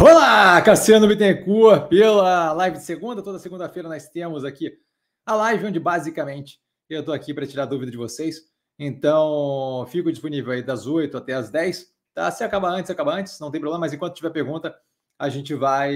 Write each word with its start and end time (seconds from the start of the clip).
Olá, 0.00 0.62
Cassiano 0.62 1.08
Bittencourt, 1.08 1.88
pela 1.88 2.52
live 2.52 2.76
de 2.76 2.84
segunda. 2.84 3.20
Toda 3.20 3.36
segunda-feira 3.40 3.88
nós 3.88 4.08
temos 4.08 4.44
aqui 4.44 4.78
a 5.26 5.34
live 5.34 5.66
onde 5.66 5.80
basicamente 5.80 6.60
eu 6.88 7.00
estou 7.00 7.12
aqui 7.12 7.34
para 7.34 7.44
tirar 7.44 7.66
dúvida 7.66 7.90
de 7.90 7.96
vocês. 7.96 8.42
Então, 8.78 9.84
fico 9.90 10.12
disponível 10.12 10.52
aí 10.52 10.62
das 10.62 10.86
8 10.86 11.16
até 11.16 11.32
as 11.34 11.50
10. 11.50 11.92
Tá? 12.14 12.30
Se 12.30 12.44
acabar 12.44 12.70
antes, 12.70 12.92
acaba 12.92 13.12
antes, 13.12 13.40
não 13.40 13.50
tem 13.50 13.60
problema, 13.60 13.80
mas 13.80 13.92
enquanto 13.92 14.14
tiver 14.14 14.30
pergunta, 14.30 14.72
a 15.18 15.28
gente 15.28 15.52
vai 15.52 15.92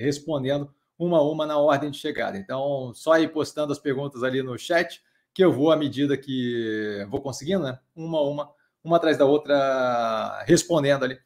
respondendo 0.00 0.74
uma 0.98 1.18
a 1.18 1.22
uma 1.22 1.46
na 1.46 1.58
ordem 1.58 1.92
de 1.92 1.98
chegada. 1.98 2.36
Então, 2.36 2.92
só 2.92 3.16
ir 3.18 3.32
postando 3.32 3.72
as 3.72 3.78
perguntas 3.78 4.24
ali 4.24 4.42
no 4.42 4.58
chat, 4.58 5.00
que 5.32 5.44
eu 5.44 5.52
vou 5.52 5.70
à 5.70 5.76
medida 5.76 6.16
que 6.16 7.06
vou 7.08 7.20
conseguindo, 7.20 7.62
né? 7.62 7.78
Uma 7.94 8.18
a 8.18 8.28
uma, 8.28 8.52
uma 8.82 8.96
atrás 8.96 9.16
da 9.16 9.24
outra, 9.24 10.42
respondendo 10.44 11.04
ali 11.04 11.20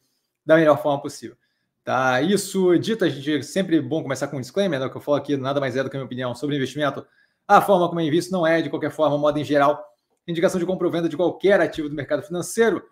da 0.45 0.57
melhor 0.57 0.79
forma 0.79 1.01
possível. 1.01 1.40
Tá, 1.83 2.21
isso 2.21 2.77
dito, 2.77 3.03
a 3.03 3.09
gente 3.09 3.37
é 3.37 3.41
sempre 3.41 3.81
bom 3.81 4.03
começar 4.03 4.27
com 4.27 4.37
um 4.37 4.41
disclaimer, 4.41 4.79
né? 4.79 4.85
O 4.85 4.91
que 4.91 4.97
eu 4.97 5.01
falo 5.01 5.17
aqui 5.17 5.35
nada 5.35 5.59
mais 5.59 5.75
é 5.75 5.83
do 5.83 5.89
que 5.89 5.95
a 5.95 5.99
minha 5.99 6.05
opinião 6.05 6.35
sobre 6.35 6.55
investimento. 6.55 7.05
A 7.47 7.59
forma 7.59 7.87
como 7.87 7.99
eu 7.99 8.05
invisto 8.05 8.31
não 8.31 8.45
é, 8.45 8.61
de 8.61 8.69
qualquer 8.69 8.91
forma, 8.91 9.17
modo 9.17 9.37
em 9.39 9.43
geral, 9.43 9.83
indicação 10.27 10.59
de 10.59 10.65
compra 10.65 10.85
ou 10.85 10.93
venda 10.93 11.09
de 11.09 11.17
qualquer 11.17 11.59
ativo 11.59 11.89
do 11.89 11.95
mercado 11.95 12.21
financeiro. 12.21 12.83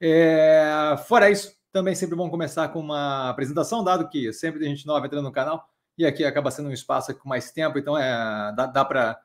É... 0.00 0.94
Fora 1.08 1.28
isso, 1.28 1.56
também 1.72 1.94
sempre 1.94 2.14
bom 2.16 2.30
começar 2.30 2.68
com 2.68 2.80
uma 2.80 3.30
apresentação, 3.30 3.82
dado 3.82 4.08
que 4.08 4.32
sempre 4.32 4.60
tem 4.60 4.68
gente 4.70 4.86
nova 4.86 5.06
entrando 5.06 5.24
no 5.24 5.32
canal 5.32 5.68
e 5.98 6.06
aqui 6.06 6.24
acaba 6.24 6.50
sendo 6.50 6.68
um 6.68 6.72
espaço 6.72 7.14
com 7.14 7.28
mais 7.28 7.50
tempo, 7.50 7.78
então 7.78 7.96
é, 7.98 8.52
dá, 8.54 8.66
dá 8.66 8.84
para 8.84 9.18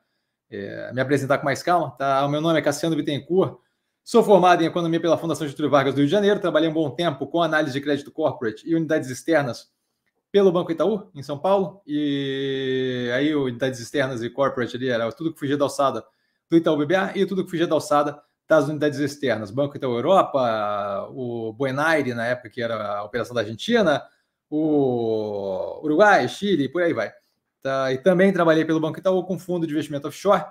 é, 0.50 0.92
me 0.92 1.00
apresentar 1.00 1.38
com 1.38 1.44
mais 1.44 1.62
calma. 1.62 1.90
Tá? 1.92 2.24
O 2.24 2.28
meu 2.28 2.40
nome 2.40 2.58
é 2.58 2.62
Cassiano 2.62 2.96
Bittencourt, 2.96 3.58
Sou 4.04 4.24
formado 4.24 4.62
em 4.62 4.66
Economia 4.66 4.98
pela 4.98 5.16
Fundação 5.16 5.46
Getúlio 5.46 5.70
Vargas 5.70 5.94
do 5.94 5.98
Rio 5.98 6.06
de 6.06 6.10
Janeiro. 6.10 6.40
Trabalhei 6.40 6.68
um 6.68 6.72
bom 6.72 6.90
tempo 6.90 7.24
com 7.24 7.40
análise 7.40 7.72
de 7.72 7.80
crédito 7.80 8.10
corporate 8.10 8.68
e 8.68 8.74
unidades 8.74 9.08
externas 9.08 9.70
pelo 10.32 10.50
Banco 10.50 10.72
Itaú, 10.72 11.08
em 11.14 11.22
São 11.22 11.38
Paulo. 11.38 11.80
E 11.86 13.08
aí, 13.14 13.32
unidades 13.32 13.78
externas 13.78 14.20
e 14.20 14.28
corporate 14.28 14.76
ali 14.76 14.88
era 14.88 15.10
tudo 15.12 15.32
que 15.32 15.38
fugia 15.38 15.56
da 15.56 15.64
alçada 15.64 16.04
do 16.50 16.56
Itaú 16.56 16.76
BBA 16.78 17.12
e 17.14 17.24
tudo 17.24 17.44
que 17.44 17.50
fugia 17.50 17.66
da 17.66 17.76
alçada 17.76 18.20
das 18.48 18.66
unidades 18.66 18.98
externas. 18.98 19.52
Banco 19.52 19.76
Itaú 19.76 19.94
Europa, 19.94 21.08
o 21.12 21.52
Buenaire, 21.52 22.12
na 22.12 22.26
época 22.26 22.50
que 22.50 22.60
era 22.60 22.98
a 22.98 23.04
operação 23.04 23.34
da 23.34 23.42
Argentina, 23.42 24.02
o 24.50 25.80
Uruguai, 25.84 26.26
Chile, 26.28 26.68
por 26.68 26.82
aí 26.82 26.92
vai. 26.92 27.12
Tá, 27.62 27.92
e 27.92 27.98
também 27.98 28.32
trabalhei 28.32 28.64
pelo 28.64 28.80
Banco 28.80 28.98
Itaú 28.98 29.24
com 29.24 29.38
fundo 29.38 29.64
de 29.64 29.72
investimento 29.72 30.08
offshore 30.08 30.44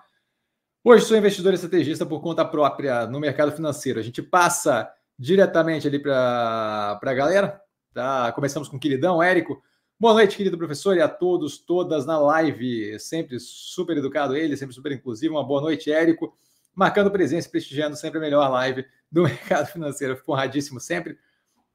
Hoje 0.84 1.06
sou 1.06 1.16
investidor 1.16 1.54
estrategista 1.54 2.08
por 2.08 2.22
conta 2.22 2.44
própria 2.44 3.06
no 3.06 3.20
mercado 3.20 3.52
financeiro. 3.52 4.00
A 4.00 4.02
gente 4.02 4.20
passa 4.20 4.92
diretamente 5.18 5.88
ali 5.88 6.00
para 6.00 7.00
a 7.00 7.14
galera. 7.14 7.62
Tá? 7.94 8.32
Começamos 8.32 8.68
com 8.68 8.78
o 8.78 8.80
queridão 8.80 9.22
Érico. 9.22 9.62
Boa 10.00 10.16
noite, 10.16 10.36
querido 10.36 10.58
professor, 10.58 10.98
e 10.98 11.02
a 11.02 11.08
todos, 11.08 11.59
todas 11.59 12.04
na 12.08 12.18
live. 12.18 13.00
Sempre 13.00 13.40
super 13.40 13.96
educado 13.96 14.36
ele, 14.36 14.58
sempre 14.58 14.74
super 14.74 14.92
inclusivo. 14.92 15.36
Uma 15.36 15.44
boa 15.44 15.62
noite, 15.62 15.92
Érico. 15.92 16.36
Marcando 16.74 17.12
presença 17.12 17.48
prestigiando 17.48 17.96
sempre 17.96 18.18
a 18.18 18.22
melhor 18.22 18.50
live 18.50 18.84
do 19.12 19.22
mercado 19.30 19.68
financeiro. 19.68 20.18
Fico 20.18 20.32
honradíssimo 20.32 20.80
sempre. 20.80 21.16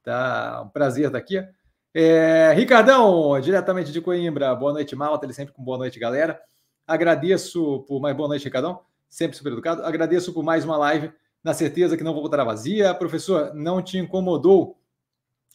Tá? 0.03 0.65
Um 0.67 0.69
prazer 0.71 1.07
estar 1.07 1.19
aqui. 1.19 1.47
É, 1.95 2.53
Ricardão, 2.55 3.41
diretamente 3.41 3.93
de 3.93 4.01
Coimbra. 4.01 4.53
Boa 4.57 4.73
noite, 4.73 4.97
Malta. 4.97 5.25
Ele 5.25 5.33
sempre 5.33 5.55
com 5.55 5.63
boa 5.63 5.79
noite, 5.79 5.97
galera. 5.97 6.41
Agradeço 6.85 7.85
por 7.87 8.01
mais 8.01 8.17
boa 8.17 8.29
noite, 8.29 8.45
Ricardão 8.47 8.85
sempre 9.09 9.37
super 9.37 9.53
educado. 9.53 9.83
Agradeço 9.83 10.33
por 10.33 10.43
mais 10.43 10.65
uma 10.65 10.77
live, 10.77 11.13
na 11.43 11.55
certeza 11.55 11.97
que 11.97 12.05
não 12.05 12.15
voltará 12.15 12.45
vazia. 12.45 12.95
Professor, 12.95 13.55
não 13.55 13.83
te 13.83 13.99
incomodou 13.99 14.79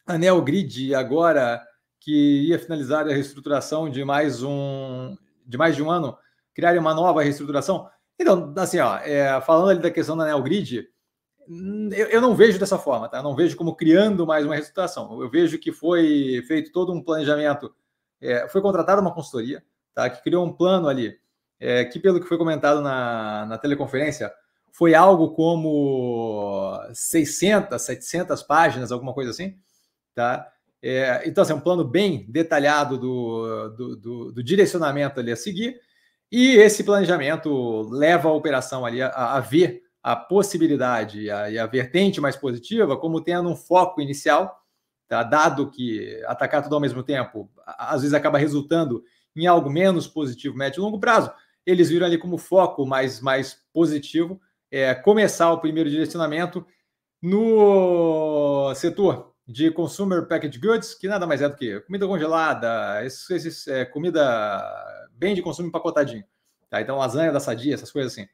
a 0.05 0.17
Neogrid 0.17 0.93
agora 0.95 1.61
que 1.99 2.47
ia 2.47 2.57
finalizar 2.57 3.07
a 3.07 3.13
reestruturação 3.13 3.89
de 3.89 4.03
mais 4.03 4.41
um 4.41 5.15
de 5.45 5.57
mais 5.57 5.75
de 5.75 5.83
um 5.83 5.91
ano, 5.91 6.17
criar 6.53 6.77
uma 6.77 6.93
nova 6.93 7.21
reestruturação? 7.21 7.89
Então, 8.17 8.53
assim, 8.57 8.79
ó, 8.79 8.97
é, 8.97 9.39
falando 9.41 9.69
ali 9.69 9.79
da 9.79 9.91
questão 9.91 10.15
da 10.15 10.25
Neogrid, 10.25 10.87
eu, 11.91 12.07
eu 12.07 12.21
não 12.21 12.35
vejo 12.35 12.59
dessa 12.59 12.77
forma, 12.77 13.09
tá? 13.09 13.17
Eu 13.17 13.23
não 13.23 13.35
vejo 13.35 13.57
como 13.57 13.75
criando 13.75 14.25
mais 14.25 14.45
uma 14.45 14.53
reestruturação. 14.53 15.21
Eu 15.21 15.29
vejo 15.29 15.59
que 15.59 15.71
foi 15.71 16.43
feito 16.47 16.71
todo 16.71 16.93
um 16.93 17.03
planejamento, 17.03 17.73
é, 18.21 18.47
foi 18.47 18.61
contratada 18.61 19.01
uma 19.01 19.13
consultoria, 19.13 19.63
tá? 19.93 20.09
Que 20.09 20.23
criou 20.23 20.45
um 20.45 20.53
plano 20.53 20.87
ali 20.87 21.19
é, 21.61 21.85
que, 21.85 21.99
pelo 21.99 22.19
que 22.19 22.27
foi 22.27 22.39
comentado 22.39 22.81
na, 22.81 23.45
na 23.45 23.57
teleconferência, 23.59 24.33
foi 24.73 24.95
algo 24.95 25.31
como 25.35 26.75
600, 26.91 27.79
700 27.79 28.41
páginas, 28.41 28.91
alguma 28.91 29.13
coisa 29.13 29.29
assim, 29.29 29.55
tá? 30.15 30.51
É, 30.81 31.21
então, 31.27 31.43
assim, 31.43 31.53
um 31.53 31.59
plano 31.59 31.83
bem 31.83 32.25
detalhado 32.27 32.97
do, 32.97 33.69
do, 33.69 33.95
do, 33.95 34.31
do, 34.31 34.43
direcionamento 34.43 35.19
ali 35.19 35.31
a 35.31 35.35
seguir, 35.35 35.79
e 36.31 36.55
esse 36.55 36.83
planejamento 36.83 37.87
leva 37.91 38.29
a 38.29 38.33
operação 38.33 38.83
ali 38.83 38.99
a, 38.99 39.09
a 39.09 39.39
ver 39.39 39.83
a 40.01 40.15
possibilidade 40.15 41.29
a, 41.29 41.51
e 41.51 41.59
a 41.59 41.67
vertente 41.67 42.19
mais 42.19 42.35
positiva 42.35 42.97
como 42.97 43.21
tendo 43.21 43.47
um 43.47 43.55
foco 43.55 44.01
inicial, 44.01 44.63
tá? 45.07 45.21
dado 45.21 45.69
que 45.69 46.19
atacar 46.25 46.63
tudo 46.63 46.73
ao 46.73 46.81
mesmo 46.81 47.03
tempo 47.03 47.51
às 47.67 48.01
vezes 48.01 48.15
acaba 48.15 48.39
resultando 48.39 49.03
em 49.35 49.45
algo 49.45 49.69
menos 49.69 50.07
positivo 50.07 50.57
médio 50.57 50.79
e 50.79 50.81
longo 50.81 50.99
prazo, 50.99 51.31
eles 51.71 51.89
viram 51.89 52.05
ali 52.05 52.17
como 52.17 52.37
foco 52.37 52.85
mais, 52.85 53.19
mais 53.19 53.61
positivo 53.73 54.39
é, 54.71 54.95
começar 54.95 55.51
o 55.51 55.59
primeiro 55.59 55.89
direcionamento 55.89 56.65
no 57.21 58.73
setor 58.75 59.33
de 59.45 59.69
consumer 59.69 60.27
packaged 60.27 60.59
goods, 60.59 60.93
que 60.93 61.07
nada 61.07 61.27
mais 61.27 61.41
é 61.41 61.49
do 61.49 61.55
que 61.55 61.81
comida 61.81 62.07
congelada, 62.07 63.05
esses, 63.05 63.29
esses 63.29 63.67
é, 63.67 63.83
comida 63.83 64.19
bem 65.11 65.35
de 65.35 65.41
consumo 65.41 65.67
empacotadinho. 65.67 66.23
Tá? 66.69 66.79
Então, 66.79 66.97
lasanha 66.97 67.33
da 67.33 67.39
Sadia, 67.39 67.73
essas 67.73 67.91
coisas 67.91 68.13
assim. 68.13 68.27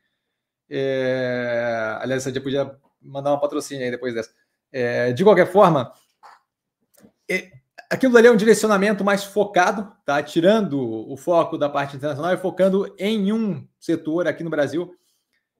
É... 0.69 1.97
Aliás, 1.99 2.21
a 2.21 2.25
Sadia 2.25 2.41
podia 2.41 2.77
mandar 3.01 3.31
uma 3.31 3.39
patrocínio 3.39 3.83
aí 3.83 3.89
depois 3.89 4.13
dessa. 4.13 4.29
É... 4.71 5.11
De 5.11 5.23
qualquer 5.23 5.51
forma, 5.51 5.91
é, 7.29 7.51
aquilo 7.89 8.17
ali 8.17 8.27
é 8.27 8.31
um 8.31 8.37
direcionamento 8.37 9.03
mais 9.03 9.23
focado, 9.23 9.91
tá? 10.05 10.21
Tirando 10.21 10.79
o 10.79 11.15
foco 11.15 11.57
da 11.57 11.69
parte 11.69 11.95
internacional 11.95 12.33
e 12.33 12.37
focando 12.37 12.93
em 12.97 13.31
um 13.31 13.67
setor 13.79 14.27
aqui 14.27 14.43
no 14.43 14.49
Brasil 14.49 14.93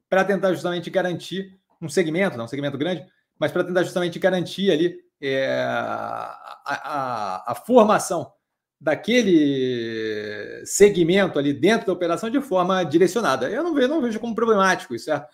para 0.09 0.23
tentar 0.23 0.53
justamente 0.53 0.89
garantir 0.89 1.57
um 1.81 1.89
segmento, 1.89 2.37
não 2.37 2.45
um 2.45 2.49
segmento 2.49 2.77
grande, 2.77 3.05
mas 3.39 3.51
para 3.51 3.63
tentar 3.63 3.83
justamente 3.83 4.19
garantir 4.19 4.71
ali 4.71 4.97
é, 5.21 5.57
a, 5.61 6.61
a, 6.65 7.51
a, 7.51 7.55
formação 7.55 8.31
daquele 8.79 10.63
segmento 10.65 11.39
ali 11.39 11.53
dentro 11.53 11.87
da 11.87 11.93
operação 11.93 12.29
de 12.29 12.39
forma 12.41 12.83
direcionada. 12.83 13.49
Eu 13.49 13.63
não 13.63 13.73
vejo, 13.73 13.87
não 13.87 14.01
vejo 14.01 14.19
como 14.19 14.35
problemático 14.35 14.95
isso, 14.95 15.05
certo? 15.05 15.27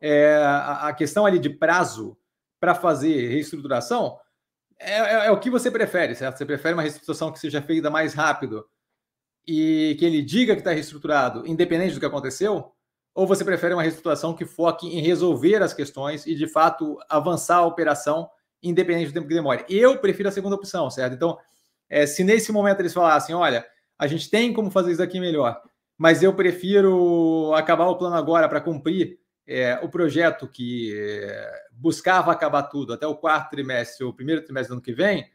É, 0.00 0.36
a, 0.36 0.88
a 0.88 0.92
questão 0.92 1.24
ali 1.24 1.38
de 1.38 1.48
prazo 1.48 2.16
para 2.60 2.74
fazer 2.74 3.28
reestruturação, 3.28 4.18
é, 4.82 4.98
é, 4.98 5.26
é, 5.26 5.30
o 5.30 5.38
que 5.38 5.50
você 5.50 5.70
prefere, 5.70 6.14
certo? 6.14 6.38
Você 6.38 6.46
prefere 6.46 6.74
uma 6.74 6.82
reestruturação 6.82 7.32
que 7.32 7.38
seja 7.38 7.62
feita 7.62 7.90
mais 7.90 8.14
rápido 8.14 8.66
e 9.46 9.96
que 9.98 10.04
ele 10.04 10.22
diga 10.22 10.54
que 10.54 10.60
está 10.60 10.72
reestruturado, 10.72 11.46
independente 11.46 11.94
do 11.94 12.00
que 12.00 12.06
aconteceu? 12.06 12.72
Ou 13.14 13.26
você 13.26 13.44
prefere 13.44 13.74
uma 13.74 13.82
reestruturação 13.82 14.34
que 14.34 14.44
foque 14.44 14.86
em 14.86 15.00
resolver 15.00 15.62
as 15.62 15.74
questões 15.74 16.26
e, 16.26 16.34
de 16.34 16.46
fato, 16.46 16.98
avançar 17.08 17.56
a 17.56 17.66
operação, 17.66 18.28
independente 18.62 19.08
do 19.08 19.14
tempo 19.14 19.28
que 19.28 19.34
demore? 19.34 19.64
Eu 19.68 19.98
prefiro 19.98 20.28
a 20.28 20.32
segunda 20.32 20.56
opção, 20.56 20.90
certo? 20.90 21.14
Então, 21.14 21.38
é, 21.88 22.06
se 22.06 22.24
nesse 22.24 22.50
momento 22.52 22.80
eles 22.80 22.94
falassem, 22.94 23.34
olha, 23.34 23.66
a 23.98 24.06
gente 24.06 24.30
tem 24.30 24.52
como 24.52 24.70
fazer 24.70 24.92
isso 24.92 25.02
aqui 25.02 25.20
melhor, 25.20 25.60
mas 25.98 26.22
eu 26.22 26.34
prefiro 26.34 27.52
acabar 27.54 27.86
o 27.86 27.96
plano 27.96 28.16
agora 28.16 28.48
para 28.48 28.60
cumprir 28.60 29.18
é, 29.46 29.78
o 29.82 29.88
projeto 29.88 30.46
que 30.46 30.94
é, 30.96 31.52
buscava 31.72 32.32
acabar 32.32 32.64
tudo 32.64 32.92
até 32.92 33.06
o 33.06 33.16
quarto 33.16 33.50
trimestre 33.50 34.04
ou 34.04 34.12
primeiro 34.12 34.42
trimestre 34.42 34.68
do 34.68 34.74
ano 34.74 34.82
que 34.82 34.92
vem, 34.92 35.30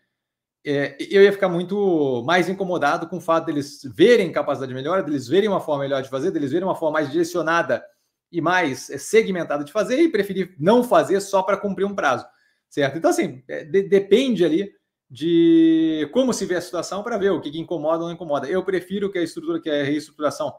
é, 0.66 0.98
eu 1.00 1.24
ia 1.24 1.32
ficar 1.32 1.48
muito 1.48 2.24
mais 2.26 2.50
incomodado 2.50 3.08
com 3.08 3.18
o 3.18 3.22
fato 3.22 3.46
deles 3.46 3.82
verem 3.96 4.32
capacidade 4.32 4.74
melhor, 4.74 5.04
deles 5.04 5.28
verem 5.28 5.48
uma 5.48 5.62
forma 5.62 5.84
melhor 5.84 6.02
de 6.02 6.10
fazer, 6.10 6.32
deles 6.32 6.52
verem 6.52 6.68
uma 6.68 6.76
forma 6.76 7.00
mais 7.00 7.10
direcionada 7.10 7.84
e 8.32 8.42
mais 8.42 8.90
é, 8.90 8.98
segmentada 8.98 9.64
de 9.64 9.72
fazer 9.72 10.00
e 10.00 10.10
preferir 10.10 10.56
não 10.60 10.84
fazer 10.84 11.22
só 11.22 11.42
para 11.42 11.58
cumprir 11.58 11.86
um 11.86 11.96
prazo, 11.96 12.26
certo? 12.70 12.98
Então, 12.98 13.10
assim, 13.10 13.44
é, 13.48 13.64
de, 13.64 13.84
depende 13.84 14.44
ali 14.44 14.74
de 15.10 16.10
como 16.12 16.34
se 16.34 16.46
vê 16.46 16.56
a 16.56 16.62
situação 16.62 17.02
para 17.02 17.18
ver 17.18 17.32
o 17.32 17.40
que, 17.40 17.50
que, 17.50 17.60
incomoda 17.60 18.00
ou 18.00 18.08
não 18.08 18.16
incomoda. 18.16 18.48
Eu 18.48 18.64
prefiro 18.64 19.10
que 19.10 19.18
a 19.18 19.24
estrutura, 19.24 19.62
que 19.62 19.70
a 19.70 19.84
reestruturação, 19.84 20.54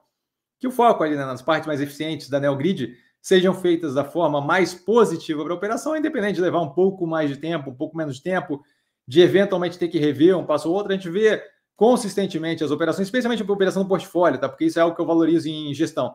que 0.58 0.66
o 0.66 0.70
foco 0.70 1.04
ali 1.04 1.16
né, 1.16 1.24
nas 1.26 1.42
partes 1.42 1.66
mais 1.66 1.80
eficientes 1.80 2.30
da 2.30 2.40
NeoGrid 2.40 2.96
sejam 3.20 3.54
feitas 3.54 3.94
da 3.94 4.04
forma 4.04 4.40
mais 4.40 4.74
positiva 4.74 5.42
para 5.44 5.52
a 5.52 5.56
operação, 5.56 5.96
independente 5.96 6.36
de 6.36 6.40
levar 6.40 6.60
um 6.60 6.70
pouco 6.70 7.06
mais 7.06 7.28
de 7.30 7.36
tempo, 7.36 7.70
um 7.70 7.74
pouco 7.74 7.96
menos 7.96 8.16
de 8.16 8.22
tempo, 8.22 8.62
de 9.06 9.20
eventualmente 9.20 9.78
ter 9.78 9.88
que 9.88 9.98
rever 9.98 10.36
um 10.36 10.44
passo 10.44 10.68
ou 10.68 10.74
outro, 10.74 10.92
a 10.92 10.94
gente 10.94 11.08
vê 11.10 11.42
consistentemente 11.74 12.64
as 12.64 12.70
operações, 12.70 13.06
especialmente 13.06 13.42
a 13.42 13.52
operação 13.52 13.82
do 13.82 13.88
portfólio, 13.88 14.38
tá? 14.38 14.48
Porque 14.48 14.64
isso 14.64 14.78
é 14.78 14.82
algo 14.82 14.94
que 14.94 15.00
eu 15.00 15.06
valorizo 15.06 15.48
em 15.48 15.72
gestão. 15.72 16.14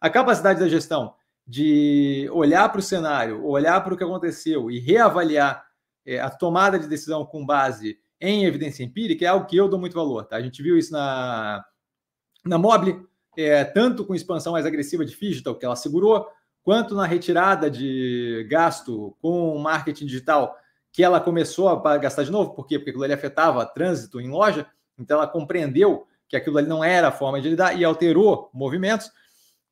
A 0.00 0.10
capacidade 0.10 0.60
da 0.60 0.68
gestão 0.68 1.14
de 1.46 2.28
olhar 2.32 2.68
para 2.70 2.78
o 2.78 2.82
cenário, 2.82 3.44
olhar 3.44 3.82
para 3.82 3.94
o 3.94 3.96
que 3.96 4.04
aconteceu 4.04 4.70
e 4.70 4.78
reavaliar 4.78 5.64
é, 6.06 6.18
a 6.18 6.30
tomada 6.30 6.78
de 6.78 6.88
decisão 6.88 7.24
com 7.24 7.44
base 7.44 7.98
em 8.20 8.44
evidência 8.44 8.82
empírica 8.82 9.24
é 9.24 9.28
algo 9.28 9.46
que 9.46 9.56
eu 9.56 9.68
dou 9.68 9.78
muito 9.78 9.94
valor. 9.94 10.24
Tá? 10.24 10.36
A 10.36 10.42
gente 10.42 10.62
viu 10.62 10.78
isso 10.78 10.92
na, 10.92 11.64
na 12.44 12.58
Mobile, 12.58 13.06
é, 13.36 13.64
tanto 13.64 14.04
com 14.04 14.14
expansão 14.14 14.52
mais 14.52 14.66
agressiva 14.66 15.04
de 15.04 15.16
digital, 15.16 15.54
que 15.54 15.64
ela 15.64 15.76
segurou, 15.76 16.26
quanto 16.64 16.94
na 16.94 17.06
retirada 17.06 17.70
de 17.70 18.46
gasto 18.50 19.14
com 19.20 19.56
marketing 19.58 20.06
digital, 20.06 20.56
que 20.90 21.04
ela 21.04 21.20
começou 21.20 21.68
a 21.68 21.98
gastar 21.98 22.24
de 22.24 22.32
novo. 22.32 22.54
Por 22.54 22.66
quê? 22.66 22.78
Porque 22.78 22.90
aquilo 22.90 23.04
ali 23.04 23.12
afetava 23.12 23.66
trânsito 23.66 24.20
em 24.20 24.30
loja, 24.30 24.66
então 24.98 25.18
ela 25.18 25.28
compreendeu 25.28 26.06
que 26.26 26.36
aquilo 26.36 26.56
ali 26.56 26.66
não 26.66 26.82
era 26.82 27.08
a 27.08 27.12
forma 27.12 27.40
de 27.40 27.50
lidar 27.50 27.78
e 27.78 27.84
alterou 27.84 28.48
movimentos. 28.52 29.12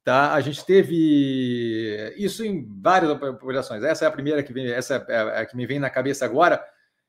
Tá? 0.04 0.34
A 0.34 0.40
gente 0.40 0.64
teve 0.66 2.12
isso 2.16 2.44
em 2.44 2.68
várias 2.80 3.10
operações. 3.10 3.82
Essa 3.82 4.04
é 4.04 4.08
a 4.08 4.12
primeira 4.12 4.42
que 4.42 4.52
vem, 4.52 4.70
essa 4.70 5.04
é 5.08 5.40
a 5.40 5.46
que 5.46 5.56
me 5.56 5.64
vem 5.64 5.78
na 5.78 5.88
cabeça 5.88 6.24
agora. 6.24 6.62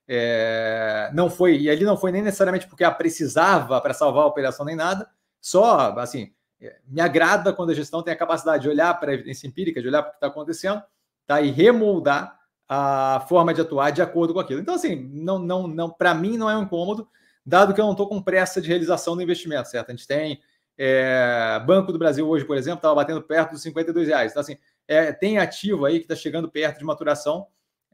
É, 0.07 1.09
não 1.13 1.30
foi, 1.30 1.57
e 1.57 1.69
ali 1.69 1.83
não 1.83 1.97
foi 1.97 2.12
nem 2.12 2.21
necessariamente 2.21 2.68
porque 2.68 2.83
a 2.83 2.91
precisava 2.91 3.80
para 3.81 3.94
salvar 3.94 4.24
a 4.24 4.27
operação 4.27 4.65
nem 4.65 4.75
nada, 4.75 5.09
só 5.41 5.97
assim, 5.97 6.31
é, 6.33 6.43
me 6.88 7.01
agrada 7.01 7.54
quando 7.54 7.71
a 7.71 7.74
gestão 7.74 8.01
tem 8.01 8.13
a 8.13 8.18
capacidade 8.18 8.63
de 8.63 8.69
olhar 8.69 8.94
para 9.00 9.12
a 9.12 9.13
evidência 9.13 9.48
empírica, 9.48 9.81
de 9.81 9.88
olhar 9.88 10.01
para 10.01 10.10
o 10.10 10.12
que 10.12 10.18
está 10.18 10.27
acontecendo, 10.27 10.81
tá? 11.25 11.42
E 11.42 11.51
remoldar 11.51 12.39
a 12.68 13.25
forma 13.27 13.54
de 13.54 13.62
atuar 13.62 13.92
de 13.92 14.01
acordo 14.01 14.33
com 14.33 14.39
aquilo. 14.39 14.60
Então, 14.60 14.75
assim, 14.75 14.95
não, 15.13 15.38
não, 15.39 15.68
não, 15.68 15.89
para 15.89 16.13
mim 16.13 16.38
não 16.38 16.50
é 16.50 16.57
um 16.57 16.63
incômodo, 16.63 17.07
dado 17.45 17.74
que 17.74 17.81
eu 17.81 17.86
não 17.86 17.92
estou 17.92 18.07
com 18.07 18.21
pressa 18.21 18.62
de 18.62 18.68
realização 18.68 19.15
do 19.15 19.21
investimento, 19.21 19.69
certo? 19.69 19.89
A 19.89 19.92
gente 19.92 20.07
tem 20.07 20.42
é, 20.77 21.62
Banco 21.65 21.92
do 21.92 22.00
Brasil 22.00 22.27
hoje, 22.27 22.45
por 22.45 22.57
exemplo, 22.57 22.77
estava 22.77 22.95
batendo 22.95 23.21
perto 23.21 23.51
dos 23.51 23.62
52 23.62 24.07
reais. 24.07 24.31
Então, 24.31 24.42
assim, 24.42 24.57
é, 24.88 25.12
tem 25.12 25.38
ativo 25.38 25.86
aí 25.86 26.00
que 26.00 26.06
está 26.06 26.16
chegando 26.16 26.50
perto 26.50 26.80
de 26.80 26.86
maturação 26.86 27.48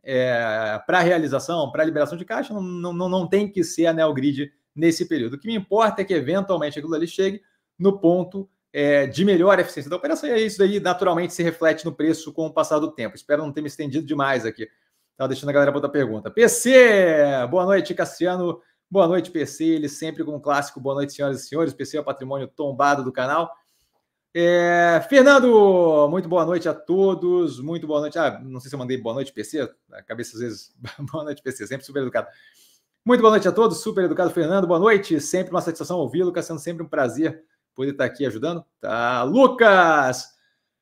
é, 0.03 0.81
para 0.85 1.01
realização, 1.01 1.71
para 1.71 1.83
liberação 1.83 2.17
de 2.17 2.25
caixa, 2.25 2.53
não, 2.53 2.93
não, 2.93 3.09
não 3.09 3.27
tem 3.27 3.51
que 3.51 3.63
ser 3.63 3.87
a 3.87 3.93
Neogrid 3.93 4.51
nesse 4.75 5.07
período. 5.07 5.33
O 5.33 5.39
que 5.39 5.47
me 5.47 5.55
importa 5.55 6.01
é 6.01 6.05
que, 6.05 6.13
eventualmente, 6.13 6.79
aquilo 6.79 6.95
ali 6.95 7.07
chegue 7.07 7.41
no 7.77 7.99
ponto 7.99 8.49
é, 8.71 9.07
de 9.07 9.25
melhor 9.25 9.59
eficiência 9.59 9.89
da 9.89 9.95
operação, 9.95 10.29
e 10.29 10.45
isso 10.45 10.59
daí 10.59 10.79
naturalmente 10.79 11.33
se 11.33 11.43
reflete 11.43 11.85
no 11.85 11.93
preço 11.93 12.31
com 12.31 12.45
o 12.45 12.53
passar 12.53 12.79
do 12.79 12.91
tempo. 12.91 13.15
Espero 13.15 13.43
não 13.43 13.51
ter 13.51 13.61
me 13.61 13.67
estendido 13.67 14.05
demais 14.05 14.45
aqui. 14.45 14.69
Estava 15.11 15.27
deixando 15.27 15.49
a 15.49 15.53
galera 15.53 15.73
outra 15.73 15.89
pergunta. 15.89 16.31
PC! 16.31 17.45
Boa 17.49 17.65
noite, 17.65 17.93
Cassiano. 17.93 18.61
Boa 18.89 19.07
noite, 19.07 19.29
PC. 19.29 19.65
Ele 19.65 19.89
sempre 19.89 20.23
com 20.23 20.35
um 20.35 20.39
clássico. 20.39 20.79
Boa 20.79 20.95
noite, 20.95 21.13
senhoras 21.13 21.43
e 21.43 21.47
senhores. 21.47 21.73
PC 21.73 21.97
é 21.97 21.99
o 21.99 22.03
patrimônio 22.03 22.47
tombado 22.47 23.03
do 23.03 23.11
canal. 23.11 23.51
É, 24.33 25.03
Fernando, 25.09 26.07
muito 26.09 26.29
boa 26.29 26.45
noite 26.45 26.69
a 26.69 26.73
todos. 26.73 27.59
Muito 27.59 27.85
boa 27.85 27.99
noite. 27.99 28.17
Ah, 28.17 28.39
não 28.41 28.59
sei 28.59 28.69
se 28.69 28.75
eu 28.75 28.79
mandei 28.79 28.97
boa 28.97 29.13
noite, 29.13 29.33
PC. 29.33 29.69
A 29.91 30.01
cabeça 30.03 30.37
às 30.37 30.41
vezes. 30.41 30.75
boa 31.11 31.23
noite, 31.23 31.41
PC. 31.41 31.67
Sempre 31.67 31.85
super 31.85 32.01
educado. 32.01 32.27
Muito 33.05 33.21
boa 33.21 33.31
noite 33.31 33.47
a 33.47 33.51
todos. 33.51 33.81
Super 33.81 34.05
educado, 34.05 34.29
Fernando. 34.29 34.67
Boa 34.67 34.79
noite. 34.79 35.19
Sempre 35.19 35.51
uma 35.51 35.61
satisfação 35.61 35.97
ouvi-lo. 35.97 36.33
Sendo 36.41 36.59
sempre 36.59 36.81
um 36.81 36.87
prazer 36.87 37.43
poder 37.79 37.91
estar 37.91 38.03
aqui 38.03 38.25
ajudando. 38.25 38.65
Tá, 38.81 39.23
Lucas. 39.23 40.27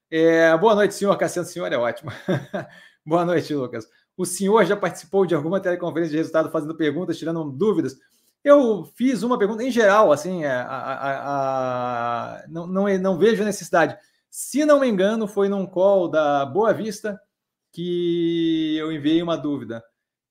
É, 0.10 0.58
boa 0.58 0.74
noite, 0.74 0.96
senhor. 0.96 1.16
Cassiano, 1.16 1.48
senhor 1.48 1.72
é 1.72 1.78
ótimo. 1.78 2.12
boa 3.06 3.24
noite, 3.24 3.54
Lucas. 3.54 3.88
O 4.18 4.26
senhor 4.26 4.66
já 4.66 4.76
participou 4.76 5.24
de 5.24 5.36
alguma 5.36 5.60
teleconferência 5.60 6.10
de 6.10 6.18
resultado 6.18 6.50
fazendo 6.50 6.76
perguntas, 6.76 7.20
tirando 7.20 7.52
dúvidas? 7.52 7.96
Eu 8.44 8.84
fiz 8.96 9.22
uma 9.22 9.38
pergunta 9.38 9.62
em 9.62 9.70
geral, 9.70 10.12
assim, 10.12 10.44
é, 10.44 10.50
a, 10.50 10.64
a, 10.64 12.38
a, 12.40 12.48
não, 12.48 12.66
não, 12.66 12.98
não 12.98 13.18
vejo 13.20 13.44
necessidade. 13.44 13.96
Se 14.28 14.66
não 14.66 14.80
me 14.80 14.88
engano, 14.88 15.28
foi 15.28 15.48
num 15.50 15.68
call 15.68 16.10
da 16.10 16.48
Boa 16.48 16.74
Vista 16.74 17.20
que 17.72 18.76
eu 18.76 18.92
enviei 18.92 19.22
uma 19.22 19.38
dúvida. 19.38 19.84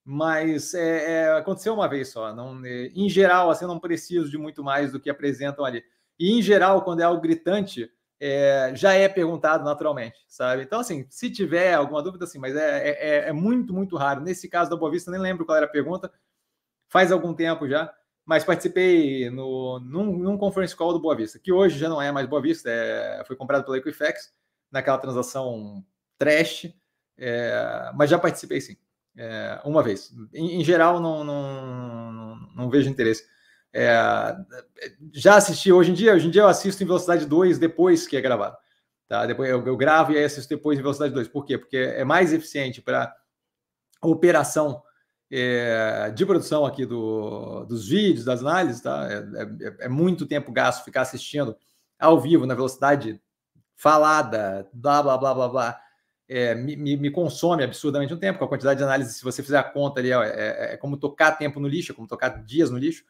Mas 0.03 0.73
é, 0.73 1.13
é, 1.13 1.31
aconteceu 1.31 1.73
uma 1.73 1.87
vez 1.87 2.09
só. 2.09 2.35
Não, 2.35 2.65
é, 2.65 2.87
em 2.87 3.07
geral, 3.07 3.49
assim, 3.49 3.63
eu 3.63 3.69
não 3.69 3.79
preciso 3.79 4.29
de 4.29 4.37
muito 4.37 4.61
mais 4.61 4.91
do 4.91 4.99
que 4.99 5.09
apresentam 5.09 5.63
ali. 5.63 5.81
E 6.19 6.31
em 6.37 6.41
geral, 6.41 6.83
quando 6.83 7.01
é 7.01 7.03
algo 7.03 7.21
gritante, 7.21 7.91
é, 8.19 8.71
já 8.75 8.93
é 8.93 9.07
perguntado 9.07 9.63
naturalmente, 9.63 10.17
sabe? 10.27 10.63
Então, 10.63 10.79
assim, 10.79 11.05
se 11.09 11.29
tiver 11.29 11.73
alguma 11.73 12.01
dúvida, 12.01 12.25
assim, 12.25 12.39
mas 12.39 12.55
é, 12.55 12.89
é, 12.89 12.89
é, 12.89 13.29
é, 13.29 13.33
muito, 13.33 13.73
muito 13.73 13.95
raro. 13.95 14.21
Nesse 14.21 14.49
caso 14.49 14.69
da 14.69 14.75
Boa 14.75 14.91
Vista, 14.91 15.11
nem 15.11 15.19
lembro 15.19 15.45
qual 15.45 15.57
era 15.57 15.65
a 15.67 15.69
pergunta, 15.69 16.11
faz 16.89 17.11
algum 17.11 17.33
tempo 17.33 17.67
já, 17.67 17.93
mas 18.25 18.43
participei 18.43 19.29
no, 19.29 19.79
num, 19.79 20.17
num 20.17 20.37
conference 20.37 20.75
call 20.75 20.93
do 20.93 20.99
Boa 20.99 21.15
Vista, 21.15 21.39
que 21.39 21.51
hoje 21.51 21.77
já 21.77 21.89
não 21.89 22.01
é 22.01 22.11
mais 22.11 22.27
Boa 22.27 22.41
Vista, 22.41 22.69
é, 22.69 23.23
foi 23.25 23.35
comprado 23.35 23.63
pela 23.63 23.77
Equifax, 23.77 24.33
naquela 24.71 24.97
transação 24.97 25.85
trash, 26.17 26.73
é, 27.17 27.91
mas 27.95 28.09
já 28.09 28.17
participei 28.17 28.59
sim, 28.59 28.75
uma 29.63 29.81
vez. 29.83 30.11
Em, 30.33 30.59
em 30.59 30.63
geral, 30.63 30.99
não, 30.99 31.23
não, 31.23 32.11
não, 32.11 32.35
não 32.55 32.69
vejo 32.69 32.89
interesse. 32.89 33.25
É, 33.73 34.35
já 35.13 35.35
assisti 35.35 35.71
hoje 35.71 35.91
em 35.91 35.93
dia, 35.93 36.13
hoje 36.13 36.27
em 36.27 36.31
dia 36.31 36.41
eu 36.41 36.47
assisto 36.47 36.81
em 36.81 36.87
velocidade 36.87 37.25
2 37.25 37.59
depois 37.59 38.07
que 38.07 38.17
é 38.17 38.21
gravado. 38.21 38.57
Tá? 39.07 39.25
Depois 39.25 39.49
eu, 39.49 39.65
eu 39.65 39.77
gravo 39.77 40.11
e 40.11 40.17
aí 40.17 40.23
assisto 40.23 40.49
depois 40.49 40.77
em 40.77 40.81
velocidade 40.81 41.13
2. 41.13 41.27
Por 41.27 41.45
quê? 41.45 41.57
Porque 41.57 41.77
é 41.77 42.03
mais 42.03 42.33
eficiente 42.33 42.81
para 42.81 43.15
operação 44.01 44.81
é, 45.31 46.11
de 46.15 46.25
produção 46.25 46.65
aqui 46.65 46.85
do, 46.85 47.65
dos 47.65 47.87
vídeos, 47.87 48.25
das 48.25 48.41
análises, 48.41 48.81
tá? 48.81 49.07
É, 49.09 49.17
é, 49.43 49.85
é, 49.85 49.89
muito 49.89 50.25
tempo 50.25 50.51
gasto 50.51 50.85
ficar 50.85 51.01
assistindo 51.01 51.55
ao 51.99 52.19
vivo 52.19 52.45
na 52.45 52.55
velocidade 52.55 53.21
falada, 53.75 54.67
blá 54.73 55.01
blá 55.03 55.17
blá 55.17 55.33
blá 55.33 55.49
blá. 55.49 55.81
É, 56.29 56.53
me, 56.53 56.75
me, 56.75 57.09
consome 57.09 57.63
absurdamente 57.63 58.13
um 58.13 58.19
tempo, 58.19 58.37
com 58.37 58.45
a 58.45 58.49
quantidade 58.49 58.77
de 58.77 58.83
análise, 58.83 59.13
se 59.13 59.23
você 59.23 59.41
fizer 59.41 59.57
a 59.57 59.63
conta 59.63 60.01
ali, 60.01 60.11
é, 60.11 60.15
é, 60.15 60.73
é 60.73 60.77
como 60.77 60.97
tocar 60.97 61.37
tempo 61.37 61.57
no 61.57 61.69
lixo, 61.69 61.93
é 61.93 61.95
como 61.95 62.07
tocar 62.07 62.43
dias 62.43 62.69
no 62.69 62.77
lixo. 62.77 63.05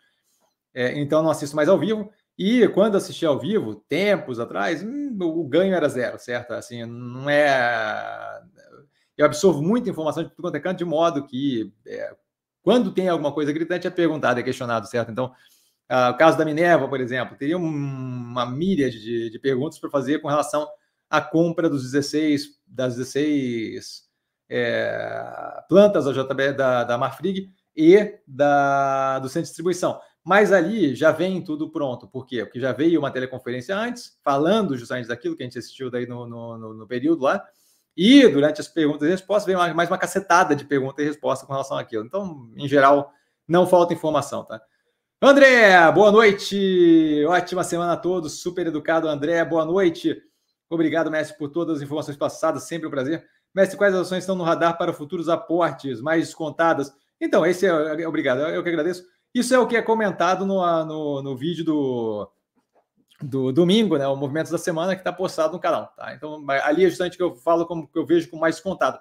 É, 0.78 0.96
então 1.00 1.24
não 1.24 1.32
assisto 1.32 1.56
mais 1.56 1.68
ao 1.68 1.80
vivo. 1.80 2.12
E 2.38 2.68
quando 2.68 2.98
assisti 2.98 3.26
ao 3.26 3.40
vivo, 3.40 3.74
tempos 3.90 4.40
atrás, 4.40 4.84
hum, 4.84 5.18
o 5.20 5.44
ganho 5.44 5.74
era 5.74 5.90
zero, 5.90 6.20
certo? 6.20 6.52
Assim, 6.52 6.86
não 6.86 7.28
é. 7.28 8.40
Eu 9.18 9.26
absorvo 9.26 9.60
muita 9.60 9.90
informação 9.90 10.22
de 10.22 10.30
tudo 10.30 10.44
quanto 10.44 10.56
é 10.56 10.60
canto, 10.60 10.78
de 10.78 10.86
modo 10.86 11.26
que 11.26 11.74
é, 11.88 12.16
quando 12.62 12.94
tem 12.94 13.10
alguma 13.10 13.32
coisa 13.32 13.52
gritante 13.52 13.88
é 13.88 13.90
perguntado, 13.90 14.40
é 14.40 14.44
questionado, 14.44 14.86
certo? 14.86 15.12
Então, 15.12 15.34
uh, 15.92 16.12
o 16.12 16.18
caso 16.18 16.38
da 16.38 16.46
Minerva, 16.46 16.88
por 16.88 17.02
exemplo, 17.02 17.36
teria 17.36 17.58
uma 17.58 18.46
milha 18.46 18.88
de, 18.92 19.32
de 19.32 19.40
perguntas 19.40 19.80
para 19.80 19.90
fazer 19.90 20.20
com 20.20 20.28
relação 20.28 20.68
à 21.10 21.20
compra 21.20 21.68
dos 21.68 21.82
16, 21.92 22.50
das 22.68 22.98
16 22.98 24.04
é, 24.48 25.64
plantas 25.68 26.06
da 26.06 26.12
JB 26.12 26.54
da, 26.54 26.84
da 26.84 27.00
Marfrig 27.00 27.50
e 27.76 28.20
da, 28.28 29.18
do 29.18 29.28
centro 29.28 29.42
de 29.42 29.48
distribuição. 29.48 30.00
Mas 30.28 30.52
ali 30.52 30.94
já 30.94 31.10
vem 31.10 31.42
tudo 31.42 31.70
pronto. 31.70 32.06
Por 32.06 32.26
quê? 32.26 32.44
Porque 32.44 32.60
já 32.60 32.74
veio 32.74 33.00
uma 33.00 33.10
teleconferência 33.10 33.74
antes, 33.74 34.20
falando 34.22 34.78
justamente 34.78 35.08
daquilo 35.08 35.38
que 35.38 35.42
a 35.42 35.46
gente 35.46 35.58
assistiu 35.58 35.90
daí 35.90 36.06
no, 36.06 36.28
no, 36.28 36.74
no 36.74 36.86
período 36.86 37.24
lá. 37.24 37.42
E 37.96 38.28
durante 38.28 38.60
as 38.60 38.68
perguntas 38.68 39.08
e 39.08 39.12
respostas 39.12 39.46
veio 39.46 39.74
mais 39.74 39.90
uma 39.90 39.98
cacetada 39.98 40.54
de 40.54 40.66
pergunta 40.66 41.02
e 41.02 41.06
resposta 41.06 41.46
com 41.46 41.54
relação 41.54 41.78
àquilo. 41.78 42.04
Então, 42.04 42.52
em 42.58 42.68
geral, 42.68 43.10
não 43.48 43.66
falta 43.66 43.94
informação, 43.94 44.44
tá? 44.44 44.62
André, 45.22 45.90
boa 45.94 46.12
noite. 46.12 47.24
Ótima 47.30 47.64
semana 47.64 47.94
a 47.94 47.98
todos. 47.98 48.42
Super 48.42 48.68
educado, 48.68 49.08
André. 49.08 49.46
Boa 49.46 49.64
noite. 49.64 50.22
Obrigado, 50.70 51.10
mestre, 51.10 51.38
por 51.38 51.48
todas 51.48 51.78
as 51.78 51.82
informações 51.82 52.18
passadas. 52.18 52.64
Sempre 52.64 52.86
um 52.90 52.92
prazer. 52.92 53.26
Mestre, 53.56 53.78
quais 53.78 53.96
ações 53.96 54.24
estão 54.24 54.36
no 54.36 54.44
radar 54.44 54.78
para 54.78 54.92
futuros 54.92 55.30
aportes 55.30 56.02
mais 56.02 56.26
descontadas? 56.26 56.94
Então, 57.22 57.46
esse 57.46 57.66
é. 57.66 58.06
Obrigado, 58.06 58.42
eu 58.42 58.62
que 58.62 58.68
agradeço. 58.68 59.06
Isso 59.34 59.54
é 59.54 59.60
o 59.60 59.68
que 59.68 59.78
é 59.78 59.82
comentado 59.82 60.46
no, 60.46 60.86
no, 60.86 61.22
no 61.22 61.38
vídeo 61.38 61.64
do, 61.64 62.32
do 63.22 63.52
domingo, 63.52 63.98
né? 63.98 64.08
O 64.08 64.16
Movimentos 64.16 64.52
da 64.52 64.58
Semana, 64.58 64.96
que 64.96 65.02
está 65.02 65.12
postado 65.12 65.54
no 65.54 65.60
canal. 65.60 65.94
Tá? 65.96 66.14
Então, 66.14 66.44
ali 66.64 66.86
é 66.86 66.90
justamente 66.90 67.18
que 67.18 67.24
eu 67.24 67.36
falo 67.36 67.66
como 67.66 67.88
que 67.88 67.98
eu 67.98 68.06
vejo 68.06 68.30
com 68.30 68.38
mais 68.38 68.56
descontado. 68.56 69.00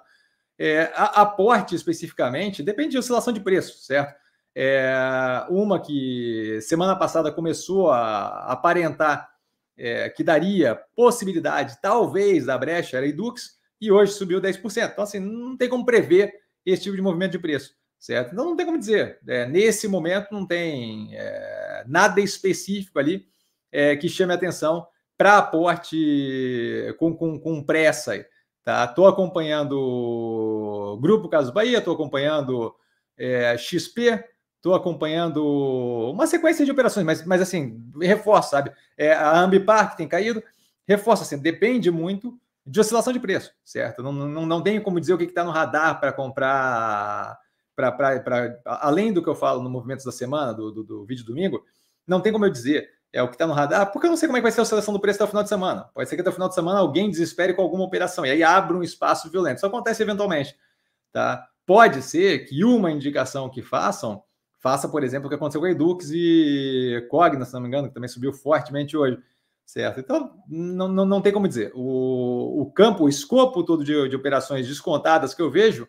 É, 0.59 0.91
a, 0.95 1.21
aporte 1.21 1.75
especificamente 1.75 2.63
depende 2.63 2.91
de 2.91 2.97
oscilação 2.97 3.31
de 3.31 3.39
preço, 3.39 3.79
certo? 3.83 4.15
É, 4.55 5.45
uma 5.49 5.79
que 5.79 6.59
semana 6.61 6.95
passada 6.95 7.31
começou 7.31 7.91
a 7.91 8.51
aparentar 8.51 9.29
é, 9.77 10.09
que 10.09 10.23
daria 10.23 10.81
possibilidade, 10.95 11.77
talvez, 11.79 12.45
da 12.45 12.57
brecha, 12.57 12.97
era 12.97 13.05
Edux, 13.05 13.59
e 13.79 13.91
hoje 13.91 14.13
subiu 14.13 14.41
10%. 14.41 14.91
Então, 14.91 15.03
assim, 15.03 15.19
não 15.19 15.55
tem 15.55 15.69
como 15.69 15.85
prever 15.85 16.33
esse 16.65 16.83
tipo 16.83 16.95
de 16.95 17.01
movimento 17.03 17.33
de 17.33 17.39
preço 17.39 17.75
certo? 17.99 18.33
Então 18.33 18.45
não 18.45 18.55
tem 18.55 18.65
como 18.65 18.77
dizer. 18.77 19.19
É, 19.27 19.45
nesse 19.45 19.87
momento 19.87 20.31
não 20.31 20.45
tem 20.45 21.09
é, 21.13 21.83
nada 21.87 22.21
específico 22.21 22.99
ali 22.99 23.27
é, 23.71 23.95
que 23.95 24.09
chame 24.09 24.33
atenção 24.33 24.87
para 25.17 25.37
aporte 25.37 26.93
com, 26.99 27.15
com, 27.15 27.39
com 27.39 27.63
pressa. 27.63 28.25
Tá? 28.63 28.85
Estou 28.85 29.07
acompanhando 29.07 30.99
Grupo 31.01 31.29
Caso 31.29 31.53
Bahia, 31.53 31.79
estou 31.79 31.93
acompanhando 31.93 32.75
é, 33.17 33.57
XP, 33.57 34.23
estou 34.57 34.75
acompanhando 34.75 35.43
uma 36.11 36.27
sequência 36.27 36.65
de 36.65 36.71
operações, 36.71 37.05
mas, 37.05 37.25
mas 37.25 37.41
assim, 37.41 37.81
reforça, 38.01 38.49
sabe? 38.49 38.71
É, 38.97 39.13
a 39.13 39.39
Ambipar 39.39 39.91
que 39.91 39.97
tem 39.97 40.07
caído, 40.07 40.43
reforça 40.85 41.23
assim, 41.23 41.37
depende 41.37 41.89
muito 41.89 42.37
de 42.65 42.79
oscilação 42.79 43.13
de 43.13 43.19
preço, 43.19 43.53
certo? 43.63 44.03
Não, 44.03 44.11
não, 44.11 44.45
não 44.45 44.61
tenho 44.61 44.83
como 44.83 44.99
dizer 44.99 45.13
o 45.13 45.17
que 45.17 45.23
está 45.23 45.43
no 45.43 45.51
radar 45.51 45.99
para 45.99 46.11
comprar 46.11 47.39
para 47.77 48.59
além 48.65 49.13
do 49.13 49.21
que 49.21 49.29
eu 49.29 49.35
falo 49.35 49.61
no 49.61 49.69
Movimentos 49.69 50.03
da 50.03 50.11
Semana, 50.11 50.51
do, 50.51 50.71
do, 50.71 50.83
do 50.83 51.05
vídeo 51.05 51.23
domingo, 51.23 51.63
não 52.07 52.19
tem 52.19 52.33
como 52.33 52.45
eu 52.45 52.49
dizer 52.49 52.89
é 53.13 53.21
o 53.21 53.27
que 53.27 53.35
está 53.35 53.47
no 53.47 53.53
radar, 53.53 53.91
porque 53.91 54.05
eu 54.05 54.09
não 54.09 54.17
sei 54.17 54.27
como 54.27 54.37
é 54.37 54.41
que 54.41 54.43
vai 54.43 54.51
ser 54.51 54.61
a 54.61 54.65
seleção 54.65 54.93
do 54.93 54.99
preço 54.99 55.17
até 55.17 55.25
o 55.25 55.27
final 55.27 55.43
de 55.43 55.49
semana. 55.49 55.89
Pode 55.93 56.09
ser 56.09 56.15
que 56.15 56.21
até 56.21 56.29
o 56.29 56.33
final 56.33 56.49
de 56.49 56.55
semana 56.55 56.79
alguém 56.79 57.09
desespere 57.09 57.53
com 57.53 57.61
alguma 57.61 57.85
operação 57.85 58.25
e 58.25 58.31
aí 58.31 58.43
abre 58.43 58.75
um 58.75 58.83
espaço 58.83 59.29
violento. 59.29 59.57
Isso 59.57 59.65
acontece 59.65 60.03
eventualmente. 60.03 60.55
Tá? 61.11 61.47
Pode 61.65 62.01
ser 62.01 62.45
que 62.45 62.65
uma 62.65 62.91
indicação 62.91 63.49
que 63.49 63.61
façam 63.61 64.21
faça, 64.59 64.89
por 64.89 65.03
exemplo, 65.03 65.27
o 65.27 65.29
que 65.29 65.35
aconteceu 65.35 65.61
com 65.61 65.67
a 65.67 65.71
Edux 65.71 66.09
e 66.11 67.07
Cogna, 67.09 67.45
se 67.45 67.53
não 67.53 67.61
me 67.61 67.67
engano, 67.67 67.87
que 67.87 67.93
também 67.93 68.09
subiu 68.09 68.33
fortemente 68.33 68.97
hoje. 68.97 69.17
Certo? 69.65 69.99
Então, 69.99 70.41
não, 70.47 70.87
não, 70.87 71.05
não 71.05 71.21
tem 71.21 71.31
como 71.31 71.47
dizer. 71.47 71.71
O, 71.75 72.61
o 72.61 72.71
campo, 72.71 73.05
o 73.05 73.09
escopo 73.09 73.63
todo 73.63 73.83
de, 73.83 74.09
de 74.09 74.15
operações 74.15 74.67
descontadas 74.67 75.33
que 75.33 75.41
eu 75.41 75.51
vejo 75.51 75.87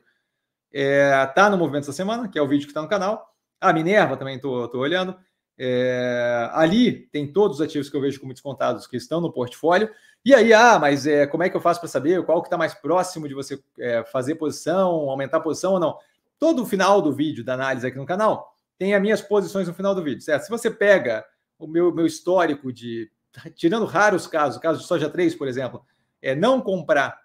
é, 0.72 1.26
tá 1.34 1.48
no 1.48 1.56
movimento 1.56 1.84
essa 1.84 1.92
semana, 1.92 2.28
que 2.28 2.38
é 2.38 2.42
o 2.42 2.48
vídeo 2.48 2.64
que 2.64 2.70
está 2.70 2.82
no 2.82 2.88
canal. 2.88 3.34
A 3.60 3.72
Minerva 3.72 4.16
também 4.16 4.37
estou 4.37 4.76
olhando. 4.76 5.16
É, 5.58 6.48
ali 6.52 7.08
tem 7.10 7.32
todos 7.32 7.58
os 7.58 7.66
ativos 7.66 7.90
que 7.90 7.96
eu 7.96 8.00
vejo 8.00 8.20
como 8.20 8.32
descontados 8.32 8.87
que 8.87 8.96
estão 8.96 9.20
no 9.20 9.32
portfólio. 9.32 9.90
E 10.25 10.34
aí, 10.34 10.52
ah, 10.52 10.78
mas 10.78 11.06
é, 11.06 11.26
como 11.26 11.42
é 11.42 11.48
que 11.48 11.56
eu 11.56 11.60
faço 11.60 11.80
para 11.80 11.88
saber 11.88 12.25
qual 12.25 12.40
que 12.42 12.48
está 12.48 12.56
mais 12.56 12.75
próximo 12.75 13.26
de 13.26 13.34
você 13.34 13.60
é, 13.78 14.04
fazer 14.04 14.37
posição, 14.37 15.10
aumentar 15.10 15.38
a 15.38 15.40
posição 15.40 15.72
ou 15.72 15.80
não? 15.80 15.96
Todo 16.38 16.62
o 16.62 16.66
final 16.66 17.02
do 17.02 17.12
vídeo 17.12 17.44
da 17.44 17.54
análise 17.54 17.87
aqui 17.87 17.96
no 17.96 18.06
canal 18.06 18.56
tem 18.78 18.94
as 18.94 19.02
minhas 19.02 19.20
posições 19.20 19.66
no 19.66 19.75
final 19.75 19.94
do 19.94 20.02
vídeo, 20.04 20.20
certo? 20.20 20.44
Se 20.44 20.50
você 20.50 20.70
pega 20.70 21.25
o 21.58 21.66
meu, 21.66 21.92
meu 21.92 22.06
histórico 22.06 22.72
de, 22.72 23.10
tirando 23.56 23.84
raros 23.84 24.26
casos, 24.26 24.60
caso 24.60 24.80
de 24.80 24.87
soja 24.87 25.10
3, 25.10 25.34
por 25.34 25.48
exemplo, 25.48 25.84
é 26.22 26.34
não 26.34 26.60
comprar 26.60 27.18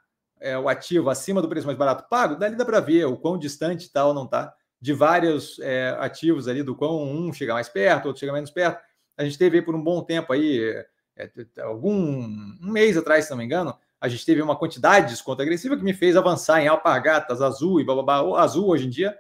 é, 0.43 0.57
o 0.59 0.67
ativo 0.67 1.09
acima 1.09 1.41
do 1.41 1.47
preço 1.47 1.65
mais 1.65 1.79
barato 1.79 2.05
pago, 2.09 2.35
dali 2.35 2.55
dá 2.57 2.65
para 2.65 2.81
ver 2.81 3.05
o 3.05 3.15
quão 3.15 3.38
distante 3.39 3.85
está 3.85 4.05
ou 4.05 4.13
não 4.13 4.25
está 4.25 4.53
de 4.79 4.91
vários 4.91 5.57
é, 5.59 5.95
ativos 5.97 6.50
ali, 6.50 6.62
do 6.62 6.75
quão 6.75 7.01
um 7.01 7.31
chega 7.31 7.53
mais 7.53 7.69
perto, 7.69 8.07
outro 8.07 8.19
chega 8.19 8.33
menos 8.33 8.51
perto. 8.51 8.83
A 9.17 9.23
gente 9.23 9.38
teve 9.38 9.62
por 9.62 9.73
um 9.73 9.81
bom 9.81 10.03
tempo 10.03 10.33
aí, 10.33 10.85
é, 11.15 11.29
algum 11.62 11.95
um 11.95 12.71
mês 12.71 12.97
atrás, 12.97 13.23
se 13.23 13.31
não 13.31 13.38
me 13.38 13.45
engano, 13.45 13.73
a 14.01 14.09
gente 14.09 14.25
teve 14.25 14.41
uma 14.41 14.57
quantidade 14.57 15.05
de 15.05 15.13
desconto 15.13 15.41
agressiva 15.41 15.77
que 15.77 15.83
me 15.83 15.93
fez 15.93 16.17
avançar 16.17 16.62
em 16.62 16.67
alpargatas, 16.67 17.41
azul 17.41 17.79
e 17.79 17.85
blá, 17.85 18.21
O 18.21 18.35
azul 18.35 18.67
hoje 18.67 18.88
em 18.88 18.89
dia, 18.89 19.17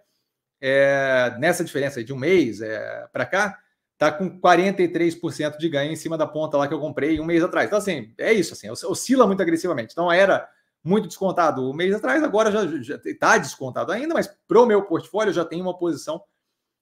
é, 0.59 1.33
nessa 1.39 1.63
diferença 1.63 2.03
de 2.03 2.11
um 2.11 2.17
mês 2.17 2.59
é, 2.59 3.07
para 3.13 3.25
cá, 3.25 3.57
tá 3.97 4.11
com 4.11 4.41
43% 4.41 5.57
de 5.57 5.69
ganho 5.69 5.93
em 5.93 5.95
cima 5.95 6.17
da 6.17 6.27
ponta 6.27 6.57
lá 6.57 6.67
que 6.67 6.73
eu 6.73 6.79
comprei 6.81 7.21
um 7.21 7.25
mês 7.25 7.41
atrás. 7.41 7.67
Então, 7.67 7.79
assim, 7.79 8.13
é 8.17 8.33
isso, 8.33 8.51
assim, 8.51 8.69
oscila 8.69 9.25
muito 9.25 9.41
agressivamente. 9.41 9.93
Então, 9.93 10.11
era 10.11 10.45
muito 10.83 11.07
descontado 11.07 11.69
um 11.69 11.73
mês 11.73 11.95
atrás, 11.95 12.21
agora 12.21 12.51
já 12.81 12.95
está 13.05 13.37
descontado 13.37 13.91
ainda, 13.91 14.13
mas 14.13 14.27
para 14.47 14.61
o 14.61 14.65
meu 14.65 14.83
portfólio 14.83 15.31
já 15.31 15.45
tem 15.45 15.61
uma 15.61 15.77
posição 15.77 16.21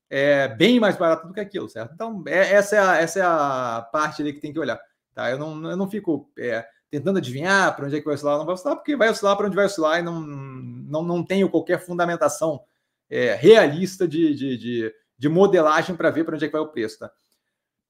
é, 0.09 0.47
bem 0.49 0.79
mais 0.79 0.97
barata 0.97 1.27
do 1.27 1.33
que 1.33 1.39
aquilo, 1.39 1.69
certo? 1.69 1.93
Então, 1.93 2.23
é, 2.27 2.53
essa, 2.53 2.75
é 2.75 2.79
a, 2.79 2.97
essa 2.97 3.19
é 3.19 3.21
a 3.23 3.87
parte 3.91 4.21
ali 4.21 4.33
que 4.33 4.41
tem 4.41 4.51
que 4.51 4.59
olhar. 4.59 4.79
Tá? 5.13 5.29
Eu, 5.29 5.37
não, 5.37 5.69
eu 5.69 5.77
não 5.77 5.89
fico 5.89 6.29
é, 6.37 6.65
tentando 6.89 7.17
adivinhar 7.17 7.73
para 7.75 7.85
onde 7.85 7.95
é 7.95 7.99
que 7.99 8.05
vai 8.05 8.15
oscilar 8.15 8.37
não 8.37 8.45
vai 8.45 8.55
oscilar, 8.55 8.75
porque 8.75 8.95
vai 8.95 9.09
oscilar 9.09 9.37
para 9.37 9.47
onde 9.47 9.55
vai 9.55 9.65
oscilar 9.65 9.99
e 9.99 10.01
não, 10.01 10.19
não, 10.19 11.03
não 11.03 11.23
tenho 11.23 11.49
qualquer 11.49 11.79
fundamentação 11.79 12.61
é, 13.09 13.35
realista 13.35 14.07
de, 14.07 14.33
de, 14.35 14.57
de, 14.57 14.95
de 15.17 15.29
modelagem 15.29 15.95
para 15.95 16.09
ver 16.09 16.25
para 16.25 16.35
onde 16.35 16.43
é 16.43 16.47
que 16.47 16.53
vai 16.53 16.61
o 16.61 16.67
preço. 16.67 16.99
Tá? 16.99 17.11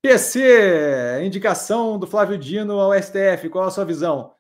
PC, 0.04 1.22
indicação 1.24 1.98
do 1.98 2.06
Flávio 2.08 2.38
Dino 2.38 2.80
ao 2.80 2.94
STF, 2.94 3.50
qual 3.50 3.66
a 3.66 3.72
sua 3.72 3.86
visão? 3.86 4.34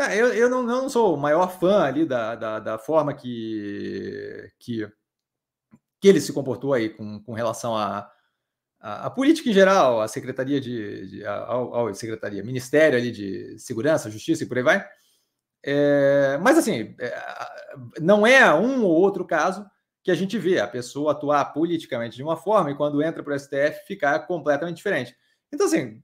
É, 0.00 0.20
eu, 0.20 0.32
eu 0.32 0.48
não, 0.48 0.62
não, 0.62 0.88
sou 0.88 1.14
o 1.14 1.18
maior 1.18 1.48
fã 1.58 1.82
ali 1.82 2.06
da, 2.06 2.34
da, 2.34 2.58
da, 2.58 2.78
forma 2.78 3.12
que, 3.12 4.50
que, 4.58 4.90
que 6.00 6.08
ele 6.08 6.20
se 6.20 6.32
comportou 6.32 6.72
aí 6.72 6.88
com, 6.88 7.22
com 7.22 7.32
relação 7.34 7.76
à 7.76 8.10
a, 8.80 9.06
a, 9.06 9.10
política 9.10 9.50
em 9.50 9.52
geral, 9.52 10.00
a 10.00 10.08
Secretaria 10.08 10.60
de, 10.60 11.06
de 11.08 11.26
ao, 11.26 11.74
ao, 11.74 11.94
Secretaria, 11.94 12.42
Ministério 12.42 12.98
ali 12.98 13.12
de 13.12 13.58
Segurança, 13.58 14.10
Justiça 14.10 14.44
e 14.44 14.46
por 14.46 14.56
aí 14.56 14.62
vai. 14.64 14.88
É, 15.62 16.38
mas 16.40 16.56
assim, 16.56 16.94
é, 16.98 17.14
não 18.00 18.26
é 18.26 18.52
um 18.54 18.82
ou 18.82 18.92
outro 18.92 19.26
caso 19.26 19.68
que 20.02 20.10
a 20.10 20.14
gente 20.14 20.38
vê 20.38 20.58
a 20.58 20.66
pessoa 20.66 21.12
atuar 21.12 21.44
politicamente 21.52 22.16
de 22.16 22.22
uma 22.22 22.36
forma 22.36 22.70
e 22.70 22.74
quando 22.74 23.02
entra 23.02 23.22
para 23.22 23.34
o 23.34 23.38
STF 23.38 23.86
ficar 23.86 24.20
completamente 24.20 24.76
diferente. 24.76 25.14
Então, 25.52 25.66
assim, 25.66 26.02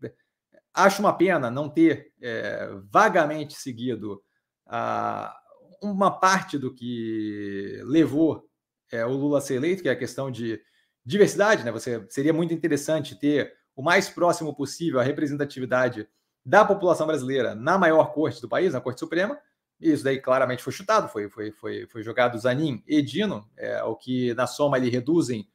Acho 0.77 1.01
uma 1.01 1.13
pena 1.13 1.51
não 1.51 1.71
ter 1.71 2.13
é, 2.21 2.69
vagamente 2.91 3.55
seguido 3.55 4.23
a, 4.67 5.35
uma 5.83 6.11
parte 6.11 6.59
do 6.59 6.73
que 6.73 7.81
levou 7.85 8.47
é, 8.93 9.05
o 9.07 9.11
Lula 9.11 9.39
a 9.39 9.41
ser 9.41 9.55
eleito, 9.55 9.83
que 9.83 9.89
é 9.89 9.93
a 9.93 9.97
questão 9.97 10.31
de 10.31 10.61
diversidade. 11.05 11.65
Né? 11.65 11.73
Você, 11.73 12.05
seria 12.11 12.33
muito 12.33 12.53
interessante 12.53 13.19
ter 13.19 13.55
o 13.75 13.83
mais 13.83 14.09
próximo 14.09 14.55
possível 14.55 15.01
a 15.01 15.03
representatividade 15.03 16.09
da 16.45 16.65
população 16.65 17.07
brasileira 17.07 17.55
na 17.55 17.79
maior 17.79 18.13
corte 18.13 18.41
do 18.41 18.49
país, 18.49 18.73
na 18.73 18.81
Corte 18.81 19.01
Suprema. 19.01 19.39
Isso 19.81 20.05
daí 20.05 20.21
claramente 20.21 20.63
foi 20.63 20.73
chutado, 20.73 21.09
foi, 21.09 21.29
foi, 21.29 21.53
foi, 21.53 21.87
foi 21.87 22.03
jogado 22.03 22.39
Zanin 22.39 22.83
e 22.87 23.03
Dino, 23.03 23.47
é, 23.57 23.83
o 23.83 23.95
que 23.95 24.33
na 24.35 24.47
soma 24.47 24.77
ali 24.77 24.89
reduzem 24.89 25.49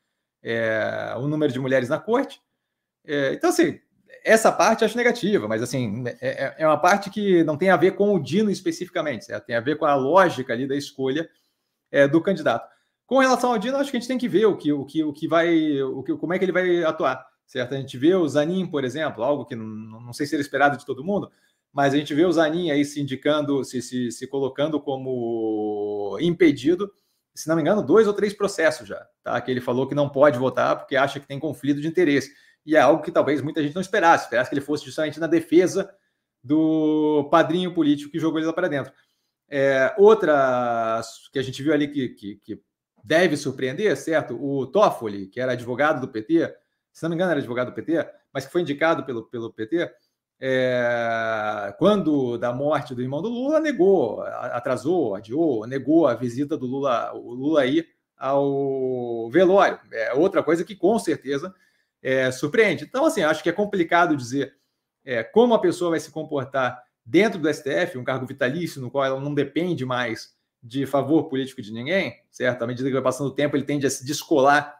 é, 0.43 1.13
o 1.17 1.27
número 1.27 1.51
de 1.51 1.59
mulheres 1.59 1.89
na 1.89 1.99
corte. 1.99 2.41
É, 3.03 3.33
então, 3.33 3.49
assim, 3.49 3.79
essa 4.23 4.51
parte 4.51 4.85
acho 4.85 4.97
negativa, 4.97 5.47
mas 5.47 5.61
assim, 5.61 6.03
é, 6.05 6.15
é, 6.21 6.55
é 6.59 6.67
uma 6.67 6.77
parte 6.77 7.09
que 7.09 7.43
não 7.43 7.57
tem 7.57 7.69
a 7.69 7.77
ver 7.77 7.95
com 7.95 8.13
o 8.13 8.19
Dino 8.19 8.51
especificamente, 8.51 9.25
certo? 9.25 9.45
tem 9.45 9.55
a 9.55 9.61
ver 9.61 9.77
com 9.77 9.85
a 9.85 9.95
lógica 9.95 10.53
ali 10.53 10.67
da 10.67 10.75
escolha 10.75 11.29
é, 11.91 12.07
do 12.07 12.21
candidato. 12.21 12.69
Com 13.05 13.19
relação 13.19 13.51
ao 13.51 13.57
Dino, 13.57 13.77
acho 13.77 13.91
que 13.91 13.97
a 13.97 13.99
gente 13.99 14.07
tem 14.07 14.17
que 14.17 14.27
ver 14.27 14.45
o 14.45 14.55
que, 14.55 14.71
o 14.71 14.85
que, 14.85 15.03
o 15.03 15.11
que 15.11 15.27
vai, 15.27 15.81
o 15.81 16.01
que, 16.03 16.15
como 16.15 16.33
é 16.33 16.39
que 16.39 16.45
ele 16.45 16.51
vai 16.51 16.83
atuar, 16.83 17.25
certo? 17.45 17.73
A 17.73 17.77
gente 17.77 17.97
vê 17.97 18.15
o 18.15 18.27
Zanin, 18.27 18.65
por 18.67 18.83
exemplo, 18.83 19.23
algo 19.23 19.45
que 19.45 19.55
não, 19.55 19.65
não 19.65 20.13
sei 20.13 20.25
se 20.25 20.35
era 20.35 20.41
esperado 20.41 20.77
de 20.77 20.85
todo 20.85 21.03
mundo, 21.03 21.29
mas 21.73 21.93
a 21.93 21.97
gente 21.97 22.13
vê 22.13 22.23
o 22.23 22.31
Zanin 22.31 22.71
aí 22.71 22.85
se 22.85 23.01
indicando, 23.01 23.63
se, 23.63 23.81
se, 23.81 24.11
se 24.11 24.27
colocando 24.27 24.79
como 24.79 26.17
impedido, 26.21 26.91
se 27.33 27.47
não 27.47 27.55
me 27.55 27.61
engano, 27.61 27.81
dois 27.81 28.07
ou 28.07 28.13
três 28.13 28.33
processos 28.33 28.87
já, 28.87 29.05
tá? 29.23 29.39
Que 29.41 29.51
ele 29.51 29.61
falou 29.61 29.87
que 29.87 29.95
não 29.95 30.09
pode 30.09 30.37
votar 30.37 30.77
porque 30.77 30.95
acha 30.95 31.19
que 31.19 31.27
tem 31.27 31.39
conflito 31.39 31.81
de 31.81 31.87
interesse 31.87 32.31
e 32.65 32.75
é 32.75 32.79
algo 32.79 33.03
que 33.03 33.11
talvez 33.11 33.41
muita 33.41 33.61
gente 33.61 33.73
não 33.73 33.81
esperasse, 33.81 34.25
esperasse 34.25 34.49
que 34.49 34.55
ele 34.55 34.65
fosse 34.65 34.85
justamente 34.85 35.19
na 35.19 35.27
defesa 35.27 35.93
do 36.43 37.27
padrinho 37.31 37.73
político 37.73 38.11
que 38.11 38.19
jogou 38.19 38.39
ele 38.39 38.47
lá 38.47 38.53
para 38.53 38.67
dentro. 38.67 38.91
É, 39.49 39.93
outra 39.97 41.01
que 41.31 41.39
a 41.39 41.41
gente 41.41 41.61
viu 41.61 41.73
ali 41.73 41.87
que, 41.87 42.09
que, 42.09 42.35
que, 42.35 42.61
deve 43.03 43.35
surpreender, 43.35 43.97
certo? 43.97 44.37
O 44.39 44.67
Toffoli, 44.67 45.27
que 45.27 45.41
era 45.41 45.53
advogado 45.53 45.99
do 45.99 46.07
PT, 46.07 46.55
se 46.91 47.03
não 47.03 47.09
me 47.09 47.15
engano 47.15 47.31
era 47.31 47.39
advogado 47.39 47.69
do 47.69 47.73
PT, 47.73 48.07
mas 48.31 48.45
que 48.45 48.51
foi 48.51 48.61
indicado 48.61 49.03
pelo, 49.03 49.23
pelo 49.23 49.51
PT, 49.51 49.91
é, 50.39 51.75
quando 51.77 52.37
da 52.37 52.53
morte 52.53 52.95
do 52.95 53.01
irmão 53.01 53.21
do 53.21 53.29
Lula, 53.29 53.59
negou, 53.59 54.21
atrasou, 54.21 55.15
adiou, 55.15 55.67
negou 55.67 56.07
a 56.07 56.13
visita 56.13 56.57
do 56.57 56.65
Lula, 56.65 57.11
o 57.13 57.33
Lula 57.33 57.61
aí 57.61 57.85
ao 58.17 59.29
velório. 59.29 59.79
É 59.91 60.13
outra 60.13 60.41
coisa 60.43 60.63
que 60.63 60.75
com 60.75 60.97
certeza 60.97 61.53
é, 62.01 62.31
surpreende. 62.31 62.83
Então, 62.83 63.05
assim, 63.05 63.21
acho 63.21 63.43
que 63.43 63.49
é 63.49 63.53
complicado 63.53 64.15
dizer 64.15 64.55
é, 65.03 65.23
como 65.23 65.53
a 65.53 65.59
pessoa 65.59 65.91
vai 65.91 65.99
se 65.99 66.11
comportar 66.11 66.81
dentro 67.05 67.39
do 67.39 67.51
STF, 67.51 67.97
um 67.97 68.03
cargo 68.03 68.25
vitalício, 68.25 68.81
no 68.81 68.91
qual 68.91 69.05
ela 69.05 69.19
não 69.19 69.33
depende 69.33 69.85
mais 69.85 70.35
de 70.61 70.85
favor 70.85 71.27
político 71.27 71.61
de 71.61 71.73
ninguém, 71.73 72.21
certo? 72.29 72.61
À 72.61 72.67
medida 72.67 72.87
que 72.87 72.93
vai 72.93 73.01
passando 73.01 73.27
o 73.27 73.35
tempo, 73.35 73.55
ele 73.55 73.65
tende 73.65 73.85
a 73.85 73.89
se 73.89 74.05
descolar 74.05 74.79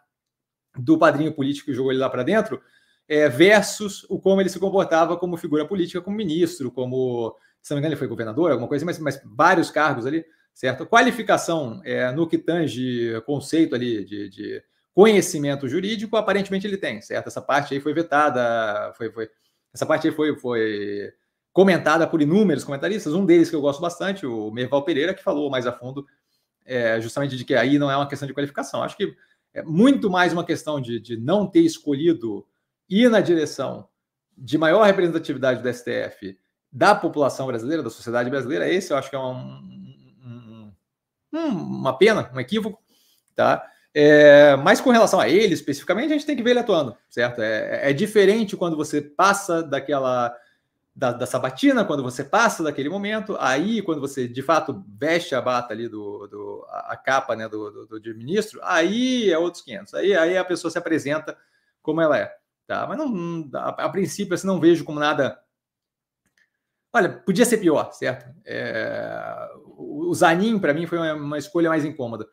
do 0.77 0.97
padrinho 0.97 1.33
político 1.33 1.65
que 1.65 1.73
jogou 1.73 1.91
ele 1.91 1.99
lá 1.99 2.09
para 2.09 2.23
dentro, 2.23 2.61
é, 3.07 3.27
versus 3.27 4.05
o 4.09 4.19
como 4.19 4.39
ele 4.39 4.49
se 4.49 4.59
comportava 4.59 5.17
como 5.17 5.35
figura 5.35 5.67
política, 5.67 6.01
como 6.01 6.15
ministro, 6.15 6.71
como, 6.71 7.35
se 7.61 7.71
não 7.71 7.77
me 7.77 7.79
engano, 7.79 7.93
ele 7.93 7.99
foi 7.99 8.07
governador, 8.07 8.51
alguma 8.51 8.69
coisa, 8.69 8.85
mas, 8.85 8.99
mas 8.99 9.19
vários 9.25 9.71
cargos 9.71 10.05
ali, 10.05 10.23
certo? 10.53 10.85
Qualificação 10.85 11.81
é, 11.83 12.11
no 12.11 12.27
que 12.27 12.37
tange 12.37 13.19
conceito 13.25 13.75
ali 13.75 14.05
de, 14.05 14.29
de 14.29 14.63
conhecimento 14.93 15.67
jurídico, 15.67 16.17
aparentemente 16.17 16.67
ele 16.67 16.77
tem, 16.77 17.01
certo? 17.01 17.27
Essa 17.27 17.41
parte 17.41 17.74
aí 17.74 17.79
foi 17.79 17.93
vetada, 17.93 18.93
foi, 18.98 19.12
foi 19.12 19.29
essa 19.74 19.86
parte 19.86 20.07
aí 20.07 20.13
foi, 20.13 20.36
foi 20.38 21.13
comentada 21.53 22.05
por 22.07 22.21
inúmeros 22.21 22.63
comentaristas, 22.63 23.13
um 23.13 23.25
deles 23.25 23.50
que 23.50 23.55
eu 23.55 23.62
gosto 23.62 23.81
bastante, 23.81 24.25
o 24.25 24.51
Merval 24.51 24.83
Pereira, 24.83 25.13
que 25.13 25.24
falou 25.24 25.50
mais 25.50 25.65
a 25.65 25.71
fundo 25.71 26.05
é, 26.65 27.00
justamente 27.01 27.36
de 27.36 27.45
que 27.45 27.55
aí 27.55 27.79
não 27.79 27.89
é 27.89 27.95
uma 27.95 28.07
questão 28.07 28.27
de 28.27 28.33
qualificação. 28.33 28.83
Acho 28.83 28.98
que 28.98 29.15
é 29.53 29.62
muito 29.62 30.10
mais 30.10 30.33
uma 30.33 30.45
questão 30.45 30.79
de, 30.79 31.00
de 31.00 31.17
não 31.17 31.48
ter 31.48 31.62
escolhido 31.62 32.45
ir 32.89 33.10
na 33.10 33.21
direção 33.21 33.88
de 34.38 34.57
maior 34.57 34.83
representatividade 34.83 35.62
do 35.62 35.74
STF 35.74 36.38
da 36.71 36.95
população 36.95 37.48
brasileira, 37.48 37.83
da 37.83 37.89
sociedade 37.89 38.29
brasileira. 38.29 38.69
Esse 38.69 38.93
eu 38.93 38.98
acho 38.98 39.10
que 39.10 39.15
é 39.15 39.19
um, 39.19 40.71
um, 41.33 41.48
uma 41.48 41.98
pena, 41.98 42.31
um 42.33 42.39
equívoco, 42.39 42.81
tá? 43.36 43.70
É, 43.93 44.55
mas 44.57 44.79
com 44.79 44.89
relação 44.89 45.19
a 45.19 45.27
ele 45.27 45.53
especificamente, 45.53 46.12
a 46.12 46.13
gente 46.13 46.25
tem 46.25 46.36
que 46.36 46.43
ver 46.43 46.51
ele 46.51 46.60
atuando, 46.60 46.95
certo? 47.10 47.41
É, 47.41 47.89
é 47.89 47.93
diferente 47.93 48.55
quando 48.55 48.77
você 48.77 49.01
passa 49.01 49.62
daquela 49.62 50.33
da, 50.95 51.12
da, 51.12 51.25
sabatina, 51.25 51.86
quando 51.86 52.03
você 52.03 52.24
passa 52.24 52.63
daquele 52.63 52.89
momento, 52.89 53.38
aí 53.39 53.81
quando 53.81 54.01
você 54.01 54.27
de 54.27 54.41
fato 54.41 54.83
veste 54.88 55.33
a 55.33 55.41
bata 55.41 55.74
ali 55.74 55.88
do, 55.88 56.27
do 56.27 56.65
a, 56.69 56.98
capa 56.98 57.36
né, 57.36 57.48
do, 57.48 57.88
do, 57.88 58.00
do, 58.00 58.15
ministro, 58.15 58.60
aí 58.63 59.31
é 59.31 59.38
outros 59.38 59.63
500. 59.63 59.93
Aí, 59.93 60.15
aí 60.15 60.38
a 60.38 60.45
pessoa 60.45 60.71
se 60.71 60.77
apresenta 60.77 61.38
como 61.81 62.01
ela 62.01 62.17
é. 62.17 62.33
Tá? 62.67 62.86
Mas 62.88 62.98
não, 62.98 63.50
a, 63.53 63.69
a 63.69 63.89
princípio 63.89 64.33
assim, 64.33 64.48
não 64.48 64.60
vejo 64.60 64.83
como 64.83 65.00
nada. 65.00 65.39
Olha, 66.93 67.10
podia 67.10 67.45
ser 67.45 67.57
pior, 67.57 67.91
certo? 67.93 68.29
É... 68.45 69.50
O 69.77 70.13
Zanin, 70.13 70.60
para 70.60 70.74
mim, 70.74 70.86
foi 70.86 70.98
uma, 70.98 71.13
uma 71.13 71.38
escolha 71.38 71.69
mais 71.69 71.86
incômoda. 71.86 72.27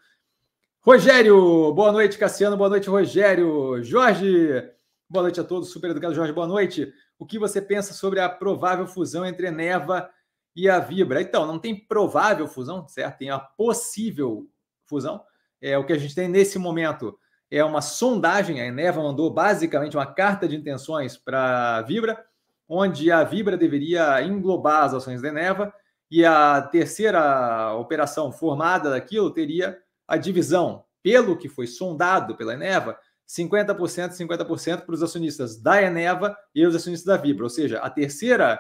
Rogério, 0.90 1.70
boa 1.74 1.92
noite, 1.92 2.16
Cassiano, 2.16 2.56
boa 2.56 2.70
noite, 2.70 2.88
Rogério. 2.88 3.84
Jorge, 3.84 4.70
boa 5.06 5.24
noite 5.24 5.38
a 5.38 5.44
todos, 5.44 5.70
super 5.70 5.90
educado 5.90 6.14
Jorge, 6.14 6.32
boa 6.32 6.46
noite 6.46 6.90
o 7.18 7.26
que 7.26 7.38
você 7.38 7.60
pensa 7.60 7.92
sobre 7.92 8.20
a 8.20 8.26
provável 8.26 8.86
fusão 8.86 9.22
entre 9.22 9.48
a 9.48 9.50
Neva 9.50 10.08
e 10.56 10.66
a 10.66 10.78
Vibra. 10.78 11.20
Então, 11.20 11.46
não 11.46 11.58
tem 11.58 11.76
provável 11.76 12.48
fusão, 12.48 12.88
certo? 12.88 13.18
Tem 13.18 13.28
a 13.28 13.38
possível 13.38 14.48
fusão. 14.86 15.22
É 15.60 15.76
o 15.76 15.84
que 15.84 15.92
a 15.92 15.98
gente 15.98 16.14
tem 16.14 16.26
nesse 16.26 16.58
momento 16.58 17.18
é 17.50 17.62
uma 17.62 17.82
sondagem. 17.82 18.58
A 18.58 18.66
Eneva 18.66 19.02
mandou 19.02 19.30
basicamente 19.30 19.94
uma 19.94 20.06
carta 20.06 20.48
de 20.48 20.56
intenções 20.56 21.18
para 21.18 21.76
a 21.76 21.82
Vibra, 21.82 22.18
onde 22.66 23.12
a 23.12 23.22
Vibra 23.24 23.58
deveria 23.58 24.22
englobar 24.22 24.84
as 24.84 24.94
ações 24.94 25.20
da 25.20 25.28
Eneva 25.28 25.70
e 26.10 26.24
a 26.24 26.62
terceira 26.62 27.74
operação 27.74 28.32
formada 28.32 28.88
daquilo 28.88 29.30
teria 29.30 29.78
a 30.08 30.16
divisão, 30.16 30.84
pelo 31.02 31.36
que 31.36 31.48
foi 31.48 31.66
sondado 31.66 32.36
pela 32.36 32.54
Eneva, 32.54 32.98
50%, 33.28 34.12
50% 34.12 34.80
para 34.86 34.94
os 34.94 35.02
acionistas 35.02 35.60
da 35.60 35.82
Eneva 35.82 36.36
e 36.54 36.66
os 36.66 36.74
acionistas 36.74 37.06
da 37.06 37.20
Vibra. 37.20 37.44
Ou 37.44 37.50
seja, 37.50 37.78
a 37.80 37.90
terceira 37.90 38.58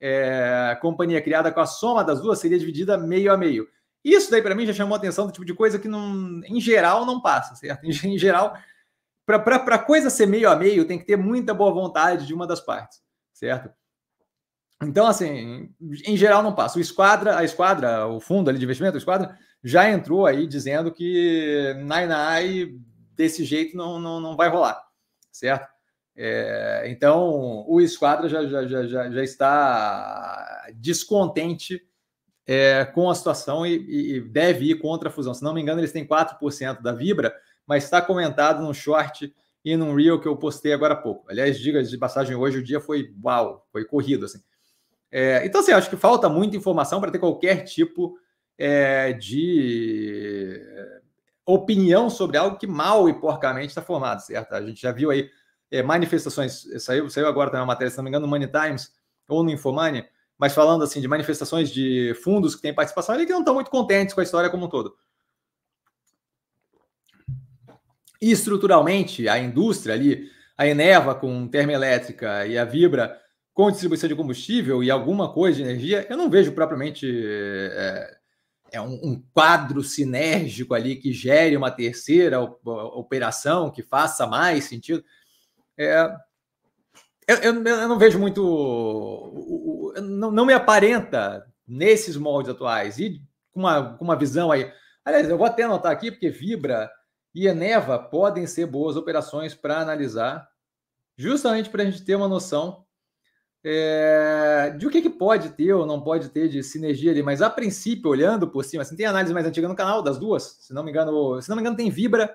é, 0.00 0.76
companhia 0.80 1.20
criada 1.20 1.52
com 1.52 1.60
a 1.60 1.66
soma 1.66 2.02
das 2.02 2.20
duas 2.20 2.38
seria 2.38 2.58
dividida 2.58 2.96
meio 2.96 3.32
a 3.32 3.36
meio. 3.36 3.68
Isso 4.02 4.30
daí, 4.30 4.40
para 4.40 4.54
mim, 4.54 4.64
já 4.64 4.72
chamou 4.72 4.96
atenção 4.96 5.26
do 5.26 5.32
tipo 5.32 5.44
de 5.44 5.52
coisa 5.52 5.78
que, 5.78 5.88
não, 5.88 6.40
em 6.44 6.60
geral, 6.60 7.04
não 7.04 7.20
passa, 7.20 7.54
certo? 7.54 7.84
Em, 7.84 7.90
em 8.14 8.18
geral, 8.18 8.56
para 9.26 9.78
coisa 9.78 10.08
ser 10.08 10.26
meio 10.26 10.48
a 10.48 10.56
meio, 10.56 10.86
tem 10.86 10.98
que 10.98 11.04
ter 11.04 11.16
muita 11.16 11.52
boa 11.52 11.70
vontade 11.70 12.26
de 12.26 12.32
uma 12.32 12.46
das 12.46 12.60
partes, 12.60 13.02
certo? 13.34 13.70
Então, 14.82 15.06
assim, 15.06 15.74
em 16.06 16.16
geral 16.16 16.42
não 16.42 16.54
passa. 16.54 16.78
O 16.78 16.80
Esquadra, 16.80 17.36
a 17.36 17.44
Esquadra, 17.44 18.06
o 18.06 18.20
fundo 18.20 18.48
ali 18.48 18.58
de 18.58 18.64
investimento, 18.64 18.94
o 18.94 18.98
Esquadra, 18.98 19.36
já 19.62 19.90
entrou 19.90 20.26
aí 20.26 20.46
dizendo 20.46 20.92
que 20.92 21.74
Nai 21.84 22.06
Nai 22.06 22.74
desse 23.14 23.44
jeito 23.44 23.76
não, 23.76 23.98
não, 23.98 24.20
não 24.20 24.36
vai 24.36 24.48
rolar, 24.48 24.82
certo? 25.32 25.68
É, 26.20 26.84
então, 26.86 27.64
o 27.68 27.80
Esquadra 27.80 28.28
já, 28.28 28.44
já, 28.44 28.66
já, 28.66 29.10
já 29.10 29.22
está 29.22 30.66
descontente 30.74 31.80
é, 32.44 32.84
com 32.86 33.08
a 33.08 33.14
situação 33.14 33.64
e, 33.64 34.16
e, 34.16 34.20
deve 34.20 34.70
ir 34.70 34.80
contra 34.80 35.08
a 35.08 35.12
fusão. 35.12 35.32
Se 35.32 35.44
não 35.44 35.54
me 35.54 35.60
engano, 35.60 35.80
eles 35.80 35.92
têm 35.92 36.04
4% 36.04 36.82
da 36.82 36.92
Vibra, 36.92 37.32
mas 37.64 37.84
está 37.84 38.02
comentado 38.02 38.62
no 38.62 38.74
short 38.74 39.32
e 39.64 39.76
num 39.76 39.94
reel 39.94 40.20
que 40.20 40.26
eu 40.26 40.36
postei 40.36 40.72
agora 40.72 40.94
há 40.94 40.96
pouco. 40.96 41.30
Aliás, 41.30 41.58
diga 41.58 41.82
de 41.82 41.98
passagem, 41.98 42.34
hoje 42.34 42.58
o 42.58 42.64
dia 42.64 42.80
foi 42.80 43.14
uau, 43.22 43.66
foi 43.70 43.84
corrido, 43.84 44.24
assim. 44.24 44.40
É, 45.12 45.44
então, 45.46 45.60
assim, 45.60 45.72
acho 45.72 45.88
que 45.90 45.96
falta 45.96 46.28
muita 46.28 46.56
informação 46.56 47.00
para 47.00 47.12
ter 47.12 47.18
qualquer 47.18 47.64
tipo 47.64 48.18
é, 48.58 49.12
de 49.12 50.60
opinião 51.46 52.10
sobre 52.10 52.36
algo 52.36 52.58
que 52.58 52.66
mal 52.66 53.08
e 53.08 53.14
porcamente 53.14 53.68
está 53.68 53.80
formado, 53.80 54.20
certo? 54.20 54.52
A 54.52 54.60
gente 54.60 54.82
já 54.82 54.92
viu 54.92 55.10
aí 55.10 55.30
é, 55.70 55.82
manifestações, 55.82 56.66
saiu, 56.78 57.08
saiu 57.08 57.26
agora 57.26 57.50
também 57.50 57.62
uma 57.62 57.68
matéria, 57.68 57.90
se 57.90 57.96
não 57.96 58.04
me 58.04 58.10
engano, 58.10 58.26
no 58.26 58.30
Money 58.30 58.48
Times 58.48 58.92
ou 59.28 59.42
no 59.42 59.50
Infomani, 59.50 60.04
mas 60.36 60.54
falando 60.54 60.84
assim 60.84 61.00
de 61.00 61.08
manifestações 61.08 61.70
de 61.70 62.14
fundos 62.22 62.54
que 62.54 62.62
têm 62.62 62.74
participação 62.74 63.14
ali 63.14 63.26
que 63.26 63.32
não 63.32 63.40
estão 63.40 63.54
muito 63.54 63.70
contentes 63.70 64.14
com 64.14 64.20
a 64.20 64.24
história 64.24 64.50
como 64.50 64.66
um 64.66 64.68
todo. 64.68 64.96
E 68.20 68.32
estruturalmente, 68.32 69.28
a 69.28 69.38
indústria 69.38 69.94
ali, 69.94 70.28
a 70.56 70.66
Eneva 70.66 71.14
com 71.14 71.46
termoelétrica 71.46 72.46
e 72.46 72.58
a 72.58 72.64
Vibra 72.64 73.18
com 73.54 73.70
distribuição 73.70 74.08
de 74.08 74.14
combustível 74.14 74.82
e 74.82 74.90
alguma 74.90 75.32
coisa 75.32 75.56
de 75.56 75.62
energia, 75.62 76.06
eu 76.08 76.16
não 76.16 76.30
vejo 76.30 76.52
propriamente 76.52 77.06
é, 77.10 78.18
é 78.70 78.80
um, 78.80 78.94
um, 79.02 79.22
quadro 79.32 79.82
sinérgico 79.82 80.74
ali 80.74 80.96
que 80.96 81.12
gere 81.12 81.56
uma 81.56 81.70
terceira 81.70 82.40
operação 82.40 83.70
que 83.70 83.82
faça 83.82 84.26
mais 84.26 84.64
sentido. 84.64 85.02
É, 85.76 86.14
eu, 87.26 87.36
eu, 87.36 87.64
eu, 87.64 87.88
não 87.88 87.98
vejo 87.98 88.18
muito. 88.18 89.94
Não, 90.02 90.30
não, 90.30 90.46
me 90.46 90.52
aparenta 90.52 91.46
nesses 91.66 92.16
moldes 92.16 92.50
atuais 92.50 92.98
e 92.98 93.22
com 93.52 93.60
uma, 93.60 93.96
com 93.96 94.04
uma 94.04 94.16
visão 94.16 94.50
aí. 94.50 94.72
Aliás, 95.04 95.28
eu 95.28 95.38
vou 95.38 95.46
até 95.46 95.62
anotar 95.62 95.92
aqui, 95.92 96.10
porque 96.10 96.30
Vibra 96.30 96.90
e 97.34 97.46
Eneva 97.46 97.98
podem 97.98 98.46
ser 98.46 98.66
boas 98.66 98.96
operações 98.96 99.54
para 99.54 99.78
analisar, 99.78 100.48
justamente 101.16 101.70
para 101.70 101.82
a 101.82 101.86
gente 101.86 102.04
ter 102.04 102.14
uma 102.14 102.28
noção 102.28 102.84
é, 103.64 104.74
de 104.78 104.86
o 104.86 104.90
que, 104.90 105.02
que 105.02 105.10
pode 105.10 105.50
ter 105.50 105.72
ou 105.72 105.84
não 105.84 106.00
pode 106.00 106.28
ter 106.28 106.48
de 106.48 106.62
sinergia 106.62 107.10
ali, 107.10 107.22
mas 107.22 107.42
a 107.42 107.50
princípio, 107.50 108.10
olhando 108.10 108.48
por 108.48 108.64
cima, 108.64 108.82
assim, 108.82 108.96
tem 108.96 109.06
análise 109.06 109.34
mais 109.34 109.46
antiga 109.46 109.68
no 109.68 109.74
canal 109.74 110.02
das 110.02 110.18
duas, 110.18 110.58
se 110.60 110.72
não 110.72 110.82
me 110.82 110.90
engano, 110.90 111.40
se 111.42 111.48
não 111.48 111.56
me 111.56 111.62
engano, 111.62 111.76
tem 111.76 111.90
Vibra 111.90 112.34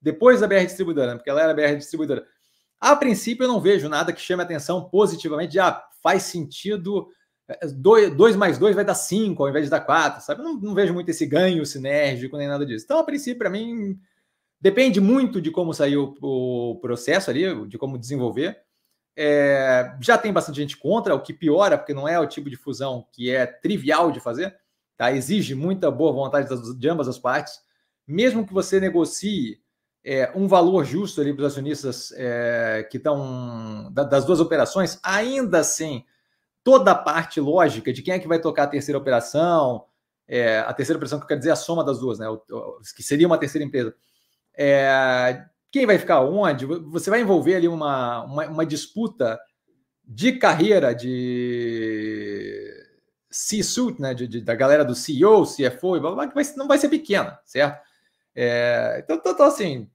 depois 0.00 0.40
da 0.40 0.48
BR 0.48 0.64
Distribuidora, 0.64 1.12
né, 1.12 1.16
porque 1.16 1.30
ela 1.30 1.42
era 1.42 1.54
BR 1.54 1.76
Distribuidora. 1.76 2.26
A 2.80 2.96
princípio, 2.96 3.44
eu 3.44 3.48
não 3.48 3.60
vejo 3.60 3.88
nada 3.88 4.12
que 4.12 4.20
chame 4.20 4.42
atenção 4.42 4.88
positivamente 4.88 5.52
de 5.52 5.60
ah, 5.60 5.80
faz 6.02 6.24
sentido. 6.24 7.08
2 7.76 8.34
é, 8.34 8.38
mais 8.38 8.58
2 8.58 8.74
vai 8.74 8.84
dar 8.84 8.94
5 8.94 9.40
ao 9.40 9.48
invés 9.48 9.66
de 9.66 9.70
dar 9.70 9.80
4, 9.80 10.20
sabe? 10.20 10.42
Não, 10.42 10.54
não 10.54 10.74
vejo 10.74 10.92
muito 10.92 11.08
esse 11.08 11.24
ganho 11.24 11.64
sinérgico 11.64 12.36
nem 12.36 12.48
nada 12.48 12.66
disso. 12.66 12.84
Então, 12.84 12.98
a 12.98 13.04
princípio, 13.04 13.38
para 13.38 13.50
mim, 13.50 13.96
depende 14.60 15.00
muito 15.00 15.40
de 15.40 15.50
como 15.52 15.72
saiu 15.72 16.14
o 16.20 16.78
processo 16.80 17.30
ali, 17.30 17.68
de 17.68 17.78
como 17.78 17.98
desenvolver. 17.98 18.58
É, 19.16 19.94
já 20.00 20.16
tem 20.16 20.32
bastante 20.32 20.56
gente 20.56 20.76
contra, 20.76 21.14
o 21.14 21.20
que 21.20 21.32
piora, 21.32 21.76
porque 21.76 21.92
não 21.92 22.08
é 22.08 22.18
o 22.18 22.26
tipo 22.26 22.48
de 22.48 22.56
fusão 22.56 23.06
que 23.12 23.30
é 23.30 23.46
trivial 23.46 24.10
de 24.10 24.20
fazer, 24.20 24.56
tá? 24.96 25.12
exige 25.12 25.54
muita 25.54 25.90
boa 25.90 26.12
vontade 26.12 26.48
de 26.78 26.88
ambas 26.88 27.08
as 27.08 27.18
partes. 27.18 27.60
Mesmo 28.06 28.46
que 28.46 28.52
você 28.52 28.80
negocie 28.80 29.60
é, 30.04 30.32
um 30.34 30.48
valor 30.48 30.84
justo 30.84 31.20
ali 31.20 31.32
para 31.32 31.44
os 31.44 31.52
acionistas 31.52 32.12
é, 32.16 32.86
que 32.90 32.96
estão 32.96 33.90
da, 33.92 34.02
das 34.02 34.24
duas 34.24 34.40
operações, 34.40 34.98
ainda 35.02 35.58
assim, 35.60 36.04
toda 36.64 36.92
a 36.92 36.96
parte 36.96 37.40
lógica 37.40 37.92
de 37.92 38.02
quem 38.02 38.14
é 38.14 38.18
que 38.18 38.28
vai 38.28 38.40
tocar 38.40 38.64
a 38.64 38.68
terceira 38.68 38.98
operação, 38.98 39.84
é, 40.26 40.60
a 40.60 40.72
terceira 40.72 40.96
operação 40.96 41.20
que 41.20 41.26
quer 41.26 41.36
dizer 41.36 41.50
a 41.50 41.56
soma 41.56 41.84
das 41.84 41.98
duas, 41.98 42.18
né? 42.18 42.28
O, 42.28 42.42
o, 42.50 42.78
que 42.96 43.02
seria 43.02 43.26
uma 43.26 43.38
terceira 43.38 43.64
empresa. 43.64 43.94
É, 44.56 45.44
quem 45.72 45.86
vai 45.86 45.98
ficar 45.98 46.20
onde? 46.20 46.66
Você 46.66 47.08
vai 47.08 47.22
envolver 47.22 47.56
ali 47.56 47.66
uma, 47.66 48.24
uma, 48.24 48.46
uma 48.46 48.66
disputa 48.66 49.40
de 50.04 50.32
carreira 50.32 50.94
de 50.94 52.70
C-suit, 53.30 54.00
né? 54.00 54.12
De, 54.12 54.28
de, 54.28 54.40
da 54.42 54.54
galera 54.54 54.84
do 54.84 54.94
CEO, 54.94 55.46
CFO, 55.46 55.94
que 56.28 56.34
vai, 56.34 56.44
não 56.56 56.68
vai 56.68 56.76
ser 56.76 56.90
pequena, 56.90 57.40
certo? 57.46 57.82
É, 58.34 59.00
então, 59.02 59.16
então, 59.16 59.32
então, 59.32 59.46
assim, 59.46 59.90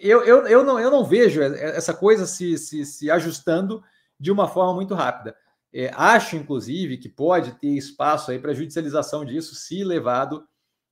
eu, 0.00 0.24
eu, 0.24 0.46
eu, 0.46 0.64
não, 0.64 0.80
eu 0.80 0.90
não 0.90 1.04
vejo 1.04 1.42
essa 1.42 1.92
coisa 1.92 2.26
se, 2.26 2.56
se, 2.56 2.86
se 2.86 3.10
ajustando 3.10 3.82
de 4.18 4.32
uma 4.32 4.48
forma 4.48 4.72
muito 4.72 4.94
rápida. 4.94 5.36
É, 5.72 5.90
acho, 5.94 6.36
inclusive, 6.36 6.96
que 6.96 7.08
pode 7.08 7.52
ter 7.58 7.76
espaço 7.76 8.30
aí 8.30 8.38
para 8.38 8.54
judicialização 8.54 9.24
disso 9.24 9.54
se 9.54 9.84
levado 9.84 10.46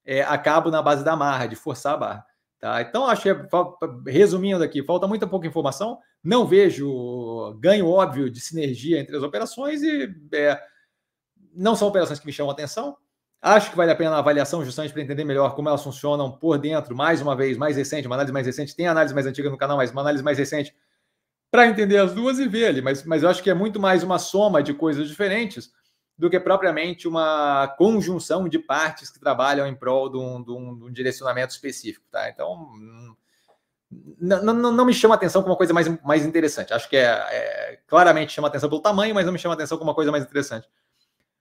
é, 0.04 0.22
a 0.22 0.36
cabo 0.36 0.70
na 0.70 0.82
base 0.82 1.02
da 1.02 1.16
marra, 1.16 1.46
de 1.46 1.56
forçar 1.56 1.94
a 1.94 1.96
barra. 1.96 2.31
Tá? 2.62 2.80
Então, 2.80 3.12
que, 3.16 3.28
é, 3.28 3.36
resumindo 4.06 4.62
aqui, 4.62 4.84
falta 4.84 5.08
muita 5.08 5.26
pouca 5.26 5.48
informação. 5.48 5.98
Não 6.22 6.46
vejo 6.46 7.58
ganho 7.58 7.88
óbvio 7.88 8.30
de 8.30 8.40
sinergia 8.40 9.00
entre 9.00 9.16
as 9.16 9.24
operações 9.24 9.82
e 9.82 10.14
é, 10.32 10.62
não 11.52 11.74
são 11.74 11.88
operações 11.88 12.20
que 12.20 12.26
me 12.26 12.32
chamam 12.32 12.52
atenção. 12.52 12.96
Acho 13.42 13.68
que 13.68 13.76
vale 13.76 13.90
a 13.90 13.96
pena 13.96 14.14
a 14.14 14.20
avaliação 14.20 14.64
justamente 14.64 14.92
para 14.92 15.02
entender 15.02 15.24
melhor 15.24 15.56
como 15.56 15.68
elas 15.68 15.82
funcionam 15.82 16.30
por 16.30 16.56
dentro, 16.56 16.94
mais 16.94 17.20
uma 17.20 17.34
vez, 17.34 17.58
mais 17.58 17.76
recente, 17.76 18.06
uma 18.06 18.14
análise 18.14 18.32
mais 18.32 18.46
recente. 18.46 18.76
Tem 18.76 18.86
análise 18.86 19.12
mais 19.12 19.26
antiga 19.26 19.50
no 19.50 19.58
canal, 19.58 19.76
mas 19.76 19.90
uma 19.90 20.02
análise 20.02 20.22
mais 20.22 20.38
recente 20.38 20.72
para 21.50 21.66
entender 21.66 21.98
as 21.98 22.14
duas 22.14 22.38
e 22.38 22.46
ver 22.46 22.66
ali. 22.66 22.80
Mas, 22.80 23.02
mas 23.02 23.24
eu 23.24 23.28
acho 23.28 23.42
que 23.42 23.50
é 23.50 23.54
muito 23.54 23.80
mais 23.80 24.04
uma 24.04 24.20
soma 24.20 24.62
de 24.62 24.72
coisas 24.72 25.08
diferentes 25.08 25.72
do 26.22 26.30
que 26.30 26.38
propriamente 26.38 27.08
uma 27.08 27.66
conjunção 27.76 28.48
de 28.48 28.56
partes 28.56 29.10
que 29.10 29.18
trabalham 29.18 29.66
em 29.66 29.74
prol 29.74 30.08
de 30.08 30.16
um, 30.16 30.40
de 30.40 30.52
um, 30.52 30.78
de 30.78 30.84
um 30.84 30.92
direcionamento 30.92 31.52
específico. 31.52 32.06
Tá? 32.12 32.30
Então, 32.30 32.70
não, 33.90 34.84
me 34.84 34.94
chama 34.94 35.16
atenção 35.16 35.42
como 35.42 35.50
uma 35.50 35.58
coisa 35.58 35.74
mais, 35.74 35.88
mais 36.04 36.24
interessante. 36.24 36.72
Acho 36.72 36.88
que 36.88 36.96
é, 36.96 37.06
é, 37.08 37.80
claramente 37.88 38.32
chama 38.32 38.46
atenção 38.46 38.68
pelo 38.68 38.80
tamanho, 38.80 39.12
mas 39.12 39.26
não 39.26 39.32
me 39.32 39.38
chama 39.38 39.54
atenção 39.54 39.76
como 39.76 39.90
uma 39.90 39.96
coisa 39.96 40.12
mais 40.12 40.22
interessante. 40.22 40.68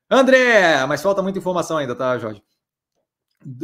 André, 0.09 0.83
mas 0.87 1.03
falta 1.03 1.21
muita 1.21 1.37
informação 1.37 1.77
ainda, 1.77 1.93
tá, 1.93 2.17
Jorge? 2.17 2.43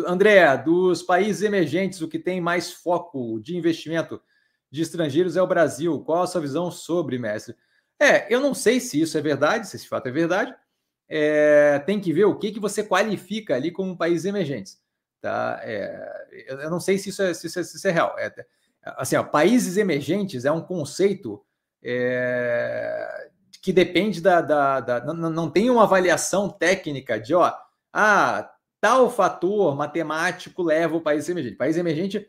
André, 0.05 0.55
dos 0.55 1.01
países 1.01 1.41
emergentes, 1.41 1.99
o 1.99 2.07
que 2.07 2.19
tem 2.19 2.39
mais 2.39 2.71
foco 2.73 3.39
de 3.39 3.57
investimento 3.57 4.21
de 4.69 4.83
estrangeiros 4.83 5.35
é 5.35 5.41
o 5.41 5.47
Brasil. 5.47 5.99
Qual 6.01 6.21
a 6.21 6.27
sua 6.27 6.41
visão 6.41 6.69
sobre, 6.69 7.17
mestre? 7.17 7.55
É, 7.99 8.31
eu 8.31 8.39
não 8.39 8.53
sei 8.53 8.79
se 8.79 9.01
isso 9.01 9.17
é 9.17 9.21
verdade, 9.21 9.67
se 9.67 9.77
esse 9.77 9.87
fato 9.87 10.05
é 10.05 10.11
verdade. 10.11 10.55
É, 11.09 11.79
tem 11.85 11.99
que 11.99 12.11
ver 12.11 12.25
o 12.25 12.37
que, 12.37 12.51
que 12.51 12.59
você 12.59 12.83
qualifica 12.83 13.55
ali 13.55 13.71
como 13.71 13.97
países 13.97 14.25
emergentes. 14.25 14.79
Tá? 15.21 15.59
É, 15.63 16.27
eu 16.47 16.69
não 16.69 16.79
sei 16.79 16.97
se 16.97 17.09
isso 17.09 17.21
é, 17.21 17.33
se 17.33 17.47
isso 17.47 17.59
é, 17.59 17.63
se 17.63 17.77
isso 17.77 17.87
é 17.87 17.91
real. 17.91 18.15
É, 18.17 18.31
assim, 18.83 19.15
ó, 19.15 19.23
países 19.23 19.77
emergentes 19.77 20.45
é 20.45 20.51
um 20.51 20.61
conceito 20.61 21.43
é, 21.83 23.29
que 23.61 23.73
depende 23.73 24.21
da. 24.21 24.41
da, 24.41 24.79
da 24.79 25.05
não, 25.05 25.29
não, 25.29 25.49
tem 25.49 25.69
uma 25.69 25.83
avaliação 25.83 26.49
técnica 26.49 27.19
de, 27.19 27.33
ó, 27.33 27.53
ah, 27.91 28.49
tal 28.79 29.09
fator 29.09 29.75
matemático 29.75 30.61
leva 30.61 30.95
o 30.95 31.01
país 31.01 31.27
emergente. 31.29 31.55
País 31.55 31.77
emergente 31.77 32.27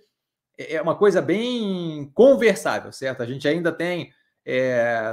é, 0.57 0.75
é 0.77 0.83
uma 0.83 0.97
coisa 0.97 1.21
bem 1.21 2.11
conversável, 2.15 2.91
certo? 2.93 3.23
A 3.23 3.27
gente 3.27 3.47
ainda 3.47 3.73
tem 3.73 4.13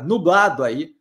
nublado 0.05 0.63
aí, 0.63 0.94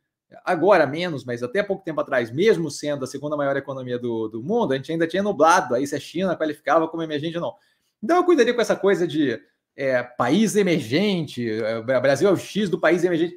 agora 0.45 0.87
menos, 0.87 1.25
mas 1.25 1.43
até 1.43 1.63
pouco 1.63 1.85
tempo 1.85 2.01
atrás, 2.01 2.31
mesmo 2.31 2.71
sendo 2.71 3.05
a 3.05 3.07
segunda 3.07 3.37
maior 3.37 3.57
economia 3.57 3.99
do, 3.99 4.29
do 4.29 4.43
mundo, 4.43 4.73
a 4.73 4.77
gente 4.77 4.91
ainda 4.91 5.07
tinha 5.07 5.23
nublado 5.23 5.75
aí 5.75 5.87
se 5.87 5.95
a 5.95 6.01
China 6.01 6.37
qualificava 6.37 6.89
como 6.89 7.03
emergente 7.03 7.37
ou 7.37 7.43
não. 7.43 7.55
Então 8.03 8.17
eu 8.17 8.25
cuidaria 8.25 8.55
com 8.55 8.61
essa 8.61 8.77
coisa 8.77 9.07
de 9.07 9.41
é, 9.77 10.03
país 10.03 10.57
emergente, 10.57 11.49
é, 11.51 12.01
Brasil 12.01 12.29
é 12.29 12.33
o 12.33 12.37
X 12.37 12.69
do 12.69 12.79
país 12.79 13.05
emergente. 13.05 13.37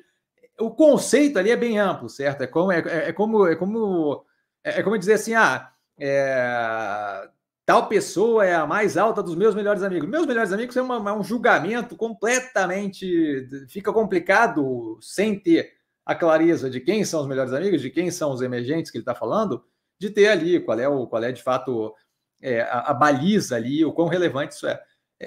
O 0.60 0.72
conceito 0.72 1.38
ali 1.38 1.52
é 1.52 1.56
bem 1.56 1.78
amplo, 1.78 2.10
certo? 2.10 2.42
É 2.42 2.48
como 2.48 2.72
é, 2.72 2.80
é, 2.80 3.10
é 3.10 3.14
como 3.14 3.48
é 3.48 3.56
como 3.56 4.26
é, 4.64 4.84
como 4.84 4.98
dizer 4.98 5.14
assim, 5.14 5.34
ah, 5.34 5.72
é, 6.00 7.30
tal 7.66 7.88
pessoa 7.88 8.46
é 8.46 8.56
a 8.56 8.68
mais 8.68 8.98
alta 8.98 9.22
dos 9.24 9.36
meus 9.36 9.56
melhores 9.56 9.84
amigos. 9.84 10.10
Meus 10.10 10.26
melhores 10.26 10.52
amigos 10.52 10.76
é, 10.76 10.82
uma, 10.82 11.10
é 11.10 11.14
um 11.14 11.24
julgamento 11.24 11.96
completamente 11.96 13.48
fica 13.70 13.94
complicado 13.94 14.98
sem 15.02 15.40
ter 15.40 15.77
a 16.08 16.16
clareza 16.16 16.70
de 16.70 16.80
quem 16.80 17.04
são 17.04 17.20
os 17.20 17.28
melhores 17.28 17.52
amigos, 17.52 17.82
de 17.82 17.90
quem 17.90 18.10
são 18.10 18.32
os 18.32 18.42
emergentes 18.42 18.90
que 18.90 18.98
ele 18.98 19.02
está 19.02 19.14
falando, 19.14 19.62
de 20.00 20.10
ter 20.10 20.30
ali 20.30 20.58
qual 20.58 20.80
é 20.80 20.88
o 20.88 21.06
qual 21.06 21.22
é 21.22 21.34
de 21.34 21.44
fato 21.44 21.94
é, 22.42 22.62
a, 22.62 22.92
a, 22.92 22.94
baliza 22.94 23.58
ali, 23.58 23.84
o 23.84 23.92
quão 23.92 24.08
relevante 24.08 24.56
isso 24.56 24.66
é. 24.66 24.82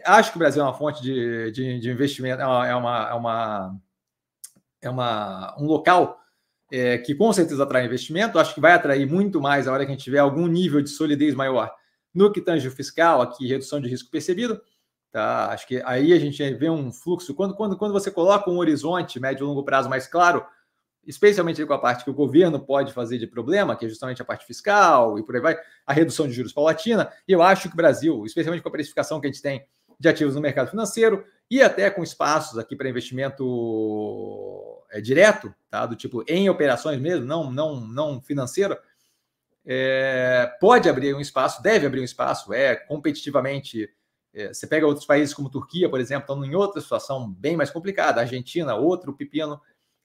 Acho 0.06 0.30
que 0.30 0.36
o 0.36 0.38
Brasil 0.38 0.62
é 0.62 0.64
uma 0.64 0.72
fonte 0.72 1.02
de, 1.02 1.52
de, 1.52 1.80
de 1.80 1.90
investimento, 1.90 2.40
é 2.40 2.46
uma, 2.46 2.66
é 2.66 2.74
uma, 2.74 3.10
é 3.10 3.14
uma, 3.14 3.80
é 4.80 4.90
uma 4.90 5.56
um 5.60 5.66
local 5.66 6.18
é, 6.72 6.96
que 6.96 7.14
com 7.14 7.30
certeza 7.30 7.62
atrai 7.62 7.84
investimento. 7.84 8.38
Acho 8.38 8.54
que 8.54 8.60
vai 8.60 8.72
atrair 8.72 9.06
muito 9.06 9.38
mais 9.38 9.68
a 9.68 9.72
hora 9.72 9.84
que 9.84 9.92
a 9.92 9.94
gente 9.94 10.04
tiver 10.04 10.20
algum 10.20 10.46
nível 10.46 10.80
de 10.80 10.88
solidez 10.88 11.34
maior 11.34 11.70
no 12.14 12.32
que 12.32 12.40
tange 12.40 12.66
o 12.66 12.72
fiscal, 12.72 13.20
aqui, 13.20 13.46
redução 13.46 13.80
de 13.80 13.88
risco 13.88 14.10
percebido. 14.10 14.58
Tá? 15.12 15.50
Acho 15.50 15.66
que 15.66 15.82
aí 15.84 16.12
a 16.14 16.18
gente 16.18 16.42
vê 16.54 16.70
um 16.70 16.90
fluxo. 16.90 17.34
Quando, 17.34 17.54
quando, 17.54 17.76
quando 17.76 17.92
você 17.92 18.10
coloca 18.10 18.48
um 18.48 18.58
horizonte 18.58 19.20
médio 19.20 19.44
e 19.44 19.46
longo 19.46 19.64
prazo 19.64 19.90
mais 19.90 20.06
claro, 20.06 20.46
especialmente 21.06 21.64
com 21.64 21.72
a 21.72 21.78
parte 21.78 22.04
que 22.04 22.10
o 22.10 22.14
governo 22.14 22.60
pode 22.60 22.92
fazer 22.92 23.18
de 23.18 23.26
problema, 23.26 23.74
que 23.76 23.86
é 23.86 23.88
justamente 23.88 24.20
a 24.22 24.24
parte 24.24 24.46
fiscal 24.46 25.18
e 25.18 25.24
por 25.24 25.34
aí 25.34 25.40
vai, 25.40 25.58
a 25.86 25.92
redução 25.92 26.26
de 26.26 26.32
juros 26.32 26.52
paulatina. 26.52 27.10
E 27.26 27.32
eu 27.32 27.42
acho 27.42 27.68
que 27.68 27.74
o 27.74 27.76
Brasil, 27.76 28.24
especialmente 28.24 28.62
com 28.62 28.68
a 28.68 28.72
precificação 28.72 29.20
que 29.20 29.26
a 29.26 29.30
gente 29.30 29.42
tem 29.42 29.66
de 29.98 30.08
ativos 30.08 30.34
no 30.34 30.40
mercado 30.40 30.70
financeiro 30.70 31.24
e 31.50 31.62
até 31.62 31.90
com 31.90 32.02
espaços 32.02 32.58
aqui 32.58 32.74
para 32.74 32.88
investimento 32.88 34.82
é, 34.90 35.00
direto, 35.00 35.54
tá? 35.68 35.84
do 35.84 35.94
tipo 35.94 36.24
em 36.26 36.48
operações 36.48 36.98
mesmo, 37.00 37.26
não, 37.26 37.50
não, 37.50 37.80
não 37.80 38.20
financeira, 38.20 38.80
é, 39.64 40.50
pode 40.60 40.88
abrir 40.88 41.14
um 41.14 41.20
espaço, 41.20 41.62
deve 41.62 41.86
abrir 41.86 42.00
um 42.00 42.04
espaço, 42.04 42.52
é 42.52 42.74
competitivamente. 42.74 43.88
É, 44.32 44.54
você 44.54 44.66
pega 44.66 44.86
outros 44.86 45.04
países 45.04 45.34
como 45.34 45.50
Turquia, 45.50 45.90
por 45.90 46.00
exemplo, 46.00 46.22
estão 46.22 46.44
em 46.44 46.54
outra 46.54 46.80
situação 46.80 47.30
bem 47.30 47.56
mais 47.56 47.70
complicada, 47.70 48.20
Argentina, 48.20 48.74
outro 48.76 49.12
pepino, 49.12 49.60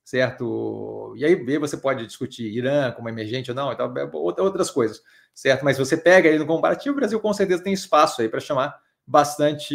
certo? 0.05 1.13
E 1.17 1.25
aí 1.25 1.35
você 1.57 1.75
pode 1.75 2.05
discutir 2.05 2.43
Irã 2.45 2.91
como 2.91 3.09
emergente 3.09 3.49
ou 3.49 3.55
não, 3.55 3.73
então, 3.73 3.91
outras 4.13 4.69
coisas, 4.69 5.01
certo? 5.33 5.65
Mas 5.65 5.79
você 5.79 5.97
pega 5.97 6.29
aí 6.29 6.37
no 6.37 6.45
comparativo, 6.45 6.93
o 6.93 6.95
Brasil 6.95 7.19
com 7.19 7.33
certeza 7.33 7.63
tem 7.63 7.73
espaço 7.73 8.21
aí 8.21 8.29
para 8.29 8.39
chamar 8.39 8.79
bastante 9.05 9.73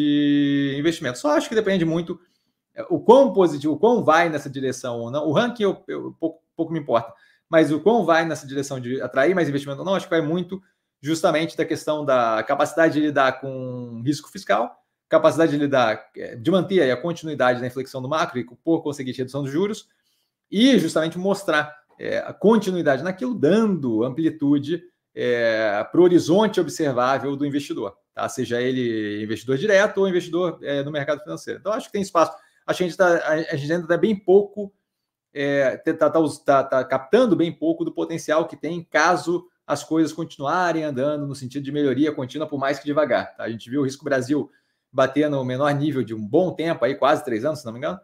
investimento. 0.79 1.19
Só 1.19 1.33
acho 1.33 1.49
que 1.49 1.55
depende 1.55 1.85
muito 1.85 2.21
é, 2.75 2.87
o 2.89 3.01
quão 3.01 3.33
positivo, 3.33 3.75
o 3.75 3.79
quão 3.79 4.05
vai 4.05 4.29
nessa 4.29 4.49
direção 4.49 5.01
ou 5.01 5.11
não. 5.11 5.27
O 5.27 5.33
ranking 5.33 5.65
eu, 5.65 5.83
eu 5.89 6.17
pouco, 6.19 6.41
pouco, 6.57 6.73
me 6.73 6.79
importa, 6.79 7.13
mas 7.49 7.73
o 7.73 7.81
quão 7.81 8.05
vai 8.05 8.25
nessa 8.25 8.47
direção 8.47 8.79
de 8.79 9.03
atrair 9.03 9.35
mais 9.35 9.49
investimento 9.49 9.81
ou 9.81 9.85
não, 9.85 9.97
acho 9.97 10.07
que 10.07 10.15
vai 10.15 10.23
muito 10.23 10.63
justamente 11.03 11.57
da 11.57 11.65
questão 11.65 12.05
da 12.05 12.43
capacidade 12.45 12.95
de 12.95 13.01
lidar 13.01 13.41
com 13.41 14.01
risco 14.05 14.31
fiscal, 14.31 14.77
capacidade 15.09 15.51
de 15.51 15.59
lidar, 15.59 16.09
é, 16.17 16.37
de 16.37 16.51
manter 16.53 16.89
a 16.89 16.97
continuidade 16.97 17.61
da 17.61 17.67
inflexão 17.67 18.01
do 18.01 18.09
macro 18.09 18.39
e 18.39 18.45
por 18.45 18.81
conseguir 18.81 19.11
redução 19.13 19.43
dos 19.43 19.51
juros, 19.51 19.89
e 20.51 20.79
justamente 20.79 21.19
mostrar 21.19 21.75
é, 21.99 22.19
a 22.19 22.33
continuidade 22.33 23.03
naquilo, 23.03 23.35
dando 23.35 24.05
amplitude 24.05 24.83
é, 25.15 25.85
para 25.91 26.01
o 26.01 26.05
horizonte 26.05 26.61
observável 26.61 27.37
do 27.37 27.47
investidor 27.47 27.97
tá? 28.21 28.29
seja 28.29 28.61
ele 28.61 29.23
investidor 29.23 29.57
direto 29.57 29.99
ou 29.99 30.09
investidor 30.09 30.59
é, 30.63 30.83
no 30.83 30.91
mercado 30.91 31.23
financeiro. 31.23 31.61
Então, 31.61 31.73
acho 31.73 31.87
que 31.87 31.93
tem 31.93 32.03
espaço. 32.03 32.33
Acho 32.67 32.79
que 32.79 32.85
a 32.85 32.87
gente, 32.87 32.97
tá, 32.97 33.07
a 33.27 33.57
gente 33.57 33.73
ainda 33.73 33.85
está 33.85 33.97
bem 33.97 34.15
pouco, 34.15 34.73
está 35.33 36.11
tá, 36.11 36.23
tá, 36.45 36.65
tá, 36.65 36.85
captando 36.85 37.35
bem 37.35 37.53
pouco 37.53 37.85
do 37.85 37.93
potencial 37.93 38.47
que 38.47 38.57
tem 38.57 38.85
caso 38.85 39.47
as 39.67 39.85
coisas 39.85 40.13
continuarem 40.13 40.83
andando 40.83 41.27
no 41.27 41.35
sentido 41.35 41.63
de 41.63 41.73
melhoria 41.73 42.13
contínua, 42.13 42.47
por 42.47 42.59
mais 42.59 42.79
que 42.79 42.85
devagar. 42.85 43.37
Tá? 43.37 43.45
A 43.45 43.51
gente 43.51 43.71
viu 43.71 43.81
o 43.81 43.85
risco 43.85 44.05
Brasil 44.05 44.51
bater 44.93 45.31
no 45.31 45.45
menor 45.45 45.73
nível 45.75 46.03
de 46.03 46.15
um 46.15 46.27
bom 46.27 46.53
tempo, 46.53 46.85
aí 46.85 46.97
quase 46.97 47.25
três 47.25 47.45
anos, 47.45 47.61
se 47.61 47.65
não 47.65 47.73
me 47.73 47.79
engano, 47.79 47.99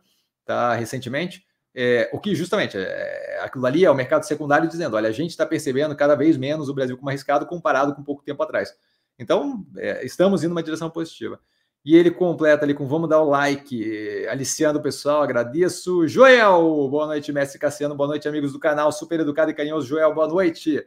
tá? 0.44 0.74
recentemente. 0.74 1.44
É, 1.78 2.08
o 2.10 2.18
que 2.18 2.34
justamente 2.34 2.78
é, 2.78 3.38
aquilo 3.42 3.66
ali 3.66 3.84
é 3.84 3.90
o 3.90 3.94
mercado 3.94 4.22
secundário 4.22 4.66
dizendo: 4.66 4.96
olha, 4.96 5.10
a 5.10 5.12
gente 5.12 5.30
está 5.30 5.44
percebendo 5.44 5.94
cada 5.94 6.14
vez 6.14 6.38
menos 6.38 6.70
o 6.70 6.74
Brasil 6.74 6.96
como 6.96 7.10
arriscado 7.10 7.44
comparado 7.44 7.94
com 7.94 8.02
pouco 8.02 8.24
tempo 8.24 8.42
atrás. 8.42 8.74
Então, 9.18 9.66
é, 9.76 10.04
estamos 10.04 10.42
indo 10.42 10.52
uma 10.52 10.62
direção 10.62 10.88
positiva. 10.88 11.38
E 11.84 11.94
ele 11.94 12.10
completa 12.10 12.64
ali 12.64 12.72
com 12.74 12.86
vamos 12.86 13.08
dar 13.10 13.20
o 13.20 13.28
like, 13.28 14.26
aliciando 14.28 14.78
o 14.78 14.82
pessoal, 14.82 15.22
agradeço. 15.22 16.08
Joel, 16.08 16.88
boa 16.88 17.06
noite, 17.06 17.30
Mestre 17.30 17.60
Cassiano, 17.60 17.94
boa 17.94 18.08
noite, 18.08 18.26
amigos 18.26 18.52
do 18.52 18.58
canal, 18.58 18.90
super 18.90 19.20
educado 19.20 19.50
e 19.50 19.54
carinhoso. 19.54 19.86
Joel, 19.86 20.12
boa 20.14 20.26
noite. 20.26 20.84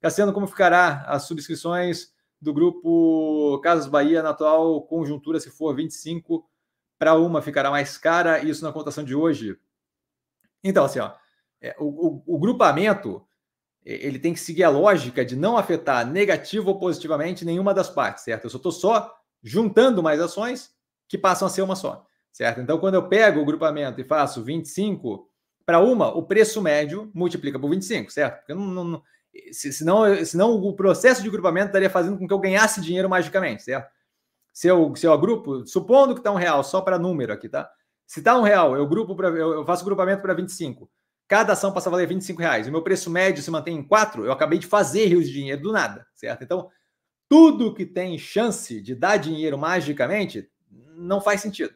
Cassiano, 0.00 0.32
como 0.32 0.46
ficará 0.46 1.04
as 1.06 1.24
subscrições 1.24 2.12
do 2.40 2.52
grupo 2.52 3.60
Casas 3.62 3.86
Bahia 3.86 4.22
na 4.22 4.30
atual 4.30 4.82
conjuntura, 4.82 5.38
se 5.38 5.50
for 5.50 5.74
25 5.74 6.44
para 6.98 7.14
uma, 7.14 7.42
ficará 7.42 7.70
mais 7.70 7.96
cara, 7.98 8.42
isso 8.42 8.64
na 8.64 8.72
cotação 8.72 9.04
de 9.04 9.14
hoje? 9.14 9.56
Então, 10.64 10.86
assim, 10.86 10.98
ó, 10.98 11.12
é, 11.60 11.76
o, 11.78 11.84
o, 11.84 12.34
o 12.34 12.38
grupamento 12.38 13.24
ele 13.84 14.18
tem 14.18 14.32
que 14.32 14.40
seguir 14.40 14.64
a 14.64 14.70
lógica 14.70 15.24
de 15.24 15.36
não 15.36 15.58
afetar 15.58 16.06
negativo 16.06 16.70
ou 16.70 16.78
positivamente 16.78 17.44
nenhuma 17.44 17.74
das 17.74 17.90
partes, 17.90 18.24
certo? 18.24 18.44
Eu 18.44 18.50
só 18.50 18.56
estou 18.56 18.72
só 18.72 19.14
juntando 19.42 20.02
mais 20.02 20.20
ações 20.20 20.72
que 21.06 21.18
passam 21.18 21.46
a 21.46 21.50
ser 21.50 21.60
uma 21.60 21.76
só, 21.76 22.06
certo? 22.32 22.60
Então, 22.60 22.78
quando 22.78 22.94
eu 22.94 23.06
pego 23.08 23.40
o 23.40 23.44
grupamento 23.44 24.00
e 24.00 24.04
faço 24.04 24.42
25 24.42 25.28
para 25.66 25.80
uma, 25.80 26.08
o 26.08 26.22
preço 26.22 26.62
médio 26.62 27.10
multiplica 27.14 27.58
por 27.58 27.68
25, 27.68 28.10
certo? 28.10 28.38
Porque 28.38 28.54
não, 28.54 28.84
não, 28.84 29.02
se, 29.52 29.70
senão, 29.70 30.24
senão 30.24 30.52
o 30.54 30.74
processo 30.74 31.22
de 31.22 31.28
grupamento 31.28 31.66
estaria 31.66 31.90
fazendo 31.90 32.18
com 32.18 32.26
que 32.26 32.32
eu 32.32 32.38
ganhasse 32.38 32.80
dinheiro 32.80 33.08
magicamente, 33.08 33.64
certo? 33.64 33.92
Se 34.50 34.68
eu, 34.68 34.94
se 34.96 35.06
eu 35.06 35.12
agrupo, 35.12 35.66
supondo 35.66 36.14
que 36.14 36.20
está 36.20 36.30
um 36.30 36.36
real, 36.36 36.64
só 36.64 36.80
para 36.80 36.98
número 36.98 37.32
aqui, 37.32 37.48
tá? 37.48 37.70
Se 38.06 38.20
está 38.20 38.38
um 38.38 38.42
real, 38.42 38.76
eu 38.76 38.86
grupo 38.86 39.16
pra, 39.16 39.28
eu 39.28 39.64
faço 39.64 39.84
grupamento 39.84 40.22
para 40.22 40.34
25 40.34 40.90
cada 41.26 41.54
ação 41.54 41.72
passa 41.72 41.88
a 41.88 41.92
valer 41.92 42.06
25 42.06 42.40
reais, 42.40 42.66
o 42.66 42.70
meu 42.70 42.82
preço 42.82 43.10
médio 43.10 43.42
se 43.42 43.50
mantém 43.50 43.76
em 43.76 43.82
4, 43.82 44.24
eu 44.24 44.32
acabei 44.32 44.58
de 44.58 44.66
fazer 44.66 45.06
rios 45.06 45.26
de 45.26 45.32
dinheiro 45.32 45.62
do 45.62 45.72
nada, 45.72 46.06
certo? 46.14 46.44
Então, 46.44 46.70
tudo 47.28 47.74
que 47.74 47.86
tem 47.86 48.18
chance 48.18 48.80
de 48.80 48.94
dar 48.94 49.16
dinheiro 49.16 49.56
magicamente 49.56 50.48
não 50.70 51.20
faz 51.20 51.40
sentido, 51.40 51.74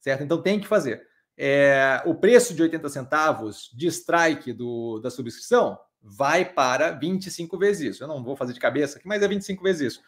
certo? 0.00 0.22
Então 0.22 0.42
tem 0.42 0.60
que 0.60 0.66
fazer. 0.66 1.06
É, 1.36 2.02
o 2.04 2.14
preço 2.14 2.52
de 2.52 2.62
80 2.62 2.88
centavos 2.88 3.70
de 3.72 3.86
strike 3.86 4.52
do, 4.52 4.98
da 4.98 5.08
subscrição 5.08 5.78
vai 6.02 6.44
para 6.44 6.90
25 6.90 7.56
vezes 7.56 7.94
isso. 7.94 8.04
Eu 8.04 8.08
não 8.08 8.24
vou 8.24 8.36
fazer 8.36 8.52
de 8.52 8.60
cabeça 8.60 8.98
aqui, 8.98 9.06
mas 9.06 9.22
é 9.22 9.28
25 9.28 9.62
vezes 9.62 9.92
isso. 9.92 10.02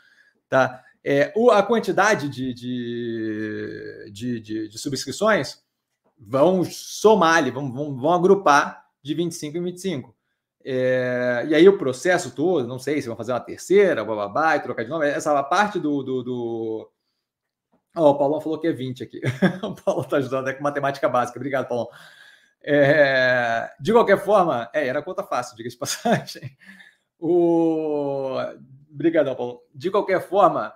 Tá? 0.48 0.84
É, 1.02 1.32
o, 1.34 1.50
a 1.50 1.62
quantidade 1.62 2.28
de, 2.28 2.52
de, 2.52 4.10
de, 4.12 4.40
de, 4.40 4.68
de 4.68 4.78
subscrições 4.78 5.62
vão 6.18 6.62
somar 6.64 7.38
ali, 7.38 7.50
vão, 7.50 7.72
vão, 7.72 7.96
vão 7.96 8.12
agrupar 8.12 8.86
de 9.02 9.14
25 9.14 9.56
em 9.56 9.62
25. 9.62 10.14
É, 10.62 11.44
e 11.48 11.54
aí 11.54 11.66
o 11.68 11.78
processo 11.78 12.34
todo, 12.34 12.68
não 12.68 12.78
sei 12.78 13.00
se 13.00 13.08
vão 13.08 13.16
fazer 13.16 13.32
uma 13.32 13.40
terceira, 13.40 14.04
bababá, 14.04 14.56
e 14.56 14.60
trocar 14.60 14.84
de 14.84 14.90
nome, 14.90 15.06
essa 15.06 15.42
parte 15.42 15.78
do. 15.78 16.02
do, 16.02 16.22
do... 16.22 16.92
Oh, 17.96 18.10
o 18.10 18.18
Paulão 18.18 18.40
falou 18.40 18.58
que 18.58 18.66
é 18.66 18.72
20 18.72 19.02
aqui. 19.02 19.20
o 19.64 19.74
Paulo 19.74 20.02
está 20.02 20.18
ajudando 20.18 20.48
é 20.48 20.52
com 20.52 20.62
matemática 20.62 21.08
básica. 21.08 21.38
Obrigado, 21.38 21.66
Paulão. 21.66 21.88
É, 22.62 23.72
de 23.80 23.90
qualquer 23.90 24.22
forma, 24.22 24.68
é, 24.74 24.86
era 24.86 25.02
conta 25.02 25.22
fácil, 25.24 25.56
diga 25.56 25.70
de 25.70 25.76
passagem. 25.78 26.56
O... 27.18 28.36
Obrigadão, 28.92 29.34
Paulo. 29.34 29.62
De 29.74 29.90
qualquer 29.90 30.20
forma, 30.20 30.74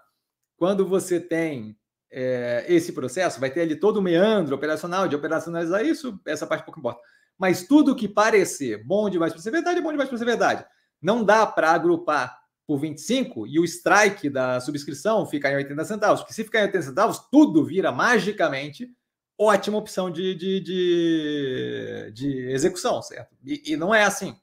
quando 0.56 0.86
você 0.86 1.20
tem 1.20 1.76
é, 2.10 2.64
esse 2.68 2.92
processo, 2.92 3.40
vai 3.40 3.50
ter 3.50 3.62
ali 3.62 3.76
todo 3.76 3.98
o 3.98 4.02
meandro 4.02 4.54
operacional 4.54 5.08
de 5.08 5.16
operacionalizar 5.16 5.84
isso, 5.84 6.20
essa 6.26 6.46
parte 6.46 6.64
pouco 6.64 6.78
importa. 6.78 7.00
Mas 7.36 7.66
tudo 7.66 7.96
que 7.96 8.08
parecer 8.08 8.84
bom 8.84 9.10
demais 9.10 9.32
para 9.32 9.42
ser 9.42 9.50
verdade 9.50 9.78
é 9.78 9.82
bom 9.82 9.90
demais 9.90 10.08
para 10.08 10.18
ser 10.18 10.24
verdade. 10.24 10.64
Não 11.02 11.24
dá 11.24 11.46
para 11.46 11.72
agrupar 11.72 12.38
por 12.66 12.78
25 12.78 13.46
e 13.46 13.58
o 13.58 13.64
strike 13.64 14.30
da 14.30 14.60
subscrição 14.60 15.26
ficar 15.26 15.52
em 15.52 15.56
80 15.56 15.84
centavos. 15.84 16.20
Porque 16.20 16.32
se 16.32 16.44
ficar 16.44 16.60
em 16.60 16.66
80 16.66 16.82
centavos, 16.82 17.18
tudo 17.30 17.64
vira 17.64 17.92
magicamente 17.92 18.90
ótima 19.38 19.78
opção 19.78 20.10
de, 20.10 20.34
de, 20.34 20.60
de, 20.60 22.12
de 22.14 22.38
execução, 22.50 23.02
certo? 23.02 23.34
E, 23.44 23.72
e, 23.72 23.76
não 23.76 23.94
é 23.94 24.04
assim. 24.04 24.36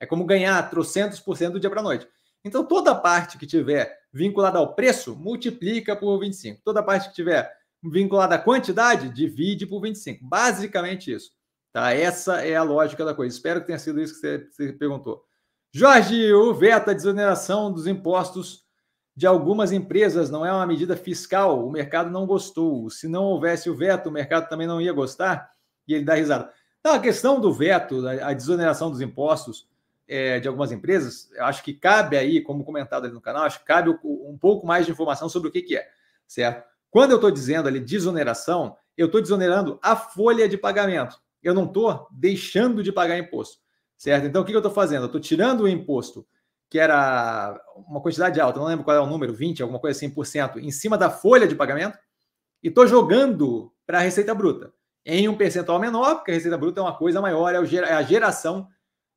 É 0.00 0.06
como 0.06 0.24
ganhar 0.24 0.68
trocentos 0.70 1.20
por 1.20 1.36
cento 1.36 1.54
do 1.54 1.60
dia 1.60 1.70
para 1.70 1.82
noite. 1.82 2.08
Então, 2.44 2.64
toda 2.64 2.94
parte 2.94 3.38
que 3.38 3.46
tiver 3.46 4.00
vinculada 4.12 4.58
ao 4.58 4.74
preço, 4.74 5.16
multiplica 5.16 5.96
por 5.96 6.18
25. 6.18 6.60
Toda 6.64 6.82
parte 6.82 7.08
que 7.08 7.14
tiver 7.14 7.50
vinculada 7.82 8.34
à 8.34 8.38
quantidade, 8.38 9.08
divide 9.08 9.66
por 9.66 9.80
25. 9.80 10.24
Basicamente 10.24 11.12
isso. 11.12 11.30
Tá? 11.72 11.92
Essa 11.92 12.44
é 12.44 12.54
a 12.54 12.62
lógica 12.62 13.04
da 13.04 13.14
coisa. 13.14 13.34
Espero 13.34 13.60
que 13.60 13.66
tenha 13.66 13.78
sido 13.78 14.00
isso 14.00 14.14
que 14.14 14.20
você, 14.20 14.46
você 14.50 14.72
perguntou. 14.72 15.24
Jorge, 15.74 16.32
o 16.34 16.52
veto 16.52 16.90
à 16.90 16.92
desoneração 16.92 17.72
dos 17.72 17.86
impostos 17.86 18.62
de 19.16 19.26
algumas 19.26 19.72
empresas 19.72 20.30
não 20.30 20.44
é 20.44 20.52
uma 20.52 20.66
medida 20.66 20.96
fiscal. 20.96 21.66
O 21.66 21.70
mercado 21.70 22.10
não 22.10 22.26
gostou. 22.26 22.90
Se 22.90 23.08
não 23.08 23.24
houvesse 23.24 23.70
o 23.70 23.74
veto, 23.74 24.08
o 24.08 24.12
mercado 24.12 24.48
também 24.48 24.66
não 24.66 24.80
ia 24.80 24.92
gostar. 24.92 25.50
E 25.88 25.94
ele 25.94 26.04
dá 26.04 26.14
risada. 26.14 26.52
Então, 26.80 26.94
a 26.94 27.00
questão 27.00 27.40
do 27.40 27.52
veto, 27.52 28.06
a 28.06 28.32
desoneração 28.32 28.90
dos 28.90 29.00
impostos 29.00 29.66
é, 30.08 30.40
de 30.40 30.48
algumas 30.48 30.72
empresas, 30.72 31.30
acho 31.38 31.62
que 31.62 31.72
cabe 31.72 32.16
aí, 32.16 32.40
como 32.40 32.64
comentado 32.64 33.04
ali 33.04 33.14
no 33.14 33.20
canal, 33.20 33.44
acho 33.44 33.60
que 33.60 33.64
cabe 33.64 33.90
um 34.04 34.36
pouco 34.38 34.66
mais 34.66 34.86
de 34.86 34.92
informação 34.92 35.28
sobre 35.28 35.48
o 35.48 35.52
que, 35.52 35.62
que 35.62 35.76
é, 35.76 35.88
certo? 36.26 36.64
Quando 36.90 37.12
eu 37.12 37.16
estou 37.16 37.30
dizendo 37.30 37.68
ali 37.68 37.80
desoneração, 37.80 38.76
eu 38.96 39.06
estou 39.06 39.22
desonerando 39.22 39.78
a 39.82 39.96
folha 39.96 40.48
de 40.48 40.58
pagamento. 40.58 41.18
Eu 41.42 41.54
não 41.54 41.64
estou 41.64 42.06
deixando 42.12 42.82
de 42.82 42.92
pagar 42.92 43.18
imposto, 43.18 43.58
certo? 43.96 44.26
Então, 44.26 44.42
o 44.42 44.44
que, 44.44 44.52
que 44.52 44.56
eu 44.56 44.60
estou 44.60 44.72
fazendo? 44.72 45.02
Eu 45.02 45.06
estou 45.06 45.20
tirando 45.20 45.62
o 45.62 45.68
imposto 45.68 46.26
que 46.72 46.78
era 46.78 47.62
uma 47.86 48.00
quantidade 48.00 48.40
alta, 48.40 48.58
não 48.58 48.66
lembro 48.66 48.82
qual 48.82 48.96
é 48.96 49.00
o 49.00 49.06
número, 49.06 49.34
20, 49.34 49.60
alguma 49.60 49.78
coisa 49.78 49.94
assim, 49.94 50.08
por 50.08 50.24
cento, 50.24 50.58
em 50.58 50.70
cima 50.70 50.96
da 50.96 51.10
folha 51.10 51.46
de 51.46 51.54
pagamento, 51.54 51.98
e 52.62 52.68
estou 52.68 52.86
jogando 52.86 53.70
para 53.84 53.98
a 53.98 54.00
receita 54.00 54.34
bruta 54.34 54.72
em 55.04 55.28
um 55.28 55.36
percentual 55.36 55.78
menor, 55.78 56.14
porque 56.14 56.30
a 56.30 56.34
receita 56.34 56.56
bruta 56.56 56.80
é 56.80 56.82
uma 56.82 56.96
coisa 56.96 57.20
maior, 57.20 57.54
é, 57.54 57.58
é 57.58 57.92
a 57.92 58.02
geração 58.02 58.68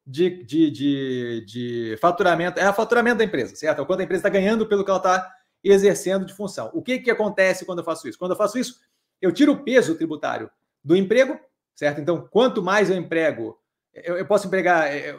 de, 0.05 0.43
de, 0.43 0.69
de, 0.69 1.45
de 1.45 1.97
faturamento, 1.99 2.59
é 2.59 2.69
o 2.69 2.73
faturamento 2.73 3.17
da 3.17 3.23
empresa, 3.23 3.55
certo? 3.55 3.79
É 3.79 3.81
o 3.81 3.85
quanto 3.85 4.01
a 4.01 4.03
empresa 4.03 4.19
está 4.19 4.29
ganhando 4.29 4.67
pelo 4.67 4.83
que 4.83 4.89
ela 4.89 4.99
está 4.99 5.33
exercendo 5.63 6.25
de 6.25 6.33
função. 6.33 6.69
O 6.73 6.81
que, 6.81 6.99
que 6.99 7.09
acontece 7.09 7.65
quando 7.65 7.79
eu 7.79 7.85
faço 7.85 8.07
isso? 8.07 8.19
Quando 8.19 8.31
eu 8.31 8.37
faço 8.37 8.57
isso, 8.59 8.79
eu 9.19 9.31
tiro 9.31 9.53
o 9.53 9.63
peso 9.63 9.95
tributário 9.95 10.49
do 10.83 10.95
emprego, 10.95 11.39
certo? 11.73 11.99
Então, 11.99 12.27
quanto 12.29 12.61
mais 12.61 12.89
eu 12.89 12.95
emprego, 12.95 13.57
eu, 13.93 14.17
eu 14.17 14.25
posso 14.25 14.45
empregar. 14.45 14.87
É, 14.87 15.17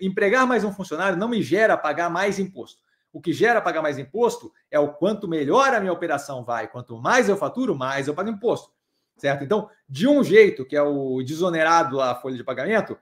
empregar 0.00 0.46
mais 0.46 0.64
um 0.64 0.72
funcionário 0.72 1.18
não 1.18 1.28
me 1.28 1.42
gera 1.42 1.76
pagar 1.76 2.08
mais 2.08 2.38
imposto. 2.38 2.80
O 3.12 3.20
que 3.20 3.32
gera 3.32 3.60
pagar 3.60 3.82
mais 3.82 3.98
imposto 3.98 4.52
é 4.70 4.78
o 4.78 4.94
quanto 4.94 5.28
melhor 5.28 5.74
a 5.74 5.80
minha 5.80 5.92
operação 5.92 6.44
vai. 6.44 6.68
Quanto 6.68 6.96
mais 6.96 7.28
eu 7.28 7.36
faturo, 7.36 7.74
mais 7.74 8.08
eu 8.08 8.14
pago 8.14 8.30
imposto. 8.30 8.70
Certo? 9.16 9.44
Então, 9.44 9.68
de 9.86 10.08
um 10.08 10.24
jeito, 10.24 10.64
que 10.64 10.74
é 10.74 10.82
o 10.82 11.22
desonerado 11.22 12.00
a 12.00 12.14
folha 12.14 12.36
de 12.36 12.44
pagamento, 12.44 12.96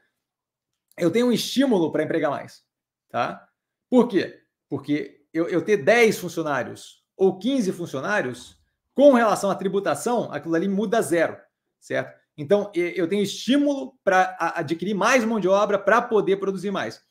eu 0.99 1.11
tenho 1.11 1.29
um 1.29 1.33
estímulo 1.33 1.91
para 1.93 2.03
empregar 2.03 2.31
mais. 2.31 2.63
Tá? 3.09 3.47
Por 3.89 4.09
quê? 4.09 4.41
Porque 4.69 5.23
eu, 5.33 5.49
eu 5.49 5.63
ter 5.63 5.79
10 5.79 6.19
funcionários 6.19 7.03
ou 7.17 7.39
15 7.39 7.73
funcionários, 7.73 8.57
com 8.95 9.13
relação 9.13 9.51
à 9.51 9.55
tributação, 9.55 10.33
aquilo 10.33 10.55
ali 10.55 10.69
muda 10.69 11.03
zero. 11.03 11.37
Certo? 11.81 12.17
Então, 12.37 12.71
eu 12.75 13.09
tenho 13.09 13.23
estímulo 13.23 13.99
para 14.05 14.37
adquirir 14.55 14.95
mais 14.95 15.25
mão 15.25 15.41
de 15.41 15.49
obra 15.49 15.77
para 15.77 16.01
poder 16.01 16.37
produzir 16.37 16.71
mais. 16.71 17.03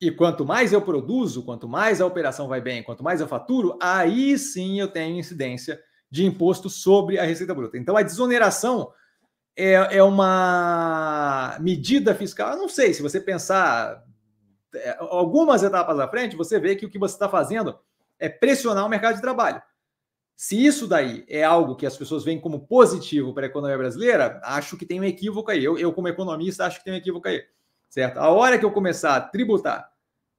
E 0.00 0.10
quanto 0.10 0.46
mais 0.46 0.72
eu 0.72 0.80
produzo, 0.80 1.44
quanto 1.44 1.68
mais 1.68 2.00
a 2.00 2.06
operação 2.06 2.48
vai 2.48 2.60
bem, 2.60 2.82
quanto 2.82 3.02
mais 3.04 3.20
eu 3.20 3.28
faturo, 3.28 3.76
aí 3.82 4.38
sim 4.38 4.80
eu 4.80 4.88
tenho 4.88 5.18
incidência 5.18 5.78
de 6.10 6.24
imposto 6.24 6.70
sobre 6.70 7.18
a 7.18 7.24
receita 7.24 7.54
bruta. 7.54 7.76
Então, 7.76 7.96
a 7.96 8.02
desoneração 8.02 8.90
é, 9.58 9.96
é 9.96 10.02
uma 10.04 11.56
medida 11.60 12.14
fiscal. 12.14 12.52
Eu 12.52 12.58
não 12.58 12.68
sei, 12.68 12.94
se 12.94 13.02
você 13.02 13.20
pensar 13.20 14.04
é, 14.72 14.96
algumas 15.00 15.64
etapas 15.64 15.98
à 15.98 16.06
frente, 16.06 16.36
você 16.36 16.60
vê 16.60 16.76
que 16.76 16.86
o 16.86 16.88
que 16.88 16.98
você 16.98 17.14
está 17.14 17.28
fazendo 17.28 17.76
é 18.20 18.28
pressionar 18.28 18.86
o 18.86 18.88
mercado 18.88 19.16
de 19.16 19.20
trabalho. 19.20 19.60
Se 20.36 20.64
isso 20.64 20.86
daí 20.86 21.24
é 21.28 21.42
algo 21.42 21.74
que 21.74 21.84
as 21.84 21.96
pessoas 21.96 22.24
veem 22.24 22.40
como 22.40 22.68
positivo 22.68 23.34
para 23.34 23.46
a 23.46 23.48
economia 23.48 23.76
brasileira, 23.76 24.40
acho 24.44 24.76
que 24.76 24.86
tem 24.86 25.00
um 25.00 25.04
equívoco 25.04 25.50
aí. 25.50 25.64
Eu, 25.64 25.76
eu 25.76 25.92
como 25.92 26.06
economista, 26.06 26.64
acho 26.64 26.78
que 26.78 26.84
tem 26.84 26.94
um 26.94 26.96
equívoco 26.96 27.26
aí. 27.26 27.42
Certo? 27.90 28.18
A 28.18 28.28
hora 28.28 28.56
que 28.56 28.64
eu 28.64 28.70
começar 28.70 29.16
a 29.16 29.20
tributar 29.20 29.90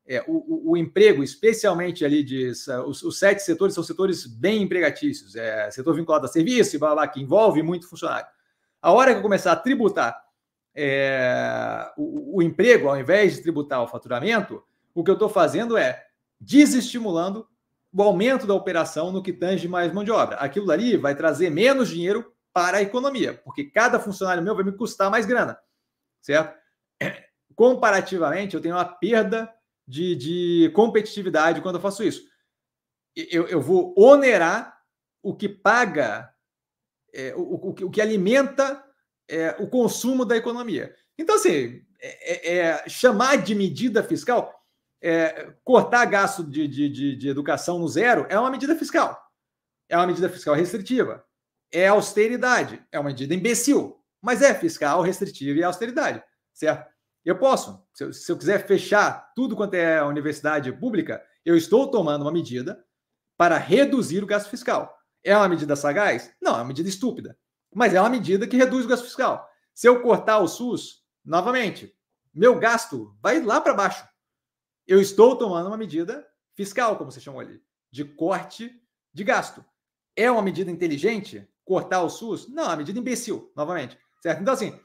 é, 0.08 0.24
o, 0.28 0.72
o, 0.72 0.78
emprego, 0.78 1.22
especialmente 1.22 2.06
ali 2.06 2.24
de 2.24 2.52
os, 2.88 3.04
os, 3.04 3.20
sete 3.20 3.44
setores 3.44 3.76
são 3.76 3.84
setores 3.84 4.26
bem 4.26 4.64
empregatícios, 4.64 5.36
é, 5.36 5.70
setor 5.72 5.94
vinculado 5.94 6.26
a 6.26 6.30
serviço 6.30 6.80
blá, 6.80 6.94
blá, 6.94 7.08
que 7.08 7.22
envolve 7.22 7.62
muito 7.62 7.88
funcionário. 7.88 8.28
A 8.82 8.92
hora 8.92 9.12
que 9.12 9.20
eu 9.20 9.24
começar 9.24 9.52
a 9.52 9.56
tributar 9.56 10.24
é, 10.76 11.92
o, 11.98 12.38
o, 12.38 12.42
emprego, 12.42 12.88
ao 12.88 13.00
invés 13.00 13.36
de 13.36 13.42
tributar 13.42 13.82
o 13.82 13.88
faturamento, 13.88 14.64
o 14.94 15.04
que 15.04 15.12
eu 15.12 15.16
estou 15.16 15.30
fazendo 15.30 15.78
é 15.78 16.06
desestimulando 16.40 17.48
o 17.92 18.02
aumento 18.04 18.46
da 18.46 18.54
operação 18.54 19.12
no 19.12 19.22
que 19.22 19.34
tange 19.34 19.68
mais 19.68 19.92
mão 19.92 20.04
de 20.04 20.12
obra. 20.12 20.38
Aquilo 20.38 20.72
ali 20.72 20.96
vai 20.96 21.16
trazer 21.16 21.50
menos 21.50 21.90
dinheiro 21.90 22.34
para 22.54 22.78
a 22.78 22.82
economia, 22.82 23.34
porque 23.44 23.64
cada 23.64 24.00
funcionário 24.00 24.44
meu 24.44 24.56
vai 24.56 24.64
me 24.64 24.72
custar 24.72 25.10
mais 25.10 25.26
grana, 25.26 25.60
certo? 26.22 26.58
Comparativamente, 27.56 28.56
eu 28.56 28.62
tenho 28.62 28.76
uma 28.76 28.86
perda 28.86 29.54
de, 29.88 30.16
de 30.16 30.72
competitividade 30.74 31.62
quando 31.62 31.76
eu 31.76 31.82
faço 31.82 32.04
isso. 32.04 32.24
Eu, 33.16 33.48
eu 33.48 33.62
vou 33.62 33.94
onerar 33.98 34.80
o 35.22 35.36
que 35.36 35.50
paga, 35.50 36.34
é, 37.14 37.34
o, 37.36 37.42
o, 37.42 37.70
o, 37.70 37.90
que 37.90 38.02
alimenta 38.02 38.84
é, 39.28 39.56
o 39.60 39.68
consumo 39.68 40.26
da 40.26 40.38
economia. 40.38 40.94
Então, 41.18 41.36
assim, 41.36 41.82
é, 42.02 42.52
é, 42.52 42.58
é 42.58 42.90
chamar 42.90 43.38
de 43.38 43.54
medida 43.56 44.04
fiscal 44.04 44.60
é, 45.02 45.54
cortar 45.64 46.06
gasto 46.06 46.44
de, 46.44 46.68
de, 46.68 47.16
de, 47.16 47.30
educação 47.30 47.80
no 47.80 47.88
zero 47.88 48.26
é 48.30 48.38
uma 48.38 48.52
medida 48.52 48.76
fiscal. 48.76 49.20
É 49.88 49.98
uma 49.98 50.08
medida 50.08 50.30
fiscal 50.30 50.56
restritiva. 50.56 51.24
É 51.72 51.88
austeridade. 51.88 52.84
É 52.92 53.00
uma 53.00 53.10
medida 53.10 53.34
imbecil. 53.34 53.98
Mas 54.22 54.42
é 54.42 54.54
fiscal, 54.54 55.02
restritiva 55.02 55.60
e 55.60 55.64
austeridade. 55.64 56.22
Certo? 56.54 56.90
Eu 57.24 57.38
posso. 57.38 57.82
Se 57.94 58.04
eu, 58.04 58.14
se 58.14 58.32
eu 58.32 58.38
quiser 58.38 58.66
fechar 58.68 59.32
tudo 59.36 59.56
quanto 59.56 59.74
é 59.76 60.04
universidade 60.04 60.72
pública, 60.74 61.24
eu 61.46 61.56
estou 61.56 61.90
tomando 61.90 62.24
uma 62.24 62.32
medida 62.32 62.84
para 63.38 63.58
reduzir 63.58 64.22
o 64.22 64.28
gasto 64.28 64.50
fiscal. 64.50 64.99
É 65.24 65.36
uma 65.36 65.50
medida 65.50 65.76
sagaz? 65.76 66.34
Não, 66.42 66.54
é 66.54 66.58
uma 66.58 66.66
medida 66.66 66.88
estúpida. 66.90 67.38
Mas 67.74 67.94
é 67.94 68.00
uma 68.00 68.10
medida 68.10 68.48
que 68.48 68.58
reduz 68.58 68.86
o 68.86 68.88
gasto 68.88 69.04
fiscal. 69.04 69.48
Se 69.74 69.88
eu 69.88 70.02
cortar 70.02 70.40
o 70.40 70.48
SUS, 70.48 71.04
novamente, 71.24 71.94
meu 72.34 72.58
gasto 72.60 73.16
vai 73.22 73.42
lá 73.42 73.62
para 73.62 73.74
baixo 73.74 74.08
eu 74.90 75.00
estou 75.00 75.36
tomando 75.36 75.68
uma 75.68 75.78
medida 75.78 76.28
fiscal, 76.56 76.98
como 76.98 77.12
você 77.12 77.22
chamou 77.22 77.40
ali, 77.40 77.62
de 77.92 78.04
corte 78.04 78.76
de 79.14 79.24
gasto. 79.24 79.64
É 80.16 80.32
uma 80.32 80.42
medida 80.42 80.72
inteligente 80.72 81.48
cortar 81.64 82.02
o 82.02 82.10
SUS? 82.10 82.50
Não, 82.50 82.64
é 82.64 82.68
uma 82.70 82.78
medida 82.78 82.98
imbecil, 82.98 83.54
novamente. 83.56 83.96
Certo? 84.20 84.42
Então, 84.42 84.56
assim, 84.56 84.78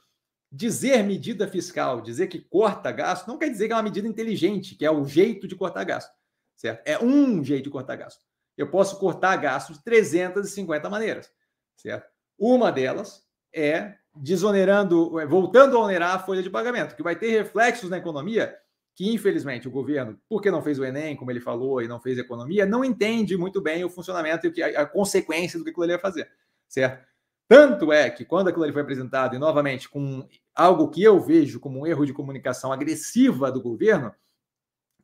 dizer 0.52 1.02
medida 1.02 1.48
fiscal, 1.48 2.02
dizer 2.02 2.26
que 2.26 2.38
corta 2.38 2.92
gasto, 2.92 3.26
não 3.26 3.38
quer 3.38 3.48
dizer 3.48 3.66
que 3.66 3.72
é 3.72 3.76
uma 3.76 3.82
medida 3.82 4.06
inteligente, 4.06 4.74
que 4.74 4.84
é 4.84 4.90
o 4.90 5.06
jeito 5.06 5.48
de 5.48 5.56
cortar 5.56 5.84
gasto. 5.84 6.12
Certo? 6.54 6.86
É 6.86 7.02
um 7.02 7.42
jeito 7.42 7.64
de 7.64 7.70
cortar 7.70 7.96
gasto. 7.96 8.22
Eu 8.56 8.70
posso 8.70 8.98
cortar 8.98 9.36
gasto 9.36 9.72
de 9.72 9.82
350 9.82 10.88
maneiras. 10.88 11.30
Certo? 11.76 12.08
Uma 12.38 12.70
delas 12.70 13.22
é 13.52 13.94
desonerando, 14.14 15.18
é, 15.18 15.26
voltando 15.26 15.76
a 15.76 15.80
onerar 15.80 16.14
a 16.14 16.18
folha 16.18 16.42
de 16.42 16.50
pagamento, 16.50 16.94
que 16.94 17.02
vai 17.02 17.16
ter 17.16 17.30
reflexos 17.30 17.90
na 17.90 17.98
economia 17.98 18.56
que 18.94 19.12
infelizmente 19.12 19.66
o 19.66 19.70
governo, 19.70 20.18
porque 20.28 20.50
não 20.50 20.62
fez 20.62 20.78
o 20.78 20.84
Enem, 20.84 21.16
como 21.16 21.30
ele 21.30 21.40
falou, 21.40 21.82
e 21.82 21.88
não 21.88 22.00
fez 22.00 22.16
economia, 22.16 22.64
não 22.64 22.84
entende 22.84 23.36
muito 23.36 23.60
bem 23.60 23.84
o 23.84 23.90
funcionamento 23.90 24.46
e 24.46 24.62
a, 24.62 24.82
a 24.82 24.86
consequência 24.86 25.58
do 25.58 25.64
que 25.64 25.70
aquilo 25.70 25.82
ali 25.84 25.92
vai 25.92 26.00
fazer, 26.00 26.30
certo? 26.68 27.04
Tanto 27.48 27.92
é 27.92 28.08
que 28.08 28.24
quando 28.24 28.48
aquilo 28.48 28.64
ali 28.64 28.72
foi 28.72 28.82
apresentado, 28.82 29.34
e 29.34 29.38
novamente 29.38 29.88
com 29.88 30.26
algo 30.54 30.88
que 30.88 31.02
eu 31.02 31.20
vejo 31.20 31.60
como 31.60 31.80
um 31.80 31.86
erro 31.86 32.06
de 32.06 32.12
comunicação 32.12 32.72
agressiva 32.72 33.50
do 33.50 33.60
governo, 33.60 34.14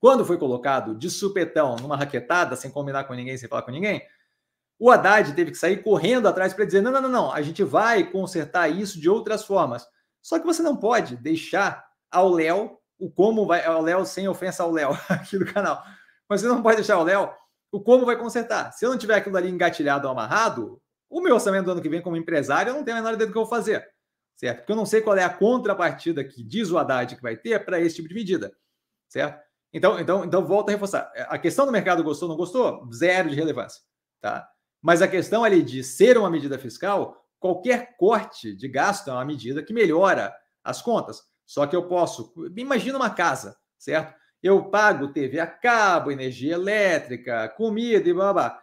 quando 0.00 0.24
foi 0.24 0.38
colocado 0.38 0.94
de 0.94 1.10
supetão 1.10 1.76
numa 1.76 1.96
raquetada, 1.96 2.56
sem 2.56 2.70
combinar 2.70 3.04
com 3.04 3.14
ninguém, 3.14 3.36
sem 3.36 3.48
falar 3.48 3.62
com 3.62 3.70
ninguém, 3.70 4.02
o 4.78 4.90
Haddad 4.90 5.34
teve 5.34 5.50
que 5.50 5.58
sair 5.58 5.82
correndo 5.82 6.26
atrás 6.26 6.54
para 6.54 6.64
dizer: 6.64 6.80
não, 6.80 6.90
não, 6.90 7.02
não, 7.02 7.08
não, 7.10 7.32
a 7.32 7.42
gente 7.42 7.62
vai 7.62 8.10
consertar 8.10 8.68
isso 8.68 8.98
de 8.98 9.10
outras 9.10 9.44
formas. 9.44 9.86
Só 10.22 10.38
que 10.38 10.46
você 10.46 10.62
não 10.62 10.76
pode 10.76 11.16
deixar 11.16 11.86
ao 12.10 12.30
Léo 12.30 12.78
o 12.98 13.10
como 13.10 13.46
vai. 13.46 13.64
É 13.64 13.70
o 13.70 13.82
Léo, 13.82 14.04
sem 14.06 14.26
ofensa 14.26 14.62
ao 14.62 14.72
Léo, 14.72 14.90
aqui 15.08 15.38
do 15.38 15.44
canal. 15.44 15.84
Mas 16.28 16.40
você 16.40 16.48
não 16.48 16.62
pode 16.62 16.76
deixar 16.76 16.98
o 16.98 17.04
Léo 17.04 17.30
o 17.70 17.80
como 17.80 18.06
vai 18.06 18.16
consertar. 18.16 18.72
Se 18.72 18.84
eu 18.84 18.90
não 18.90 18.98
tiver 18.98 19.14
aquilo 19.14 19.36
ali 19.36 19.48
engatilhado 19.48 20.06
ou 20.06 20.12
amarrado, 20.12 20.80
o 21.08 21.20
meu 21.20 21.34
orçamento 21.34 21.66
do 21.66 21.72
ano 21.72 21.82
que 21.82 21.88
vem, 21.88 22.02
como 22.02 22.16
empresário, 22.16 22.70
eu 22.70 22.74
não 22.74 22.84
tenho 22.84 22.96
a 22.96 23.00
menor 23.00 23.14
ideia 23.14 23.26
do 23.26 23.32
que 23.32 23.38
eu 23.38 23.42
vou 23.42 23.50
fazer. 23.50 23.86
certo? 24.34 24.58
Porque 24.58 24.72
eu 24.72 24.76
não 24.76 24.86
sei 24.86 25.02
qual 25.02 25.16
é 25.16 25.24
a 25.24 25.30
contrapartida 25.30 26.24
que 26.24 26.42
diz 26.42 26.70
o 26.70 26.78
Haddad 26.78 27.14
que 27.14 27.22
vai 27.22 27.36
ter 27.36 27.64
para 27.64 27.80
esse 27.80 27.96
tipo 27.96 28.08
de 28.08 28.14
medida, 28.14 28.52
certo? 29.08 29.49
Então, 29.72 29.98
então, 30.00 30.24
então 30.24 30.44
volto 30.44 30.68
a 30.68 30.72
reforçar. 30.72 31.12
A 31.28 31.38
questão 31.38 31.64
do 31.64 31.72
mercado 31.72 32.02
gostou 32.02 32.28
ou 32.28 32.30
não 32.30 32.38
gostou, 32.38 32.88
zero 32.92 33.30
de 33.30 33.36
relevância, 33.36 33.80
tá? 34.20 34.48
Mas 34.82 35.02
a 35.02 35.08
questão 35.08 35.44
ali 35.44 35.62
de 35.62 35.84
ser 35.84 36.18
uma 36.18 36.30
medida 36.30 36.58
fiscal, 36.58 37.24
qualquer 37.38 37.96
corte 37.96 38.54
de 38.54 38.68
gasto 38.68 39.10
é 39.10 39.12
uma 39.12 39.24
medida 39.24 39.62
que 39.62 39.72
melhora 39.72 40.34
as 40.64 40.82
contas. 40.82 41.22
Só 41.46 41.66
que 41.66 41.76
eu 41.76 41.86
posso, 41.86 42.32
imagina 42.56 42.98
uma 42.98 43.10
casa, 43.10 43.56
certo? 43.78 44.14
Eu 44.42 44.70
pago 44.70 45.12
TV 45.12 45.38
a 45.38 45.46
cabo, 45.46 46.10
energia 46.10 46.54
elétrica, 46.54 47.48
comida 47.50 48.08
e 48.08 48.14
blá 48.14 48.32
blá. 48.32 48.62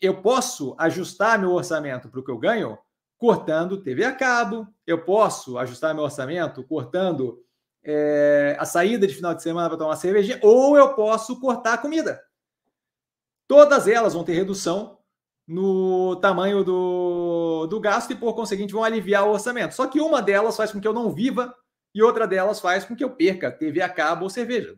Eu 0.00 0.22
posso 0.22 0.76
ajustar 0.78 1.38
meu 1.38 1.50
orçamento 1.50 2.08
para 2.08 2.20
o 2.20 2.24
que 2.24 2.30
eu 2.30 2.38
ganho 2.38 2.78
cortando 3.18 3.82
TV 3.82 4.04
a 4.04 4.14
cabo, 4.14 4.66
eu 4.86 5.04
posso 5.04 5.58
ajustar 5.58 5.94
meu 5.94 6.04
orçamento 6.04 6.62
cortando 6.64 7.38
é, 7.82 8.56
a 8.58 8.64
saída 8.64 9.06
de 9.06 9.14
final 9.14 9.34
de 9.34 9.42
semana 9.42 9.68
para 9.68 9.78
tomar 9.78 9.96
cervejinha, 9.96 10.38
ou 10.42 10.76
eu 10.76 10.94
posso 10.94 11.38
cortar 11.40 11.74
a 11.74 11.78
comida. 11.78 12.22
Todas 13.46 13.88
elas 13.88 14.14
vão 14.14 14.24
ter 14.24 14.34
redução 14.34 14.98
no 15.46 16.14
tamanho 16.16 16.62
do, 16.62 17.66
do 17.66 17.80
gasto 17.80 18.12
e, 18.12 18.16
por 18.16 18.34
conseguinte, 18.34 18.72
vão 18.72 18.84
aliviar 18.84 19.26
o 19.26 19.32
orçamento. 19.32 19.74
Só 19.74 19.86
que 19.88 20.00
uma 20.00 20.22
delas 20.22 20.56
faz 20.56 20.70
com 20.70 20.80
que 20.80 20.86
eu 20.86 20.92
não 20.92 21.12
viva 21.12 21.52
e 21.92 22.02
outra 22.02 22.26
delas 22.26 22.60
faz 22.60 22.84
com 22.84 22.94
que 22.94 23.02
eu 23.02 23.10
perca 23.10 23.50
TV 23.50 23.82
a 23.82 23.88
cabo 23.88 24.24
ou 24.24 24.30
cerveja. 24.30 24.76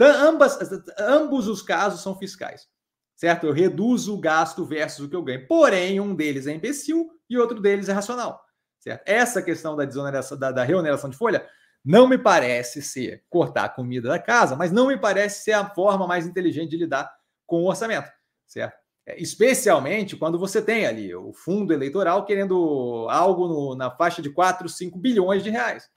Ambas, 0.00 0.58
ambos 0.98 1.46
os 1.46 1.62
casos 1.62 2.02
são 2.02 2.18
fiscais, 2.18 2.68
certo? 3.14 3.46
Eu 3.46 3.52
reduzo 3.52 4.14
o 4.14 4.20
gasto 4.20 4.64
versus 4.64 5.06
o 5.06 5.08
que 5.08 5.14
eu 5.14 5.22
ganho. 5.22 5.46
Porém, 5.46 6.00
um 6.00 6.14
deles 6.16 6.48
é 6.48 6.54
imbecil 6.54 7.08
e 7.30 7.38
outro 7.38 7.60
deles 7.60 7.88
é 7.88 7.92
racional, 7.92 8.42
certo? 8.82 9.02
Essa 9.06 9.40
questão 9.40 9.76
da 9.76 9.84
desoneração, 9.84 10.36
da, 10.36 10.50
da 10.50 10.64
reoneração 10.64 11.08
de 11.08 11.16
folha, 11.16 11.48
não 11.84 12.08
me 12.08 12.18
parece 12.18 12.82
ser 12.82 13.24
cortar 13.30 13.64
a 13.64 13.68
comida 13.68 14.08
da 14.08 14.18
casa, 14.18 14.56
mas 14.56 14.72
não 14.72 14.88
me 14.88 14.98
parece 14.98 15.44
ser 15.44 15.52
a 15.52 15.68
forma 15.68 16.06
mais 16.06 16.26
inteligente 16.26 16.70
de 16.70 16.76
lidar 16.76 17.12
com 17.46 17.62
o 17.62 17.68
orçamento, 17.68 18.10
certo? 18.46 18.76
É, 19.06 19.20
especialmente 19.20 20.16
quando 20.16 20.38
você 20.38 20.62
tem 20.62 20.86
ali 20.86 21.14
o 21.14 21.32
fundo 21.32 21.72
eleitoral 21.72 22.24
querendo 22.24 23.06
algo 23.10 23.48
no, 23.48 23.74
na 23.74 23.90
faixa 23.90 24.22
de 24.22 24.30
4, 24.30 24.68
5 24.68 24.98
bilhões 24.98 25.42
de 25.42 25.50
reais. 25.50 25.88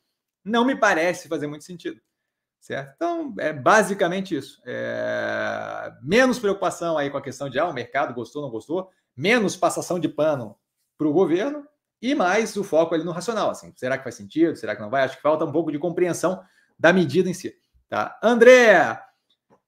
Não 0.43 0.65
me 0.65 0.75
parece 0.75 1.27
fazer 1.27 1.47
muito 1.47 1.63
sentido. 1.63 2.01
Certo? 2.59 2.93
Então, 2.95 3.35
é 3.37 3.53
basicamente 3.53 4.35
isso. 4.35 4.59
É... 4.65 5.93
Menos 6.01 6.39
preocupação 6.39 6.97
aí 6.97 7.11
com 7.11 7.17
a 7.17 7.21
questão 7.21 7.47
de 7.47 7.59
ah, 7.59 7.67
o 7.67 7.73
mercado 7.73 8.11
gostou, 8.11 8.41
não 8.41 8.49
gostou, 8.49 8.89
menos 9.15 9.55
passação 9.55 9.99
de 9.99 10.09
pano 10.09 10.57
para 10.97 11.07
o 11.07 11.13
governo 11.13 11.63
e 12.05 12.13
mais 12.13 12.55
o 12.55 12.63
foco 12.63 12.93
ali 12.93 13.03
no 13.03 13.11
racional. 13.11 13.49
Assim, 13.49 13.73
será 13.75 13.97
que 13.97 14.03
faz 14.03 14.13
sentido? 14.13 14.55
Será 14.55 14.75
que 14.75 14.81
não 14.81 14.91
vai? 14.91 15.03
Acho 15.03 15.15
que 15.15 15.23
falta 15.23 15.43
um 15.43 15.51
pouco 15.51 15.71
de 15.71 15.79
compreensão 15.79 16.39
da 16.77 16.93
medida 16.93 17.27
em 17.27 17.33
si. 17.33 17.55
Tá? 17.89 18.19
André, 18.21 19.01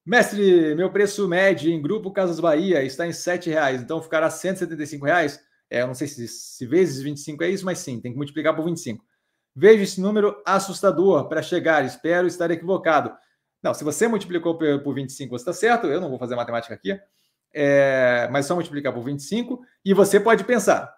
Mestre, 0.05 0.75
meu 0.75 0.91
preço 0.91 1.27
médio 1.27 1.71
em 1.71 1.81
Grupo 1.81 2.11
Casas 2.11 2.39
Bahia 2.39 2.83
está 2.83 3.07
em 3.07 3.11
R$ 3.11 3.39
reais, 3.45 3.81
então 3.81 4.01
ficará 4.03 4.29
175 4.29 5.03
reais. 5.03 5.39
É, 5.67 5.81
eu 5.81 5.87
não 5.87 5.95
sei 5.95 6.07
se, 6.07 6.27
se 6.27 6.65
vezes 6.67 7.01
25 7.01 7.43
é 7.43 7.49
isso, 7.49 7.65
mas 7.65 7.79
sim, 7.79 7.99
tem 7.99 8.11
que 8.11 8.17
multiplicar 8.17 8.55
por 8.55 8.63
25. 8.63 9.03
Vejo 9.55 9.81
esse 9.81 9.99
número 9.99 10.39
assustador 10.45 11.27
para 11.27 11.41
chegar, 11.41 11.83
espero 11.83 12.27
estar 12.27 12.51
equivocado. 12.51 13.11
Não, 13.63 13.73
se 13.73 13.83
você 13.83 14.07
multiplicou 14.07 14.57
por 14.57 14.93
25, 14.93 15.31
você 15.31 15.41
está 15.41 15.53
certo, 15.53 15.87
eu 15.87 15.99
não 15.99 16.09
vou 16.09 16.19
fazer 16.19 16.35
matemática 16.35 16.75
aqui, 16.75 16.97
é, 17.51 18.29
mas 18.31 18.45
só 18.45 18.53
multiplicar 18.53 18.93
por 18.93 19.03
25, 19.03 19.59
e 19.83 19.93
você 19.93 20.19
pode 20.19 20.43
pensar, 20.43 20.96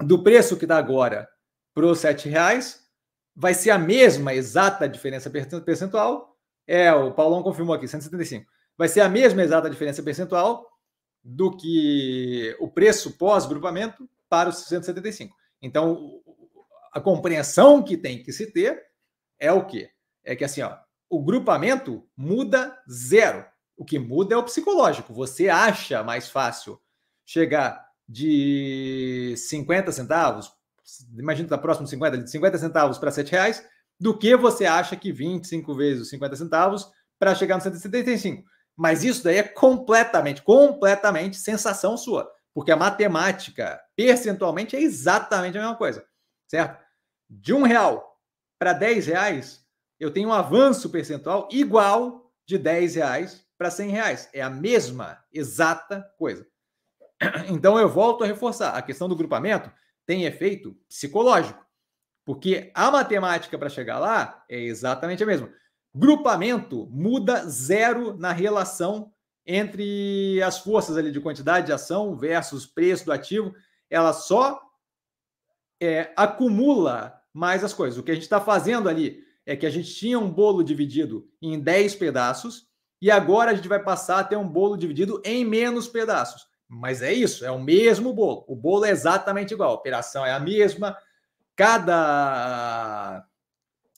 do 0.00 0.22
preço 0.22 0.56
que 0.56 0.66
dá 0.66 0.76
agora 0.76 1.28
para 1.74 1.86
os 1.86 2.02
R$ 2.02 2.14
reais, 2.24 2.80
vai 3.34 3.54
ser 3.54 3.70
a 3.70 3.78
mesma 3.78 4.34
exata 4.34 4.88
diferença 4.88 5.30
percentual 5.30 6.32
é, 6.66 6.92
o 6.92 7.12
Paulão 7.12 7.42
confirmou 7.42 7.74
aqui, 7.74 7.88
175. 7.88 8.50
Vai 8.76 8.88
ser 8.88 9.00
a 9.00 9.08
mesma 9.08 9.42
exata 9.42 9.68
diferença 9.68 10.02
percentual 10.02 10.66
do 11.22 11.56
que 11.56 12.56
o 12.58 12.68
preço 12.68 13.16
pós-grupamento 13.16 14.08
para 14.28 14.48
os 14.48 14.56
175. 14.64 15.34
Então, 15.60 16.20
a 16.92 17.00
compreensão 17.00 17.82
que 17.82 17.96
tem 17.96 18.22
que 18.22 18.32
se 18.32 18.50
ter 18.50 18.82
é 19.38 19.52
o 19.52 19.64
quê? 19.64 19.90
É 20.24 20.34
que 20.34 20.44
assim, 20.44 20.62
ó, 20.62 20.76
o 21.08 21.22
grupamento 21.22 22.08
muda 22.16 22.76
zero. 22.90 23.44
O 23.76 23.84
que 23.84 23.98
muda 23.98 24.34
é 24.34 24.38
o 24.38 24.44
psicológico. 24.44 25.12
Você 25.12 25.48
acha 25.48 26.02
mais 26.02 26.28
fácil 26.28 26.80
chegar 27.24 27.91
de 28.12 29.34
50 29.38 29.90
centavos, 29.90 30.52
imagina 31.18 31.46
que 31.46 31.54
tá 31.54 31.56
próximo 31.56 31.84
de 31.84 31.90
50, 31.90 32.18
de 32.18 32.30
50 32.30 32.58
centavos 32.58 32.98
para 32.98 33.10
7 33.10 33.32
reais, 33.32 33.66
do 33.98 34.16
que 34.16 34.36
você 34.36 34.66
acha 34.66 34.94
que 34.96 35.10
25 35.10 35.74
vezes 35.74 36.02
os 36.02 36.10
50 36.10 36.36
centavos 36.36 36.90
para 37.18 37.34
chegar 37.34 37.56
no 37.56 37.62
175. 37.62 38.44
Mas 38.76 39.02
isso 39.02 39.24
daí 39.24 39.38
é 39.38 39.42
completamente, 39.42 40.42
completamente 40.42 41.38
sensação 41.38 41.96
sua, 41.96 42.30
porque 42.52 42.70
a 42.70 42.76
matemática 42.76 43.80
percentualmente 43.96 44.76
é 44.76 44.82
exatamente 44.82 45.56
a 45.56 45.60
mesma 45.62 45.76
coisa, 45.76 46.04
certo? 46.46 46.78
De 47.30 47.54
um 47.54 47.62
real 47.62 48.18
para 48.58 48.74
10 48.74 49.06
reais, 49.06 49.64
eu 49.98 50.10
tenho 50.10 50.28
um 50.28 50.32
avanço 50.34 50.90
percentual 50.90 51.48
igual 51.50 52.30
de 52.46 52.58
10 52.58 52.96
reais 52.96 53.46
para 53.56 53.70
100 53.70 53.90
reais. 53.90 54.28
É 54.34 54.42
a 54.42 54.50
mesma, 54.50 55.18
exata 55.32 56.04
coisa. 56.18 56.46
Então 57.50 57.78
eu 57.78 57.88
volto 57.88 58.24
a 58.24 58.26
reforçar: 58.26 58.70
a 58.70 58.82
questão 58.82 59.08
do 59.08 59.16
grupamento 59.16 59.70
tem 60.06 60.24
efeito 60.24 60.76
psicológico. 60.88 61.64
Porque 62.24 62.70
a 62.74 62.90
matemática 62.90 63.58
para 63.58 63.68
chegar 63.68 63.98
lá 63.98 64.44
é 64.48 64.60
exatamente 64.60 65.22
a 65.22 65.26
mesma. 65.26 65.52
Grupamento 65.94 66.86
muda 66.90 67.44
zero 67.48 68.16
na 68.16 68.32
relação 68.32 69.12
entre 69.44 70.40
as 70.42 70.58
forças 70.60 70.96
ali 70.96 71.10
de 71.10 71.20
quantidade 71.20 71.66
de 71.66 71.72
ação 71.72 72.16
versus 72.16 72.64
preço 72.64 73.04
do 73.04 73.12
ativo. 73.12 73.52
Ela 73.90 74.12
só 74.12 74.60
é, 75.80 76.12
acumula 76.16 77.20
mais 77.34 77.64
as 77.64 77.74
coisas. 77.74 77.98
O 77.98 78.02
que 78.04 78.12
a 78.12 78.14
gente 78.14 78.22
está 78.22 78.40
fazendo 78.40 78.88
ali 78.88 79.24
é 79.44 79.56
que 79.56 79.66
a 79.66 79.70
gente 79.70 79.92
tinha 79.92 80.18
um 80.18 80.30
bolo 80.30 80.62
dividido 80.62 81.28
em 81.40 81.58
10 81.58 81.96
pedaços 81.96 82.68
e 83.00 83.10
agora 83.10 83.50
a 83.50 83.54
gente 83.54 83.66
vai 83.66 83.82
passar 83.82 84.20
a 84.20 84.24
ter 84.24 84.36
um 84.36 84.48
bolo 84.48 84.76
dividido 84.76 85.20
em 85.24 85.44
menos 85.44 85.88
pedaços. 85.88 86.46
Mas 86.74 87.02
é 87.02 87.12
isso, 87.12 87.44
é 87.44 87.50
o 87.50 87.60
mesmo 87.60 88.14
bolo. 88.14 88.46
O 88.48 88.56
bolo 88.56 88.86
é 88.86 88.90
exatamente 88.90 89.52
igual, 89.52 89.72
a 89.72 89.74
operação 89.74 90.24
é 90.24 90.32
a 90.32 90.40
mesma, 90.40 90.96
cada 91.54 93.26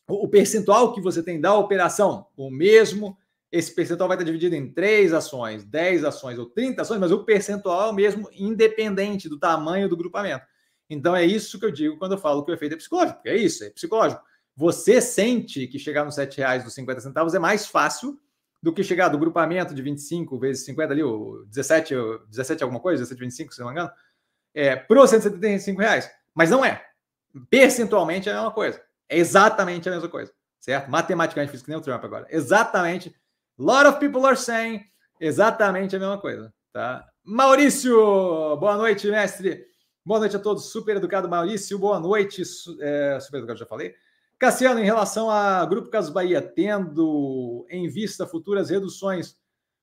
o 0.09 0.29
percentual 0.29 0.93
que 0.93 1.01
você 1.01 1.23
tem 1.23 1.41
da 1.41 1.55
operação, 1.55 2.27
o 2.37 2.51
mesmo, 2.51 3.17
esse 3.51 3.73
percentual 3.73 4.09
vai 4.09 4.17
estar 4.17 4.25
dividido 4.25 4.57
em 4.57 4.71
três 4.71 5.13
ações, 5.13 5.65
10 5.65 6.05
ações 6.05 6.37
ou 6.37 6.47
30 6.47 6.83
ações, 6.83 6.99
mas 6.99 7.13
o 7.13 7.25
percentual 7.25 7.89
é 7.89 7.91
o 7.91 7.95
mesmo, 7.95 8.29
independente 8.35 9.29
do 9.29 9.39
tamanho 9.39 9.89
do 9.89 9.97
grupamento. 9.97 10.45
Então 10.91 11.15
é 11.15 11.25
isso 11.25 11.61
que 11.61 11.65
eu 11.65 11.71
digo 11.71 11.97
quando 11.97 12.13
eu 12.13 12.19
falo 12.19 12.45
que 12.45 12.51
o 12.51 12.55
efeito 12.55 12.75
é 12.75 12.77
psicológico, 12.77 13.21
é 13.25 13.37
isso, 13.37 13.63
é 13.63 13.71
psicológico. 13.71 14.21
Você 14.57 15.01
sente 15.01 15.69
que 15.69 15.79
chegar 15.79 16.05
nos 16.05 16.17
7 16.17 16.39
reais 16.39 16.65
dos 16.65 16.75
50 16.75 17.01
centavos 17.01 17.35
é 17.35 17.39
mais 17.39 17.67
fácil 17.67 18.19
do 18.65 18.73
que 18.73 18.83
chegar 18.83 19.09
do 19.09 19.19
grupamento 19.19 19.75
de 19.75 19.83
25 19.83 20.39
vezes 20.39 20.65
50 20.65 20.91
ali, 20.91 21.03
o 21.03 21.45
17, 21.49 21.95
17 22.31 22.63
alguma 22.63 22.81
coisa, 22.81 23.03
17, 23.03 23.21
25, 23.21 23.53
se 23.53 23.61
não 23.61 23.67
me 23.67 23.73
engano, 23.73 23.91
é, 24.55 24.75
para 24.75 25.03
os 25.03 25.11
175 25.11 25.79
reais. 25.79 26.11
Mas 26.35 26.49
não 26.49 26.65
é 26.65 26.83
percentualmente 27.51 28.27
é 28.27 28.33
a 28.33 28.37
mesma 28.37 28.53
coisa. 28.53 28.81
É 29.07 29.19
exatamente 29.19 29.87
a 29.87 29.93
mesma 29.93 30.09
coisa, 30.09 30.33
certo? 30.61 30.91
Matematicamente, 30.91 31.53
fiz 31.53 31.61
que 31.61 31.69
nem 31.69 31.77
o 31.77 31.83
Trump 31.83 32.03
agora. 32.03 32.27
Exatamente. 32.31 33.15
Lot 33.59 33.87
of 33.87 33.99
people 33.99 34.25
are 34.25 34.37
saying 34.37 34.83
exatamente 35.21 35.95
a 35.95 35.99
mesma 35.99 36.19
coisa, 36.19 36.51
tá? 36.73 37.07
Maurício, 37.23 37.95
boa 38.57 38.79
noite, 38.79 39.07
mestre. 39.09 39.67
Boa 40.07 40.21
noite 40.21 40.37
a 40.37 40.39
todos. 40.39 40.71
Super 40.73 40.97
educado 40.97 41.29
Maurício, 41.29 41.79
boa 41.79 42.01
noite. 42.01 42.43
É, 42.81 43.21
super 43.21 43.39
educado, 43.39 43.59
já 43.59 43.67
falei. 43.67 43.95
Cassiano, 44.39 44.81
em 44.81 44.85
relação 44.85 45.31
a 45.31 45.65
Grupo 45.65 45.91
Casas 45.91 46.11
Bahia, 46.11 46.43
tendo 46.43 47.67
em 47.71 47.89
vista 47.89 48.27
futuras 48.27 48.71
reduções 48.71 49.37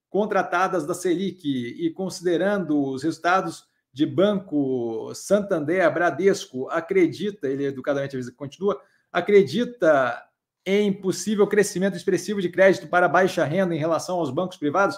contratadas 0.09 0.85
da 0.85 0.93
Selic 0.93 1.47
e 1.47 1.89
considerando 1.91 2.81
os 2.81 3.03
resultados 3.03 3.65
de 3.93 4.05
Banco 4.05 5.13
Santander, 5.13 5.91
Bradesco, 5.93 6.69
acredita, 6.69 7.47
ele 7.47 7.65
educadamente 7.65 8.31
continua, 8.33 8.79
acredita 9.11 10.21
em 10.65 10.93
possível 10.93 11.47
crescimento 11.47 11.97
expressivo 11.97 12.41
de 12.41 12.49
crédito 12.49 12.87
para 12.87 13.07
baixa 13.07 13.43
renda 13.43 13.75
em 13.75 13.79
relação 13.79 14.19
aos 14.19 14.29
bancos 14.29 14.57
privados? 14.57 14.97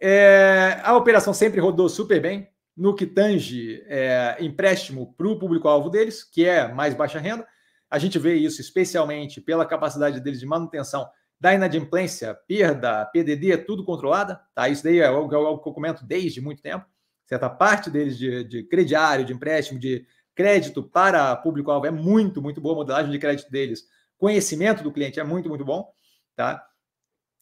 É, 0.00 0.80
a 0.82 0.96
operação 0.96 1.34
sempre 1.34 1.60
rodou 1.60 1.88
super 1.88 2.20
bem 2.20 2.48
no 2.76 2.94
que 2.94 3.06
tange 3.06 3.84
é, 3.86 4.36
empréstimo 4.40 5.12
para 5.14 5.28
o 5.28 5.38
público-alvo 5.38 5.90
deles, 5.90 6.24
que 6.24 6.46
é 6.46 6.72
mais 6.72 6.94
baixa 6.94 7.18
renda. 7.18 7.46
A 7.90 7.98
gente 7.98 8.18
vê 8.18 8.34
isso 8.34 8.60
especialmente 8.60 9.40
pela 9.40 9.66
capacidade 9.66 10.20
deles 10.20 10.40
de 10.40 10.46
manutenção 10.46 11.10
da 11.40 11.54
inadimplência, 11.54 12.34
perda, 12.46 13.04
PDD, 13.06 13.58
tudo 13.58 13.84
controlada. 13.84 14.40
Tá? 14.54 14.68
Isso 14.68 14.84
daí 14.84 15.00
é 15.00 15.06
algo, 15.06 15.34
é 15.34 15.36
algo 15.36 15.62
que 15.62 15.68
eu 15.68 15.72
comento 15.72 16.04
desde 16.04 16.40
muito 16.40 16.62
tempo 16.62 16.86
certa 17.30 17.48
parte 17.48 17.88
deles 17.88 18.18
de, 18.18 18.42
de 18.42 18.64
crediário, 18.64 19.24
de 19.24 19.32
empréstimo, 19.32 19.78
de 19.78 20.04
crédito 20.34 20.82
para 20.82 21.36
público-alvo 21.36 21.86
é 21.86 21.90
muito, 21.90 22.42
muito 22.42 22.60
boa, 22.60 22.74
a 22.74 22.78
modelagem 22.78 23.12
de 23.12 23.18
crédito 23.20 23.48
deles, 23.48 23.86
conhecimento 24.18 24.82
do 24.82 24.90
cliente 24.90 25.20
é 25.20 25.24
muito, 25.24 25.48
muito 25.48 25.64
bom, 25.64 25.92
tá? 26.34 26.66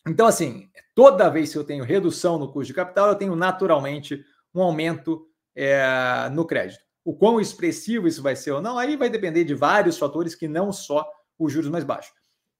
Então, 0.07 0.26
assim, 0.26 0.70
toda 0.94 1.30
vez 1.30 1.53
que 1.53 1.59
eu 1.59 1.64
tenho 1.64 1.84
redução 1.84 2.38
no 2.38 2.53
custo 2.53 2.66
de 2.66 2.74
capital, 2.74 3.09
eu 3.09 3.14
tenho 3.14 3.34
naturalmente 3.34 4.22
um 4.55 4.61
aumento 4.61 5.26
é, 5.55 6.28
no 6.32 6.46
crédito. 6.46 6.84
O 7.05 7.14
quão 7.14 7.40
expressivo 7.40 8.07
isso 8.07 8.22
vai 8.22 8.36
ser 8.36 8.53
ou 8.53 8.61
não, 8.61 8.78
aí 8.78 8.96
vai 8.96 9.09
depender 9.09 9.44
de 9.44 9.55
vários 9.55 9.99
fatores 9.99 10.34
que 10.34 10.46
não 10.46 10.72
só 10.72 11.07
os 11.38 11.53
juros 11.53 11.70
mais 11.70 11.84
baixos. 11.84 12.12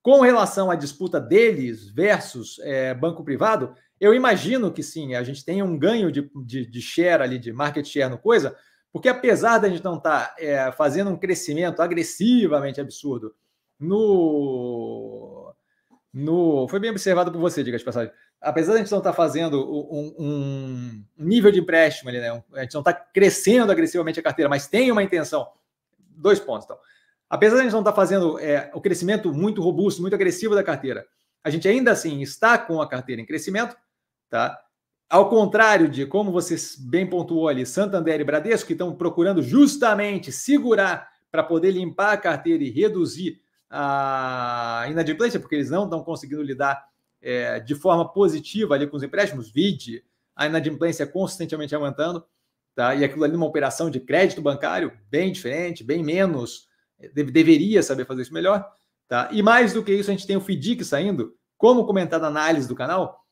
Com 0.03 0.21
relação 0.21 0.71
à 0.71 0.75
disputa 0.75 1.21
deles 1.21 1.91
versus 1.91 2.59
é, 2.61 2.95
banco 2.95 3.25
privado, 3.25 3.75
eu 4.01 4.15
imagino 4.15 4.73
que 4.73 4.83
sim, 4.83 5.15
a 5.15 5.23
gente 5.23 5.45
tem 5.45 5.63
um 5.63 5.79
ganho 5.79 6.11
de, 6.11 6.31
de, 6.47 6.65
de, 6.65 6.81
share 6.81 7.23
ali, 7.23 7.39
de 7.39 7.53
market 7.53 7.85
share 7.85 8.09
no 8.09 8.17
coisa, 8.17 8.57
porque 8.93 9.09
apesar 9.09 9.59
da 9.59 9.69
gente 9.69 9.85
não 9.85 9.97
estar 9.97 10.29
tá, 10.29 10.37
é, 10.39 10.71
fazendo 10.73 11.11
um 11.11 11.17
crescimento 11.17 11.83
agressivamente 11.83 12.81
absurdo 12.81 13.35
no, 13.79 15.55
no. 16.13 16.67
Foi 16.69 16.81
bem 16.81 16.91
observado 16.91 17.31
por 17.31 17.41
você, 17.41 17.63
diga 17.63 17.79
de 17.79 17.85
passagem. 17.85 18.13
Apesar 18.41 18.73
da 18.73 18.79
gente 18.79 18.91
não 18.91 18.99
estar 18.99 19.11
tá 19.11 19.17
fazendo 19.17 19.61
um, 19.69 20.15
um, 20.19 21.05
nível 21.17 21.51
de 21.51 21.59
empréstimo 21.59 22.09
ali, 22.09 22.21
né? 22.21 22.43
A 22.55 22.63
gente 22.63 22.75
não 22.75 22.81
está 22.81 22.93
crescendo 22.93 23.73
agressivamente 23.73 24.21
a 24.21 24.23
carteira, 24.23 24.49
mas 24.49 24.69
tem 24.69 24.93
uma 24.93 25.03
intenção. 25.03 25.49
Dois 25.99 26.39
pontos, 26.39 26.65
então. 26.65 26.79
Apesar 27.29 27.57
de 27.57 27.61
a 27.61 27.65
gente 27.65 27.73
não 27.73 27.81
estar 27.81 27.93
tá 27.93 27.97
fazendo 27.97 28.39
é, 28.39 28.71
o 28.73 28.81
crescimento 28.81 29.33
muito 29.33 29.61
robusto, 29.61 30.01
muito 30.01 30.15
agressivo 30.15 30.55
da 30.55 30.63
carteira, 30.63 31.05
a 31.43 31.51
gente 31.51 31.69
ainda 31.69 31.91
assim 31.91 32.23
está 32.23 32.57
com 32.57 32.81
a 32.81 32.89
carteira 32.89 33.21
em 33.21 33.27
crescimento, 33.27 33.77
tá? 34.31 34.59
Ao 35.11 35.29
contrário 35.29 35.89
de 35.89 36.07
como 36.07 36.31
você 36.31 36.55
bem 36.81 37.09
pontuou 37.09 37.49
ali, 37.49 37.65
Santander 37.67 38.21
e 38.21 38.25
Bradesco, 38.25 38.67
que 38.67 38.75
estão 38.75 38.95
procurando 38.95 39.43
justamente 39.43 40.31
segurar 40.31 41.09
para 41.31 41.43
poder 41.43 41.71
limpar 41.71 42.13
a 42.13 42.17
carteira 42.17 42.63
e 42.63 42.71
reduzir 42.71 43.41
a 43.71 44.87
inadimplência, 44.89 45.41
porque 45.41 45.55
eles 45.55 45.71
não 45.71 45.85
estão 45.85 46.03
conseguindo 46.03 46.43
lidar 46.43 46.87
é, 47.21 47.61
de 47.61 47.75
forma 47.75 48.11
positiva 48.11 48.75
ali 48.75 48.87
com 48.87 48.97
os 48.97 49.03
empréstimos, 49.03 49.51
vide 49.51 50.05
a 50.35 50.47
inadimplência 50.47 51.07
consistentemente 51.07 51.75
aumentando, 51.75 52.25
tá? 52.75 52.95
E 52.95 53.05
aquilo 53.05 53.25
ali 53.25 53.33
numa 53.33 53.47
operação 53.47 53.91
de 53.91 53.99
crédito 54.01 54.41
bancário 54.41 54.93
bem 55.11 55.33
diferente, 55.33 55.83
bem 55.83 56.03
menos 56.03 56.69
deveria 57.15 57.83
saber 57.83 58.05
fazer 58.05 58.23
isso 58.23 58.35
melhor. 58.35 58.69
Tá? 59.07 59.29
E 59.33 59.43
mais 59.43 59.73
do 59.73 59.83
que 59.83 59.93
isso, 59.93 60.11
a 60.11 60.13
gente 60.13 60.27
tem 60.27 60.37
o 60.37 60.41
FDIC 60.41 60.85
saindo, 60.85 61.35
como 61.57 61.87
comentado 61.87 62.23
na 62.23 62.29
análise 62.29 62.69
do 62.69 62.75
canal, 62.75 63.25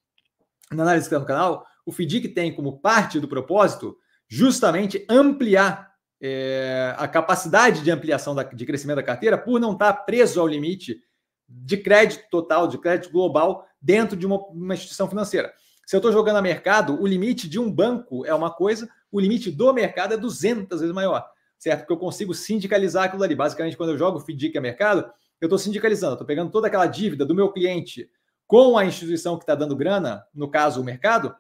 na 0.73 0.83
análise 0.83 1.09
que 1.09 1.15
está 1.15 1.21
no 1.21 1.27
canal, 1.27 1.67
o 1.85 1.93
FDIC 1.93 2.29
tem 2.29 2.55
como 2.55 2.81
parte 2.81 3.21
do 3.21 3.29
propósito 3.29 3.97
justamente 4.29 5.05
ampliar 5.09 5.95
é, 6.21 6.95
a 6.97 7.07
capacidade 7.07 7.83
de 7.83 7.91
ampliação 7.91 8.35
da, 8.35 8.43
de 8.43 8.67
crescimento 8.67 8.97
da 8.97 9.03
carteira 9.03 9.37
por 9.37 9.61
não 9.61 9.75
estar 9.75 9.93
preso 9.93 10.41
ao 10.41 10.47
limite 10.47 11.01
de 11.49 11.77
crédito 11.77 12.25
total, 12.31 12.69
de 12.69 12.79
crédito 12.79 13.11
global 13.11 13.67
dentro 13.81 14.17
de 14.17 14.27
uma, 14.27 14.39
uma 14.49 14.75
instituição 14.75 15.09
financeira. 15.09 15.53
Se 15.87 15.95
eu 15.95 15.99
estou 15.99 16.13
jogando 16.13 16.37
a 16.37 16.43
mercado, 16.43 17.01
o 17.01 17.07
limite 17.07 17.49
de 17.49 17.59
um 17.59 17.71
banco 17.71 18.27
é 18.27 18.35
uma 18.35 18.51
coisa, 18.51 18.89
o 19.11 19.21
limite 19.21 19.51
do 19.51 19.73
mercado 19.73 20.15
é 20.15 20.17
200 20.17 20.81
vezes 20.81 20.95
maior 20.95 21.31
certo? 21.59 21.81
Porque 21.81 21.93
eu 21.93 21.99
consigo 21.99 22.35
sindicalizar 22.35 23.05
aquilo 23.05 23.23
ali. 23.23 23.35
Basicamente, 23.35 23.77
quando 23.77 23.91
eu 23.91 23.99
jogo 23.99 24.21
FDIC 24.21 24.57
a 24.57 24.61
mercado, 24.61 25.11
eu 25.41 25.47
estou 25.47 25.59
sindicalizando, 25.59 26.15
estou 26.15 26.27
pegando 26.27 26.51
toda 26.51 26.67
aquela 26.67 26.87
dívida 26.87 27.25
do 27.25 27.35
meu 27.35 27.51
cliente 27.51 28.11
com 28.47 28.79
a 28.79 28.85
instituição 28.85 29.37
que 29.37 29.43
está 29.43 29.55
dando 29.55 29.77
grana, 29.77 30.25
no 30.35 30.49
caso 30.49 30.81
o 30.81 30.85
mercado, 30.85 31.35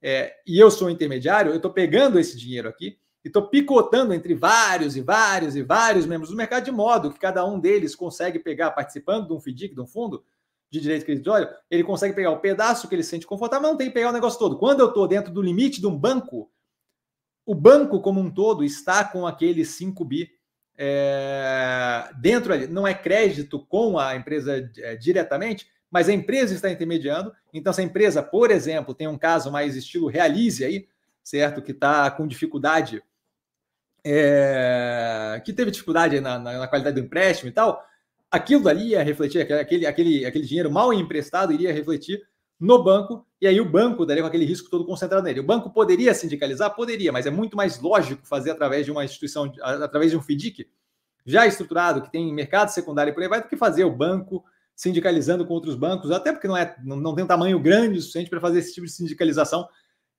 é, 0.00 0.34
e 0.46 0.58
eu 0.58 0.70
sou 0.70 0.90
intermediário, 0.90 1.50
eu 1.50 1.56
estou 1.56 1.72
pegando 1.72 2.18
esse 2.18 2.38
dinheiro 2.38 2.68
aqui 2.68 2.98
e 3.24 3.28
estou 3.28 3.48
picotando 3.48 4.12
entre 4.12 4.34
vários 4.34 4.96
e 4.96 5.00
vários 5.00 5.54
e 5.54 5.62
vários 5.62 6.06
membros 6.06 6.30
do 6.30 6.36
mercado, 6.36 6.64
de 6.64 6.72
modo 6.72 7.12
que 7.12 7.18
cada 7.18 7.44
um 7.44 7.58
deles 7.58 7.94
consegue 7.94 8.38
pegar, 8.38 8.72
participando 8.72 9.28
de 9.28 9.32
um 9.32 9.40
FDIC, 9.40 9.74
de 9.74 9.80
um 9.80 9.86
fundo 9.86 10.24
de 10.70 10.80
direito 10.80 11.04
creditório, 11.04 11.48
ele 11.70 11.84
consegue 11.84 12.14
pegar 12.14 12.30
o 12.30 12.40
pedaço 12.40 12.88
que 12.88 12.94
ele 12.94 13.02
se 13.02 13.10
sente 13.10 13.26
confortável, 13.26 13.62
mas 13.62 13.70
não 13.72 13.78
tem 13.78 13.88
que 13.88 13.94
pegar 13.94 14.08
o 14.08 14.12
negócio 14.12 14.38
todo. 14.38 14.58
Quando 14.58 14.80
eu 14.80 14.88
estou 14.88 15.06
dentro 15.06 15.32
do 15.32 15.42
limite 15.42 15.80
de 15.80 15.86
um 15.86 15.96
banco, 15.96 16.50
o 17.44 17.54
banco 17.54 18.00
como 18.00 18.20
um 18.20 18.30
todo 18.30 18.64
está 18.64 19.04
com 19.04 19.26
aquele 19.26 19.64
5 19.64 20.04
bi 20.04 20.30
é, 20.76 22.10
dentro 22.20 22.52
ali. 22.52 22.66
Não 22.66 22.86
é 22.86 22.94
crédito 22.94 23.64
com 23.66 23.98
a 23.98 24.16
empresa 24.16 24.70
é, 24.78 24.96
diretamente, 24.96 25.68
mas 25.90 26.08
a 26.08 26.12
empresa 26.12 26.54
está 26.54 26.70
intermediando. 26.70 27.32
Então, 27.52 27.72
se 27.72 27.80
a 27.80 27.84
empresa, 27.84 28.22
por 28.22 28.50
exemplo, 28.50 28.94
tem 28.94 29.06
um 29.06 29.18
caso 29.18 29.52
mais 29.52 29.76
estilo 29.76 30.08
realize 30.08 30.64
aí, 30.64 30.88
certo? 31.22 31.60
Que 31.60 31.72
está 31.72 32.10
com 32.10 32.26
dificuldade, 32.26 33.02
é, 34.04 35.40
que 35.44 35.52
teve 35.52 35.70
dificuldade 35.70 36.20
na, 36.20 36.38
na, 36.38 36.58
na, 36.58 36.68
qualidade 36.68 37.00
do 37.00 37.04
empréstimo 37.04 37.48
e 37.48 37.52
tal, 37.52 37.84
aquilo 38.30 38.68
ali 38.68 38.88
ia 38.88 39.02
refletir, 39.02 39.40
aquele, 39.40 39.86
aquele, 39.86 40.26
aquele 40.26 40.46
dinheiro 40.46 40.70
mal 40.70 40.92
emprestado 40.92 41.52
iria 41.52 41.72
refletir 41.72 42.20
no 42.58 42.82
banco, 42.82 43.26
e 43.40 43.46
aí 43.46 43.60
o 43.60 43.68
banco 43.68 44.06
daria 44.06 44.22
com 44.22 44.28
aquele 44.28 44.44
risco 44.44 44.70
todo 44.70 44.86
concentrado 44.86 45.24
nele. 45.24 45.40
O 45.40 45.44
banco 45.44 45.70
poderia 45.70 46.14
sindicalizar? 46.14 46.72
Poderia, 46.74 47.10
mas 47.10 47.26
é 47.26 47.30
muito 47.30 47.56
mais 47.56 47.80
lógico 47.80 48.24
fazer 48.24 48.52
através 48.52 48.84
de 48.84 48.92
uma 48.92 49.04
instituição, 49.04 49.52
através 49.60 50.12
de 50.12 50.16
um 50.16 50.22
FDIC 50.22 50.68
já 51.26 51.44
estruturado, 51.46 52.02
que 52.02 52.10
tem 52.10 52.32
mercado 52.32 52.68
secundário 52.68 53.10
e 53.10 53.14
por 53.14 53.22
aí 53.22 53.28
vai, 53.28 53.42
do 53.42 53.48
que 53.48 53.56
fazer 53.56 53.84
o 53.84 53.90
banco 53.90 54.44
sindicalizando 54.76 55.44
com 55.44 55.54
outros 55.54 55.74
bancos, 55.74 56.10
até 56.10 56.32
porque 56.32 56.48
não, 56.48 56.56
é, 56.56 56.74
não, 56.84 56.96
não 56.96 57.14
tem 57.14 57.24
um 57.24 57.28
tamanho 57.28 57.58
grande 57.58 57.98
o 57.98 58.00
suficiente 58.00 58.30
para 58.30 58.40
fazer 58.40 58.60
esse 58.60 58.74
tipo 58.74 58.86
de 58.86 58.92
sindicalização 58.92 59.68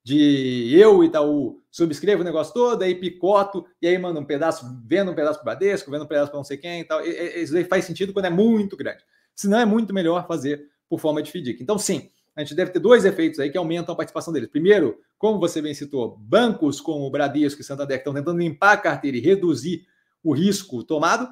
de 0.04 0.78
eu, 0.78 1.02
Itaú, 1.02 1.62
subscrevo 1.70 2.20
o 2.20 2.24
negócio 2.24 2.52
todo, 2.52 2.82
aí 2.82 2.94
picoto, 2.94 3.64
e 3.80 3.86
aí 3.86 3.96
manda 3.96 4.20
um 4.20 4.24
pedaço, 4.24 4.66
vendo 4.84 5.10
um 5.10 5.14
pedaço 5.14 5.40
para 5.40 5.42
o 5.42 5.56
Bradesco, 5.56 5.90
vendo 5.90 6.04
um 6.04 6.08
pedaço 6.08 6.30
para 6.30 6.38
não 6.38 6.44
sei 6.44 6.58
quem 6.58 6.80
e 6.80 6.84
tal. 6.84 7.00
Isso 7.04 7.56
aí 7.56 7.64
faz 7.64 7.86
sentido 7.86 8.12
quando 8.12 8.26
é 8.26 8.30
muito 8.30 8.76
grande. 8.76 9.02
Senão 9.34 9.58
é 9.58 9.64
muito 9.64 9.94
melhor 9.94 10.26
fazer 10.26 10.68
por 10.88 11.00
forma 11.00 11.22
de 11.22 11.30
FDIC. 11.30 11.62
Então, 11.62 11.78
sim, 11.78 12.10
a 12.36 12.40
gente 12.42 12.54
deve 12.54 12.70
ter 12.70 12.80
dois 12.80 13.04
efeitos 13.04 13.40
aí 13.40 13.50
que 13.50 13.56
aumentam 13.56 13.94
a 13.94 13.96
participação 13.96 14.32
deles. 14.32 14.50
Primeiro, 14.50 14.98
como 15.16 15.40
você 15.40 15.62
bem 15.62 15.72
citou, 15.72 16.18
bancos 16.18 16.80
como 16.80 17.06
o 17.06 17.10
Bradesco 17.10 17.62
e 17.62 17.64
Santander 17.64 17.96
estão 17.96 18.12
tentando 18.12 18.38
limpar 18.38 18.72
a 18.72 18.76
carteira 18.76 19.16
e 19.16 19.20
reduzir 19.20 19.86
o 20.22 20.32
risco 20.34 20.84
tomado, 20.84 21.28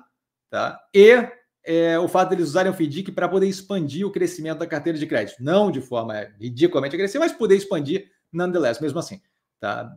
tá? 0.49 0.81
E 0.95 1.29
é, 1.65 1.99
o 1.99 2.09
fato 2.09 2.31
deles 2.31 2.49
usarem 2.49 2.71
o 2.71 2.75
FDIC 2.75 3.13
para 3.13 3.29
poder 3.29 3.47
expandir 3.47 4.07
o 4.07 4.11
crescimento 4.11 4.59
da 4.59 4.67
carteira 4.67 4.99
de 4.99 5.07
crédito. 5.07 5.43
Não 5.43 5.71
de 5.71 5.81
forma 5.81 6.29
ridiculamente 6.41 6.95
agressiva, 6.95 7.25
mas 7.25 7.33
poder 7.33 7.57
expandir 7.57 8.11
nonetheless, 8.33 8.81
mesmo 8.81 8.99
assim. 8.99 9.21
Tá? 9.61 9.95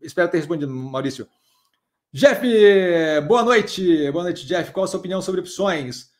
Espero 0.00 0.30
ter 0.30 0.38
respondido, 0.38 0.72
Maurício. 0.72 1.28
Jeff, 2.12 2.40
boa 3.28 3.44
noite. 3.44 4.10
Boa 4.10 4.24
noite, 4.24 4.46
Jeff. 4.46 4.72
Qual 4.72 4.84
a 4.84 4.88
sua 4.88 4.98
opinião 4.98 5.22
sobre 5.22 5.40
opções? 5.40 6.10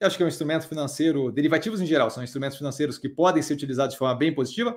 Eu 0.00 0.06
acho 0.06 0.16
que 0.16 0.22
é 0.22 0.26
um 0.26 0.30
instrumento 0.30 0.66
financeiro, 0.66 1.30
derivativos 1.30 1.80
em 1.80 1.86
geral, 1.86 2.10
são 2.10 2.24
instrumentos 2.24 2.56
financeiros 2.56 2.96
que 2.96 3.06
podem 3.06 3.42
ser 3.42 3.52
utilizados 3.52 3.92
de 3.92 3.98
forma 3.98 4.14
bem 4.14 4.34
positiva. 4.34 4.74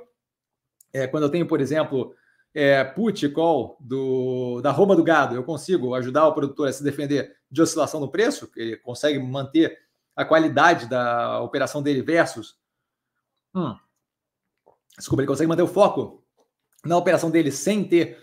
É, 0.91 1.07
quando 1.07 1.23
eu 1.23 1.29
tenho, 1.29 1.47
por 1.47 1.61
exemplo, 1.61 2.13
é, 2.53 2.83
put 2.83 3.29
call 3.29 3.77
do, 3.79 4.59
da 4.61 4.69
rouba 4.69 4.97
do 4.97 5.03
gado, 5.03 5.33
eu 5.33 5.43
consigo 5.43 5.95
ajudar 5.95 6.27
o 6.27 6.33
produtor 6.33 6.67
a 6.67 6.73
se 6.73 6.83
defender 6.83 7.35
de 7.49 7.61
oscilação 7.61 8.01
no 8.01 8.11
preço, 8.11 8.51
ele 8.55 8.75
consegue 8.75 9.17
manter 9.17 9.77
a 10.13 10.25
qualidade 10.25 10.87
da 10.87 11.39
operação 11.39 11.81
dele 11.81 12.01
versus. 12.01 12.57
Hum, 13.55 13.75
desculpa, 14.97 15.21
ele 15.21 15.27
consegue 15.27 15.47
manter 15.47 15.63
o 15.63 15.67
foco 15.67 16.23
na 16.85 16.97
operação 16.97 17.31
dele 17.31 17.51
sem 17.51 17.83
ter 17.83 18.17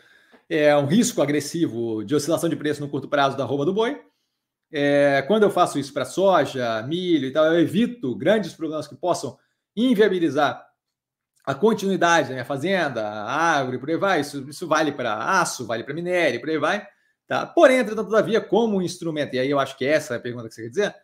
é, 0.48 0.76
um 0.76 0.86
risco 0.86 1.22
agressivo 1.22 2.04
de 2.04 2.14
oscilação 2.14 2.48
de 2.48 2.56
preço 2.56 2.80
no 2.80 2.88
curto 2.88 3.08
prazo 3.08 3.36
da 3.36 3.44
rouba 3.44 3.64
do 3.64 3.72
boi. 3.72 4.00
É, 4.72 5.22
quando 5.22 5.42
eu 5.44 5.50
faço 5.50 5.78
isso 5.78 5.92
para 5.92 6.04
soja, 6.04 6.82
milho 6.82 7.26
e 7.26 7.32
tal, 7.32 7.46
eu 7.46 7.60
evito 7.60 8.14
grandes 8.14 8.52
problemas 8.52 8.86
que 8.86 8.94
possam 8.94 9.36
inviabilizar 9.76 10.64
a 11.44 11.54
continuidade 11.54 12.28
da 12.28 12.34
minha 12.34 12.44
fazenda, 12.44 13.06
a 13.08 13.58
agro 13.58 13.74
e 13.74 13.78
por 13.78 13.90
aí 13.90 13.96
vai. 13.96 14.20
Isso, 14.20 14.48
isso 14.48 14.66
vale 14.66 14.92
para 14.92 15.40
aço, 15.40 15.66
vale 15.66 15.82
para 15.82 15.94
minério, 15.94 16.40
por 16.40 16.50
aí 16.50 16.58
vai. 16.58 16.86
Tá? 17.26 17.46
Porém, 17.46 17.78
entretanto, 17.78 18.08
todavia, 18.08 18.40
como 18.40 18.82
instrumento, 18.82 19.34
e 19.34 19.38
aí 19.38 19.50
eu 19.50 19.58
acho 19.58 19.76
que 19.76 19.84
essa 19.84 20.14
é 20.14 20.16
a 20.16 20.20
pergunta 20.20 20.48
que 20.48 20.54
você 20.54 20.62
quer 20.62 20.68
dizer, 20.68 20.94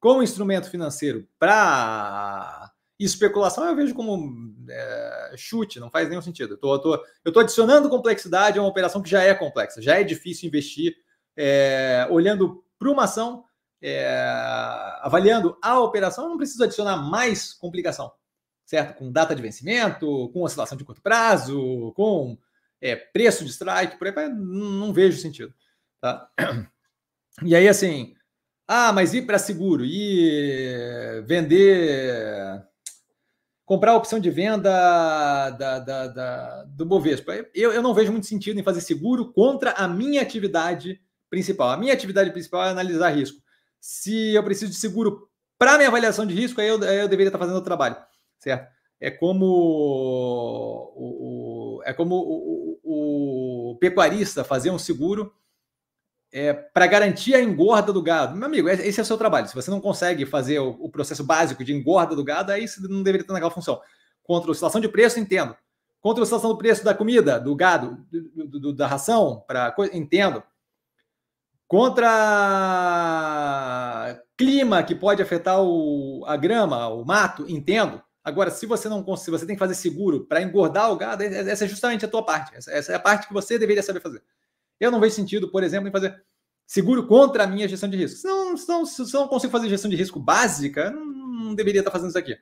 como 0.00 0.22
instrumento 0.22 0.70
financeiro 0.70 1.26
para 1.38 2.65
especulação, 2.98 3.66
eu 3.66 3.76
vejo 3.76 3.94
como 3.94 4.54
é, 4.68 5.34
chute, 5.36 5.78
não 5.78 5.90
faz 5.90 6.08
nenhum 6.08 6.22
sentido. 6.22 6.54
Eu 6.54 6.58
tô, 6.58 6.78
tô, 6.78 7.04
estou 7.24 7.42
adicionando 7.42 7.90
complexidade 7.90 8.58
a 8.58 8.62
uma 8.62 8.68
operação 8.68 9.02
que 9.02 9.10
já 9.10 9.22
é 9.22 9.34
complexa, 9.34 9.82
já 9.82 9.98
é 10.00 10.04
difícil 10.04 10.48
investir 10.48 10.96
é, 11.36 12.06
olhando 12.10 12.64
para 12.78 12.90
uma 12.90 13.04
ação, 13.04 13.44
é, 13.82 14.08
avaliando 15.02 15.56
a 15.62 15.78
operação, 15.80 16.24
eu 16.24 16.30
não 16.30 16.36
preciso 16.38 16.64
adicionar 16.64 16.96
mais 16.96 17.52
complicação, 17.52 18.10
certo? 18.64 18.96
Com 18.98 19.12
data 19.12 19.34
de 19.34 19.42
vencimento, 19.42 20.30
com 20.30 20.42
oscilação 20.42 20.78
de 20.78 20.84
curto 20.84 21.02
prazo, 21.02 21.92
com 21.94 22.38
é, 22.80 22.96
preço 22.96 23.44
de 23.44 23.50
strike, 23.50 23.98
por 23.98 24.06
aí, 24.08 24.28
não 24.28 24.92
vejo 24.92 25.20
sentido. 25.20 25.54
Tá? 26.00 26.30
E 27.44 27.54
aí, 27.54 27.68
assim, 27.68 28.14
ah, 28.66 28.94
mas 28.94 29.12
ir 29.12 29.26
para 29.26 29.38
seguro, 29.38 29.84
e 29.84 31.22
vender, 31.26 32.65
comprar 33.66 33.90
a 33.90 33.96
opção 33.96 34.20
de 34.20 34.30
venda 34.30 35.50
da, 35.50 35.78
da, 35.80 36.06
da, 36.06 36.64
do 36.64 36.86
Bovespa. 36.86 37.34
Eu, 37.52 37.72
eu 37.72 37.82
não 37.82 37.92
vejo 37.92 38.12
muito 38.12 38.26
sentido 38.26 38.58
em 38.58 38.62
fazer 38.62 38.80
seguro 38.80 39.32
contra 39.32 39.72
a 39.72 39.88
minha 39.88 40.22
atividade 40.22 41.00
principal. 41.28 41.70
A 41.70 41.76
minha 41.76 41.92
atividade 41.92 42.30
principal 42.30 42.64
é 42.64 42.70
analisar 42.70 43.10
risco. 43.10 43.42
Se 43.80 44.32
eu 44.32 44.44
preciso 44.44 44.70
de 44.70 44.78
seguro 44.78 45.28
para 45.58 45.76
minha 45.76 45.88
avaliação 45.88 46.24
de 46.24 46.32
risco, 46.32 46.60
aí 46.60 46.68
eu, 46.68 46.82
aí 46.82 47.00
eu 47.00 47.08
deveria 47.08 47.28
estar 47.28 47.40
fazendo 47.40 47.58
o 47.58 47.62
trabalho, 47.62 47.96
certo? 48.38 48.72
É 49.00 49.10
como 49.10 49.44
o, 50.94 51.78
o 51.78 51.82
é 51.84 51.92
como 51.92 52.14
o, 52.14 52.78
o, 52.82 53.72
o, 53.72 53.78
pecuarista 53.78 54.42
fazer 54.42 54.70
um 54.70 54.78
seguro 54.78 55.32
é, 56.36 56.52
para 56.52 56.86
garantir 56.86 57.34
a 57.34 57.40
engorda 57.40 57.90
do 57.94 58.02
gado. 58.02 58.36
Meu 58.36 58.44
amigo, 58.44 58.68
esse 58.68 59.00
é 59.00 59.02
o 59.02 59.06
seu 59.06 59.16
trabalho. 59.16 59.48
Se 59.48 59.54
você 59.54 59.70
não 59.70 59.80
consegue 59.80 60.26
fazer 60.26 60.58
o, 60.58 60.76
o 60.80 60.90
processo 60.90 61.24
básico 61.24 61.64
de 61.64 61.72
engorda 61.72 62.14
do 62.14 62.22
gado, 62.22 62.52
aí 62.52 62.68
você 62.68 62.78
não 62.82 63.02
deveria 63.02 63.26
ter 63.26 63.32
naquela 63.32 63.50
função. 63.50 63.80
Contra 64.22 64.50
oscilação 64.50 64.78
de 64.78 64.86
preço, 64.86 65.18
entendo. 65.18 65.56
Contra 65.98 66.22
oscilação 66.22 66.50
do 66.50 66.58
preço 66.58 66.84
da 66.84 66.92
comida, 66.92 67.40
do 67.40 67.56
gado, 67.56 68.06
do, 68.12 68.60
do, 68.60 68.70
da 68.74 68.86
ração, 68.86 69.42
para 69.48 69.74
entendo. 69.94 70.42
Contra 71.66 72.12
clima 74.36 74.82
que 74.82 74.94
pode 74.94 75.22
afetar 75.22 75.62
o, 75.62 76.22
a 76.26 76.36
grama, 76.36 76.86
o 76.88 77.02
mato, 77.02 77.46
entendo. 77.48 78.02
Agora, 78.22 78.50
se 78.50 78.66
você 78.66 78.90
não 78.90 79.02
consegue, 79.02 79.38
você 79.38 79.46
tem 79.46 79.56
que 79.56 79.60
fazer 79.60 79.74
seguro 79.74 80.26
para 80.26 80.42
engordar 80.42 80.92
o 80.92 80.96
gado, 80.96 81.22
essa 81.22 81.64
é 81.64 81.68
justamente 81.68 82.04
a 82.04 82.08
tua 82.08 82.22
parte. 82.22 82.54
Essa, 82.54 82.70
essa, 82.72 82.92
é 82.92 82.94
a 82.94 83.00
parte 83.00 83.26
que 83.26 83.32
você 83.32 83.58
deveria 83.58 83.82
saber 83.82 84.00
fazer. 84.00 84.22
Eu 84.78 84.90
não 84.90 85.00
vejo 85.00 85.14
sentido, 85.14 85.50
por 85.50 85.62
exemplo, 85.62 85.88
em 85.88 85.92
fazer 85.92 86.22
seguro 86.66 87.06
contra 87.06 87.44
a 87.44 87.46
minha 87.46 87.68
gestão 87.68 87.88
de 87.88 87.96
risco. 87.96 88.18
Se 88.18 88.26
não, 88.26 88.56
se 88.56 88.68
não, 88.68 88.84
se 88.84 89.14
não 89.14 89.28
consigo 89.28 89.52
fazer 89.52 89.68
gestão 89.68 89.90
de 89.90 89.96
risco 89.96 90.18
básica, 90.18 90.90
não, 90.90 91.06
não 91.06 91.54
deveria 91.54 91.80
estar 91.80 91.90
fazendo 91.90 92.08
isso 92.08 92.18
aqui. 92.18 92.36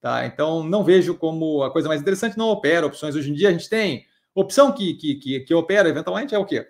Tá? 0.00 0.26
Então, 0.26 0.64
não 0.64 0.82
vejo 0.82 1.14
como 1.14 1.62
a 1.62 1.70
coisa 1.70 1.88
mais 1.88 2.00
interessante, 2.00 2.38
não 2.38 2.48
opera 2.48 2.86
opções. 2.86 3.14
Hoje 3.14 3.30
em 3.30 3.34
dia, 3.34 3.48
a 3.48 3.52
gente 3.52 3.68
tem 3.68 4.06
opção 4.34 4.72
que, 4.72 4.94
que, 4.94 5.14
que, 5.16 5.40
que 5.40 5.54
opera 5.54 5.88
eventualmente 5.88 6.34
é 6.34 6.38
o 6.38 6.46
quê? 6.46 6.66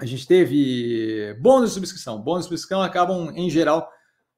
A 0.00 0.06
gente 0.06 0.26
teve 0.26 1.34
bônus 1.40 1.70
de 1.70 1.74
subscrição. 1.74 2.20
Bônus 2.20 2.44
de 2.44 2.48
subscrição 2.48 2.82
acabam, 2.82 3.30
em 3.36 3.48
geral, 3.50 3.90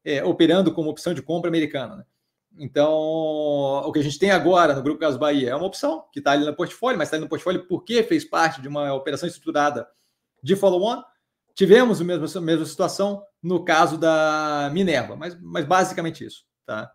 é, 0.04 0.22
operando 0.24 0.72
como 0.72 0.90
opção 0.90 1.14
de 1.14 1.22
compra 1.22 1.48
americana. 1.48 1.96
Né? 1.96 2.04
Então, 2.58 2.92
o 2.92 3.92
que 3.92 3.98
a 3.98 4.02
gente 4.02 4.18
tem 4.18 4.30
agora 4.30 4.74
no 4.74 4.82
Grupo 4.82 5.00
Caso 5.00 5.18
Bahia 5.18 5.50
é 5.50 5.54
uma 5.54 5.66
opção 5.66 6.04
que 6.12 6.18
está 6.18 6.32
ali 6.32 6.44
no 6.44 6.54
portfólio, 6.54 6.98
mas 6.98 7.08
está 7.08 7.16
ali 7.16 7.24
no 7.24 7.28
portfólio 7.28 7.66
porque 7.66 8.02
fez 8.02 8.24
parte 8.24 8.60
de 8.60 8.68
uma 8.68 8.92
operação 8.94 9.26
estruturada 9.26 9.88
de 10.42 10.54
follow-on. 10.54 11.02
Tivemos 11.54 12.00
a 12.00 12.04
mesma, 12.04 12.26
a 12.40 12.42
mesma 12.42 12.64
situação 12.64 13.22
no 13.42 13.64
caso 13.64 13.98
da 13.98 14.70
Minerva, 14.72 15.16
mas, 15.16 15.36
mas 15.40 15.64
basicamente 15.64 16.24
isso. 16.24 16.44
Tá? 16.64 16.92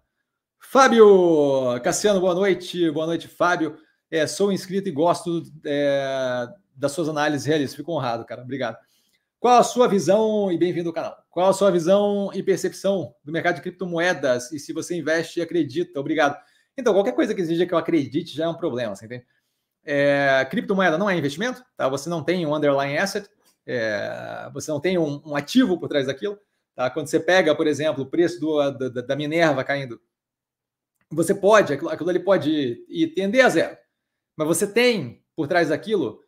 Fábio 0.60 1.80
Cassiano, 1.84 2.20
boa 2.20 2.34
noite. 2.34 2.89
Boa 2.91 3.05
noite, 3.05 3.28
Fábio. 3.28 3.78
É, 4.10 4.26
sou 4.26 4.51
inscrito 4.51 4.89
e 4.89 4.91
gosto 4.91 5.43
é, 5.66 6.47
das 6.76 6.91
suas 6.91 7.10
análises 7.10 7.45
realistas. 7.45 7.76
Fico 7.76 7.91
honrado, 7.93 8.26
cara. 8.26 8.41
Obrigado. 8.41 8.78
Qual 9.39 9.59
a 9.59 9.63
sua 9.63 9.88
visão, 9.88 10.51
e 10.51 10.57
bem-vindo 10.57 10.89
ao 10.89 10.93
canal, 10.93 11.15
qual 11.29 11.49
a 11.49 11.53
sua 11.53 11.69
visão 11.69 12.31
e 12.33 12.41
percepção 12.41 13.13
do 13.23 13.31
mercado 13.31 13.55
de 13.55 13.61
criptomoedas 13.61 14.51
e 14.51 14.57
se 14.57 14.73
você 14.73 14.97
investe 14.97 15.39
e 15.39 15.43
acredita? 15.43 15.99
Obrigado. 15.99 16.35
Então, 16.75 16.91
qualquer 16.91 17.13
coisa 17.13 17.35
que 17.35 17.41
exija 17.41 17.63
que 17.67 17.73
eu 17.73 17.77
acredite 17.77 18.35
já 18.35 18.45
é 18.45 18.47
um 18.47 18.57
problema, 18.57 18.95
você 18.95 19.05
entende? 19.05 19.27
É, 19.85 20.43
criptomoeda 20.49 20.97
não 20.97 21.07
é 21.07 21.15
investimento, 21.15 21.63
tá? 21.75 21.88
Você 21.88 22.09
não 22.09 22.23
tem 22.23 22.47
um 22.47 22.55
underlying 22.55 22.97
asset, 22.97 23.29
é, 23.63 24.49
você 24.51 24.71
não 24.71 24.79
tem 24.79 24.97
um, 24.97 25.21
um, 25.23 25.35
ativo 25.35 25.79
por 25.79 25.88
trás 25.88 26.07
daquilo. 26.07 26.39
Tá? 26.75 26.89
Quando 26.89 27.05
você 27.07 27.19
pega, 27.19 27.53
por 27.55 27.67
exemplo, 27.67 28.03
o 28.03 28.09
preço 28.09 28.39
do, 28.39 28.71
da, 28.71 29.01
da 29.01 29.15
Minerva 29.15 29.63
caindo, 29.63 30.01
você 31.11 31.35
pode, 31.35 31.73
aquilo, 31.73 31.91
aquilo 31.91 32.09
ali 32.09 32.19
pode 32.19 32.83
ir, 32.89 33.13
tender 33.13 33.45
a 33.45 33.49
zero, 33.49 33.77
mas 34.35 34.47
você 34.47 34.65
tem 34.65 35.23
por 35.35 35.47
trás 35.47 35.69
daquilo 35.69 36.23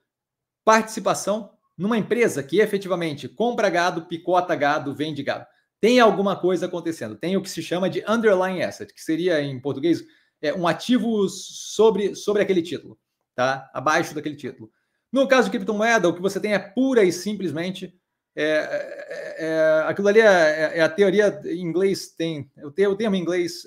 participação 0.64 1.57
numa 1.80 1.98
empresa 1.98 2.44
que 2.44 2.60
efetivamente 2.60 3.30
compra 3.30 3.70
gado, 3.70 4.06
picota 4.06 4.54
gado, 4.54 4.94
vende 4.94 5.24
gado. 5.24 5.46
Tem 5.80 6.00
alguma 6.02 6.36
coisa 6.36 6.66
acontecendo. 6.66 7.16
Tem 7.16 7.38
o 7.38 7.42
que 7.42 7.50
se 7.50 7.64
chama 7.64 7.90
de 7.90 8.04
underlying 8.06 8.62
asset, 8.62 8.94
que 8.94 9.02
seria 9.02 9.42
em 9.42 9.58
português 9.62 10.04
é, 10.42 10.54
um 10.54 10.68
ativo 10.68 11.30
sobre, 11.30 12.16
sobre 12.16 12.42
aquele 12.42 12.62
título, 12.62 13.00
tá? 13.34 13.72
Abaixo 13.74 14.14
daquele 14.14 14.36
título. 14.36 14.70
No 15.12 15.26
caso 15.26 15.46
de 15.46 15.52
criptomoeda, 15.52 16.10
o 16.10 16.14
que 16.14 16.22
você 16.22 16.38
tem 16.38 16.54
é 16.54 16.60
pura 16.60 17.02
e 17.04 17.14
simplesmente 17.14 17.98
é, 18.36 18.44
é, 18.44 19.46
é, 19.46 19.84
aquilo 19.88 20.08
ali 20.08 20.20
é, 20.20 20.26
é, 20.26 20.72
é, 20.78 20.82
a 20.82 20.90
teoria 20.90 21.42
em 21.46 21.62
inglês 21.62 22.10
tem 22.10 22.50
o 22.64 22.72
termo, 22.72 22.94
o 22.94 22.98
termo 22.98 23.16
em 23.16 23.20
inglês 23.20 23.66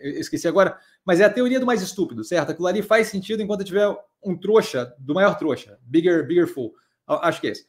eu 0.00 0.10
esqueci 0.18 0.48
agora, 0.48 0.78
mas 1.04 1.20
é 1.20 1.24
a 1.24 1.30
teoria 1.30 1.60
do 1.60 1.66
mais 1.66 1.82
estúpido, 1.82 2.24
certo? 2.24 2.50
Aquilo 2.50 2.66
ali 2.66 2.82
faz 2.82 3.08
sentido 3.08 3.42
enquanto 3.42 3.64
tiver 3.64 3.86
um 4.24 4.36
trouxa 4.36 4.92
do 4.98 5.14
maior 5.14 5.36
trouxa, 5.38 5.78
bigger 5.82 6.26
bigger 6.26 6.48
fool, 6.48 6.72
acho 7.06 7.40
que 7.40 7.48
é 7.48 7.50
esse. 7.50 7.66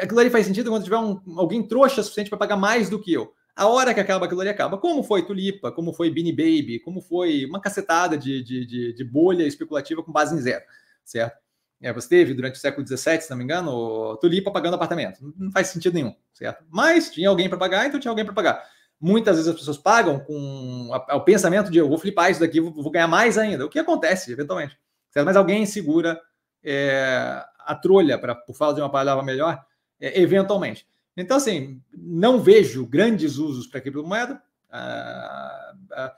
Aquilo 0.00 0.20
ali 0.20 0.30
faz 0.30 0.46
sentido 0.46 0.70
quando 0.70 0.84
tiver 0.84 0.98
um, 0.98 1.20
alguém 1.36 1.62
trouxa 1.62 2.02
suficiente 2.02 2.28
para 2.28 2.38
pagar 2.38 2.56
mais 2.56 2.90
do 2.90 3.00
que 3.00 3.12
eu. 3.12 3.32
A 3.54 3.66
hora 3.66 3.92
que 3.92 4.00
acaba 4.00 4.24
aquilo 4.26 4.40
ali 4.40 4.50
acaba. 4.50 4.78
Como 4.78 5.02
foi 5.02 5.24
Tulipa, 5.24 5.70
como 5.70 5.92
foi 5.92 6.10
Beanie 6.10 6.32
Baby, 6.32 6.80
como 6.80 7.00
foi 7.00 7.44
uma 7.44 7.60
cacetada 7.60 8.16
de, 8.16 8.42
de, 8.42 8.66
de, 8.66 8.92
de 8.94 9.04
bolha 9.04 9.44
especulativa 9.44 10.02
com 10.02 10.10
base 10.10 10.34
em 10.34 10.40
zero, 10.40 10.64
certo? 11.04 11.36
É, 11.80 11.92
você 11.92 12.08
teve 12.08 12.32
durante 12.32 12.54
o 12.54 12.58
século 12.58 12.86
XVII, 12.86 13.20
se 13.20 13.30
não 13.30 13.36
me 13.36 13.42
engano, 13.44 14.16
Tulipa 14.18 14.52
pagando 14.52 14.74
apartamento. 14.74 15.18
Não 15.36 15.50
faz 15.50 15.66
sentido 15.66 15.94
nenhum, 15.94 16.14
certo? 16.32 16.64
Mas 16.70 17.10
tinha 17.10 17.28
alguém 17.28 17.48
para 17.48 17.58
pagar, 17.58 17.86
então 17.86 17.98
tinha 17.98 18.10
alguém 18.10 18.24
para 18.24 18.34
pagar. 18.34 18.64
Muitas 19.00 19.36
vezes 19.36 19.50
as 19.50 19.58
pessoas 19.58 19.78
pagam 19.78 20.20
com 20.20 20.90
o 20.90 21.20
pensamento 21.20 21.72
de 21.72 21.78
eu 21.78 21.88
vou 21.88 21.98
flipar 21.98 22.30
isso 22.30 22.38
daqui, 22.38 22.60
vou, 22.60 22.90
ganhar 22.90 23.08
mais 23.08 23.36
ainda. 23.36 23.66
O 23.66 23.68
que 23.68 23.80
acontece, 23.80 24.30
eventualmente. 24.30 24.78
Certo? 25.10 25.26
Mas 25.26 25.36
alguém 25.36 25.66
segura 25.66 26.20
é, 26.62 27.44
a 27.66 27.74
trolha, 27.74 28.18
para 28.18 28.34
por 28.34 28.54
falar 28.54 28.74
de 28.74 28.80
uma 28.80 28.90
palavra 28.90 29.22
melhor, 29.22 29.64
é, 30.00 30.20
eventualmente. 30.20 30.86
Então, 31.16 31.36
assim, 31.36 31.80
não 31.92 32.40
vejo 32.40 32.86
grandes 32.86 33.36
usos 33.36 33.66
para 33.66 33.80
criptomoeda. 33.80 34.42
Ah, 34.70 35.74
ah, 35.92 36.16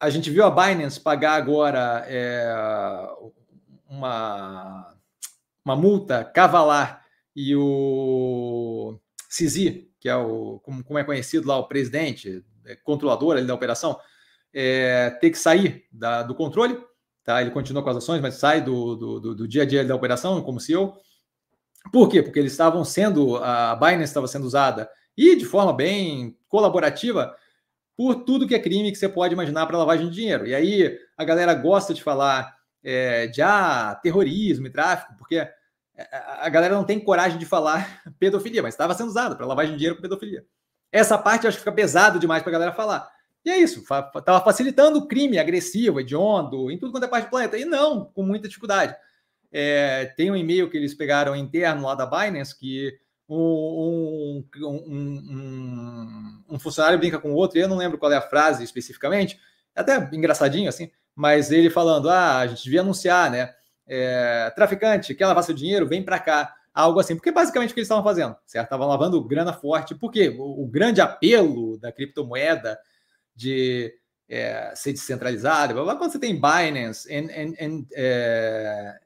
a 0.00 0.10
gente 0.10 0.30
viu 0.30 0.44
a 0.44 0.50
Binance 0.50 0.98
pagar 0.98 1.34
agora 1.34 2.04
é, 2.08 2.52
uma, 3.88 4.94
uma 5.64 5.76
multa 5.76 6.24
cavalar 6.24 7.04
e 7.36 7.54
o 7.54 8.98
Sisi, 9.28 9.90
que 10.00 10.08
é 10.08 10.16
o 10.16 10.58
como, 10.60 10.82
como 10.82 10.98
é 10.98 11.04
conhecido 11.04 11.46
lá 11.46 11.56
o 11.58 11.68
presidente, 11.68 12.44
é, 12.64 12.74
controlador 12.76 13.36
ali 13.36 13.46
da 13.46 13.54
operação, 13.54 13.98
é, 14.52 15.10
ter 15.20 15.30
que 15.30 15.38
sair 15.38 15.84
da, 15.92 16.22
do 16.22 16.34
controle, 16.34 16.78
tá? 17.24 17.40
Ele 17.40 17.50
continua 17.50 17.82
com 17.82 17.90
as 17.90 17.96
ações, 17.98 18.20
mas 18.20 18.34
sai 18.34 18.60
do, 18.60 18.96
do, 18.96 19.34
do 19.34 19.48
dia 19.48 19.62
a 19.62 19.66
dia 19.66 19.84
da 19.84 19.94
operação 19.94 20.42
como 20.42 20.60
CEO. 20.60 20.94
Por 21.92 22.08
quê? 22.08 22.22
Porque 22.22 22.38
eles 22.38 22.52
estavam 22.52 22.84
sendo, 22.84 23.36
a 23.36 23.74
Binance 23.74 24.04
estava 24.04 24.28
sendo 24.28 24.46
usada 24.46 24.88
e 25.16 25.36
de 25.36 25.44
forma 25.44 25.72
bem 25.72 26.36
colaborativa 26.48 27.34
por 27.96 28.24
tudo 28.24 28.46
que 28.46 28.54
é 28.54 28.58
crime 28.58 28.90
que 28.90 28.98
você 28.98 29.08
pode 29.08 29.34
imaginar 29.34 29.66
para 29.66 29.78
lavagem 29.78 30.08
de 30.08 30.14
dinheiro. 30.14 30.46
E 30.46 30.54
aí 30.54 30.98
a 31.16 31.24
galera 31.24 31.54
gosta 31.54 31.92
de 31.92 32.02
falar 32.02 32.54
é, 32.82 33.26
de 33.26 33.42
ah, 33.42 33.98
terrorismo 34.02 34.66
e 34.66 34.70
tráfico, 34.70 35.14
porque 35.18 35.46
a 36.40 36.48
galera 36.48 36.74
não 36.74 36.84
tem 36.84 36.98
coragem 36.98 37.38
de 37.38 37.44
falar 37.44 38.02
pedofilia, 38.18 38.62
mas 38.62 38.74
estava 38.74 38.94
sendo 38.94 39.08
usado 39.08 39.36
para 39.36 39.46
lavagem 39.46 39.72
de 39.72 39.78
dinheiro 39.78 39.96
com 39.96 40.02
pedofilia. 40.02 40.44
Essa 40.90 41.18
parte 41.18 41.44
eu 41.44 41.48
acho 41.48 41.58
que 41.58 41.64
fica 41.64 41.74
pesado 41.74 42.18
demais 42.18 42.42
para 42.42 42.50
a 42.50 42.52
galera 42.52 42.72
falar. 42.72 43.08
E 43.44 43.50
é 43.50 43.58
isso, 43.58 43.80
estava 43.80 44.40
facilitando 44.40 45.00
o 45.00 45.08
crime 45.08 45.38
agressivo, 45.38 46.00
hediondo, 46.00 46.70
em 46.70 46.78
tudo 46.78 46.92
quanto 46.92 47.04
é 47.04 47.08
parte 47.08 47.24
do 47.24 47.30
planeta. 47.30 47.58
E 47.58 47.64
não, 47.64 48.04
com 48.04 48.22
muita 48.22 48.46
dificuldade. 48.46 48.94
É, 49.50 50.06
tem 50.16 50.30
um 50.30 50.36
e-mail 50.36 50.70
que 50.70 50.76
eles 50.76 50.94
pegaram 50.94 51.36
interno 51.36 51.86
lá 51.86 51.94
da 51.94 52.06
Binance 52.06 52.56
que 52.56 52.96
um, 53.28 54.44
um, 54.56 54.84
um, 54.86 56.42
um 56.48 56.58
funcionário 56.58 56.98
brinca 56.98 57.18
com 57.18 57.32
o 57.32 57.34
outro, 57.34 57.58
e 57.58 57.62
eu 57.62 57.68
não 57.68 57.76
lembro 57.76 57.98
qual 57.98 58.12
é 58.12 58.16
a 58.16 58.22
frase 58.22 58.62
especificamente, 58.62 59.38
é 59.74 59.80
até 59.80 59.96
engraçadinho 60.12 60.68
assim, 60.68 60.90
mas 61.14 61.50
ele 61.50 61.70
falando: 61.70 62.08
ah, 62.10 62.38
a 62.38 62.46
gente 62.46 62.64
devia 62.64 62.80
anunciar, 62.80 63.30
né? 63.30 63.54
É, 63.86 64.50
traficante, 64.54 65.14
quer 65.14 65.26
lavar 65.26 65.42
seu 65.44 65.54
dinheiro? 65.54 65.86
Vem 65.86 66.02
para 66.02 66.18
cá. 66.18 66.54
Algo 66.74 67.00
assim, 67.00 67.14
porque 67.14 67.30
basicamente 67.30 67.70
o 67.70 67.74
que 67.74 67.80
eles 67.80 67.86
estavam 67.86 68.04
fazendo, 68.04 68.34
certo? 68.46 68.64
Estavam 68.64 68.88
lavando 68.88 69.22
grana 69.22 69.52
forte, 69.52 69.94
porque 69.94 70.30
o, 70.30 70.62
o 70.62 70.66
grande 70.66 71.02
apelo 71.02 71.76
da 71.78 71.92
criptomoeda 71.92 72.78
de 73.34 73.92
é, 74.28 74.72
ser 74.74 74.92
descentralizado, 74.92 75.74
quando 75.74 76.10
você 76.10 76.18
tem 76.18 76.34
Binance, 76.34 77.12
and, 77.12 77.86
é, 77.94 78.98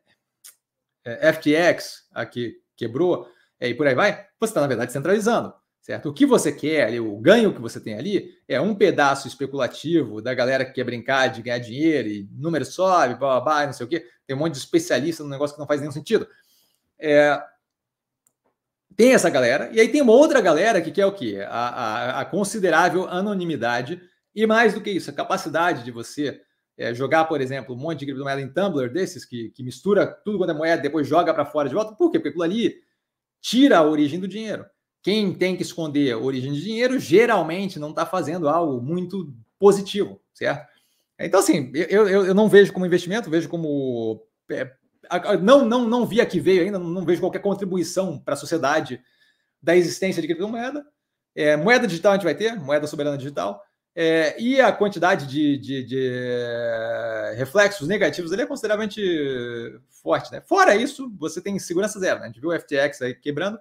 é 1.05 1.33
FTX 1.33 2.09
aqui 2.13 2.61
quebrou, 2.77 3.29
é, 3.59 3.69
e 3.69 3.75
por 3.75 3.87
aí 3.87 3.95
vai, 3.95 4.27
você 4.39 4.51
está, 4.51 4.61
na 4.61 4.67
verdade, 4.67 4.93
centralizando 4.93 5.55
certo? 5.87 6.09
O 6.09 6.13
que 6.13 6.27
você 6.27 6.51
quer 6.51 6.83
ali, 6.83 6.99
o 6.99 7.17
ganho 7.17 7.55
que 7.55 7.61
você 7.61 7.79
tem 7.79 7.97
ali, 7.97 8.37
é 8.49 8.61
um 8.61 8.75
pedaço 8.75 9.29
especulativo 9.29 10.21
da 10.21 10.35
galera 10.35 10.65
que 10.65 10.73
quer 10.73 10.83
brincar 10.83 11.29
de 11.29 11.43
ganhar 11.43 11.61
dinheiro 11.61 12.09
e 12.09 12.29
número 12.33 12.65
sobe, 12.65 13.15
blá, 13.15 13.41
blá, 13.41 13.41
blá 13.41 13.67
não 13.67 13.73
sei 13.73 13.87
o 13.87 13.89
quê. 13.89 14.05
Tem 14.27 14.35
um 14.35 14.41
monte 14.41 14.55
de 14.55 14.59
especialista 14.59 15.23
no 15.23 15.31
negócio 15.31 15.55
que 15.55 15.61
não 15.61 15.67
faz 15.67 15.81
nenhum 15.81 15.93
sentido. 15.93 16.27
É, 16.99 17.41
tem 18.97 19.15
essa 19.15 19.31
galera, 19.31 19.71
e 19.73 19.79
aí 19.79 19.89
tem 19.89 20.03
uma 20.03 20.13
outra 20.13 20.41
galera 20.41 20.83
que 20.83 20.91
quer 20.91 21.07
o 21.07 21.13
quê? 21.13 21.39
A, 21.49 21.69
a, 21.69 22.21
a 22.23 22.25
considerável 22.25 23.09
anonimidade 23.09 24.03
e 24.37 24.47
mais 24.47 24.75
do 24.75 24.83
que 24.83 24.91
isso, 24.91 25.09
a 25.09 25.15
capacidade 25.15 25.83
de 25.83 25.91
você 25.91 26.43
é, 26.77 26.95
jogar, 26.95 27.25
por 27.25 27.41
exemplo, 27.41 27.75
um 27.75 27.79
monte 27.79 28.01
de 28.01 28.05
criptomoeda 28.05 28.43
em 28.43 28.53
Tumblr 28.53 28.93
desses 28.93 29.25
que, 29.25 29.49
que 29.51 29.63
mistura 29.63 30.07
tudo 30.07 30.37
quando 30.37 30.51
é 30.51 30.55
moeda, 30.55 30.83
depois 30.83 31.09
joga 31.09 31.33
para 31.33 31.47
fora 31.47 31.71
de 31.71 31.75
volta. 31.75 31.95
Por 31.95 32.11
quê? 32.11 32.19
Porque 32.19 32.29
aquilo 32.29 32.45
ali 32.45 32.77
tira 33.41 33.79
a 33.79 33.83
origem 33.83 34.21
do 34.21 34.29
dinheiro. 34.29 34.67
Quem 35.03 35.33
tem 35.33 35.57
que 35.57 35.63
esconder 35.63 36.13
a 36.13 36.19
origem 36.19 36.53
de 36.53 36.61
dinheiro 36.61 36.99
geralmente 36.99 37.79
não 37.79 37.91
está 37.91 38.05
fazendo 38.05 38.47
algo 38.47 38.83
muito 38.83 39.33
positivo, 39.59 40.21
certo? 40.35 40.69
Então, 41.19 41.41
assim, 41.41 41.73
eu, 41.75 42.07
eu, 42.07 42.27
eu 42.27 42.35
não 42.35 42.49
vejo 42.49 42.75
como 42.75 42.85
investimento, 42.85 43.31
vejo 43.31 43.49
como. 43.49 44.23
É, 44.51 44.71
não, 45.41 45.65
não, 45.65 45.89
não 45.89 46.05
vi 46.05 46.21
aqui 46.21 46.39
veio 46.39 46.63
ainda, 46.63 46.79
não 46.79 47.07
vejo 47.07 47.23
qualquer 47.23 47.39
contribuição 47.39 48.19
para 48.19 48.35
a 48.35 48.37
sociedade 48.37 49.01
da 49.63 49.75
existência 49.75 50.21
de 50.21 50.29
criptomoeda. 50.29 50.85
É, 51.35 51.57
moeda 51.57 51.87
digital 51.87 52.13
a 52.13 52.15
gente 52.17 52.25
vai 52.25 52.35
ter, 52.35 52.55
moeda 52.57 52.87
soberana 52.87 53.17
digital. 53.17 53.63
É, 53.99 54.39
e 54.39 54.61
a 54.61 54.71
quantidade 54.71 55.27
de, 55.27 55.57
de, 55.57 55.83
de, 55.83 56.11
reflexos 57.35 57.89
negativos 57.89 58.31
ali 58.31 58.43
é 58.43 58.47
consideravelmente 58.47 59.01
forte. 59.89 60.31
Né? 60.31 60.43
Fora 60.43 60.77
isso, 60.77 61.11
você 61.19 61.41
tem 61.41 61.59
segurança 61.59 61.99
zero. 61.99 62.21
Né? 62.21 62.27
A 62.27 62.29
gente 62.29 62.39
viu 62.39 62.51
o 62.51 62.61
FTX 62.61 63.01
aí 63.01 63.15
quebrando, 63.15 63.59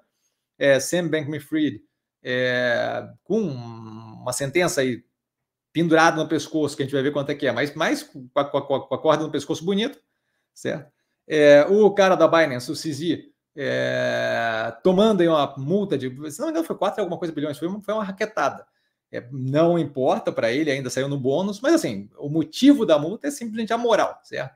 é, 0.59 0.77
Sam 0.77 1.07
Bankman-Fried 1.07 1.81
é, 2.21 3.07
com 3.23 3.39
uma 3.39 4.33
sentença 4.33 4.81
aí 4.81 5.05
pendurada 5.71 6.17
no 6.17 6.27
pescoço, 6.27 6.75
que 6.75 6.83
a 6.83 6.85
gente 6.85 6.93
vai 6.93 7.03
ver 7.03 7.13
quanto 7.13 7.29
é 7.29 7.35
que 7.35 7.47
é, 7.47 7.51
mas 7.53 7.73
mais 7.73 8.03
com 8.03 8.27
a, 8.35 8.43
com 8.43 8.57
a, 8.57 8.87
com 8.87 8.95
a 8.95 9.01
corda 9.01 9.23
no 9.23 9.31
pescoço 9.31 9.63
bonito, 9.63 10.01
certo? 10.53 10.91
É, 11.25 11.65
o 11.69 11.91
cara 11.91 12.15
da 12.15 12.27
Binance, 12.27 12.71
o 12.71 12.75
CZ, 12.75 13.29
é, 13.55 14.75
tomando 14.83 15.21
aí 15.21 15.27
uma 15.29 15.55
multa 15.57 15.97
de, 15.97 16.09
se 16.29 16.39
não 16.39 16.47
me 16.47 16.51
engano, 16.51 16.67
foi 16.67 16.77
4 16.77 16.99
alguma 16.99 17.17
coisa 17.17 17.33
bilhões, 17.33 17.57
foi 17.57 17.67
uma, 17.69 17.81
foi 17.81 17.93
uma 17.93 18.03
raquetada. 18.03 18.65
É, 19.15 19.27
não 19.31 19.79
importa 19.79 20.31
para 20.31 20.51
ele, 20.51 20.71
ainda 20.71 20.89
saiu 20.89 21.07
no 21.07 21.17
bônus, 21.17 21.59
mas 21.61 21.73
assim, 21.73 22.09
o 22.17 22.29
motivo 22.29 22.85
da 22.85 22.99
multa 22.99 23.27
é 23.27 23.31
simplesmente 23.31 23.73
a 23.73 23.77
moral, 23.77 24.19
certo? 24.23 24.55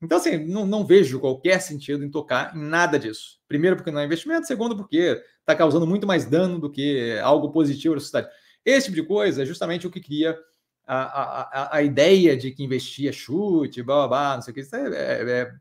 Então, 0.00 0.18
assim, 0.18 0.38
não, 0.38 0.64
não 0.64 0.86
vejo 0.86 1.18
qualquer 1.18 1.60
sentido 1.60 2.04
em 2.04 2.10
tocar 2.10 2.54
em 2.54 2.60
nada 2.60 2.98
disso. 2.98 3.40
Primeiro, 3.48 3.76
porque 3.76 3.90
não 3.90 4.00
é 4.00 4.04
investimento, 4.04 4.46
segundo, 4.46 4.76
porque 4.76 5.20
está 5.40 5.56
causando 5.56 5.86
muito 5.86 6.06
mais 6.06 6.24
dano 6.24 6.58
do 6.58 6.70
que 6.70 7.18
algo 7.20 7.50
positivo 7.50 7.94
para 7.94 7.98
a 7.98 8.00
sociedade. 8.00 8.28
Esse 8.64 8.86
tipo 8.86 9.02
de 9.02 9.08
coisa 9.08 9.42
é 9.42 9.46
justamente 9.46 9.86
o 9.86 9.90
que 9.90 10.00
cria 10.00 10.38
a, 10.86 11.42
a, 11.42 11.76
a 11.76 11.82
ideia 11.82 12.36
de 12.36 12.50
que 12.50 12.64
investir 12.64 13.08
é 13.08 13.12
chute, 13.12 13.82
blá, 13.82 13.96
blá, 13.96 14.08
blá, 14.08 14.34
não 14.36 14.42
sei 14.42 14.52
o 14.52 14.54
que. 14.54 14.60
Isso 14.60 14.74
é, 14.74 14.88
é, 14.88 15.30
é, 15.30 15.52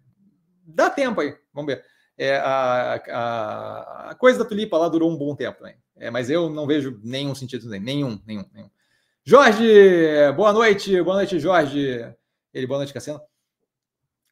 dá 0.65 0.89
tempo 0.89 1.19
aí, 1.19 1.35
vamos 1.53 1.73
ver. 1.73 1.83
É, 2.17 2.37
a, 2.37 2.95
a, 2.95 4.09
a, 4.11 4.15
coisa 4.15 4.39
da 4.39 4.45
tulipa 4.45 4.77
lá 4.77 4.87
durou 4.87 5.11
um 5.11 5.17
bom 5.17 5.35
tempo 5.35 5.59
também. 5.59 5.75
É, 5.99 6.11
mas 6.11 6.29
eu 6.29 6.49
não 6.49 6.67
vejo 6.67 6.99
nenhum 7.03 7.33
sentido, 7.33 7.67
nenhum, 7.69 8.21
nenhum, 8.25 8.45
nenhum. 8.53 8.69
Jorge, 9.23 9.67
boa 10.35 10.53
noite, 10.53 11.01
boa 11.01 11.17
noite, 11.17 11.39
Jorge. 11.39 12.13
Ele, 12.53 12.67
boa 12.67 12.79
noite, 12.79 12.93
Cassiano. 12.93 13.19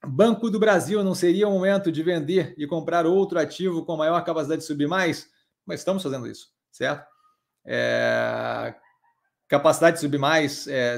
Banco 0.06 0.50
do 0.50 0.60
Brasil 0.60 1.04
não 1.04 1.16
seria 1.16 1.48
o 1.48 1.52
momento 1.52 1.92
de 1.92 2.02
vender 2.04 2.54
e 2.58 2.68
comprar 2.68 3.06
outro 3.06 3.40
ativo 3.40 3.86
com 3.86 3.98
maior 3.98 4.24
capacidade 4.24 4.62
de 4.62 4.68
subir 4.68 4.88
mais? 4.88 5.30
Mas 5.66 5.80
estamos 5.80 6.04
fazendo 6.04 6.28
isso, 6.28 6.50
certo? 6.72 7.06
É... 7.66 8.76
Capacidade 9.48 9.96
de 9.96 10.02
subir 10.02 10.20
mais 10.20 10.68
é... 10.68 10.98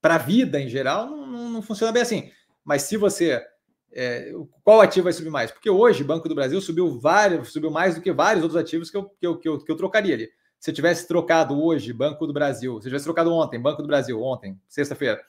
para 0.00 0.14
a 0.14 0.18
vida 0.18 0.60
em 0.60 0.68
geral 0.68 1.06
não, 1.06 1.26
não, 1.26 1.50
não, 1.50 1.62
funciona 1.62 1.92
bem 1.92 2.02
assim. 2.02 2.30
Mas 2.64 2.82
se 2.82 2.96
você. 2.96 3.44
É... 3.92 4.32
Qual 4.62 4.80
ativo 4.80 5.04
vai 5.04 5.12
subir 5.12 5.30
mais? 5.30 5.50
Porque 5.50 5.70
hoje 5.70 6.04
Banco 6.04 6.28
do 6.28 6.34
Brasil 6.34 6.60
subiu 6.60 6.98
vários, 6.98 7.52
subiu 7.52 7.70
mais 7.70 7.94
do 7.94 8.00
que 8.00 8.12
vários 8.12 8.42
outros 8.42 8.60
ativos 8.60 8.90
que 8.90 8.96
eu, 8.96 9.04
que 9.04 9.26
eu, 9.26 9.38
que 9.38 9.48
eu, 9.48 9.58
que 9.58 9.72
eu 9.72 9.76
trocaria 9.76 10.14
ali. 10.14 10.28
Se 10.58 10.70
eu 10.70 10.74
tivesse 10.74 11.06
trocado 11.06 11.60
hoje 11.62 11.92
Banco 11.92 12.26
do 12.26 12.32
Brasil, 12.32 12.80
se 12.80 12.86
eu 12.86 12.90
tivesse 12.90 13.04
trocado 13.04 13.32
ontem, 13.32 13.60
Banco 13.60 13.80
do 13.80 13.88
Brasil, 13.88 14.20
ontem, 14.22 14.60
sexta-feira, 14.68 15.20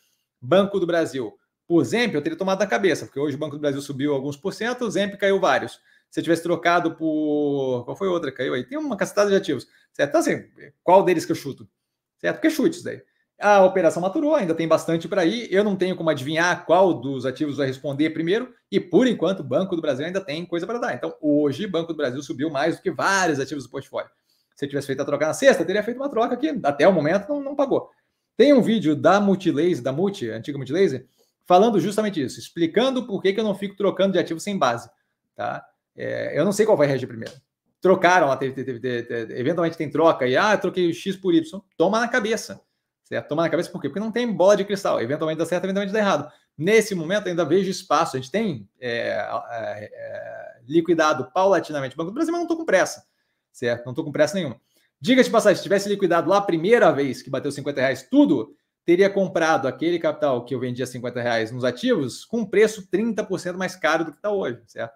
Banco 0.41 0.79
do 0.79 0.87
Brasil 0.87 1.33
por 1.67 1.83
Zemp, 1.83 2.15
eu 2.15 2.21
teria 2.21 2.37
tomado 2.37 2.59
na 2.59 2.65
cabeça, 2.65 3.05
porque 3.05 3.19
hoje 3.19 3.35
o 3.35 3.39
Banco 3.39 3.55
do 3.55 3.61
Brasil 3.61 3.81
subiu 3.81 4.13
alguns 4.13 4.35
por 4.35 4.53
cento, 4.53 4.85
o 4.85 4.89
Zemp 4.89 5.15
caiu 5.17 5.39
vários. 5.39 5.79
Se 6.09 6.19
eu 6.19 6.23
tivesse 6.23 6.41
trocado 6.41 6.95
por. 6.95 7.83
Qual 7.85 7.95
foi 7.95 8.07
outra? 8.07 8.31
Caiu 8.31 8.55
aí. 8.55 8.63
Tem 8.63 8.77
uma 8.77 8.97
cacetada 8.97 9.29
de 9.29 9.35
ativos. 9.35 9.67
Certo? 9.93 10.09
Então, 10.09 10.21
assim, 10.21 10.43
qual 10.83 11.03
deles 11.03 11.25
que 11.25 11.31
eu 11.31 11.35
chuto? 11.35 11.69
Certo? 12.17 12.37
Porque 12.37 12.49
chutes 12.49 12.81
daí. 12.81 13.01
A 13.39 13.63
operação 13.63 14.01
maturou, 14.01 14.35
ainda 14.35 14.53
tem 14.53 14.67
bastante 14.67 15.07
para 15.07 15.25
ir. 15.25 15.47
Eu 15.49 15.63
não 15.63 15.75
tenho 15.75 15.95
como 15.95 16.09
adivinhar 16.09 16.65
qual 16.65 16.93
dos 16.93 17.25
ativos 17.25 17.57
vai 17.57 17.67
responder 17.67 18.09
primeiro. 18.09 18.53
E 18.69 18.79
por 18.79 19.07
enquanto, 19.07 19.39
o 19.39 19.43
Banco 19.43 19.75
do 19.75 19.81
Brasil 19.81 20.05
ainda 20.05 20.19
tem 20.19 20.45
coisa 20.45 20.67
para 20.67 20.77
dar. 20.77 20.93
Então, 20.93 21.15
hoje, 21.21 21.65
o 21.65 21.71
Banco 21.71 21.93
do 21.93 21.97
Brasil 21.97 22.21
subiu 22.21 22.49
mais 22.49 22.75
do 22.75 22.81
que 22.81 22.91
vários 22.91 23.39
ativos 23.39 23.63
do 23.63 23.69
portfólio. 23.69 24.09
Se 24.55 24.65
eu 24.65 24.69
tivesse 24.69 24.87
feito 24.87 25.01
a 25.01 25.05
troca 25.05 25.25
na 25.25 25.33
sexta, 25.33 25.63
teria 25.63 25.81
feito 25.81 25.95
uma 25.95 26.09
troca 26.09 26.35
que 26.35 26.59
até 26.63 26.85
o 26.85 26.91
momento 26.91 27.29
não, 27.29 27.41
não 27.41 27.55
pagou. 27.55 27.89
Tem 28.35 28.51
um 28.51 28.61
vídeo 28.61 28.93
da 28.93 29.21
Multilaser, 29.21 29.81
da 29.81 29.93
Multi, 29.93 30.29
antiga 30.29 30.57
Multilaser, 30.57 31.05
falando 31.45 31.79
justamente 31.79 32.21
isso, 32.21 32.39
explicando 32.39 33.07
por 33.07 33.21
que, 33.21 33.31
que 33.31 33.39
eu 33.39 33.43
não 33.43 33.55
fico 33.55 33.75
trocando 33.75 34.13
de 34.13 34.19
ativo 34.19 34.39
sem 34.39 34.57
base. 34.57 34.89
Tá? 35.33 35.65
É, 35.95 36.37
eu 36.37 36.43
não 36.43 36.51
sei 36.51 36.65
qual 36.65 36.77
vai 36.77 36.87
reagir 36.87 37.07
primeiro. 37.07 37.33
Trocaram, 37.81 38.35
teve, 38.37 38.63
teve, 38.63 38.79
teve, 38.79 39.39
eventualmente 39.39 39.77
tem 39.77 39.89
troca 39.89 40.27
e 40.27 40.35
ah, 40.35 40.57
troquei 40.57 40.93
X 40.93 41.15
por 41.15 41.33
Y. 41.33 41.61
Toma 41.77 41.99
na 41.99 42.09
cabeça. 42.09 42.61
Certo? 43.09 43.27
Toma 43.27 43.41
na 43.41 43.49
cabeça 43.49 43.71
por 43.71 43.81
quê? 43.81 43.89
Porque 43.89 43.99
não 43.99 44.11
tem 44.11 44.31
bola 44.31 44.55
de 44.55 44.63
cristal. 44.63 45.01
Eventualmente 45.01 45.39
dá 45.39 45.45
certo, 45.45 45.63
eventualmente 45.63 45.91
dá 45.91 45.99
errado. 45.99 46.31
Nesse 46.55 46.93
momento, 46.93 47.27
ainda 47.27 47.43
vejo 47.43 47.69
espaço. 47.69 48.15
A 48.15 48.19
gente 48.19 48.31
tem 48.31 48.69
é, 48.79 49.17
é, 49.51 49.89
é 49.91 50.61
liquidado 50.67 51.31
paulatinamente 51.33 51.95
o 51.95 51.97
Banco 51.97 52.11
do 52.11 52.13
Brasil, 52.13 52.31
mas 52.31 52.39
não 52.39 52.45
estou 52.45 52.57
com 52.57 52.65
pressa. 52.65 53.03
Certo? 53.51 53.83
Não 53.83 53.93
estou 53.93 54.05
com 54.05 54.11
pressa 54.11 54.35
nenhuma. 54.35 54.61
Diga 55.01 55.23
de 55.23 55.29
passagem, 55.29 55.57
se 55.57 55.63
tivesse 55.63 55.89
liquidado 55.89 56.29
lá 56.29 56.37
a 56.37 56.41
primeira 56.41 56.91
vez 56.91 57.21
que 57.23 57.29
bateu 57.31 57.51
50 57.51 57.81
reais 57.81 58.03
tudo, 58.03 58.55
teria 58.85 59.09
comprado 59.09 59.67
aquele 59.67 59.97
capital 59.97 60.45
que 60.45 60.53
eu 60.53 60.59
vendia 60.59 60.85
50 60.85 61.21
reais 61.21 61.51
nos 61.51 61.63
ativos 61.63 62.25
com 62.25 62.39
um 62.39 62.45
preço 62.45 62.87
30% 62.91 63.55
mais 63.55 63.75
caro 63.75 64.03
do 64.03 64.11
que 64.11 64.17
está 64.17 64.31
hoje, 64.31 64.61
certo? 64.67 64.93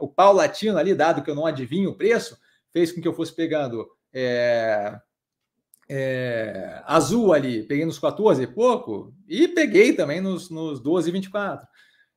O 0.00 0.08
paulatino 0.08 0.78
ali, 0.78 0.94
dado 0.94 1.22
que 1.22 1.30
eu 1.30 1.34
não 1.34 1.44
adivinho 1.44 1.90
o 1.90 1.94
preço, 1.94 2.38
fez 2.72 2.90
com 2.90 3.02
que 3.02 3.06
eu 3.06 3.12
fosse 3.12 3.34
pegando 3.34 3.86
é, 4.12 4.98
é, 5.88 6.82
azul 6.86 7.32
ali, 7.32 7.62
peguei 7.62 7.84
nos 7.84 7.98
14 7.98 8.42
e 8.42 8.46
pouco, 8.46 9.14
e 9.28 9.48
peguei 9.48 9.92
também 9.92 10.20
nos, 10.20 10.50
nos 10.50 10.80
12 10.80 11.08
e 11.08 11.12
24. 11.12 11.66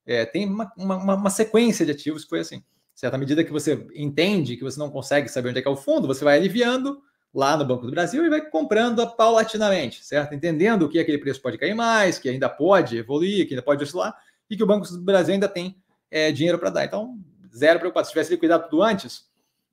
É, 0.06 0.26
tem 0.26 0.46
uma, 0.48 0.72
uma, 0.78 1.16
uma, 1.16 1.30
sequência 1.30 1.86
de 1.86 1.92
ativos 1.92 2.24
que 2.24 2.30
foi 2.30 2.40
assim. 2.40 2.64
Certo? 2.96 3.14
À 3.14 3.18
medida 3.18 3.44
que 3.44 3.52
você 3.52 3.86
entende 3.94 4.56
que 4.58 4.64
você 4.64 4.80
não 4.80 4.90
consegue 4.90 5.30
saber 5.30 5.50
onde 5.50 5.60
é 5.60 5.62
que 5.62 5.68
é 5.68 5.72
o 5.72 5.76
fundo, 5.76 6.08
você 6.08 6.24
vai 6.24 6.38
aliviando 6.38 7.02
lá 7.34 7.56
no 7.56 7.66
Banco 7.66 7.86
do 7.86 7.92
Brasil 7.92 8.26
e 8.26 8.30
vai 8.30 8.42
comprando 8.42 9.06
paulatinamente, 9.16 10.04
certo? 10.04 10.34
Entendendo 10.34 10.90
que 10.90 10.98
aquele 10.98 11.20
preço 11.20 11.42
pode 11.42 11.58
cair 11.58 11.76
mais, 11.76 12.18
que 12.18 12.30
ainda 12.30 12.50
pode 12.50 12.98
evoluir, 12.98 13.46
que 13.48 13.54
ainda 13.54 13.62
pode 13.62 13.84
oscilar 13.84 14.16
e 14.50 14.56
que 14.56 14.64
o 14.64 14.66
Banco 14.66 14.88
do 14.88 15.02
Brasil 15.02 15.34
ainda 15.34 15.48
tem 15.48 15.76
é, 16.10 16.32
dinheiro 16.32 16.58
para 16.58 16.70
dar. 16.70 16.86
Então, 16.86 17.20
zero 17.56 17.80
preocupado. 17.80 18.08
Se 18.08 18.14
tivesse 18.14 18.32
liquidado 18.32 18.70
tudo 18.70 18.82
antes, 18.82 19.27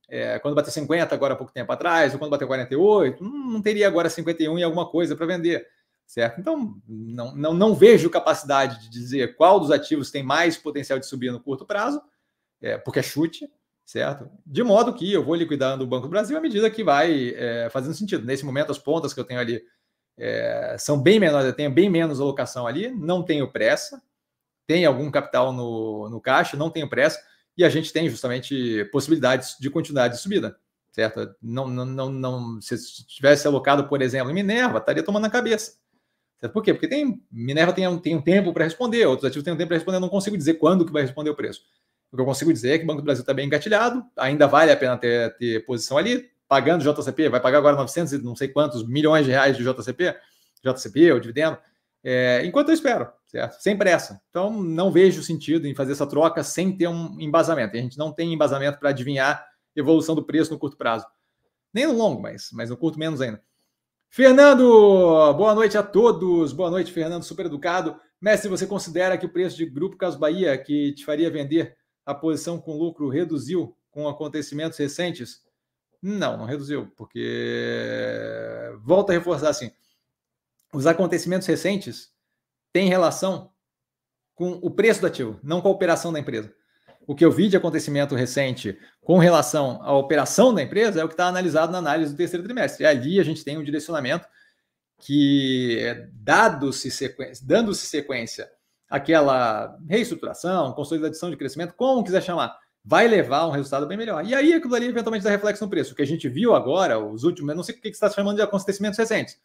é, 0.09 0.39
quando 0.39 0.55
bateu 0.55 0.73
50 0.73 1.15
agora 1.15 1.35
há 1.35 1.37
pouco 1.37 1.53
tempo 1.53 1.73
atrás, 1.73 2.13
ou 2.13 2.19
quando 2.19 2.31
bateu 2.31 2.47
48, 2.47 3.23
não 3.23 3.63
teria 3.63 3.87
agora 3.87 4.11
51 4.11 4.59
e 4.59 4.63
alguma 4.63 4.87
coisa 4.87 5.17
para 5.17 5.27
vender, 5.27 5.67
certo? 6.07 6.41
Então, 6.41 6.77
não, 6.87 7.35
não, 7.35 7.55
não 7.55 7.75
vejo 7.75 8.11
capacidade 8.11 8.83
de 8.83 8.91
dizer 8.91 9.37
qual 9.37 9.59
dos 9.59 9.71
ativos 9.71 10.11
tem 10.11 10.23
mais 10.23 10.57
potencial 10.57 10.99
de 10.99 11.07
subir 11.07 11.33
no 11.33 11.41
curto 11.41 11.65
prazo, 11.65 12.03
é, 12.61 12.77
porque 12.77 12.99
é 12.99 13.03
chute, 13.03 13.51
certo? 13.85 14.31
De 14.47 14.63
modo 14.63 14.93
que 14.95 15.13
eu 15.13 15.25
vou 15.25 15.35
liquidando 15.35 15.85
o 15.85 15.87
Banco 15.87 16.07
do 16.07 16.11
Brasil 16.11 16.37
à 16.37 16.41
medida 16.41 16.71
que 16.71 16.85
vai 16.85 17.35
é, 17.35 17.69
fazendo 17.71 17.95
sentido. 17.95 18.25
Nesse 18.25 18.45
momento, 18.45 18.73
as 18.73 18.79
pontas 18.79 19.13
que 19.13 19.21
eu 19.21 19.25
tenho 19.25 19.41
ali 19.41 19.63
é, 20.17 20.77
são 20.79 21.01
bem 21.01 21.19
menores, 21.19 21.47
eu 21.47 21.53
tenho 21.53 21.71
bem 21.71 21.91
menos 21.91 22.21
alocação 22.21 22.67
ali, 22.67 22.89
não 22.91 23.23
tenho 23.23 23.51
pressa, 23.51 24.03
tem 24.67 24.85
algum 24.85 25.11
capital 25.11 25.53
no, 25.53 26.09
no 26.09 26.21
caixa, 26.21 26.57
não 26.57 26.71
tenho 26.71 26.89
pressa, 26.89 27.21
e 27.57 27.65
a 27.65 27.69
gente 27.69 27.93
tem 27.93 28.09
justamente 28.09 28.85
possibilidades 28.87 29.57
de 29.59 29.71
continuidade 29.71 30.15
de 30.15 30.21
subida, 30.21 30.57
certo? 30.93 31.35
Não, 31.41 31.69
não, 31.69 31.85
não, 31.85 32.11
não 32.11 32.61
se 32.61 32.77
tivesse 33.07 33.47
alocado, 33.47 33.89
por 33.89 34.03
exemplo, 34.03 34.31
em 34.31 34.35
Minerva, 34.35 34.79
estaria 34.79 35.03
tomando 35.03 35.23
na 35.23 35.31
cabeça. 35.31 35.79
Certo? 36.41 36.53
Por 36.53 36.63
quê? 36.63 36.75
Porque 36.75 36.89
tem, 36.89 37.23
Minerva 37.31 37.73
tem, 37.73 37.99
tem 37.99 38.17
um 38.17 38.23
tempo 38.23 38.53
para 38.53 38.65
responder, 38.65 39.07
outros 39.07 39.29
ativos 39.29 39.45
têm 39.45 39.53
um 39.53 39.57
tempo 39.57 39.69
para 39.69 39.77
responder, 39.77 39.97
eu 39.97 40.01
não 40.01 40.09
consigo 40.09 40.37
dizer 40.37 40.55
quando 40.55 40.85
que 40.85 40.93
vai 40.93 41.03
responder 41.03 41.31
o 41.31 41.37
preço. 41.37 41.63
O 42.11 42.17
que 42.17 42.23
eu 42.23 42.27
consigo 42.27 42.53
dizer 42.53 42.73
é 42.73 42.79
que 42.79 42.85
o 42.85 42.87
Banco 42.87 43.03
do 43.03 43.05
Brasil 43.05 43.23
está 43.23 43.35
bem 43.35 43.47
engatilhado, 43.47 44.05
ainda 44.17 44.47
vale 44.47 44.71
a 44.71 44.77
pena 44.77 44.97
ter, 44.97 45.37
ter 45.37 45.65
posição 45.65 45.99
ali, 45.99 46.31
pagando 46.49 46.85
JCP, 46.85 47.29
vai 47.29 47.41
pagar 47.41 47.59
agora 47.59 47.77
900 47.77 48.13
e 48.13 48.19
não 48.19 48.37
sei 48.37 48.49
quantos 48.49 48.87
milhões 48.87 49.25
de 49.25 49.33
reais 49.33 49.57
de 49.57 49.65
JCP, 49.65 50.17
JCP, 50.63 51.13
o 51.13 51.21
dividendo, 51.21 51.59
é, 52.03 52.45
enquanto 52.45 52.69
eu 52.69 52.75
espero, 52.75 53.09
certo? 53.35 53.61
Sem 53.61 53.77
pressa. 53.77 54.23
Então, 54.31 54.63
não 54.63 54.93
vejo 54.93 55.21
sentido 55.21 55.67
em 55.67 55.75
fazer 55.75 55.91
essa 55.91 56.07
troca 56.07 56.45
sem 56.45 56.77
ter 56.77 56.87
um 56.87 57.21
embasamento. 57.21 57.77
A 57.77 57.81
gente 57.81 57.99
não 57.99 58.13
tem 58.13 58.33
embasamento 58.33 58.79
para 58.79 58.91
adivinhar 58.91 59.45
evolução 59.75 60.15
do 60.15 60.25
preço 60.25 60.53
no 60.53 60.59
curto 60.59 60.77
prazo. 60.77 61.05
Nem 61.73 61.85
no 61.85 61.95
longo, 61.95 62.23
mas, 62.23 62.51
mas 62.53 62.71
no 62.71 62.77
curto 62.77 62.97
menos 62.97 63.21
ainda. 63.21 63.43
Fernando, 64.09 64.63
boa 65.35 65.53
noite 65.53 65.77
a 65.77 65.83
todos. 65.83 66.53
Boa 66.53 66.71
noite, 66.71 66.93
Fernando, 66.93 67.25
super 67.25 67.47
educado. 67.47 67.99
Mestre, 68.21 68.49
você 68.49 68.69
considera 68.69 69.19
que 69.19 69.27
o 69.27 69.33
preço 69.33 69.57
de 69.57 69.67
Grupo 69.67 69.97
Caso 69.97 70.17
Bahia, 70.17 70.57
que 70.57 70.93
te 70.93 71.05
faria 71.05 71.29
vender 71.29 71.77
a 72.07 72.15
posição 72.15 72.61
com 72.61 72.79
lucro 72.79 73.09
reduziu 73.09 73.77
com 73.91 74.09
acontecimentos 74.09 74.79
recentes? 74.79 75.43
Não, 76.01 76.37
não 76.37 76.45
reduziu, 76.45 76.93
porque 76.97 78.71
volta 78.85 79.13
a 79.13 79.17
reforçar 79.17 79.49
assim. 79.49 79.73
Os 80.73 80.87
acontecimentos 80.87 81.49
recentes 81.49 82.14
têm 82.75 82.89
relação 82.89 83.53
com 84.35 84.59
o 84.61 84.69
preço 84.69 85.01
do 85.01 85.07
ativo, 85.07 85.39
não 85.45 85.61
com 85.61 85.69
a 85.69 85.71
operação 85.71 86.13
da 86.13 86.19
empresa. 86.19 86.53
o 87.07 87.15
que 87.15 87.25
eu 87.25 87.31
vi 87.31 87.49
de 87.49 87.57
acontecimento 87.57 88.15
recente 88.15 88.79
com 89.03 89.19
relação 89.19 89.81
à 89.83 89.93
operação 89.97 90.55
da 90.55 90.63
empresa 90.63 91.01
é 91.01 91.05
o 91.05 91.09
que 91.09 91.15
está 91.15 91.27
analisado 91.27 91.71
na 91.71 91.79
análise 91.79 92.13
do 92.13 92.17
terceiro 92.17 92.45
trimestre. 92.45 92.85
E 92.85 92.87
ali 92.87 93.21
a 93.21 93.25
gente 93.25 93.45
tem 93.45 93.59
um 93.59 93.65
direcionamento 93.65 94.27
que, 94.99 96.09
dado-se 96.13 96.91
sequência, 96.91 97.45
dando-se 97.47 97.87
sequência 97.87 98.49
àquela 98.89 99.77
reestruturação, 99.89 100.73
consolidação 100.73 101.31
de 101.31 101.37
crescimento, 101.37 101.75
como 101.75 102.05
quiser 102.05 102.23
chamar, 102.23 102.57
vai 102.85 103.07
levar 103.07 103.39
a 103.39 103.49
um 103.49 103.51
resultado 103.51 103.87
bem 103.87 103.99
melhor. 103.99 104.25
E 104.25 104.35
aí 104.35 104.55
aquilo 104.55 104.75
ali 104.75 104.87
eventualmente 104.87 105.25
dá 105.25 105.31
reflexo 105.31 105.65
no 105.65 105.71
preço. 105.71 105.93
O 105.93 105.97
que 105.97 106.03
a 106.03 106.07
gente 106.07 106.29
viu 106.29 106.55
agora, 106.55 106.99
os 106.99 107.25
últimos, 107.25 107.51
eu 107.51 107.57
não 107.57 107.63
sei 107.63 107.75
o 107.75 107.81
que 107.81 107.89
você 107.89 107.91
está 107.91 108.11
chamando 108.11 108.37
de 108.37 108.43
acontecimentos 108.43 108.99
recentes, 108.99 109.37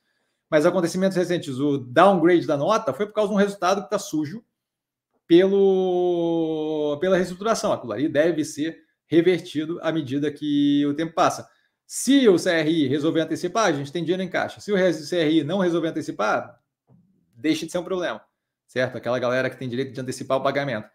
mas 0.50 0.66
acontecimentos 0.66 1.16
recentes, 1.16 1.60
o 1.60 1.78
downgrade 1.78 2.48
da 2.48 2.58
nota 2.58 2.94
foi 2.94 3.06
por 3.06 3.14
causa 3.14 3.30
de 3.30 3.36
um 3.36 3.38
resultado 3.38 3.82
que 3.82 3.88
está 3.88 4.00
sujo 4.00 4.44
pelo, 5.28 6.98
pela 7.00 7.16
reestruturação. 7.16 7.72
Aquilo 7.72 7.94
ali 7.94 8.10
deve 8.10 8.44
ser 8.44 8.80
revertido 9.06 9.80
à 9.84 9.92
medida 9.92 10.32
que 10.32 10.84
o 10.88 10.96
tempo 10.96 11.14
passa. 11.14 11.48
Se 11.86 12.28
o 12.28 12.36
CRI 12.36 12.88
resolver 12.88 13.22
antecipar, 13.22 13.68
a 13.68 13.72
gente 13.72 13.92
tem 13.92 14.04
dinheiro 14.04 14.24
em 14.24 14.30
caixa. 14.30 14.60
Se 14.60 14.72
o 14.72 14.76
CRI 14.76 15.44
não 15.44 15.60
resolver 15.60 15.90
antecipar, 15.90 16.60
deixa 17.36 17.66
de 17.66 17.72
ser 17.72 17.78
um 17.78 17.84
problema, 17.84 18.22
certo? 18.68 18.98
Aquela 18.98 19.20
galera 19.20 19.50
que 19.50 19.58
tem 19.58 19.70
direito 19.70 19.94
de 19.94 20.02
antecipar 20.02 20.38
o 20.38 20.44
pagamento. 20.44 20.90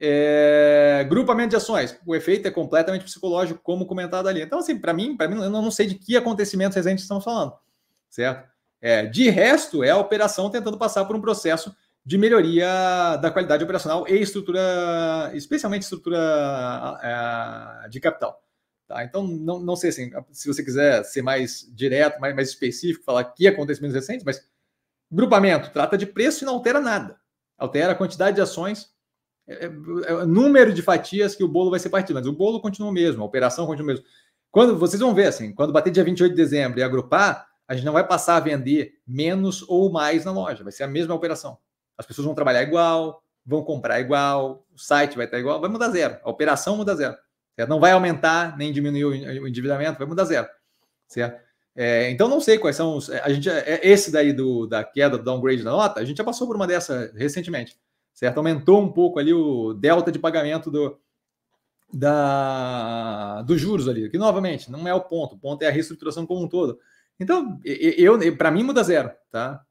É, 0.00 1.06
grupamento 1.08 1.50
de 1.50 1.56
ações, 1.56 1.96
o 2.04 2.14
efeito 2.14 2.48
é 2.48 2.50
completamente 2.50 3.04
psicológico, 3.04 3.60
como 3.62 3.86
comentado 3.86 4.28
ali. 4.28 4.42
Então, 4.42 4.58
assim, 4.58 4.76
para 4.78 4.92
mim, 4.92 5.16
para 5.16 5.28
mim, 5.28 5.40
eu 5.40 5.50
não 5.50 5.70
sei 5.70 5.86
de 5.86 5.94
que 5.94 6.16
acontecimentos 6.16 6.74
recentes 6.74 7.04
estamos 7.04 7.22
falando, 7.22 7.52
certo? 8.10 8.51
É, 8.82 9.06
de 9.06 9.30
resto, 9.30 9.84
é 9.84 9.90
a 9.90 9.96
operação 9.96 10.50
tentando 10.50 10.76
passar 10.76 11.04
por 11.04 11.14
um 11.14 11.20
processo 11.20 11.74
de 12.04 12.18
melhoria 12.18 13.16
da 13.22 13.30
qualidade 13.30 13.62
operacional 13.62 14.04
e 14.08 14.20
estrutura, 14.20 15.30
especialmente 15.34 15.82
estrutura 15.82 16.18
é, 17.00 17.88
de 17.88 18.00
capital. 18.00 18.42
Tá? 18.88 19.04
Então, 19.04 19.24
não, 19.24 19.60
não 19.60 19.76
sei 19.76 19.90
assim, 19.90 20.10
se 20.32 20.48
você 20.48 20.64
quiser 20.64 21.04
ser 21.04 21.22
mais 21.22 21.66
direto, 21.72 22.20
mais, 22.20 22.34
mais 22.34 22.48
específico, 22.48 23.04
falar 23.04 23.24
que 23.24 23.46
acontecimentos 23.46 23.94
recentes, 23.94 24.24
mas 24.24 24.44
grupamento 25.10 25.70
trata 25.70 25.96
de 25.96 26.06
preço 26.06 26.42
e 26.42 26.46
não 26.46 26.54
altera 26.54 26.80
nada. 26.80 27.16
Altera 27.56 27.92
a 27.92 27.94
quantidade 27.94 28.34
de 28.34 28.42
ações 28.42 28.92
é, 29.46 29.66
é, 29.66 29.66
é, 29.66 30.26
número 30.26 30.72
de 30.72 30.82
fatias 30.82 31.34
que 31.36 31.44
o 31.44 31.48
bolo 31.48 31.70
vai 31.70 31.78
ser 31.78 31.90
partido, 31.90 32.16
mas 32.16 32.26
o 32.26 32.32
bolo 32.32 32.60
continua 32.60 32.90
o 32.90 32.92
mesmo, 32.92 33.22
a 33.22 33.26
operação 33.26 33.66
continua 33.66 33.92
o 33.92 33.94
mesmo. 33.94 34.04
Quando 34.50 34.76
vocês 34.76 35.00
vão 35.00 35.14
ver 35.14 35.26
assim, 35.26 35.52
quando 35.54 35.72
bater 35.72 35.90
dia 35.92 36.04
28 36.04 36.30
de 36.30 36.36
dezembro 36.36 36.80
e 36.80 36.82
agrupar, 36.82 37.48
a 37.66 37.74
gente 37.74 37.84
não 37.84 37.92
vai 37.92 38.06
passar 38.06 38.36
a 38.36 38.40
vender 38.40 38.94
menos 39.06 39.62
ou 39.68 39.90
mais 39.90 40.24
na 40.24 40.32
loja, 40.32 40.62
vai 40.62 40.72
ser 40.72 40.84
a 40.84 40.88
mesma 40.88 41.14
operação. 41.14 41.58
As 41.96 42.06
pessoas 42.06 42.26
vão 42.26 42.34
trabalhar 42.34 42.62
igual, 42.62 43.22
vão 43.44 43.62
comprar 43.62 44.00
igual, 44.00 44.66
o 44.72 44.78
site 44.78 45.16
vai 45.16 45.26
estar 45.26 45.38
igual, 45.38 45.60
vai 45.60 45.70
mudar 45.70 45.90
zero, 45.90 46.18
a 46.22 46.30
operação 46.30 46.76
muda 46.76 46.94
zero. 46.94 47.16
Certo? 47.54 47.68
Não 47.68 47.80
vai 47.80 47.92
aumentar 47.92 48.56
nem 48.56 48.72
diminuir 48.72 49.04
o 49.04 49.46
endividamento, 49.46 49.98
vai 49.98 50.06
mudar 50.06 50.24
zero. 50.24 50.48
Certo? 51.06 51.40
É, 51.74 52.10
então 52.10 52.28
não 52.28 52.40
sei 52.40 52.58
quais 52.58 52.76
são 52.76 52.96
os. 52.96 53.10
A 53.10 53.32
gente, 53.32 53.48
esse 53.82 54.10
daí 54.10 54.32
do, 54.32 54.66
da 54.66 54.84
queda 54.84 55.16
do 55.16 55.24
downgrade 55.24 55.62
da 55.62 55.70
nota, 55.70 56.00
a 56.00 56.04
gente 56.04 56.18
já 56.18 56.24
passou 56.24 56.46
por 56.46 56.56
uma 56.56 56.66
dessa 56.66 57.10
recentemente 57.14 57.78
certo? 58.12 58.38
Aumentou 58.38 58.80
um 58.80 58.92
pouco 58.92 59.18
ali 59.18 59.32
o 59.32 59.72
delta 59.74 60.12
de 60.12 60.18
pagamento 60.18 60.70
do, 60.70 60.98
da, 61.92 63.42
dos 63.42 63.60
juros 63.60 63.88
ali, 63.88 64.08
que 64.08 64.18
novamente 64.18 64.70
não 64.70 64.86
é 64.86 64.94
o 64.94 65.00
ponto, 65.00 65.34
o 65.34 65.38
ponto 65.38 65.62
é 65.62 65.68
a 65.68 65.70
reestruturação 65.70 66.26
como 66.26 66.42
um 66.42 66.48
todo. 66.48 66.78
Então, 67.18 67.60
eu, 67.64 68.20
eu 68.20 68.36
para 68.36 68.50
mim 68.50 68.62
muda 68.62 68.82
zero, 68.82 69.10
tá? 69.30 69.62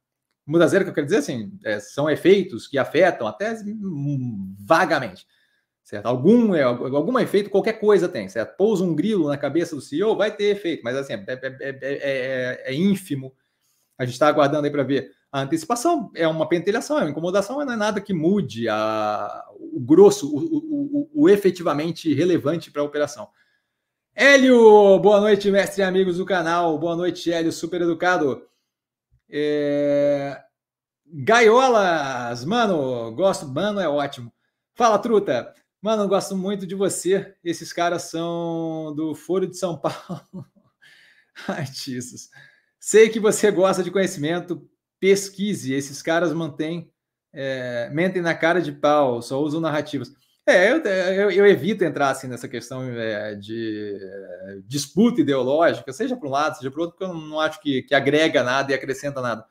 Muda 0.46 0.68
zero 0.68 0.84
que 0.84 0.90
eu 0.90 0.94
quero 0.94 1.06
dizer 1.06 1.20
assim, 1.20 1.52
é, 1.64 1.80
são 1.80 2.10
efeitos 2.10 2.68
que 2.68 2.78
afetam 2.78 3.28
até 3.28 3.56
vagamente, 4.60 5.26
certo? 5.84 6.06
Algum, 6.06 6.56
é, 6.56 6.64
algum 6.64 7.18
efeito, 7.20 7.50
qualquer 7.50 7.74
coisa 7.74 8.10
tem, 8.10 8.28
certo? 8.28 8.56
Pousa 8.58 8.84
um 8.84 8.96
grilo 8.96 9.28
na 9.28 9.38
cabeça 9.38 9.76
do 9.76 9.82
CEO, 9.82 10.16
vai 10.16 10.36
ter 10.36 10.46
efeito, 10.46 10.84
mas 10.84 10.96
assim, 10.96 11.14
é, 11.14 11.26
é, 11.28 11.80
é, 11.82 12.64
é 12.66 12.74
ínfimo. 12.74 13.34
A 13.98 14.06
gente 14.06 14.14
está 14.14 14.28
aguardando 14.28 14.66
aí 14.66 14.72
para 14.72 14.84
ver 14.84 15.12
a 15.32 15.42
antecipação 15.42 16.12
é 16.14 16.28
uma 16.28 16.48
pentelhação, 16.48 16.98
é 17.00 17.04
uma 17.04 17.12
incomodação, 17.12 17.56
mas 17.56 17.66
não 17.66 17.74
é 17.74 17.78
nada 17.78 18.02
que 18.02 18.14
mude 18.14 18.68
a, 18.68 19.46
o 19.58 19.80
grosso, 19.80 20.28
o, 20.28 21.08
o, 21.08 21.10
o 21.14 21.30
efetivamente 21.30 22.14
relevante 22.14 22.70
para 22.70 22.82
a 22.82 22.86
operação. 22.86 23.30
Hélio, 24.14 25.00
boa 25.00 25.22
noite, 25.22 25.50
mestre 25.50 25.82
e 25.82 25.86
amigos 25.86 26.18
do 26.18 26.26
canal. 26.26 26.78
Boa 26.78 26.96
noite, 26.96 27.32
Hélio, 27.32 27.52
super 27.52 27.82
educado. 27.82 28.46
É... 29.30 30.38
Gaiolas, 31.06 32.44
mano, 32.44 33.14
gosto, 33.16 33.48
mano, 33.48 33.80
é 33.80 33.88
ótimo. 33.88 34.32
Fala, 34.76 35.00
truta. 35.00 35.54
Mano, 35.82 36.08
gosto 36.08 36.36
muito 36.36 36.68
de 36.68 36.76
você. 36.76 37.36
Esses 37.44 37.72
caras 37.72 38.04
são 38.04 38.94
do 38.96 39.16
Foro 39.16 39.48
de 39.48 39.58
São 39.58 39.78
Paulo. 39.80 40.46
Ai, 41.48 41.66
Jesus. 41.66 42.30
Sei 42.80 43.10
que 43.10 43.20
você 43.20 43.50
gosta 43.50 43.82
de 43.82 43.92
conhecimento, 43.92 44.70
pesquise. 45.00 45.74
Esses 45.74 46.02
caras 46.02 46.34
mantêm, 46.34 46.92
é, 47.34 47.90
mentem 47.92 48.22
na 48.22 48.36
cara 48.36 48.62
de 48.62 48.74
pau, 48.74 49.22
só 49.22 49.42
usam 49.42 49.62
narrativas. 49.62 50.14
É, 50.46 50.72
eu, 50.72 50.78
eu, 50.80 51.32
eu 51.32 51.46
evito 51.46 51.84
entrar 51.84 52.10
assim 52.10 52.28
nessa 52.28 52.48
questão 52.48 52.84
é, 52.84 53.36
de 53.36 53.98
é, 54.02 54.58
disputa 54.66 55.22
ideológica, 55.22 55.94
seja 55.94 56.18
para 56.18 56.28
um 56.28 56.32
lado, 56.32 56.58
seja 56.58 56.72
para 56.72 56.80
o 56.80 56.84
outro, 56.84 56.98
porque 56.98 57.12
eu 57.12 57.16
não 57.16 57.40
acho 57.40 57.62
que, 57.62 57.84
que 57.84 57.94
agrega 57.94 58.44
nada 58.44 58.72
e 58.72 58.76
acrescenta 58.76 59.22
nada. 59.22 59.46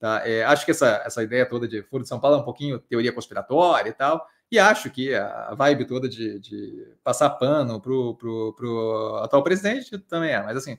Tá? 0.00 0.22
É, 0.28 0.44
acho 0.44 0.64
que 0.64 0.72
essa, 0.72 1.02
essa 1.06 1.22
ideia 1.22 1.48
toda 1.48 1.68
de 1.68 1.82
Foro 1.84 2.02
de 2.02 2.08
São 2.08 2.20
Paulo 2.20 2.38
é 2.38 2.40
um 2.40 2.44
pouquinho 2.44 2.80
teoria 2.80 3.12
conspiratória 3.12 3.90
e 3.90 3.92
tal, 3.92 4.26
e 4.50 4.58
acho 4.58 4.90
que 4.90 5.14
a 5.14 5.54
vibe 5.54 5.86
toda 5.86 6.08
de, 6.08 6.38
de 6.40 6.94
passar 7.02 7.30
pano 7.30 7.80
para 7.80 7.92
o 7.92 9.20
atual 9.22 9.42
presidente 9.42 9.96
também 9.98 10.32
é, 10.32 10.42
mas 10.42 10.56
assim, 10.56 10.76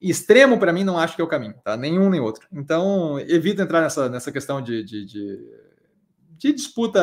Extremo, 0.00 0.58
para 0.58 0.70
mim, 0.70 0.84
não 0.84 0.98
acho 0.98 1.16
que 1.16 1.22
é 1.22 1.24
o 1.24 1.28
caminho, 1.28 1.54
tá? 1.64 1.78
Nenhum 1.78 2.10
nem 2.10 2.20
outro. 2.20 2.46
Então, 2.52 3.18
evito 3.20 3.62
entrar 3.62 3.80
nessa, 3.80 4.06
nessa 4.06 4.30
questão 4.30 4.60
de, 4.60 4.84
de, 4.84 5.02
de, 5.06 5.50
de 6.36 6.52
disputa. 6.52 7.00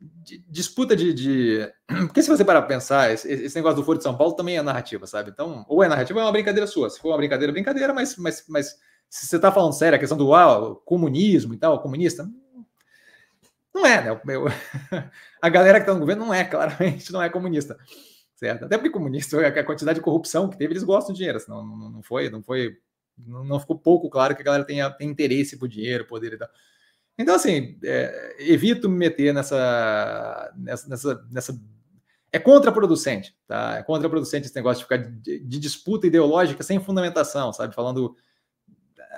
É, 0.00 0.06
de, 0.24 0.38
disputa 0.48 0.96
de, 0.96 1.12
de, 1.12 1.72
Porque 2.06 2.22
se 2.22 2.28
você 2.28 2.44
parar 2.44 2.62
para 2.62 2.68
pensar, 2.68 3.12
esse, 3.12 3.30
esse, 3.30 3.56
negócio 3.56 3.76
do 3.76 3.84
Foro 3.84 3.98
de 3.98 4.04
São 4.04 4.16
Paulo 4.16 4.34
também 4.34 4.56
é 4.56 4.62
narrativa, 4.62 5.06
sabe? 5.06 5.30
Então, 5.30 5.64
ou 5.68 5.82
é 5.82 5.88
narrativa 5.88 6.18
ou 6.18 6.22
é 6.22 6.26
uma 6.26 6.32
brincadeira 6.32 6.66
sua. 6.66 6.88
Se 6.90 6.98
for 7.00 7.08
uma 7.08 7.16
brincadeira, 7.16 7.52
brincadeira, 7.52 7.92
mas, 7.92 8.16
mas, 8.16 8.44
mas 8.48 8.76
se 9.08 9.26
você 9.26 9.36
está 9.36 9.52
falando 9.52 9.72
sério, 9.72 9.96
a 9.96 9.98
questão 9.98 10.18
do 10.18 10.34
ah, 10.34 10.76
comunismo 10.84 11.54
e 11.54 11.56
tal, 11.56 11.80
comunista, 11.82 12.28
não 13.74 13.86
é, 13.86 14.02
né? 14.02 14.20
a 15.40 15.48
galera 15.48 15.78
que 15.78 15.82
está 15.82 15.94
no 15.94 16.00
governo 16.00 16.26
não 16.26 16.34
é, 16.34 16.44
claramente 16.44 17.12
não 17.12 17.22
é 17.22 17.28
comunista 17.28 17.76
certo? 18.40 18.64
Até 18.64 18.78
porque 18.78 18.88
comunista, 18.88 19.46
a 19.46 19.64
quantidade 19.64 19.98
de 19.98 20.04
corrupção 20.04 20.48
que 20.48 20.56
teve, 20.56 20.72
eles 20.72 20.82
gostam 20.82 21.12
de 21.12 21.18
dinheiro, 21.18 21.38
senão 21.38 21.62
não, 21.62 21.90
não 21.90 22.02
foi, 22.02 22.30
não 22.30 22.42
foi, 22.42 22.78
não 23.18 23.60
ficou 23.60 23.78
pouco 23.78 24.08
claro 24.08 24.34
que 24.34 24.40
a 24.40 24.44
galera 24.44 24.64
tenha, 24.64 24.90
tem 24.90 25.10
interesse 25.10 25.58
por 25.58 25.68
dinheiro, 25.68 26.06
poder 26.06 26.32
e 26.32 26.38
tal. 26.38 26.48
Então, 27.20 27.34
assim, 27.34 27.78
é, 27.84 28.36
evito 28.38 28.88
me 28.88 28.96
meter 28.96 29.34
nessa, 29.34 30.50
nessa, 30.56 30.88
nessa, 30.88 31.26
nessa 31.30 31.60
é 32.32 32.38
contraproducente, 32.38 33.36
tá? 33.46 33.76
É 33.76 33.82
contraproducente 33.82 34.46
esse 34.46 34.56
negócio 34.56 34.78
de 34.78 34.84
ficar 34.84 34.96
de, 34.96 35.38
de, 35.40 35.58
disputa 35.58 36.06
ideológica 36.06 36.62
sem 36.62 36.80
fundamentação, 36.80 37.52
sabe? 37.52 37.74
Falando, 37.74 38.16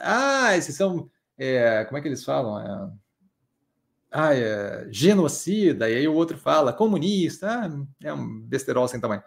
ah, 0.00 0.56
esses 0.56 0.74
são, 0.74 1.08
é, 1.38 1.84
como 1.84 1.96
é 1.96 2.00
que 2.00 2.08
eles 2.08 2.24
falam? 2.24 2.58
É, 2.58 2.92
ah, 4.10 4.34
é, 4.34 4.88
genocida, 4.90 5.88
e 5.88 5.94
aí 5.94 6.08
o 6.08 6.14
outro 6.14 6.36
fala 6.36 6.72
comunista, 6.72 7.48
ah, 7.48 7.70
é 8.02 8.12
um 8.12 8.40
besterol 8.40 8.88
sem 8.88 9.00
tamanho. 9.00 9.22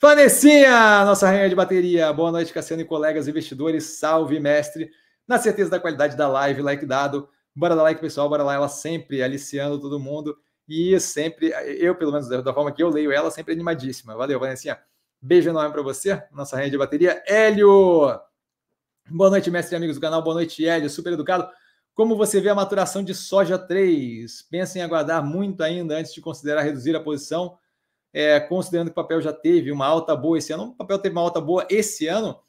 Vanessinha, 0.00 1.04
nossa 1.04 1.28
rainha 1.28 1.48
de 1.48 1.54
bateria, 1.54 2.12
boa 2.12 2.32
noite, 2.32 2.52
Cassiano 2.52 2.82
e 2.82 2.84
colegas 2.84 3.28
investidores, 3.28 4.00
salve, 4.00 4.40
mestre, 4.40 4.90
na 5.28 5.38
certeza 5.38 5.70
da 5.70 5.78
qualidade 5.78 6.16
da 6.16 6.26
live, 6.26 6.62
like 6.62 6.84
dado, 6.84 7.28
bora 7.54 7.76
dar 7.76 7.82
like, 7.82 8.00
pessoal, 8.00 8.28
bora 8.28 8.42
lá, 8.42 8.54
ela 8.54 8.68
sempre 8.68 9.22
aliciando 9.22 9.80
todo 9.80 10.00
mundo, 10.00 10.36
e 10.68 10.98
sempre, 11.00 11.52
eu 11.78 11.94
pelo 11.94 12.12
menos 12.12 12.28
da 12.28 12.54
forma 12.54 12.72
que 12.72 12.82
eu 12.82 12.88
leio 12.88 13.12
ela, 13.12 13.30
sempre 13.30 13.52
animadíssima, 13.52 14.16
valeu, 14.16 14.38
Vanessinha, 14.38 14.78
beijo 15.20 15.50
enorme 15.50 15.72
para 15.72 15.82
você, 15.82 16.22
nossa 16.32 16.56
rainha 16.56 16.70
de 16.70 16.78
bateria, 16.78 17.22
Hélio, 17.26 18.18
boa 19.10 19.30
noite, 19.30 19.50
mestre 19.50 19.74
e 19.74 19.76
amigos 19.76 19.96
do 19.96 20.00
canal, 20.00 20.22
boa 20.22 20.34
noite, 20.34 20.66
Hélio, 20.66 20.88
super 20.88 21.12
educado, 21.12 21.48
como 21.94 22.16
você 22.16 22.40
vê 22.40 22.48
a 22.48 22.54
maturação 22.54 23.04
de 23.04 23.14
soja 23.14 23.58
3? 23.58 24.42
Pensa 24.50 24.78
em 24.78 24.82
aguardar 24.82 25.22
muito 25.22 25.62
ainda 25.62 25.96
antes 25.96 26.14
de 26.14 26.22
considerar 26.22 26.62
reduzir 26.62 26.96
a 26.96 27.00
posição, 27.00 27.58
é, 28.14 28.40
considerando 28.40 28.88
que 28.88 28.92
o 28.92 29.02
papel 29.02 29.20
já 29.20 29.32
teve 29.32 29.70
uma 29.70 29.86
alta 29.86 30.16
boa 30.16 30.38
esse 30.38 30.52
ano. 30.52 30.70
O 30.70 30.74
papel 30.74 30.98
teve 30.98 31.14
uma 31.14 31.20
alta 31.20 31.40
boa 31.40 31.66
esse 31.68 32.06
ano. 32.06 32.40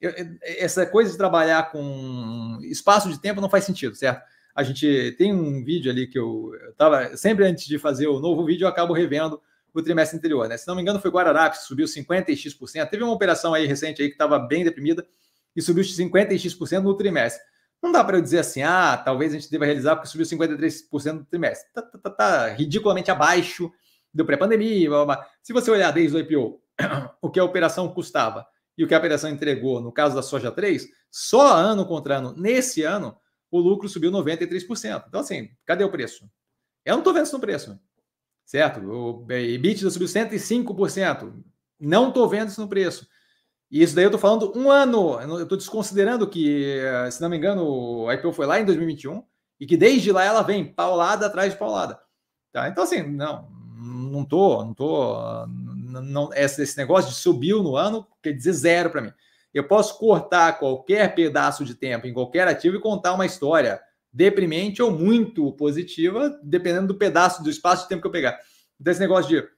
Eu, 0.00 0.12
essa 0.42 0.84
coisa 0.84 1.12
de 1.12 1.16
trabalhar 1.16 1.70
com 1.70 2.58
espaço 2.62 3.08
de 3.08 3.20
tempo 3.20 3.40
não 3.40 3.48
faz 3.48 3.64
sentido, 3.64 3.94
certo? 3.94 4.22
A 4.58 4.64
gente 4.64 5.14
tem 5.16 5.32
um 5.32 5.62
vídeo 5.62 5.88
ali 5.88 6.08
que 6.08 6.18
eu 6.18 6.50
estava 6.70 7.16
sempre 7.16 7.44
antes 7.44 7.64
de 7.64 7.78
fazer 7.78 8.08
o 8.08 8.18
novo 8.18 8.44
vídeo, 8.44 8.64
eu 8.64 8.68
acabo 8.68 8.92
revendo 8.92 9.40
o 9.72 9.80
trimestre 9.80 10.18
anterior, 10.18 10.48
né? 10.48 10.56
Se 10.56 10.66
não 10.66 10.74
me 10.74 10.82
engano, 10.82 10.98
foi 10.98 11.12
Guararapes, 11.12 11.60
subiu 11.60 11.86
50x%. 11.86 12.88
Teve 12.90 13.04
uma 13.04 13.12
operação 13.12 13.54
aí 13.54 13.66
recente 13.66 14.02
aí 14.02 14.08
que 14.08 14.14
estava 14.14 14.36
bem 14.36 14.64
deprimida 14.64 15.06
e 15.54 15.62
subiu 15.62 15.84
50x% 15.84 16.82
no 16.82 16.96
trimestre. 16.96 17.40
Não 17.80 17.92
dá 17.92 18.02
para 18.02 18.16
eu 18.16 18.20
dizer 18.20 18.40
assim, 18.40 18.62
ah, 18.62 18.96
talvez 18.96 19.32
a 19.32 19.38
gente 19.38 19.48
deva 19.48 19.64
realizar 19.64 19.94
porque 19.94 20.08
subiu 20.08 20.26
53% 20.26 21.12
no 21.12 21.24
trimestre. 21.24 21.72
Tá, 21.72 21.80
tá, 21.80 21.96
tá, 21.96 22.10
tá, 22.10 22.48
ridiculamente 22.48 23.12
abaixo 23.12 23.70
do 24.12 24.26
pré-pandemia. 24.26 24.90
Se 25.40 25.52
você 25.52 25.70
olhar 25.70 25.92
desde 25.92 26.16
o 26.16 26.18
IPO, 26.18 26.60
o 27.22 27.30
que 27.30 27.38
a 27.38 27.44
operação 27.44 27.86
custava 27.94 28.44
e 28.76 28.82
o 28.82 28.88
que 28.88 28.94
a 28.94 28.98
operação 28.98 29.30
entregou, 29.30 29.80
no 29.80 29.92
caso 29.92 30.16
da 30.16 30.22
Soja 30.22 30.50
3, 30.50 30.88
só 31.08 31.54
ano 31.54 31.86
contra 31.86 32.16
ano, 32.16 32.34
nesse 32.36 32.82
ano, 32.82 33.16
o 33.50 33.58
lucro 33.58 33.88
subiu 33.88 34.10
93%. 34.10 35.04
Então, 35.08 35.20
assim, 35.20 35.50
cadê 35.64 35.84
o 35.84 35.90
preço? 35.90 36.28
Eu 36.84 36.92
não 36.92 37.00
estou 37.00 37.12
vendo 37.12 37.26
isso 37.26 37.34
no 37.34 37.40
preço, 37.40 37.78
certo? 38.44 38.80
O 38.80 39.26
EBITDA 39.30 39.90
subiu 39.90 40.08
105%. 40.08 41.32
Não 41.80 42.08
estou 42.08 42.28
vendo 42.28 42.48
isso 42.48 42.60
no 42.60 42.68
preço. 42.68 43.06
E 43.70 43.82
isso 43.82 43.94
daí 43.94 44.04
eu 44.04 44.08
estou 44.08 44.20
falando 44.20 44.52
um 44.56 44.70
ano. 44.70 45.20
Eu 45.20 45.42
estou 45.42 45.58
desconsiderando 45.58 46.28
que, 46.28 46.80
se 47.10 47.20
não 47.20 47.28
me 47.28 47.36
engano, 47.36 48.08
a 48.08 48.14
IPO 48.14 48.32
foi 48.32 48.46
lá 48.46 48.58
em 48.60 48.64
2021 48.64 49.22
e 49.60 49.66
que 49.66 49.76
desde 49.76 50.10
lá 50.12 50.24
ela 50.24 50.42
vem 50.42 50.64
paulada 50.64 51.26
atrás 51.26 51.52
de 51.52 51.58
paulada. 51.58 52.00
Tá? 52.52 52.68
Então, 52.68 52.84
assim, 52.84 53.02
não, 53.02 53.48
não 53.76 54.24
tô, 54.24 54.64
não 54.64 54.74
tô. 54.74 55.46
Não, 55.46 56.30
esse 56.34 56.76
negócio 56.78 57.10
de 57.10 57.16
subiu 57.16 57.62
no 57.62 57.76
ano 57.76 58.06
quer 58.22 58.32
dizer 58.32 58.52
zero 58.52 58.90
para 58.90 59.02
mim. 59.02 59.12
Eu 59.52 59.66
posso 59.66 59.98
cortar 59.98 60.58
qualquer 60.58 61.14
pedaço 61.14 61.64
de 61.64 61.74
tempo 61.74 62.06
em 62.06 62.12
qualquer 62.12 62.46
ativo 62.46 62.76
e 62.76 62.80
contar 62.80 63.14
uma 63.14 63.26
história 63.26 63.80
deprimente 64.12 64.82
ou 64.82 64.90
muito 64.90 65.52
positiva, 65.52 66.38
dependendo 66.42 66.88
do 66.88 66.98
pedaço 66.98 67.42
do 67.42 67.50
espaço 67.50 67.84
de 67.84 67.88
tempo 67.88 68.02
que 68.02 68.08
eu 68.08 68.12
pegar. 68.12 68.38
Então, 68.80 68.90
esse 68.90 69.00
negócio 69.00 69.28
de 69.28 69.48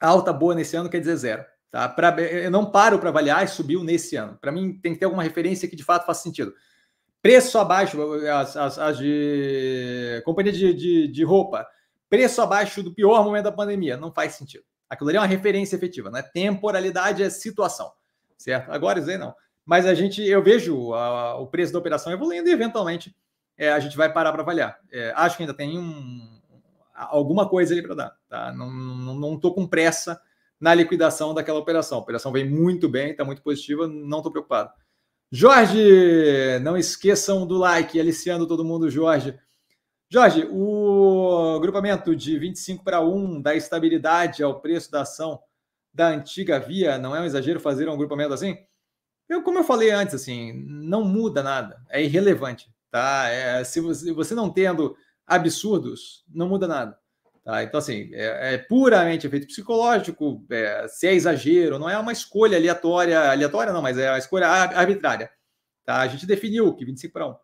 alta 0.00 0.32
boa 0.32 0.54
nesse 0.54 0.76
ano 0.76 0.88
quer 0.88 1.00
dizer 1.00 1.16
zero. 1.16 1.44
Tá? 1.70 1.88
Pra, 1.88 2.18
eu 2.20 2.50
não 2.50 2.70
paro 2.70 2.98
para 2.98 3.10
avaliar 3.10 3.44
e 3.44 3.48
subiu 3.48 3.84
nesse 3.84 4.16
ano. 4.16 4.38
Para 4.40 4.52
mim, 4.52 4.78
tem 4.80 4.94
que 4.94 4.98
ter 4.98 5.04
alguma 5.04 5.22
referência 5.22 5.68
que 5.68 5.76
de 5.76 5.84
fato 5.84 6.06
faça 6.06 6.22
sentido. 6.22 6.54
Preço 7.20 7.58
abaixo, 7.58 8.00
as, 8.32 8.56
as, 8.56 8.78
as 8.78 8.98
de 8.98 10.22
companhia 10.24 10.52
de, 10.52 10.72
de, 10.72 11.08
de, 11.08 11.24
roupa, 11.24 11.66
preço 12.08 12.40
abaixo 12.40 12.82
do 12.82 12.94
pior 12.94 13.24
momento 13.24 13.44
da 13.44 13.52
pandemia, 13.52 13.96
não 13.96 14.12
faz 14.12 14.34
sentido. 14.34 14.64
Aquilo 14.88 15.10
ali 15.10 15.18
é 15.18 15.20
uma 15.20 15.26
referência 15.26 15.76
efetiva, 15.76 16.10
né? 16.10 16.22
Temporalidade 16.22 17.22
é 17.22 17.28
situação, 17.28 17.92
certo? 18.38 18.70
Agora 18.70 18.98
isso 18.98 19.10
aí 19.10 19.18
não. 19.18 19.34
Mas 19.66 19.84
a 19.84 19.92
gente, 19.92 20.22
eu 20.22 20.42
vejo 20.42 20.94
a, 20.94 21.38
o 21.38 21.46
preço 21.46 21.72
da 21.72 21.78
operação 21.78 22.10
evoluindo 22.10 22.48
e 22.48 22.52
eventualmente 22.52 23.14
é, 23.56 23.70
a 23.70 23.78
gente 23.80 23.96
vai 23.96 24.10
parar 24.10 24.32
para 24.32 24.40
avaliar. 24.40 24.78
É, 24.90 25.12
acho 25.14 25.36
que 25.36 25.42
ainda 25.42 25.52
tem 25.52 25.78
um, 25.78 26.40
alguma 26.94 27.46
coisa 27.46 27.74
ali 27.74 27.82
para 27.82 27.94
dar, 27.94 28.16
tá? 28.28 28.52
Não, 28.52 28.72
não, 28.72 29.14
não 29.14 29.38
com 29.38 29.66
pressa 29.66 30.18
na 30.60 30.74
liquidação 30.74 31.34
daquela 31.34 31.58
operação. 31.58 31.98
A 31.98 32.00
operação 32.00 32.32
vem 32.32 32.48
muito 32.48 32.88
bem, 32.88 33.10
está 33.10 33.24
muito 33.24 33.42
positiva, 33.42 33.86
não 33.86 34.18
estou 34.18 34.32
preocupado. 34.32 34.72
Jorge, 35.30 36.58
não 36.62 36.76
esqueçam 36.76 37.46
do 37.46 37.58
like, 37.58 38.00
aliciando 38.00 38.46
todo 38.46 38.64
mundo, 38.64 38.88
Jorge. 38.88 39.38
Jorge, 40.10 40.48
o 40.50 41.60
grupamento 41.60 42.16
de 42.16 42.38
25 42.38 42.82
para 42.82 43.02
1 43.02 43.42
da 43.42 43.54
estabilidade 43.54 44.42
ao 44.42 44.58
preço 44.58 44.90
da 44.90 45.02
ação 45.02 45.38
da 45.92 46.08
antiga 46.08 46.58
via, 46.58 46.98
não 46.98 47.14
é 47.14 47.20
um 47.20 47.24
exagero 47.24 47.60
fazer 47.60 47.88
um 47.88 47.96
grupamento 47.96 48.34
assim? 48.34 48.56
Eu, 49.28 49.42
como 49.42 49.58
eu 49.58 49.64
falei 49.64 49.90
antes, 49.90 50.14
assim, 50.14 50.52
não 50.66 51.04
muda 51.04 51.42
nada, 51.42 51.82
é 51.90 52.02
irrelevante, 52.02 52.72
tá? 52.90 53.28
É, 53.28 53.62
se 53.64 53.80
você, 53.80 54.12
você 54.12 54.34
não 54.34 54.50
tendo 54.50 54.96
absurdos, 55.26 56.24
não 56.28 56.48
muda 56.48 56.66
nada. 56.66 56.98
Tá? 57.44 57.62
Então, 57.62 57.78
assim, 57.78 58.10
é, 58.12 58.54
é 58.54 58.58
puramente 58.58 59.26
efeito 59.26 59.46
psicológico, 59.46 60.44
é, 60.50 60.86
se 60.88 61.06
é 61.06 61.14
exagero, 61.14 61.78
não 61.78 61.88
é 61.88 61.98
uma 61.98 62.12
escolha 62.12 62.56
aleatória, 62.56 63.30
aleatória 63.30 63.72
não, 63.72 63.82
mas 63.82 63.98
é 63.98 64.10
uma 64.10 64.18
escolha 64.18 64.46
arbitrária. 64.46 65.30
Tá? 65.84 66.00
A 66.00 66.06
gente 66.06 66.26
definiu 66.26 66.74
que 66.74 66.84
25 66.84 67.12
para 67.12 67.26
1. 67.26 67.36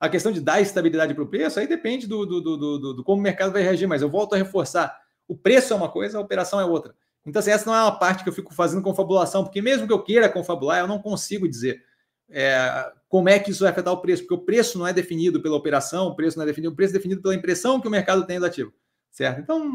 A 0.00 0.08
questão 0.08 0.32
de 0.32 0.40
dar 0.40 0.60
estabilidade 0.60 1.14
para 1.14 1.22
o 1.22 1.28
preço, 1.28 1.60
aí 1.60 1.68
depende 1.68 2.08
do, 2.08 2.26
do, 2.26 2.40
do, 2.40 2.56
do, 2.56 2.94
do 2.94 3.04
como 3.04 3.20
o 3.20 3.22
mercado 3.22 3.52
vai 3.52 3.62
reagir, 3.62 3.86
mas 3.86 4.02
eu 4.02 4.10
volto 4.10 4.34
a 4.34 4.36
reforçar. 4.36 5.00
O 5.28 5.36
preço 5.36 5.72
é 5.72 5.76
uma 5.76 5.88
coisa, 5.88 6.18
a 6.18 6.20
operação 6.20 6.60
é 6.60 6.64
outra. 6.64 6.92
Então, 7.24 7.40
assim, 7.40 7.50
essa 7.50 7.66
não 7.66 7.74
é 7.74 7.82
uma 7.82 7.98
parte 7.98 8.22
que 8.22 8.28
eu 8.28 8.32
fico 8.32 8.52
fazendo 8.52 8.82
confabulação, 8.82 9.44
porque 9.44 9.62
mesmo 9.62 9.86
que 9.86 9.92
eu 9.92 10.02
queira 10.02 10.28
confabular, 10.28 10.80
eu 10.80 10.88
não 10.88 11.00
consigo 11.00 11.48
dizer 11.48 11.82
é, 12.28 12.90
como 13.08 13.28
é 13.28 13.38
que 13.38 13.50
isso 13.50 13.60
vai 13.60 13.70
afetar 13.70 13.92
o 13.92 14.00
preço, 14.00 14.22
porque 14.22 14.34
o 14.34 14.44
preço 14.44 14.78
não 14.78 14.86
é 14.86 14.92
definido 14.92 15.40
pela 15.40 15.56
operação, 15.56 16.08
o 16.08 16.16
preço 16.16 16.36
não 16.36 16.44
é 16.44 16.46
definido, 16.46 16.72
o 16.72 16.76
preço 16.76 16.92
é 16.92 16.98
definido 16.98 17.22
pela 17.22 17.34
impressão 17.34 17.80
que 17.80 17.88
o 17.88 17.90
mercado 17.90 18.26
tem 18.26 18.40
do 18.40 18.46
ativo 18.46 18.72
certo? 19.12 19.40
Então, 19.40 19.70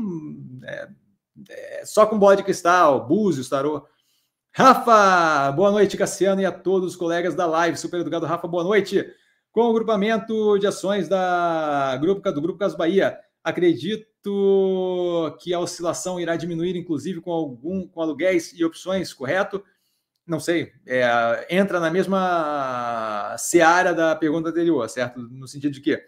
é, 0.66 0.90
é, 1.50 1.86
só 1.86 2.06
com 2.06 2.20
bola 2.20 2.36
de 2.36 2.44
cristal, 2.44 3.08
búzios, 3.08 3.48
tarô. 3.48 3.88
Rafa, 4.52 5.52
boa 5.52 5.72
noite, 5.72 5.96
Cassiano, 5.96 6.42
e 6.42 6.46
a 6.46 6.52
todos 6.52 6.92
os 6.92 6.96
colegas 6.96 7.36
da 7.36 7.46
live. 7.46 7.78
Super 7.78 8.02
educado, 8.02 8.26
Rafa, 8.26 8.48
boa 8.48 8.64
noite. 8.64 9.06
Com 9.52 9.62
o 9.62 9.74
grupamento 9.74 10.58
de 10.58 10.68
ações 10.68 11.08
da 11.08 11.96
do 11.98 12.42
Grupo 12.42 12.58
Caso 12.58 12.76
Bahia, 12.76 13.18
acredito 13.44 14.08
que 15.40 15.54
a 15.54 15.60
oscilação 15.60 16.20
irá 16.20 16.36
diminuir, 16.36 16.76
inclusive 16.76 17.22
com 17.22 17.32
algum 17.32 17.88
com 17.88 18.02
aluguéis 18.02 18.54
e 18.54 18.64
opções, 18.64 19.14
correto? 19.14 19.64
Não 20.26 20.40
sei, 20.40 20.74
é, 20.86 21.48
entra 21.50 21.80
na 21.80 21.90
mesma 21.90 23.36
seara 23.38 23.94
da 23.94 24.16
pergunta 24.16 24.50
anterior, 24.50 24.88
certo? 24.90 25.20
No 25.20 25.48
sentido 25.48 25.74
de 25.74 25.82
que 25.82 26.02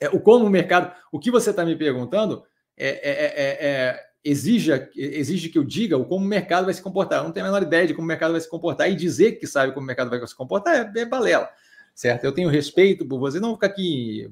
é, 0.00 0.08
o 0.08 0.20
como 0.20 0.46
o 0.46 0.50
mercado, 0.50 0.92
o 1.12 1.18
que 1.18 1.30
você 1.30 1.50
está 1.50 1.64
me 1.64 1.76
perguntando 1.76 2.44
é, 2.76 2.88
é, 2.88 3.10
é, 3.10 3.66
é 3.66 4.10
exige, 4.24 4.72
exige 4.94 5.48
que 5.48 5.58
eu 5.58 5.64
diga 5.64 5.96
o 5.96 6.04
como 6.04 6.24
o 6.24 6.28
mercado 6.28 6.64
vai 6.64 6.74
se 6.74 6.82
comportar. 6.82 7.20
Eu 7.20 7.24
não 7.24 7.32
tenho 7.32 7.46
a 7.46 7.48
menor 7.48 7.62
ideia 7.62 7.86
de 7.86 7.94
como 7.94 8.04
o 8.04 8.08
mercado 8.08 8.32
vai 8.32 8.40
se 8.40 8.48
comportar 8.48 8.90
e 8.90 8.96
dizer 8.96 9.32
que 9.32 9.46
sabe 9.46 9.72
como 9.72 9.84
o 9.84 9.86
mercado 9.86 10.10
vai 10.10 10.26
se 10.26 10.34
comportar 10.34 10.92
é, 10.96 11.00
é 11.00 11.04
balela, 11.04 11.48
certo? 11.94 12.24
Eu 12.24 12.32
tenho 12.32 12.48
respeito 12.48 13.06
por 13.06 13.18
você, 13.18 13.38
não 13.38 13.54
ficar 13.54 13.68
aqui 13.68 14.30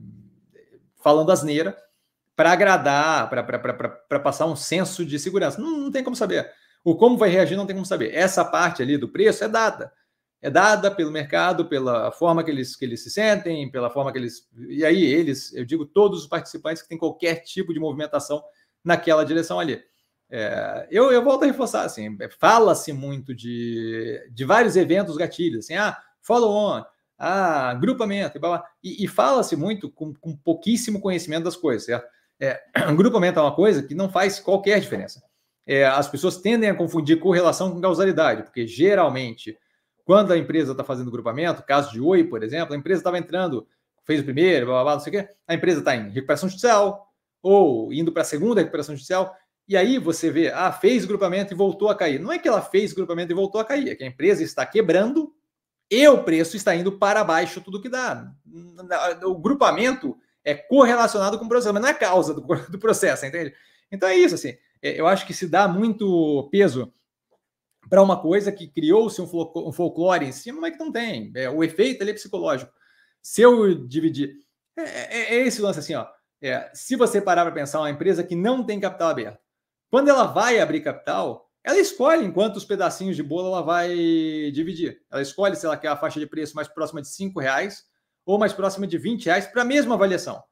falando 0.96 1.30
asneira 1.30 1.76
para 2.38 2.52
agradar, 2.52 3.28
para 3.28 4.20
passar 4.20 4.46
um 4.46 4.54
senso 4.54 5.04
de 5.04 5.18
segurança. 5.18 5.60
Não, 5.60 5.76
não 5.76 5.90
tem 5.90 6.04
como 6.04 6.14
saber. 6.14 6.48
O 6.84 6.96
como 6.96 7.18
vai 7.18 7.28
reagir 7.28 7.56
não 7.56 7.66
tem 7.66 7.74
como 7.74 7.84
saber. 7.84 8.14
Essa 8.14 8.44
parte 8.44 8.80
ali 8.80 8.96
do 8.96 9.08
preço 9.08 9.42
é 9.42 9.48
dada 9.48 9.92
é 10.40 10.48
dada 10.48 10.90
pelo 10.90 11.10
mercado, 11.10 11.68
pela 11.68 12.12
forma 12.12 12.44
que 12.44 12.50
eles, 12.50 12.76
que 12.76 12.84
eles 12.84 13.02
se 13.02 13.10
sentem, 13.10 13.70
pela 13.70 13.90
forma 13.90 14.12
que 14.12 14.18
eles. 14.18 14.48
E 14.68 14.84
aí, 14.84 15.04
eles, 15.04 15.52
eu 15.52 15.64
digo 15.64 15.84
todos 15.84 16.20
os 16.20 16.28
participantes 16.28 16.80
que 16.82 16.88
têm 16.88 16.98
qualquer 16.98 17.42
tipo 17.42 17.72
de 17.74 17.80
movimentação 17.80 18.42
naquela 18.84 19.24
direção 19.24 19.58
ali. 19.58 19.82
É, 20.30 20.86
eu, 20.90 21.10
eu 21.10 21.24
volto 21.24 21.42
a 21.42 21.46
reforçar, 21.46 21.84
assim, 21.84 22.16
fala-se 22.38 22.92
muito 22.92 23.34
de, 23.34 24.28
de 24.30 24.44
vários 24.44 24.76
eventos 24.76 25.16
gatilhos, 25.16 25.64
assim, 25.64 25.74
ah, 25.74 25.98
follow-on, 26.20 26.84
ah, 27.18 27.74
grupamento, 27.74 28.38
e, 28.84 29.04
e 29.04 29.08
fala-se 29.08 29.56
muito 29.56 29.90
com, 29.90 30.14
com, 30.14 30.36
pouquíssimo 30.36 31.00
conhecimento 31.00 31.44
das 31.44 31.56
coisas, 31.56 31.86
certo? 31.86 32.06
É, 32.40 32.60
grupamento 32.96 33.38
é 33.38 33.42
uma 33.42 33.54
coisa 33.54 33.82
que 33.82 33.94
não 33.94 34.08
faz 34.08 34.38
qualquer 34.40 34.80
diferença. 34.80 35.22
É, 35.66 35.86
as 35.86 36.08
pessoas 36.08 36.38
tendem 36.38 36.70
a 36.70 36.74
confundir 36.74 37.20
correlação 37.20 37.70
com 37.70 37.80
causalidade, 37.80 38.42
porque 38.42 38.66
geralmente 38.66 39.56
quando 40.08 40.32
a 40.32 40.38
empresa 40.38 40.72
está 40.72 40.82
fazendo 40.82 41.10
grupamento, 41.10 41.62
caso 41.62 41.92
de 41.92 42.00
Oi, 42.00 42.24
por 42.24 42.42
exemplo, 42.42 42.74
a 42.74 42.78
empresa 42.78 43.00
estava 43.00 43.18
entrando, 43.18 43.68
fez 44.06 44.22
o 44.22 44.24
primeiro, 44.24 44.64
blá, 44.64 44.76
blá, 44.76 44.84
blá, 44.84 44.92
não 44.94 45.00
sei 45.00 45.10
o 45.10 45.22
quê, 45.22 45.30
a 45.46 45.52
empresa 45.52 45.80
está 45.80 45.94
em 45.94 46.08
recuperação 46.08 46.48
judicial 46.48 47.06
ou 47.42 47.92
indo 47.92 48.10
para 48.10 48.22
a 48.22 48.24
segunda 48.24 48.60
recuperação 48.60 48.94
judicial, 48.94 49.36
e 49.68 49.76
aí 49.76 49.98
você 49.98 50.30
vê, 50.30 50.50
ah, 50.50 50.72
fez 50.72 51.04
grupamento 51.04 51.52
e 51.52 51.56
voltou 51.56 51.90
a 51.90 51.94
cair. 51.94 52.18
Não 52.18 52.32
é 52.32 52.38
que 52.38 52.48
ela 52.48 52.62
fez 52.62 52.94
grupamento 52.94 53.32
e 53.32 53.34
voltou 53.34 53.60
a 53.60 53.64
cair, 53.66 53.90
é 53.90 53.94
que 53.94 54.02
a 54.02 54.06
empresa 54.06 54.42
está 54.42 54.64
quebrando 54.64 55.30
e 55.90 56.08
o 56.08 56.24
preço 56.24 56.56
está 56.56 56.74
indo 56.74 56.92
para 56.92 57.22
baixo 57.22 57.60
tudo 57.60 57.80
que 57.80 57.90
dá. 57.90 58.32
O 59.24 59.34
grupamento 59.34 60.16
é 60.48 60.54
correlacionado 60.54 61.38
com 61.38 61.44
o 61.44 61.48
processo, 61.48 61.74
mas 61.74 61.82
não 61.82 61.90
é 61.90 61.94
causa 61.94 62.32
do, 62.32 62.40
do 62.70 62.78
processo, 62.78 63.26
entende? 63.26 63.54
Então 63.92 64.08
é 64.08 64.16
isso, 64.16 64.34
assim. 64.34 64.56
É, 64.82 64.98
eu 64.98 65.06
acho 65.06 65.26
que 65.26 65.34
se 65.34 65.46
dá 65.46 65.68
muito 65.68 66.48
peso 66.50 66.92
para 67.88 68.02
uma 68.02 68.20
coisa 68.20 68.52
que 68.52 68.66
criou-se 68.66 69.20
um, 69.20 69.72
folclore 69.72 70.26
em 70.26 70.32
cima, 70.32 70.60
mas 70.60 70.72
que 70.72 70.78
não 70.78 70.92
tem. 70.92 71.32
É, 71.34 71.48
o 71.50 71.62
efeito 71.62 72.02
ali 72.02 72.10
é 72.10 72.14
psicológico. 72.14 72.72
Se 73.22 73.42
eu 73.42 73.86
dividir. 73.86 74.36
É, 74.76 74.82
é, 74.82 75.34
é 75.36 75.46
esse 75.46 75.60
lance 75.60 75.78
assim, 75.78 75.94
ó. 75.94 76.06
É, 76.40 76.70
se 76.72 76.96
você 76.96 77.20
parar 77.20 77.44
para 77.44 77.54
pensar, 77.54 77.80
uma 77.80 77.90
empresa 77.90 78.22
que 78.22 78.36
não 78.36 78.64
tem 78.64 78.78
capital 78.78 79.08
aberto, 79.08 79.40
quando 79.90 80.08
ela 80.08 80.24
vai 80.24 80.60
abrir 80.60 80.82
capital, 80.82 81.50
ela 81.64 81.78
escolhe 81.78 82.24
em 82.24 82.30
quantos 82.30 82.64
pedacinhos 82.64 83.16
de 83.16 83.22
bolo 83.22 83.48
ela 83.48 83.62
vai 83.62 83.88
dividir. 84.52 85.02
Ela 85.10 85.20
escolhe 85.20 85.56
se 85.56 85.66
ela 85.66 85.76
quer 85.76 85.88
a 85.88 85.96
faixa 85.96 86.20
de 86.20 86.26
preço 86.26 86.54
mais 86.54 86.68
próxima 86.68 87.02
de 87.02 87.08
R$ 87.08 87.32
reais 87.38 87.84
ou 88.28 88.38
mais 88.38 88.52
próxima 88.52 88.86
de 88.86 88.98
R$ 88.98 89.16
reais 89.24 89.46
para 89.46 89.62
a 89.62 89.64
mesma 89.64 89.94
avaliação. 89.94 90.42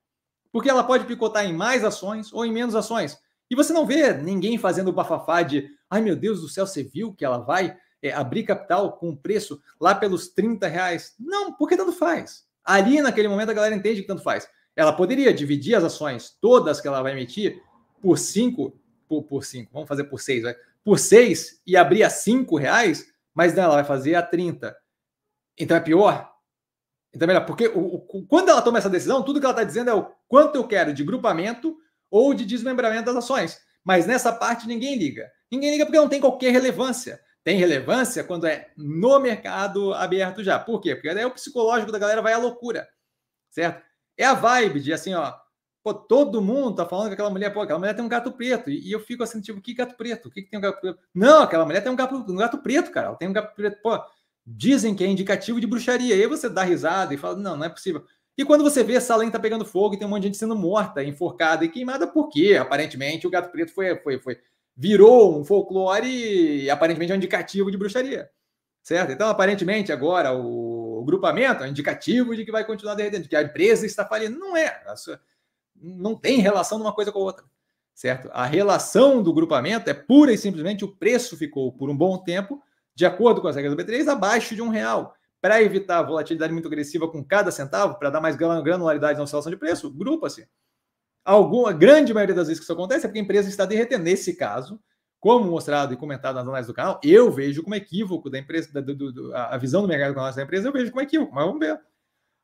Porque 0.51 0.71
ela 0.71 0.83
pode 0.83 1.05
picotar 1.05 1.45
em 1.45 1.53
mais 1.53 1.85
ações 1.85 2.33
ou 2.33 2.43
em 2.43 2.51
menos 2.51 2.75
ações. 2.75 3.19
E 3.51 3.55
você 3.55 3.71
não 3.71 3.85
vê 3.85 4.15
ninguém 4.15 4.57
fazendo 4.57 4.91
bafafá 4.91 5.43
de 5.43 5.69
ai 5.91 6.01
meu 6.01 6.17
Deus 6.17 6.41
do 6.41 6.49
céu, 6.49 6.67
você 6.67 6.83
viu 6.83 7.13
que 7.13 7.23
ela 7.23 7.37
vai 7.37 7.77
é, 8.03 8.15
abrir 8.15 8.45
capital 8.45 8.97
com 8.97 9.15
preço 9.15 9.61
lá 9.79 9.95
pelos 9.95 10.29
30 10.29 10.67
reais? 10.67 11.15
Não, 11.21 11.53
porque 11.53 11.77
tanto 11.77 11.93
faz. 11.93 12.47
Ali 12.65 13.03
naquele 13.03 13.29
momento 13.29 13.51
a 13.51 13.55
galera 13.55 13.77
entende 13.77 14.01
que 14.01 14.09
tanto 14.09 14.23
faz. 14.23 14.49
Ela 14.75 14.95
poderia 14.95 15.33
dividir 15.35 15.75
as 15.75 15.85
ações, 15.85 16.35
todas 16.41 16.81
que 16.81 16.89
ela 16.89 17.03
vai 17.03 17.13
emitir, 17.13 17.63
por 18.01 18.17
5, 18.17 18.75
por, 19.07 19.23
por 19.25 19.45
cinco, 19.45 19.71
vamos 19.71 19.89
fazer 19.89 20.05
por 20.05 20.19
6, 20.19 20.45
por 20.83 20.99
6 20.99 21.61
e 21.67 21.77
abrir 21.77 22.05
a 22.05 22.11
5 22.11 22.57
reais, 22.57 23.07
mas 23.35 23.53
não, 23.53 23.65
ela 23.65 23.75
vai 23.75 23.85
fazer 23.85 24.15
a 24.15 24.23
30. 24.23 24.75
Então 25.59 25.77
é 25.77 25.81
pior? 25.81 26.36
Então, 27.17 27.27
melhor, 27.27 27.47
porque 27.47 27.67
o, 27.69 27.95
o, 27.95 28.27
quando 28.27 28.51
ela 28.51 28.61
toma 28.61 28.77
essa 28.77 28.91
decisão, 28.91 29.23
tudo 29.23 29.41
que 29.41 29.47
ela 29.47 29.55
está 29.55 29.65
dizendo 29.65 29.89
é 29.89 29.95
o 29.95 30.07
quanto 30.29 30.57
eu 30.57 30.69
quero 30.69 30.93
de 30.93 31.03
grupamento 31.03 31.75
ou 32.11 32.35
de 32.35 32.45
desmembramento 32.45 33.07
das 33.07 33.17
ações. 33.17 33.59
Mas 33.83 34.07
nessa 34.07 34.31
parte 34.31 34.69
ninguém 34.69 34.99
liga. 34.99 35.33
Ninguém 35.51 35.71
liga 35.71 35.87
porque 35.87 35.99
não 35.99 36.11
tem 36.11 36.21
qualquer 36.21 36.53
relevância. 36.53 37.19
Tem 37.43 37.57
relevância 37.57 38.23
quando 38.23 38.47
é 38.47 38.69
no 38.77 39.19
mercado 39.19 39.95
aberto 39.95 40.45
já. 40.45 40.59
Por 40.59 40.79
quê? 40.79 40.95
Porque 40.95 41.15
daí 41.15 41.25
o 41.25 41.31
psicológico 41.31 41.91
da 41.91 41.99
galera 41.99 42.21
vai 42.21 42.35
à 42.35 42.39
loucura, 42.39 42.87
certo? 43.51 43.83
É 44.19 44.27
a 44.27 44.35
vibe 44.35 44.81
de 44.81 44.93
assim, 44.93 45.15
ó, 45.15 45.33
pô, 45.83 45.95
todo 45.95 46.43
mundo 46.43 46.77
tá 46.77 46.85
falando 46.85 47.07
que 47.09 47.15
aquela 47.15 47.31
mulher, 47.31 47.51
pô, 47.51 47.63
aquela 47.63 47.79
mulher 47.79 47.95
tem 47.95 48.05
um 48.05 48.09
gato 48.09 48.31
preto. 48.31 48.69
E, 48.69 48.89
e 48.89 48.93
eu 48.93 49.01
fico 49.01 49.23
assim, 49.23 49.41
tipo, 49.41 49.63
que 49.63 49.73
gato 49.73 49.97
preto? 49.97 50.29
O 50.29 50.31
que, 50.31 50.43
que 50.43 50.51
tem 50.51 50.59
um 50.59 50.63
gato 50.63 50.83
preto? 50.83 50.99
Não, 51.15 51.45
aquela 51.45 51.65
mulher 51.65 51.81
tem 51.83 51.91
um 51.91 51.97
gato, 51.97 52.17
um 52.17 52.37
gato 52.37 52.59
preto, 52.59 52.91
cara. 52.91 53.07
Ela 53.07 53.17
tem 53.17 53.29
um 53.29 53.33
gato 53.33 53.55
preto. 53.55 53.81
Pô, 53.81 53.99
dizem 54.47 54.95
que 54.95 55.03
é 55.03 55.07
indicativo 55.07 55.61
de 55.61 55.67
bruxaria. 55.67 56.15
E 56.15 56.23
aí 56.23 56.27
você 56.27 56.49
dá 56.49 56.63
risada 56.63 57.13
e 57.13 57.17
fala, 57.17 57.37
não, 57.37 57.57
não 57.57 57.65
é 57.65 57.69
possível. 57.69 58.05
E 58.39 58.45
quando 58.45 58.63
você 58.63 58.85
vê 58.85 58.95
lente 59.17 59.33
tá 59.33 59.39
pegando 59.39 59.65
fogo 59.65 59.95
e 59.95 59.99
tem 59.99 60.07
um 60.07 60.11
monte 60.11 60.23
de 60.23 60.29
gente 60.29 60.37
sendo 60.37 60.55
morta, 60.55 61.03
enforcada 61.03 61.65
e 61.65 61.69
queimada, 61.69 62.07
por 62.07 62.29
quê? 62.29 62.57
Aparentemente 62.61 63.27
o 63.27 63.31
gato 63.31 63.51
preto 63.51 63.73
foi, 63.73 63.97
foi, 63.97 64.19
foi 64.19 64.39
virou 64.77 65.41
um 65.41 65.45
folclore 65.45 66.07
e 66.07 66.71
aparentemente 66.71 67.13
é 67.13 67.15
um 67.15 67.19
indicativo 67.19 67.71
de 67.71 67.79
bruxaria. 67.79 68.31
Certo? 68.83 69.11
Então, 69.11 69.29
aparentemente, 69.29 69.91
agora 69.91 70.33
o, 70.33 71.01
o 71.01 71.05
grupamento 71.05 71.65
é 71.65 71.67
um 71.67 71.71
indicativo 71.71 72.37
de 72.37 72.45
que 72.45 72.53
vai 72.53 72.65
continuar 72.65 72.95
derretendo, 72.95 73.29
que 73.29 73.35
a 73.35 73.43
empresa 73.43 73.85
está 73.85 74.07
falindo. 74.07 74.39
Não 74.39 74.57
é. 74.57 74.81
Sua, 74.97 75.21
não 75.75 76.15
tem 76.15 76.41
relação 76.41 76.79
de 76.79 76.85
uma 76.85 76.93
coisa 76.93 77.11
com 77.11 77.19
a 77.19 77.23
outra. 77.23 77.45
Certo? 77.95 78.29
A 78.33 78.45
relação 78.45 79.23
do 79.23 79.33
grupamento 79.33 79.89
é 79.89 79.95
pura 79.95 80.31
e 80.31 80.39
simplesmente 80.39 80.85
o 80.85 80.95
preço 80.95 81.37
ficou 81.37 81.73
por 81.73 81.89
um 81.89 81.97
bom 81.97 82.19
tempo, 82.19 82.63
de 82.97 83.05
acordo 83.05 83.43
com 83.43 83.47
as 83.47 83.55
regras 83.55 83.77
do 83.77 83.83
B3, 83.83 84.09
abaixo 84.09 84.55
de 84.55 84.63
um 84.63 84.71
real 84.71 85.15
para 85.41 85.63
evitar 85.63 86.03
volatilidade 86.03 86.53
muito 86.53 86.67
agressiva 86.67 87.07
com 87.07 87.23
cada 87.23 87.53
centavo, 87.53 87.99
para 87.99 88.11
dar 88.11 88.21
mais 88.21 88.35
granularidade 88.35 89.19
na 89.19 89.25
oscilação 89.25 89.51
de 89.51 89.57
preço, 89.57 89.93
grupa-se. 89.93 90.49
Alguma 91.25 91.73
grande 91.73 92.15
maioria 92.15 92.35
das 92.35 92.49
vezes 92.49 92.59
que 92.59 92.65
isso 92.65 92.73
acontece 92.73 93.05
é 93.05 93.09
porque 93.09 93.21
a 93.21 93.23
empresa 93.23 93.49
está 93.49 93.67
derretendo. 93.67 94.03
Nesse 94.03 94.35
caso, 94.35 94.81
como 95.21 95.49
mostrado 95.51 95.93
e 95.93 95.97
comentado 95.97 96.37
nas 96.37 96.47
análises 96.47 96.69
do 96.69 96.75
canal, 96.75 96.99
eu 97.05 97.31
vejo 97.31 97.63
como 97.63 97.75
equívoco 97.75 98.31
da 98.31 98.39
empresa, 98.39 98.73
da, 98.73 98.81
do, 98.81 99.13
do, 99.13 99.37
a 99.37 99.57
visão 99.59 99.83
do 99.83 99.89
mercado 99.89 100.15
com 100.15 100.21
a 100.21 100.27
nossa 100.27 100.43
empresa, 100.43 100.69
eu 100.69 100.73
vejo 100.73 100.91
como 100.91 101.03
equívoco, 101.03 101.35
mas 101.35 101.45
vamos 101.45 101.61
ver. 101.61 101.79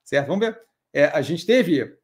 Certo? 0.04 0.28
Vamos 0.28 0.46
ver. 0.46 0.60
É, 0.92 1.06
a 1.06 1.22
gente 1.22 1.46
teve 1.46 1.96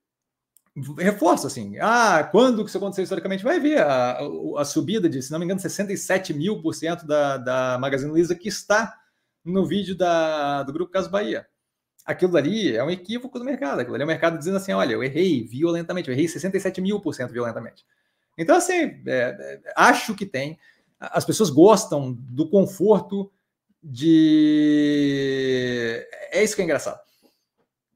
reforço 0.99 1.47
assim. 1.47 1.79
Ah, 1.81 2.29
quando 2.31 2.63
que 2.63 2.69
isso 2.69 2.79
aconteceu 2.79 3.03
historicamente? 3.03 3.45
Vai 3.45 3.61
ver 3.61 3.81
a, 3.81 4.19
a, 4.59 4.65
subida 4.65 5.09
de, 5.09 5.23
se 5.23 5.31
não 5.31 5.39
me 5.39 5.45
engano, 5.45 5.61
67 5.61 6.33
mil 6.35 6.61
por 6.61 6.75
cento 6.75 7.07
da, 7.07 7.37
da 7.37 7.79
Magazine 7.79 8.11
Luiza 8.11 8.35
que 8.35 8.49
está 8.49 8.97
no 9.45 9.67
vídeo 9.67 9.97
da, 9.97 10.63
do 10.63 10.73
Grupo 10.73 10.93
Caso 10.93 11.11
Bahia. 11.11 11.47
Aquilo 12.05 12.37
ali 12.37 12.75
é 12.75 12.83
um 12.83 12.91
equívoco 12.91 13.39
do 13.39 13.45
mercado. 13.45 13.81
Aquilo 13.81 13.95
ali 13.95 14.03
é 14.03 14.05
o 14.05 14.09
mercado 14.09 14.39
dizendo 14.39 14.57
assim: 14.57 14.73
olha, 14.73 14.95
eu 14.95 15.03
errei 15.05 15.45
violentamente, 15.45 16.09
eu 16.09 16.15
errei 16.15 16.27
67 16.27 16.81
mil 16.81 17.01
por 17.01 17.15
cento 17.15 17.33
violentamente. 17.33 17.85
Então, 18.37 18.57
assim, 18.57 18.75
é, 18.75 19.03
é, 19.07 19.61
acho 19.77 20.15
que 20.15 20.25
tem. 20.25 20.59
As 21.01 21.25
pessoas 21.25 21.51
gostam 21.51 22.13
do 22.13 22.49
conforto 22.49 23.31
de. 23.83 24.47
É 26.31 26.43
isso 26.43 26.57
que 26.57 26.63
é 26.63 26.65
engraçado. 26.65 27.01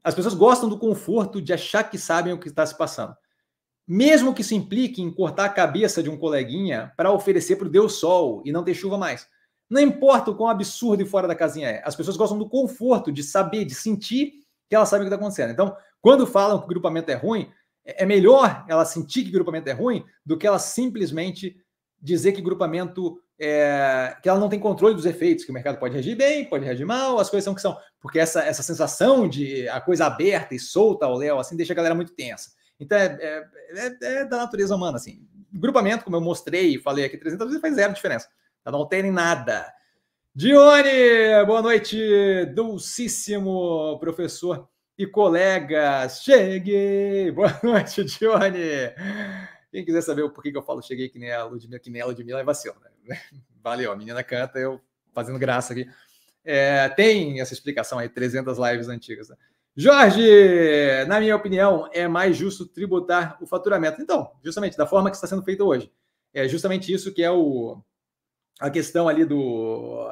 As 0.03 0.13
pessoas 0.13 0.33
gostam 0.33 0.67
do 0.67 0.77
conforto 0.77 1.41
de 1.41 1.53
achar 1.53 1.83
que 1.83 1.97
sabem 1.97 2.33
o 2.33 2.39
que 2.39 2.49
está 2.49 2.65
se 2.65 2.77
passando. 2.77 3.15
Mesmo 3.87 4.33
que 4.33 4.41
isso 4.41 4.53
implique 4.53 5.01
em 5.01 5.11
cortar 5.11 5.45
a 5.45 5.49
cabeça 5.49 6.03
de 6.03 6.09
um 6.09 6.17
coleguinha 6.17 6.91
para 6.97 7.11
oferecer 7.11 7.55
para 7.55 7.67
o 7.67 7.71
Deus 7.71 7.99
Sol 7.99 8.41
e 8.45 8.51
não 8.51 8.63
ter 8.63 8.73
chuva 8.73 8.97
mais. 8.97 9.27
Não 9.69 9.81
importa 9.81 10.31
o 10.31 10.35
quão 10.35 10.49
absurdo 10.49 11.01
e 11.01 11.05
fora 11.05 11.27
da 11.27 11.35
casinha 11.35 11.69
é. 11.69 11.81
As 11.85 11.95
pessoas 11.95 12.17
gostam 12.17 12.37
do 12.37 12.47
conforto, 12.47 13.11
de 13.11 13.23
saber, 13.23 13.65
de 13.65 13.73
sentir 13.73 14.33
que 14.69 14.75
elas 14.75 14.89
sabem 14.89 15.05
o 15.05 15.09
que 15.09 15.13
está 15.13 15.21
acontecendo. 15.21 15.51
Então, 15.51 15.75
quando 16.01 16.27
falam 16.27 16.59
que 16.59 16.65
o 16.65 16.69
grupamento 16.69 17.09
é 17.09 17.15
ruim, 17.15 17.49
é, 17.85 18.03
é 18.03 18.05
melhor 18.05 18.65
ela 18.67 18.85
sentir 18.85 19.23
que 19.23 19.29
o 19.29 19.33
grupamento 19.33 19.69
é 19.69 19.73
ruim 19.73 20.03
do 20.25 20.37
que 20.37 20.47
ela 20.47 20.59
simplesmente 20.59 21.57
dizer 22.03 22.33
que 22.33 22.41
grupamento 22.41 23.17
é, 23.39 24.15
que 24.21 24.27
ela 24.27 24.39
não 24.39 24.49
tem 24.49 24.59
controle 24.59 24.93
dos 24.93 25.05
efeitos, 25.05 25.45
que 25.45 25.51
o 25.51 25.53
mercado 25.53 25.79
pode 25.79 25.93
reagir 25.93 26.15
bem, 26.15 26.45
pode 26.45 26.65
reagir 26.65 26.85
mal, 26.85 27.17
as 27.17 27.29
coisas 27.29 27.45
são 27.45 27.55
que 27.55 27.61
são. 27.61 27.77
Porque 28.01 28.19
essa, 28.19 28.43
essa 28.43 28.61
sensação 28.61 29.27
de 29.27 29.67
a 29.69 29.79
coisa 29.79 30.05
aberta 30.05 30.53
e 30.53 30.59
solta 30.59 31.05
ao 31.05 31.15
léu, 31.15 31.39
assim, 31.39 31.55
deixa 31.55 31.71
a 31.71 31.75
galera 31.75 31.95
muito 31.95 32.13
tensa. 32.13 32.51
Então, 32.79 32.97
é, 32.97 33.17
é, 33.21 33.47
é, 33.75 33.95
é 34.01 34.25
da 34.25 34.37
natureza 34.37 34.75
humana, 34.75 34.97
assim. 34.97 35.25
Grupamento, 35.51 36.03
como 36.03 36.17
eu 36.17 36.21
mostrei 36.21 36.75
e 36.75 36.81
falei 36.81 37.05
aqui 37.05 37.17
300 37.17 37.47
vezes, 37.47 37.61
faz 37.61 37.75
zero 37.75 37.93
diferença. 37.93 38.27
Tá? 38.63 38.71
Não 38.71 38.85
tem 38.85 39.09
nada. 39.09 39.71
Dione, 40.35 41.45
boa 41.45 41.61
noite, 41.61 42.45
dulcíssimo 42.55 43.97
professor 43.99 44.67
e 44.97 45.05
colegas. 45.05 46.21
Cheguei! 46.23 47.31
Boa 47.31 47.57
noite, 47.63 48.03
Dione. 48.03 48.91
Quem 49.73 49.83
quiser 49.83 50.01
saber 50.01 50.21
o 50.21 50.29
porquê 50.29 50.51
que 50.51 50.57
eu 50.57 50.61
falo 50.61 50.83
cheguei 50.83 51.09
que 51.09 51.17
nem 51.17 51.31
a 51.31 51.45
Ludmilla, 51.45 51.79
que 51.79 51.89
nem 51.89 51.99
a 51.99 52.05
Ludmilla 52.05 52.41
é 52.41 52.43
vacilo, 52.43 52.75
né? 52.79 53.19
Valeu, 53.59 53.91
a 53.91 53.95
menina 53.95 54.23
canta, 54.23 54.59
eu 54.59 54.79
fazendo 55.11 55.39
graça 55.39 55.73
aqui. 55.73 55.89
É, 56.45 56.87
tem 56.89 57.41
essa 57.41 57.53
explicação 57.53 57.97
aí, 57.97 58.07
300 58.07 58.59
lives 58.59 58.87
antigas. 58.87 59.29
Né? 59.29 59.35
Jorge, 59.75 60.21
na 61.07 61.19
minha 61.19 61.35
opinião, 61.35 61.89
é 61.91 62.07
mais 62.07 62.37
justo 62.37 62.67
tributar 62.67 63.35
o 63.41 63.47
faturamento. 63.47 63.99
Então, 63.99 64.31
justamente 64.43 64.77
da 64.77 64.85
forma 64.85 65.09
que 65.09 65.15
está 65.15 65.25
sendo 65.25 65.41
feito 65.41 65.65
hoje. 65.65 65.91
É 66.31 66.47
justamente 66.47 66.93
isso 66.93 67.11
que 67.11 67.23
é 67.23 67.31
o, 67.31 67.81
a 68.59 68.69
questão 68.69 69.07
ali 69.07 69.25
do 69.25 70.07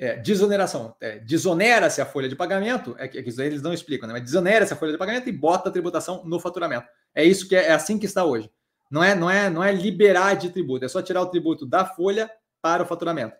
é, 0.00 0.16
desoneração. 0.16 0.96
É, 0.98 1.18
desonera-se 1.18 2.00
a 2.00 2.06
folha 2.06 2.26
de 2.26 2.34
pagamento, 2.34 2.96
é 2.98 3.06
que, 3.06 3.18
é 3.18 3.22
que 3.22 3.40
eles 3.40 3.60
não 3.60 3.74
explicam, 3.74 4.08
né? 4.08 4.14
mas 4.14 4.22
desonera-se 4.22 4.72
a 4.72 4.76
folha 4.76 4.92
de 4.92 4.98
pagamento 4.98 5.28
e 5.28 5.32
bota 5.32 5.68
a 5.68 5.72
tributação 5.72 6.24
no 6.24 6.40
faturamento. 6.40 6.88
É 7.14 7.22
isso 7.22 7.46
que 7.46 7.54
é, 7.54 7.66
é, 7.66 7.72
assim 7.72 7.98
que 7.98 8.06
está 8.06 8.24
hoje. 8.24 8.50
Não 8.90 9.04
é, 9.04 9.14
não 9.14 9.30
é, 9.30 9.50
não 9.50 9.62
é 9.62 9.70
liberar 9.70 10.34
de 10.34 10.48
tributo, 10.48 10.86
é 10.86 10.88
só 10.88 11.02
tirar 11.02 11.20
o 11.20 11.26
tributo 11.26 11.66
da 11.66 11.84
folha 11.84 12.30
para 12.62 12.82
o 12.82 12.86
faturamento. 12.86 13.36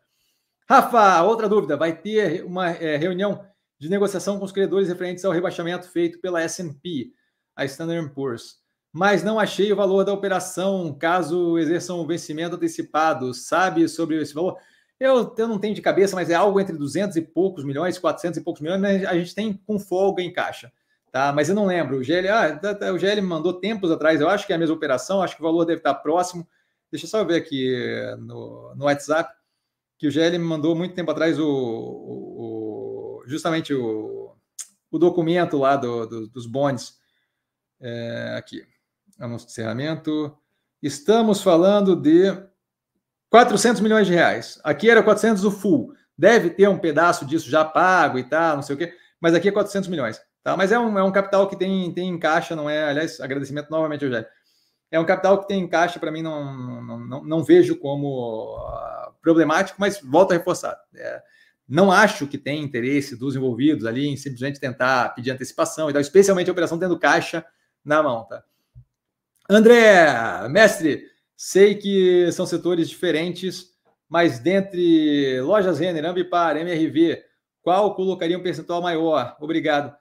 Rafa, 0.68 1.22
outra 1.22 1.48
dúvida: 1.48 1.76
vai 1.76 1.96
ter 1.96 2.44
uma 2.44 2.70
é, 2.70 2.96
reunião 2.96 3.44
de 3.78 3.88
negociação 3.88 4.38
com 4.38 4.44
os 4.44 4.52
credores 4.52 4.88
referentes 4.88 5.24
ao 5.24 5.32
rebaixamento 5.32 5.88
feito 5.88 6.20
pela 6.20 6.42
S&P, 6.42 7.11
a 7.56 7.64
Standard 7.64 8.12
Poor's 8.14 8.61
mas 8.92 9.22
não 9.22 9.38
achei 9.38 9.72
o 9.72 9.76
valor 9.76 10.04
da 10.04 10.12
operação 10.12 10.92
caso 10.98 11.56
exerçam 11.58 12.04
vencimento 12.04 12.56
antecipado. 12.56 13.32
Sabe 13.32 13.88
sobre 13.88 14.20
esse 14.20 14.34
valor? 14.34 14.58
Eu, 15.01 15.34
eu 15.36 15.48
não 15.48 15.59
tenho 15.59 15.74
de 15.74 15.80
cabeça, 15.80 16.14
mas 16.14 16.28
é 16.28 16.34
algo 16.34 16.61
entre 16.61 16.76
200 16.76 17.16
e 17.16 17.22
poucos 17.22 17.64
milhões, 17.64 17.98
400 17.98 18.38
e 18.38 18.44
poucos 18.44 18.61
milhões, 18.61 18.80
mas 18.80 19.05
a 19.07 19.14
gente 19.14 19.34
tem 19.34 19.55
com 19.66 19.78
folga 19.78 20.22
em 20.22 20.30
caixa. 20.30 20.70
Tá? 21.11 21.32
Mas 21.32 21.48
eu 21.48 21.55
não 21.55 21.64
lembro. 21.64 21.96
O 21.96 22.05
GL, 22.05 22.28
ah, 22.28 22.57
tá, 22.57 22.74
tá, 22.74 22.92
o 22.92 22.98
GL 22.98 23.22
mandou 23.22 23.55
tempos 23.55 23.90
atrás, 23.90 24.20
eu 24.20 24.28
acho 24.28 24.46
que 24.46 24.53
é 24.53 24.57
a 24.57 24.59
mesma 24.59 24.76
operação, 24.76 25.22
acho 25.22 25.34
que 25.34 25.42
o 25.42 25.46
valor 25.46 25.64
deve 25.64 25.78
estar 25.78 25.94
próximo. 25.94 26.46
Deixa 26.92 27.07
eu 27.07 27.11
só 27.11 27.24
ver 27.24 27.36
aqui 27.36 27.74
no, 28.18 28.74
no 28.76 28.84
WhatsApp, 28.84 29.34
que 29.98 30.07
o 30.07 30.11
GL 30.11 30.38
me 30.38 30.44
mandou 30.44 30.76
muito 30.76 30.94
tempo 30.94 31.11
atrás 31.11 31.38
o, 31.38 31.48
o 31.48 33.22
justamente 33.26 33.72
o, 33.72 34.34
o 34.90 34.98
documento 34.98 35.57
lá 35.57 35.76
do, 35.76 36.07
do, 36.07 36.28
dos 36.28 36.46
bonds. 36.46 36.98
É, 37.80 38.34
aqui 38.36 38.62
anúncio 39.18 39.46
de 39.46 39.53
encerramento. 39.53 40.36
Estamos 40.82 41.42
falando 41.42 41.94
de 41.94 42.32
400 43.31 43.81
milhões 43.81 44.07
de 44.07 44.12
reais. 44.12 44.61
Aqui 44.64 44.91
era 44.91 45.03
400 45.03 45.45
o 45.45 45.51
full. 45.51 45.95
Deve 46.18 46.51
ter 46.51 46.68
um 46.68 46.78
pedaço 46.78 47.24
disso 47.24 47.49
já 47.49 47.64
pago 47.64 48.18
e 48.18 48.24
tal, 48.24 48.57
não 48.57 48.62
sei 48.62 48.74
o 48.74 48.78
quê, 48.78 48.93
mas 49.20 49.33
aqui 49.33 49.49
é 49.49 49.53
400 49.53 49.89
milhões. 49.89 50.20
Tá? 50.43 50.57
Mas 50.57 50.72
é 50.72 50.78
um, 50.78 50.99
é 50.99 51.03
um 51.03 51.12
capital 51.12 51.49
que 51.49 51.57
tem, 51.57 51.93
tem 51.93 52.09
em 52.09 52.18
caixa, 52.18 52.57
não 52.57 52.68
é? 52.68 52.85
Aliás, 52.85 53.20
agradecimento 53.20 53.70
novamente, 53.70 54.05
Eugênio. 54.05 54.26
É 54.91 54.99
um 54.99 55.07
capital 55.07 55.39
que 55.39 55.47
tem 55.47 55.62
em 55.62 55.68
caixa, 55.68 56.01
para 56.01 56.11
mim, 56.11 56.20
não, 56.20 56.83
não, 56.83 56.99
não, 56.99 57.24
não, 57.24 57.45
vejo 57.45 57.76
como 57.76 58.57
uh, 58.59 59.12
problemático, 59.22 59.81
mas 59.81 60.01
volto 60.01 60.33
a 60.33 60.35
reforçar. 60.35 60.76
É, 60.97 61.22
não 61.68 61.93
acho 61.93 62.26
que 62.26 62.37
tem 62.37 62.61
interesse 62.61 63.14
dos 63.14 63.37
envolvidos 63.37 63.87
ali 63.87 64.09
em 64.09 64.16
simplesmente 64.16 64.59
tentar 64.59 65.14
pedir 65.14 65.31
antecipação 65.31 65.89
e 65.89 65.93
tal, 65.93 66.03
especialmente 66.03 66.51
a 66.51 66.53
operação 66.53 66.78
tendo 66.78 66.99
caixa 66.99 67.45
na 67.85 68.03
mão. 68.03 68.24
Tá? 68.24 68.43
André, 69.49 70.49
mestre, 70.49 71.09
sei 71.43 71.74
que 71.74 72.30
são 72.32 72.45
setores 72.45 72.86
diferentes, 72.86 73.70
mas 74.07 74.38
dentre 74.38 75.41
lojas 75.41 75.78
Renner, 75.78 76.05
Ambipar, 76.05 76.55
MRV, 76.59 77.24
qual 77.62 77.95
colocaria 77.95 78.36
um 78.36 78.43
percentual 78.43 78.82
maior? 78.82 79.38
Obrigado. 79.41 79.97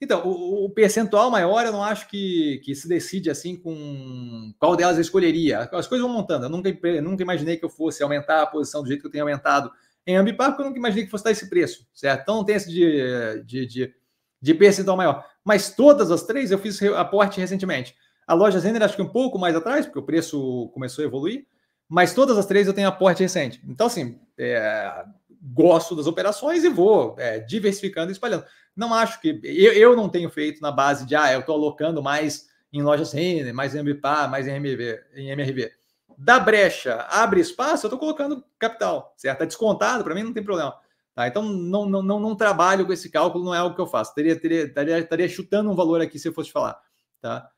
Então, 0.00 0.24
o, 0.24 0.64
o, 0.64 0.70
percentual 0.70 1.28
maior 1.28 1.66
eu 1.66 1.72
não 1.72 1.82
acho 1.82 2.08
que, 2.08 2.60
que 2.64 2.72
se 2.76 2.86
decide 2.86 3.28
assim 3.28 3.56
com 3.56 4.54
qual 4.60 4.76
delas 4.76 4.94
eu 4.94 5.00
escolheria. 5.00 5.68
As 5.72 5.88
coisas 5.88 6.06
vão 6.06 6.16
montando. 6.16 6.46
Eu 6.46 6.50
nunca, 6.50 6.70
nunca 7.02 7.22
imaginei 7.24 7.56
que 7.56 7.64
eu 7.64 7.70
fosse 7.70 8.00
aumentar 8.04 8.42
a 8.42 8.46
posição 8.46 8.80
do 8.80 8.86
jeito 8.86 9.00
que 9.00 9.08
eu 9.08 9.10
tenho 9.10 9.24
aumentado 9.24 9.72
em 10.06 10.14
Ambipar, 10.14 10.50
porque 10.50 10.62
eu 10.62 10.66
nunca 10.66 10.78
imaginei 10.78 11.04
que 11.04 11.10
fosse 11.10 11.24
dar 11.24 11.32
esse 11.32 11.50
preço, 11.50 11.84
certo? 11.92 12.22
Então 12.22 12.36
não 12.36 12.44
tem 12.44 12.54
esse 12.54 12.70
de, 12.70 13.42
de, 13.44 13.66
de, 13.66 13.94
de 14.40 14.54
percentual 14.54 14.96
maior. 14.96 15.26
Mas 15.44 15.74
todas 15.74 16.12
as 16.12 16.22
três 16.22 16.52
eu 16.52 16.58
fiz 16.58 16.80
aporte 16.80 17.40
recentemente. 17.40 17.92
A 18.26 18.34
loja 18.34 18.58
Zender 18.58 18.82
acho 18.82 18.96
que 18.96 19.02
um 19.02 19.08
pouco 19.08 19.38
mais 19.38 19.54
atrás, 19.54 19.86
porque 19.86 19.98
o 19.98 20.04
preço 20.04 20.68
começou 20.74 21.04
a 21.04 21.06
evoluir, 21.06 21.46
mas 21.88 22.12
todas 22.12 22.36
as 22.36 22.46
três 22.46 22.66
eu 22.66 22.74
tenho 22.74 22.88
aporte 22.88 23.22
recente. 23.22 23.62
Então, 23.68 23.86
assim, 23.86 24.18
é, 24.36 25.04
gosto 25.40 25.94
das 25.94 26.06
operações 26.06 26.64
e 26.64 26.68
vou 26.68 27.14
é, 27.18 27.38
diversificando 27.38 28.10
e 28.10 28.12
espalhando. 28.12 28.44
Não 28.74 28.92
acho 28.92 29.20
que. 29.20 29.40
Eu, 29.44 29.72
eu 29.72 29.96
não 29.96 30.08
tenho 30.08 30.28
feito 30.28 30.60
na 30.60 30.72
base 30.72 31.06
de, 31.06 31.14
ah, 31.14 31.32
eu 31.32 31.40
estou 31.40 31.54
alocando 31.54 32.02
mais 32.02 32.48
em 32.72 32.82
lojas 32.82 33.12
Renner, 33.12 33.54
mais 33.54 33.74
em 33.74 33.82
MBPA, 33.82 34.28
mais 34.28 34.46
em, 34.46 34.56
MV, 34.56 35.00
em 35.14 35.30
MRV. 35.30 35.70
Da 36.18 36.38
brecha, 36.40 37.06
abre 37.10 37.40
espaço, 37.40 37.86
eu 37.86 37.88
estou 37.88 37.98
colocando 37.98 38.44
capital, 38.58 39.14
certo? 39.16 39.36
Está 39.36 39.44
descontado, 39.44 40.02
para 40.02 40.14
mim 40.14 40.22
não 40.22 40.32
tem 40.32 40.42
problema. 40.42 40.74
Tá? 41.14 41.26
Então, 41.26 41.42
não, 41.42 41.86
não, 41.86 42.02
não, 42.02 42.20
não, 42.20 42.36
trabalho 42.36 42.84
com 42.84 42.92
esse 42.92 43.08
cálculo, 43.10 43.44
não 43.44 43.54
é 43.54 43.58
algo 43.58 43.74
que 43.74 43.80
eu 43.80 43.86
faço. 43.86 44.14
Teria, 44.14 44.38
teria, 44.38 44.64
estaria, 44.64 44.98
estaria 44.98 45.28
chutando 45.28 45.70
um 45.70 45.74
valor 45.74 46.00
aqui 46.00 46.18
se 46.18 46.28
eu 46.28 46.32
fosse 46.32 46.52
falar. 46.52 46.78
Tá? 47.20 47.50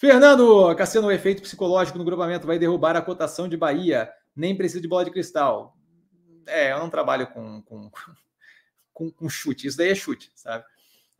Fernando, 0.00 0.74
Cassiano, 0.76 1.08
o 1.08 1.12
efeito 1.12 1.42
psicológico 1.42 1.98
no 1.98 2.04
grupamento 2.06 2.46
vai 2.46 2.58
derrubar 2.58 2.96
a 2.96 3.02
cotação 3.02 3.46
de 3.46 3.54
Bahia. 3.54 4.10
Nem 4.34 4.56
precisa 4.56 4.80
de 4.80 4.88
bola 4.88 5.04
de 5.04 5.10
cristal. 5.10 5.76
É, 6.46 6.72
eu 6.72 6.78
não 6.78 6.88
trabalho 6.88 7.26
com, 7.26 7.60
com, 7.60 7.90
com, 8.94 9.10
com 9.10 9.28
chute. 9.28 9.66
Isso 9.66 9.76
daí 9.76 9.90
é 9.90 9.94
chute, 9.94 10.32
sabe? 10.34 10.64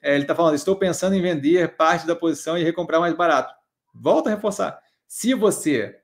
É, 0.02 0.14
ele 0.14 0.24
está 0.24 0.34
falando, 0.34 0.54
estou 0.54 0.76
pensando 0.76 1.14
em 1.14 1.20
vender 1.20 1.76
parte 1.76 2.06
da 2.06 2.16
posição 2.16 2.56
e 2.56 2.64
recomprar 2.64 3.02
mais 3.02 3.14
barato. 3.14 3.54
Volta 3.94 4.30
a 4.30 4.34
reforçar. 4.34 4.82
Se 5.06 5.34
você 5.34 6.00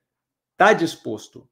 está 0.53 0.75
disposto 0.75 1.49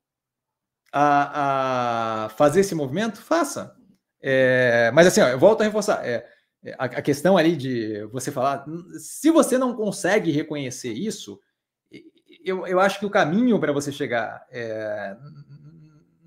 a, 0.93 2.25
a, 2.25 2.29
fazer 2.29 2.61
esse 2.61 2.75
movimento, 2.75 3.23
faça. 3.23 3.75
É, 4.21 4.91
mas 4.93 5.07
assim, 5.07 5.23
ó, 5.23 5.29
eu 5.29 5.39
volto 5.39 5.63
a 5.63 5.65
reforçar. 5.65 6.07
É, 6.07 6.31
a, 6.79 6.85
a, 6.87 7.03
questão 7.03 7.37
ali 7.37 7.57
de 7.57 8.05
você 8.07 8.31
falar, 8.31 8.65
se 8.99 9.31
você 9.31 9.59
não 9.59 9.75
consegue 9.75 10.31
reconhecer 10.31 10.93
isso, 10.93 11.41
eu, 12.45 12.67
eu 12.67 12.81
acho 12.81 12.99
que 12.99 13.07
o 13.07 13.11
caminho 13.11 13.59
para 13.59 13.73
você 13.73 13.93
chegar 13.93 14.47
é, 14.51 15.17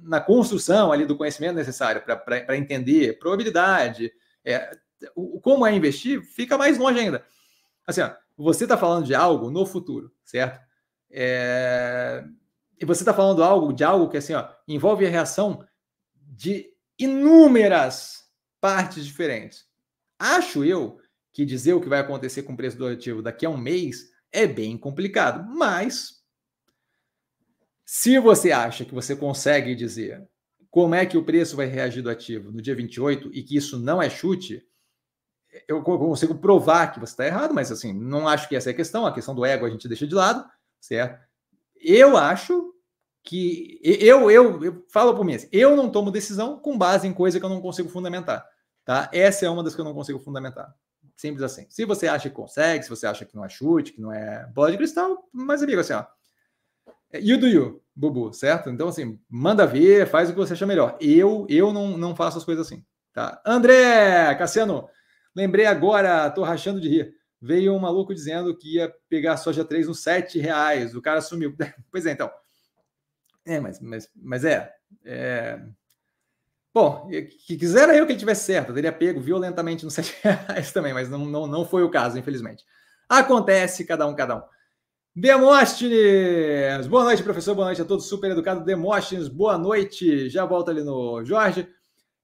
na 0.02 0.22
construção 0.22 0.92
ali 0.92 1.06
do 1.06 1.18
conhecimento 1.18 1.56
necessário 1.56 2.02
para 2.02 2.58
entender 2.58 3.20
probabilidade, 3.20 4.12
é, 4.44 4.72
o, 5.16 5.40
como 5.42 5.66
é 5.66 5.76
investir, 5.76 6.22
fica 6.22 6.58
mais 6.58 6.78
longe 6.78 7.00
ainda. 7.00 7.26
Assim, 7.86 8.02
ó, 8.02 8.12
você 8.36 8.64
está 8.64 8.78
falando 8.78 9.06
de 9.06 9.16
algo 9.16 9.50
no 9.52 9.66
futuro, 9.66 10.12
certo? 10.24 10.60
É, 11.10 12.24
e 12.80 12.86
você 12.86 13.02
está 13.02 13.14
falando 13.14 13.44
algo 13.44 13.74
de 13.74 13.84
algo 13.84 14.10
que 14.10 14.18
assim, 14.18 14.34
ó, 14.34 14.48
envolve 14.68 15.06
a 15.06 15.10
reação 15.10 15.66
de 16.16 16.70
inúmeras 16.98 18.28
partes 18.60 19.06
diferentes. 19.06 19.67
Acho 20.20 20.64
eu 20.64 21.00
que 21.32 21.46
dizer 21.46 21.74
o 21.74 21.82
que 21.82 21.90
vai 21.90 22.00
acontecer 22.00 22.44
com 22.44 22.54
o 22.54 22.58
preço 22.58 22.78
do 22.78 22.88
ativo 22.88 23.22
daqui 23.22 23.46
a 23.46 23.50
um 23.50 23.58
mês 23.58 24.10
é 24.32 24.48
bem 24.48 24.78
complicado, 24.78 25.48
mas 25.56 26.18
se 27.86 28.20
você 28.20 28.52
acha 28.52 28.84
que 28.84 28.94
você 28.94 29.16
consegue 29.16 29.74
dizer 29.76 30.28
como 30.70 30.96
é 30.96 31.06
que 31.06 31.18
o 31.18 31.24
preço 31.24 31.56
vai 31.56 31.66
reagir 31.66 32.02
do 32.02 32.10
ativo 32.10 32.52
no 32.52 32.62
dia 32.62 32.76
28 32.76 33.32
e 33.34 33.44
que 33.44 33.56
isso 33.56 33.80
não 33.80 34.02
é 34.02 34.10
chute, 34.10 34.62
eu 35.68 35.82
consigo 35.82 36.36
provar 36.36 36.92
que 36.92 37.00
você 37.00 37.14
está 37.14 37.26
errado, 37.26 37.54
mas 37.54 37.72
assim, 37.72 37.94
não 37.94 38.28
acho 38.28 38.50
que 38.50 38.56
essa 38.56 38.70
é 38.70 38.74
a 38.74 38.76
questão. 38.76 39.06
A 39.06 39.14
questão 39.14 39.34
do 39.34 39.46
ego 39.46 39.66
a 39.66 39.70
gente 39.70 39.88
deixa 39.88 40.06
de 40.06 40.14
lado, 40.14 40.48
certo? 40.80 41.26
Eu 41.76 42.18
acho 42.18 42.74
que 43.24 43.80
eu, 43.84 44.30
eu, 44.30 44.64
eu 44.64 44.86
falo 44.90 45.16
por 45.16 45.26
mim, 45.26 45.36
assim, 45.36 45.50
eu 45.52 45.76
não 45.76 45.90
tomo 45.90 46.12
decisão 46.12 46.60
com 46.60 46.78
base 46.78 47.08
em 47.08 47.14
coisa 47.14 47.40
que 47.40 47.46
eu 47.46 47.50
não 47.50 47.62
consigo 47.62 47.90
fundamentar, 47.90 48.46
tá? 48.88 49.10
Essa 49.12 49.46
é 49.46 49.50
uma 49.50 49.62
das 49.62 49.76
que 49.76 49.82
eu 49.82 49.86
não 49.86 49.94
consigo 49.94 50.18
fundamentar. 50.18 50.74
Simples 51.18 51.44
assim. 51.44 51.66
Se 51.70 51.84
você 51.84 52.08
acha 52.08 52.30
que 52.30 52.36
consegue, 52.36 52.86
se 52.86 52.90
você 52.90 53.06
acha 53.06 53.26
que 53.26 53.36
não 53.36 53.44
é 53.44 53.50
chute, 53.50 53.92
que 53.92 54.00
não 54.00 54.14
é 54.14 54.48
bola 54.48 54.72
de 54.72 54.78
cristal, 54.78 55.28
mas 55.34 55.62
amigo, 55.62 55.82
assim, 55.82 55.92
ó, 55.92 56.06
You 57.14 57.38
do 57.38 57.48
you, 57.48 57.82
Bubu, 57.94 58.34
certo? 58.34 58.70
Então, 58.70 58.88
assim, 58.88 59.20
manda 59.30 59.66
ver, 59.66 60.08
faz 60.08 60.30
o 60.30 60.34
que 60.34 60.38
você 60.38 60.54
acha 60.54 60.66
melhor. 60.66 60.98
Eu, 61.02 61.46
eu 61.50 61.74
não, 61.74 61.98
não 61.98 62.16
faço 62.16 62.38
as 62.38 62.46
coisas 62.46 62.66
assim, 62.66 62.86
tá? 63.12 63.42
André, 63.46 64.34
Cassiano, 64.36 64.88
lembrei 65.36 65.66
agora, 65.66 66.30
tô 66.30 66.44
rachando 66.44 66.80
de 66.80 66.88
rir. 66.88 67.14
Veio 67.42 67.74
um 67.74 67.80
maluco 67.80 68.14
dizendo 68.14 68.58
que 68.58 68.76
ia 68.76 68.94
pegar 69.10 69.36
soja 69.36 69.66
3 69.66 69.88
nos 69.88 70.02
7 70.02 70.40
reais. 70.40 70.96
O 70.96 71.02
cara 71.02 71.22
sumiu. 71.22 71.54
pois 71.92 72.06
é, 72.06 72.12
então. 72.12 72.32
É, 73.46 73.60
mas, 73.60 73.82
mas, 73.82 74.10
mas 74.16 74.46
é, 74.46 74.74
é... 75.06 75.62
Bom, 76.80 77.10
que 77.10 77.58
quisera 77.58 77.98
eu 77.98 78.06
que 78.06 78.12
ele 78.12 78.20
tivesse 78.20 78.46
certo, 78.46 78.72
teria 78.72 78.92
pego 78.92 79.20
violentamente 79.20 79.84
nos 79.84 79.96
7 79.96 80.16
reais 80.22 80.72
também, 80.72 80.94
mas 80.94 81.10
não, 81.10 81.26
não, 81.26 81.48
não 81.48 81.66
foi 81.66 81.82
o 81.82 81.90
caso, 81.90 82.20
infelizmente. 82.20 82.64
Acontece, 83.10 83.84
cada 83.84 84.06
um, 84.06 84.14
cada 84.14 84.36
um. 84.36 84.42
Demóstenes! 85.16 86.86
Boa 86.86 87.04
noite, 87.04 87.24
professor. 87.24 87.56
Boa 87.56 87.66
noite 87.66 87.82
a 87.82 87.86
todos. 87.86 88.06
Super 88.06 88.30
educado. 88.30 88.64
Demóstenes, 88.64 89.28
boa 89.28 89.58
noite. 89.58 90.30
Já 90.30 90.46
volta 90.46 90.70
ali 90.70 90.84
no 90.84 91.26
Jorge. 91.26 91.68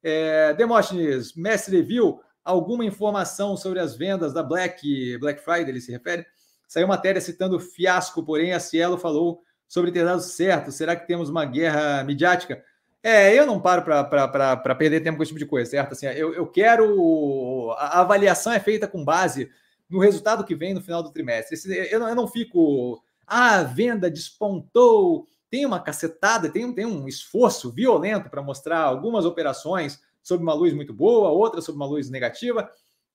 É, 0.03 0.53
Demóstenes, 0.53 1.33
mestre 1.33 1.81
viu 1.81 2.21
alguma 2.45 2.85
informação 2.85 3.57
sobre 3.57 3.79
as 3.79 3.95
vendas 3.95 4.33
da 4.33 4.43
Black, 4.43 5.17
Black 5.17 5.43
Friday, 5.43 5.69
ele 5.69 5.81
se 5.81 5.91
refere? 5.91 6.27
Saiu 6.67 6.87
matéria 6.87 7.19
citando 7.19 7.59
fiasco, 7.59 8.23
porém 8.23 8.53
a 8.53 8.59
Cielo 8.59 8.99
falou 8.99 9.41
sobre 9.67 9.91
ter 9.91 10.05
dado 10.05 10.21
certo. 10.21 10.71
Será 10.71 10.95
que 10.95 11.07
temos 11.07 11.27
uma 11.27 11.43
guerra 11.43 12.03
midiática? 12.03 12.63
É, 13.05 13.37
eu 13.37 13.45
não 13.45 13.59
paro 13.59 13.83
para 13.83 14.75
perder 14.75 15.01
tempo 15.01 15.17
com 15.17 15.23
esse 15.23 15.31
tipo 15.31 15.43
de 15.43 15.45
coisa, 15.45 15.69
certo? 15.69 15.91
Assim, 15.91 16.05
eu, 16.05 16.33
eu 16.33 16.47
quero. 16.47 17.71
A 17.77 17.99
avaliação 17.99 18.53
é 18.53 18.61
feita 18.61 18.87
com 18.87 19.03
base 19.03 19.51
no 19.89 19.99
resultado 19.99 20.45
que 20.45 20.55
vem 20.55 20.73
no 20.73 20.81
final 20.81 21.03
do 21.03 21.11
trimestre. 21.11 21.59
Eu 21.91 21.99
não, 21.99 22.07
eu 22.09 22.15
não 22.15 22.27
fico, 22.27 23.03
ah, 23.27 23.57
a 23.57 23.63
venda 23.63 24.09
despontou, 24.09 25.27
tem 25.49 25.65
uma 25.65 25.81
cacetada, 25.81 26.49
tem, 26.49 26.73
tem 26.73 26.85
um 26.85 27.05
esforço 27.05 27.71
violento 27.71 28.29
para 28.29 28.41
mostrar 28.41 28.79
algumas 28.79 29.25
operações 29.25 30.01
sob 30.23 30.41
uma 30.41 30.53
luz 30.53 30.73
muito 30.73 30.93
boa, 30.93 31.29
outras 31.29 31.65
sob 31.65 31.75
uma 31.75 31.85
luz 31.85 32.09
negativa. 32.09 32.69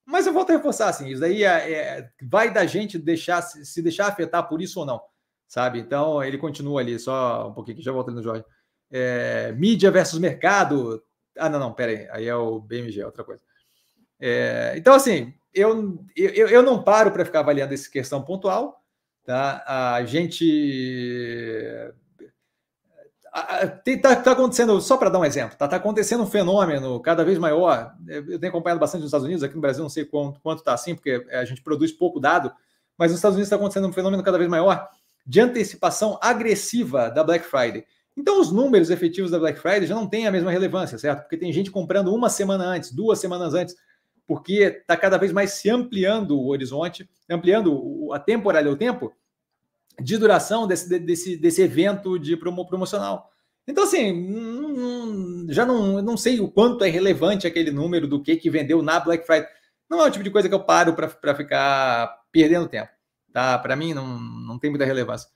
Mas 0.05 0.27
eu 0.27 0.33
volto 0.33 0.51
a 0.51 0.53
reforçar 0.53 0.89
assim, 0.89 1.09
isso 1.09 1.21
daí 1.21 1.43
é, 1.43 1.71
é, 1.71 2.09
vai 2.21 2.53
da 2.53 2.65
gente 2.65 2.97
deixar 2.97 3.41
se 3.41 3.81
deixar 3.81 4.07
afetar 4.07 4.47
por 4.47 4.61
isso 4.61 4.79
ou 4.79 4.85
não, 4.85 5.01
sabe? 5.47 5.79
Então 5.79 6.23
ele 6.23 6.37
continua 6.37 6.79
ali, 6.81 6.97
só 6.99 7.49
um 7.49 7.53
pouquinho 7.53 7.77
que 7.77 7.83
já 7.83 7.91
volto 7.91 8.09
ali 8.09 8.17
no 8.17 8.23
Jorge. 8.23 8.45
É, 8.91 9.51
mídia 9.53 9.91
versus 9.91 10.19
mercado. 10.19 11.03
Ah, 11.37 11.49
não, 11.49 11.59
não, 11.59 11.73
pera 11.73 11.91
aí, 11.91 12.07
aí 12.11 12.27
é 12.27 12.35
o 12.35 12.59
BMG, 12.59 13.01
é 13.01 13.05
outra 13.05 13.23
coisa. 13.23 13.41
É, 14.19 14.73
então, 14.75 14.93
assim, 14.93 15.33
eu, 15.53 15.97
eu, 16.15 16.47
eu 16.47 16.63
não 16.63 16.83
paro 16.83 17.11
para 17.11 17.25
ficar 17.25 17.39
avaliando 17.39 17.73
essa 17.73 17.89
questão 17.89 18.21
pontual. 18.21 18.79
Tá? 19.29 19.63
A 19.67 20.03
gente. 20.05 20.43
Está 23.85 24.15
tá 24.15 24.31
acontecendo, 24.31 24.81
só 24.81 24.97
para 24.97 25.09
dar 25.09 25.19
um 25.19 25.25
exemplo, 25.25 25.53
está 25.53 25.67
tá 25.67 25.75
acontecendo 25.75 26.23
um 26.23 26.27
fenômeno 26.27 26.99
cada 26.99 27.23
vez 27.23 27.37
maior. 27.37 27.93
Eu 28.07 28.39
tenho 28.39 28.49
acompanhado 28.49 28.79
bastante 28.79 29.01
nos 29.01 29.09
Estados 29.09 29.25
Unidos, 29.25 29.43
aqui 29.43 29.53
no 29.53 29.61
Brasil 29.61 29.83
não 29.83 29.89
sei 29.89 30.03
quanto 30.03 30.39
está 30.55 30.73
assim, 30.73 30.95
porque 30.95 31.27
a 31.31 31.45
gente 31.45 31.61
produz 31.61 31.91
pouco 31.91 32.19
dado, 32.19 32.51
mas 32.97 33.11
nos 33.11 33.19
Estados 33.19 33.35
Unidos 33.35 33.45
está 33.45 33.55
acontecendo 33.55 33.87
um 33.87 33.93
fenômeno 33.93 34.23
cada 34.23 34.37
vez 34.39 34.49
maior 34.49 34.89
de 35.27 35.39
antecipação 35.39 36.17
agressiva 36.23 37.11
da 37.11 37.23
Black 37.23 37.45
Friday. 37.45 37.85
Então, 38.19 38.41
os 38.41 38.51
números 38.51 38.89
efetivos 38.89 39.31
da 39.31 39.39
Black 39.39 39.57
Friday 39.59 39.87
já 39.87 39.95
não 39.95 40.05
têm 40.05 40.27
a 40.27 40.31
mesma 40.31 40.51
relevância, 40.51 40.97
certo? 40.97 41.21
Porque 41.21 41.37
tem 41.37 41.53
gente 41.53 41.71
comprando 41.71 42.13
uma 42.13 42.29
semana 42.29 42.65
antes, 42.65 42.91
duas 42.91 43.17
semanas 43.17 43.53
antes 43.53 43.75
porque 44.29 44.61
está 44.81 44.95
cada 44.95 45.17
vez 45.17 45.31
mais 45.31 45.53
se 45.53 45.71
ampliando 45.71 46.39
o 46.39 46.49
horizonte, 46.49 47.09
ampliando 47.27 48.13
a 48.13 48.19
temporalidade, 48.19 48.75
o 48.75 48.77
tempo 48.77 49.11
de 49.99 50.17
duração 50.17 50.67
desse, 50.67 50.99
desse, 50.99 51.35
desse 51.35 51.63
evento 51.63 52.19
de 52.19 52.37
promo, 52.37 52.63
promocional. 52.67 53.27
Então, 53.67 53.85
assim, 53.85 55.47
já 55.49 55.65
não, 55.65 55.99
não 56.03 56.15
sei 56.15 56.39
o 56.39 56.47
quanto 56.47 56.83
é 56.83 56.89
relevante 56.89 57.47
aquele 57.47 57.71
número 57.71 58.07
do 58.07 58.21
que, 58.21 58.35
que 58.35 58.51
vendeu 58.51 58.83
na 58.83 58.99
Black 58.99 59.25
Friday. 59.25 59.49
Não 59.89 59.99
é 59.99 60.07
o 60.07 60.11
tipo 60.11 60.23
de 60.23 60.29
coisa 60.29 60.47
que 60.47 60.53
eu 60.53 60.63
paro 60.63 60.93
para 60.93 61.33
ficar 61.33 62.21
perdendo 62.31 62.69
tempo. 62.69 62.91
Tá? 63.33 63.57
Para 63.57 63.75
mim, 63.75 63.95
não, 63.95 64.19
não 64.19 64.59
tem 64.59 64.69
muita 64.69 64.85
relevância. 64.85 65.27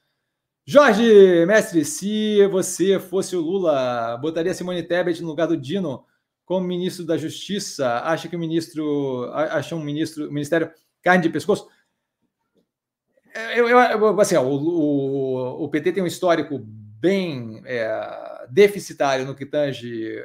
Jorge, 0.66 1.46
mestre, 1.46 1.84
se 1.84 2.48
você 2.48 2.98
fosse 2.98 3.36
o 3.36 3.42
Lula, 3.42 4.18
botaria 4.18 4.54
Simone 4.54 4.82
Tebet 4.82 5.22
no 5.22 5.28
lugar 5.28 5.46
do 5.46 5.58
Dino 5.58 6.06
como 6.46 6.66
ministro 6.66 7.06
da 7.06 7.18
Justiça, 7.18 8.00
acha 8.00 8.30
que 8.30 8.36
o 8.36 8.40
ministro, 8.40 9.30
acha 9.34 9.76
um 9.76 9.84
ministro, 9.84 10.32
ministério 10.32 10.72
carne 11.02 11.22
de 11.22 11.30
pescoço? 11.30 11.68
É, 13.34 13.60
eu, 13.60 13.68
eu 13.68 14.22
assim, 14.22 14.36
ó, 14.36 14.44
o, 14.44 14.56
o, 14.56 15.64
o, 15.66 15.70
PT 15.70 15.92
tem 15.92 16.04
um 16.04 16.08
histórico 16.08 16.60
bem 16.60 17.62
é, 17.66 18.46
deficitário 18.50 19.26
no 19.26 19.36
que 19.36 19.46
tange 19.46 20.16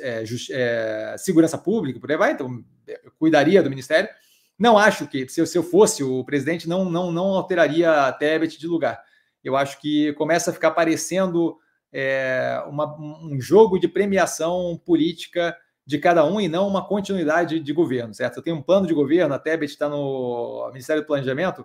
é, 0.00 0.24
just, 0.24 0.48
é, 0.50 1.16
segurança 1.18 1.58
pública, 1.58 2.00
por 2.00 2.10
aí 2.10 2.16
vai, 2.16 2.32
então 2.32 2.64
eu 2.86 3.12
cuidaria 3.18 3.62
do 3.62 3.68
ministério. 3.68 4.08
Não 4.58 4.78
acho 4.78 5.06
que, 5.06 5.28
se 5.28 5.40
eu, 5.40 5.46
se 5.46 5.58
eu 5.58 5.62
fosse 5.62 6.02
o 6.02 6.24
presidente, 6.24 6.66
não, 6.66 6.90
não, 6.90 7.12
não 7.12 7.34
alteraria 7.34 8.06
a 8.06 8.12
Tebet 8.12 8.58
de 8.58 8.66
lugar. 8.66 9.04
Eu 9.46 9.56
acho 9.56 9.80
que 9.80 10.12
começa 10.14 10.50
a 10.50 10.54
ficar 10.54 10.72
parecendo 10.72 11.56
é, 11.92 12.60
uma, 12.66 12.96
um 12.98 13.40
jogo 13.40 13.78
de 13.78 13.86
premiação 13.86 14.80
política 14.84 15.56
de 15.86 15.98
cada 15.98 16.24
um 16.24 16.40
e 16.40 16.48
não 16.48 16.66
uma 16.66 16.84
continuidade 16.84 17.60
de 17.60 17.72
governo, 17.72 18.12
certo? 18.12 18.38
Eu 18.38 18.42
tenho 18.42 18.56
um 18.56 18.62
plano 18.62 18.88
de 18.88 18.92
governo, 18.92 19.32
a 19.32 19.38
Tebet 19.38 19.70
está 19.70 19.88
no 19.88 20.66
Ministério 20.72 21.02
do 21.02 21.06
Planejamento. 21.06 21.64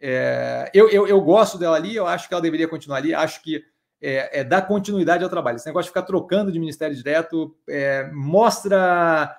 É, 0.00 0.70
eu, 0.72 0.88
eu, 0.88 1.08
eu, 1.08 1.20
gosto 1.20 1.58
dela 1.58 1.76
ali, 1.76 1.96
eu 1.96 2.06
acho 2.06 2.28
que 2.28 2.32
ela 2.32 2.40
deveria 2.40 2.68
continuar 2.68 2.98
ali, 2.98 3.12
acho 3.12 3.42
que 3.42 3.64
é, 4.00 4.40
é, 4.40 4.44
dar 4.44 4.62
continuidade 4.62 5.24
ao 5.24 5.28
trabalho. 5.28 5.56
Esse 5.56 5.66
negócio 5.66 5.88
de 5.88 5.90
ficar 5.90 6.06
trocando 6.06 6.52
de 6.52 6.60
ministério 6.60 6.94
direto 6.94 7.54
é, 7.68 8.08
mostra, 8.12 9.36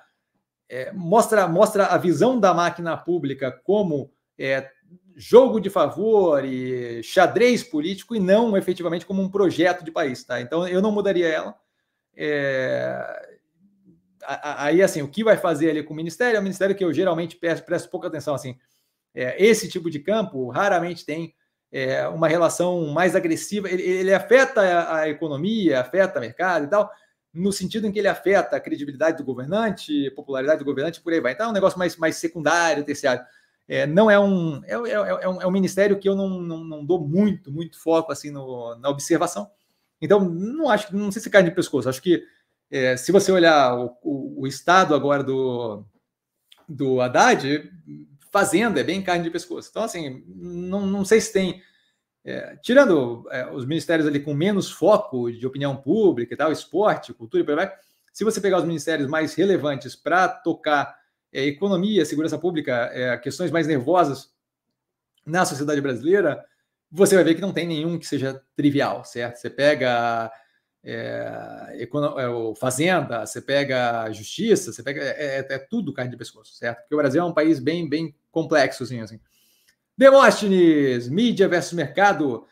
é, 0.68 0.92
mostra, 0.92 1.48
mostra 1.48 1.86
a 1.86 1.96
visão 1.96 2.38
da 2.38 2.52
máquina 2.52 2.96
pública 2.98 3.50
como 3.64 4.12
é, 4.38 4.70
jogo 5.16 5.60
de 5.60 5.70
favor 5.70 6.44
e 6.44 7.02
xadrez 7.02 7.62
político 7.62 8.14
e 8.14 8.20
não 8.20 8.56
efetivamente 8.56 9.06
como 9.06 9.22
um 9.22 9.28
projeto 9.28 9.84
de 9.84 9.90
país. 9.90 10.24
Tá? 10.24 10.40
Então 10.40 10.66
eu 10.66 10.80
não 10.80 10.92
mudaria 10.92 11.28
ela. 11.28 11.54
É, 12.14 13.38
aí, 14.26 14.82
assim, 14.82 15.02
o 15.02 15.08
que 15.08 15.24
vai 15.24 15.36
fazer 15.36 15.70
ali 15.70 15.82
com 15.82 15.92
o 15.92 15.96
ministério 15.96 16.36
é 16.36 16.40
um 16.40 16.42
ministério 16.42 16.74
que 16.74 16.84
eu 16.84 16.92
geralmente 16.92 17.36
presto, 17.36 17.64
presto 17.64 17.90
pouca 17.90 18.08
atenção. 18.08 18.34
Assim, 18.34 18.56
é, 19.14 19.42
esse 19.42 19.68
tipo 19.68 19.90
de 19.90 19.98
campo 19.98 20.48
raramente 20.50 21.04
tem 21.04 21.34
é, 21.70 22.06
uma 22.08 22.28
relação 22.28 22.86
mais 22.88 23.16
agressiva. 23.16 23.68
Ele, 23.68 23.82
ele 23.82 24.14
afeta 24.14 24.60
a, 24.60 25.00
a, 25.00 25.08
economia, 25.08 25.80
afeta 25.80 26.18
o 26.18 26.22
mercado 26.22 26.66
e 26.66 26.68
tal, 26.68 26.90
no 27.32 27.52
sentido 27.52 27.86
em 27.86 27.92
que 27.92 27.98
ele 27.98 28.08
afeta 28.08 28.56
a 28.56 28.60
credibilidade 28.60 29.16
do 29.16 29.24
governante, 29.24 30.10
popularidade 30.10 30.58
do 30.58 30.64
governante, 30.64 31.00
por 31.00 31.12
aí 31.12 31.20
vai. 31.20 31.32
Então 31.32 31.46
é 31.46 31.48
um 31.50 31.54
negócio 31.54 31.78
mais, 31.78 31.96
mais 31.96 32.16
secundário, 32.16 32.84
terciário. 32.84 33.24
É, 33.68 33.86
não 33.86 34.10
é 34.10 34.18
um, 34.18 34.62
é, 34.64 34.74
é, 34.74 35.22
é, 35.22 35.28
um, 35.28 35.42
é 35.42 35.46
um 35.46 35.50
ministério 35.50 35.98
que 35.98 36.08
eu 36.08 36.14
não, 36.14 36.40
não, 36.40 36.64
não 36.64 36.84
dou 36.84 37.00
muito, 37.00 37.50
muito 37.52 37.80
foco 37.80 38.12
assim 38.12 38.30
no, 38.30 38.74
na 38.76 38.88
observação. 38.88 39.50
Então, 40.00 40.20
não 40.20 40.68
acho, 40.68 40.94
não 40.94 41.12
sei 41.12 41.22
se 41.22 41.30
cai 41.30 41.42
de 41.42 41.52
pescoço. 41.52 41.88
Acho 41.88 42.02
que 42.02 42.24
é, 42.70 42.96
se 42.96 43.12
você 43.12 43.30
olhar 43.30 43.78
o, 43.78 43.96
o, 44.02 44.42
o, 44.42 44.46
estado 44.46 44.94
agora 44.94 45.22
do, 45.22 45.84
do 46.68 47.00
Haddad, 47.00 47.70
fazenda 48.32 48.80
é 48.80 48.84
bem 48.84 49.02
carne 49.02 49.22
de 49.24 49.30
pescoço. 49.30 49.68
Então, 49.70 49.84
assim, 49.84 50.24
não, 50.26 50.86
não 50.86 51.04
sei 51.04 51.20
se 51.20 51.32
tem. 51.32 51.62
É, 52.24 52.56
tirando 52.62 53.26
é, 53.30 53.50
os 53.50 53.66
ministérios 53.66 54.06
ali 54.06 54.20
com 54.20 54.32
menos 54.32 54.70
foco 54.70 55.30
de 55.30 55.46
opinião 55.46 55.76
pública 55.76 56.34
e 56.34 56.36
tal, 56.36 56.50
esporte, 56.50 57.12
cultura 57.12 57.42
e 57.42 57.44
por 57.44 57.58
aí 57.58 57.66
vai, 57.66 57.74
se 58.12 58.24
você 58.24 58.40
pegar 58.40 58.58
os 58.58 58.64
ministérios 58.64 59.08
mais 59.08 59.34
relevantes 59.34 59.96
para 59.96 60.28
tocar 60.28 60.96
é, 61.32 61.44
economia, 61.44 62.04
segurança 62.04 62.38
pública, 62.38 62.90
é, 62.92 63.16
questões 63.16 63.50
mais 63.50 63.66
nervosas 63.66 64.32
na 65.24 65.44
sociedade 65.44 65.80
brasileira, 65.80 66.44
você 66.90 67.14
vai 67.14 67.24
ver 67.24 67.34
que 67.34 67.40
não 67.40 67.52
tem 67.52 67.66
nenhum 67.66 67.98
que 67.98 68.06
seja 68.06 68.42
trivial, 68.54 69.04
certo? 69.04 69.36
Você 69.36 69.48
pega 69.48 70.30
é, 70.84 71.76
é 71.78 72.54
Fazenda, 72.56 73.24
você 73.24 73.40
pega 73.40 74.10
Justiça, 74.12 74.72
você 74.72 74.82
pega. 74.82 75.00
É, 75.00 75.38
é, 75.38 75.54
é, 75.54 75.58
tudo 75.58 75.92
carne 75.92 76.10
de 76.10 76.16
pescoço, 76.16 76.54
certo? 76.54 76.80
Porque 76.80 76.94
o 76.94 76.98
Brasil 76.98 77.22
é 77.22 77.24
um 77.24 77.32
país 77.32 77.60
bem, 77.60 77.88
bem 77.88 78.14
complexo, 78.30 78.82
assim. 78.82 79.00
assim. 79.00 79.20
Demóstenes, 79.96 81.08
mídia 81.08 81.48
versus 81.48 81.72
mercado, 81.72 82.46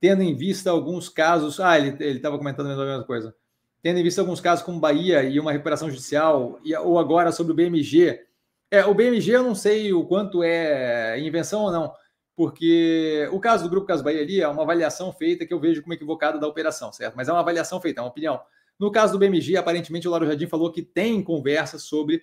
tendo 0.00 0.22
em 0.22 0.34
vista 0.34 0.70
alguns 0.70 1.08
casos. 1.08 1.60
Ah, 1.60 1.78
ele 1.78 2.16
estava 2.16 2.36
comentando 2.36 2.70
a 2.70 2.76
mesma 2.76 3.04
coisa. 3.04 3.34
Tendo 3.82 3.98
em 3.98 4.02
vista 4.02 4.20
alguns 4.20 4.40
casos 4.40 4.64
como 4.64 4.80
Bahia 4.80 5.22
e 5.22 5.38
uma 5.38 5.52
recuperação 5.52 5.90
judicial, 5.90 6.58
e, 6.64 6.74
ou 6.76 6.98
agora 6.98 7.32
sobre 7.32 7.52
o 7.52 7.54
BMG. 7.54 8.20
É, 8.70 8.84
o 8.84 8.94
BMG 8.94 9.32
eu 9.32 9.42
não 9.42 9.54
sei 9.54 9.92
o 9.92 10.04
quanto 10.04 10.42
é 10.42 11.18
invenção 11.20 11.62
ou 11.62 11.72
não 11.72 11.92
porque 12.38 13.28
o 13.32 13.40
caso 13.40 13.64
do 13.64 13.68
Grupo 13.68 13.88
Casas 13.88 14.04
Bahia 14.04 14.22
ali 14.22 14.40
é 14.40 14.46
uma 14.46 14.62
avaliação 14.62 15.12
feita 15.12 15.44
que 15.44 15.52
eu 15.52 15.58
vejo 15.58 15.82
como 15.82 15.92
equivocada 15.92 16.38
da 16.38 16.46
operação, 16.46 16.92
certo? 16.92 17.16
Mas 17.16 17.28
é 17.28 17.32
uma 17.32 17.40
avaliação 17.40 17.80
feita, 17.80 17.98
é 17.98 18.02
uma 18.04 18.10
opinião. 18.10 18.40
No 18.78 18.92
caso 18.92 19.12
do 19.12 19.18
BMG, 19.18 19.56
aparentemente 19.56 20.06
o 20.06 20.10
Lauro 20.12 20.24
Jardim 20.24 20.46
falou 20.46 20.70
que 20.70 20.80
tem 20.80 21.20
conversa 21.20 21.80
sobre 21.80 22.22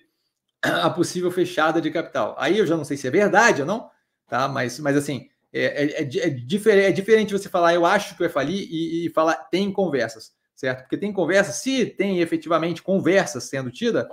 a 0.62 0.88
possível 0.88 1.30
fechada 1.30 1.82
de 1.82 1.90
capital. 1.90 2.34
Aí 2.38 2.56
eu 2.56 2.66
já 2.66 2.78
não 2.78 2.84
sei 2.84 2.96
se 2.96 3.06
é 3.06 3.10
verdade 3.10 3.60
ou 3.60 3.66
não, 3.68 3.90
tá? 4.26 4.48
Mas, 4.48 4.78
mas 4.78 4.96
assim, 4.96 5.28
é, 5.52 5.84
é, 5.84 6.02
é, 6.02 6.02
é 6.02 6.30
diferente, 6.30 6.86
é 6.86 6.92
diferente 6.92 7.32
você 7.34 7.50
falar 7.50 7.74
eu 7.74 7.84
acho 7.84 8.14
que 8.14 8.20
vai 8.20 8.30
falir 8.30 8.66
e, 8.70 9.08
e 9.08 9.10
falar 9.10 9.34
tem 9.50 9.70
conversas, 9.70 10.32
certo? 10.56 10.80
Porque 10.80 10.96
tem 10.96 11.12
conversas, 11.12 11.56
se 11.56 11.86
tem 11.86 12.20
efetivamente 12.20 12.82
conversas 12.82 13.44
sendo 13.44 13.70
tida, 13.70 14.08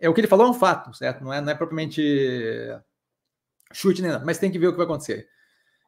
é 0.00 0.08
o 0.08 0.14
que 0.14 0.20
ele 0.20 0.28
falou 0.28 0.46
é 0.46 0.50
um 0.50 0.54
fato, 0.54 0.92
certo? 0.94 1.22
Não 1.22 1.32
é, 1.32 1.40
não 1.40 1.52
é 1.52 1.54
propriamente 1.54 2.02
chute 3.72 4.02
nem 4.02 4.10
nada, 4.10 4.24
mas 4.24 4.38
tem 4.38 4.50
que 4.50 4.58
ver 4.58 4.68
o 4.68 4.72
que 4.72 4.78
vai 4.78 4.86
acontecer. 4.86 5.28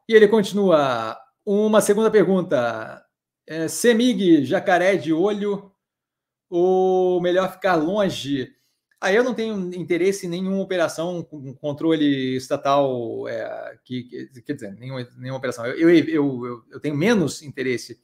E 0.09 0.15
ele 0.15 0.29
continua. 0.29 1.19
Uma 1.45 1.81
segunda 1.81 2.11
pergunta. 2.11 3.05
É, 3.47 3.69
Semig, 3.69 4.45
jacaré 4.45 4.97
de 4.97 5.13
olho, 5.13 5.73
ou 6.51 7.21
melhor 7.21 7.53
ficar 7.53 7.77
longe? 7.77 8.53
Aí 9.01 9.15
eu 9.15 9.23
não 9.23 9.35
tenho 9.35 9.73
interesse 9.75 10.27
em 10.27 10.31
nenhuma 10.31 10.61
operação 10.61 11.23
com 11.23 11.55
controle 11.55 12.37
estatal, 12.37 13.29
é, 13.29 13.79
que, 13.85 14.05
que, 14.05 14.43
quer 14.43 14.55
dizer, 14.55 14.75
nenhuma, 14.75 15.07
nenhuma 15.17 15.39
operação. 15.39 15.67
Eu, 15.67 15.91
eu, 15.91 16.05
eu, 16.09 16.65
eu, 16.71 16.81
tenho 16.81 16.97
menos 16.97 17.43
interesse 17.43 18.01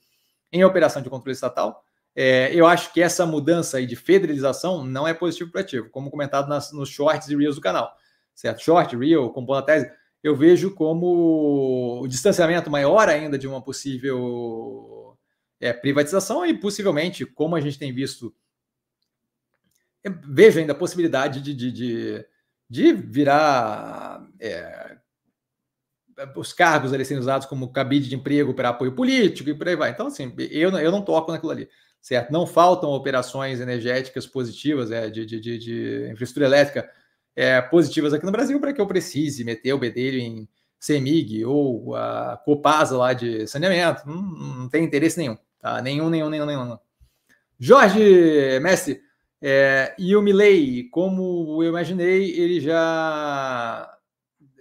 em 0.52 0.64
operação 0.64 1.00
de 1.00 1.08
controle 1.10 1.32
estatal. 1.32 1.84
É, 2.14 2.54
eu 2.54 2.66
acho 2.66 2.92
que 2.92 3.00
essa 3.00 3.24
mudança 3.24 3.78
aí 3.78 3.86
de 3.86 3.96
federalização 3.96 4.84
não 4.84 5.08
é 5.08 5.14
positivo 5.14 5.50
para 5.50 5.62
ativo, 5.62 5.88
como 5.90 6.10
comentado 6.10 6.48
nas, 6.48 6.72
nos 6.72 6.90
shorts 6.90 7.28
e 7.28 7.36
reels 7.36 7.56
do 7.56 7.62
canal. 7.62 7.90
Certo? 8.34 8.62
Short, 8.62 8.96
reel, 8.96 9.30
compondo 9.30 9.58
a 9.58 9.62
tese 9.62 9.90
eu 10.22 10.36
vejo 10.36 10.72
como 10.74 12.00
o 12.00 12.06
distanciamento 12.06 12.70
maior 12.70 13.08
ainda 13.08 13.36
de 13.36 13.48
uma 13.48 13.60
possível 13.60 15.18
é, 15.60 15.72
privatização 15.72 16.46
e 16.46 16.54
possivelmente, 16.54 17.26
como 17.26 17.56
a 17.56 17.60
gente 17.60 17.78
tem 17.78 17.92
visto, 17.92 18.34
vejo 20.28 20.60
ainda 20.60 20.72
a 20.72 20.76
possibilidade 20.76 21.40
de, 21.40 21.52
de, 21.52 21.72
de, 21.72 22.26
de 22.68 22.92
virar 22.92 24.24
é, 24.38 24.91
os 26.36 26.52
cargos 26.52 26.92
ali 26.92 27.04
sendo 27.04 27.20
usados 27.20 27.46
como 27.46 27.72
cabide 27.72 28.08
de 28.08 28.14
emprego 28.14 28.54
para 28.54 28.70
apoio 28.70 28.92
político 28.92 29.50
e 29.50 29.54
por 29.54 29.68
aí 29.68 29.76
vai. 29.76 29.90
Então, 29.90 30.06
assim, 30.06 30.32
eu, 30.50 30.70
eu 30.78 30.90
não 30.90 31.02
toco 31.02 31.32
naquilo 31.32 31.52
ali, 31.52 31.68
certo? 32.00 32.32
Não 32.32 32.46
faltam 32.46 32.90
operações 32.90 33.60
energéticas 33.60 34.26
positivas 34.26 34.90
é, 34.90 35.08
de, 35.08 35.24
de, 35.24 35.40
de, 35.40 35.58
de 35.58 36.10
infraestrutura 36.12 36.46
elétrica 36.46 36.90
é, 37.34 37.60
positivas 37.60 38.12
aqui 38.12 38.26
no 38.26 38.32
Brasil 38.32 38.60
para 38.60 38.72
que 38.72 38.80
eu 38.80 38.86
precise 38.86 39.44
meter 39.44 39.72
o 39.72 39.78
bedelho 39.78 40.18
em 40.18 40.48
CEMIG 40.78 41.44
ou 41.44 41.94
a 41.94 42.40
Copasa 42.44 42.96
lá 42.96 43.12
de 43.12 43.46
saneamento. 43.46 44.06
Não, 44.06 44.22
não 44.22 44.68
tem 44.68 44.84
interesse 44.84 45.18
nenhum. 45.18 45.36
Tá? 45.60 45.80
Nenhum, 45.80 46.10
nenhum, 46.10 46.28
nenhum, 46.28 46.46
nenhum. 46.46 46.78
Jorge 47.58 48.58
Mestre, 48.60 49.00
é, 49.40 49.94
e 49.98 50.14
o 50.14 50.22
Milley, 50.22 50.88
como 50.90 51.62
eu 51.62 51.68
imaginei, 51.68 52.30
ele 52.30 52.60
já 52.60 53.92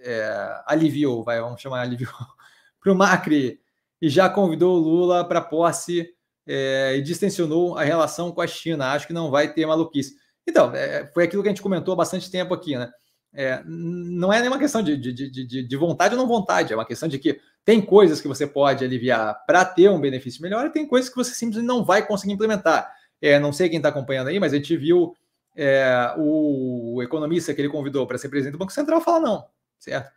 é, 0.02 0.62
aliviou, 0.66 1.22
vai, 1.24 1.40
vamos 1.40 1.60
chamar 1.60 1.80
aliviou, 1.80 2.12
para 2.80 2.92
o 2.92 2.94
Macri 2.94 3.60
e 4.00 4.08
já 4.08 4.28
convidou 4.28 4.76
o 4.76 4.80
Lula 4.80 5.26
para 5.26 5.40
posse 5.40 6.08
é, 6.46 6.96
e 6.96 7.02
distensionou 7.02 7.76
a 7.78 7.84
relação 7.84 8.32
com 8.32 8.40
a 8.40 8.46
China. 8.46 8.92
Acho 8.92 9.06
que 9.06 9.12
não 9.12 9.30
vai 9.30 9.52
ter 9.52 9.64
maluquice. 9.64 10.16
Então, 10.46 10.74
é, 10.74 11.06
foi 11.14 11.24
aquilo 11.24 11.42
que 11.42 11.48
a 11.48 11.52
gente 11.52 11.62
comentou 11.62 11.94
há 11.94 11.96
bastante 11.96 12.30
tempo 12.30 12.52
aqui, 12.52 12.76
né? 12.76 12.90
É, 13.34 13.62
não 13.64 14.30
é 14.30 14.40
nenhuma 14.40 14.58
questão 14.58 14.82
de, 14.82 14.94
de, 14.94 15.12
de, 15.12 15.66
de, 15.66 15.76
vontade 15.76 16.14
ou 16.14 16.20
não 16.20 16.28
vontade, 16.28 16.70
é 16.70 16.76
uma 16.76 16.84
questão 16.84 17.08
de 17.08 17.18
que 17.18 17.40
tem 17.64 17.80
coisas 17.80 18.20
que 18.20 18.28
você 18.28 18.46
pode 18.46 18.84
aliviar 18.84 19.42
para 19.46 19.64
ter 19.64 19.88
um 19.88 19.98
benefício 19.98 20.42
melhor 20.42 20.66
e 20.66 20.70
tem 20.70 20.86
coisas 20.86 21.08
que 21.08 21.16
você 21.16 21.32
simplesmente 21.32 21.66
não 21.66 21.82
vai 21.82 22.06
conseguir 22.06 22.34
implementar. 22.34 22.92
É, 23.22 23.38
não 23.38 23.50
sei 23.50 23.70
quem 23.70 23.78
está 23.78 23.88
acompanhando 23.88 24.28
aí, 24.28 24.38
mas 24.38 24.52
a 24.52 24.56
gente 24.56 24.76
viu 24.76 25.14
é, 25.56 26.12
o, 26.18 26.96
o, 26.96 27.02
economista 27.02 27.54
que 27.54 27.60
ele 27.60 27.70
convidou 27.70 28.06
para 28.06 28.18
ser 28.18 28.28
presidente 28.28 28.52
do 28.52 28.58
Banco 28.58 28.72
Central 28.72 29.00
falar 29.00 29.20
não, 29.20 29.46
certo? 29.82 30.12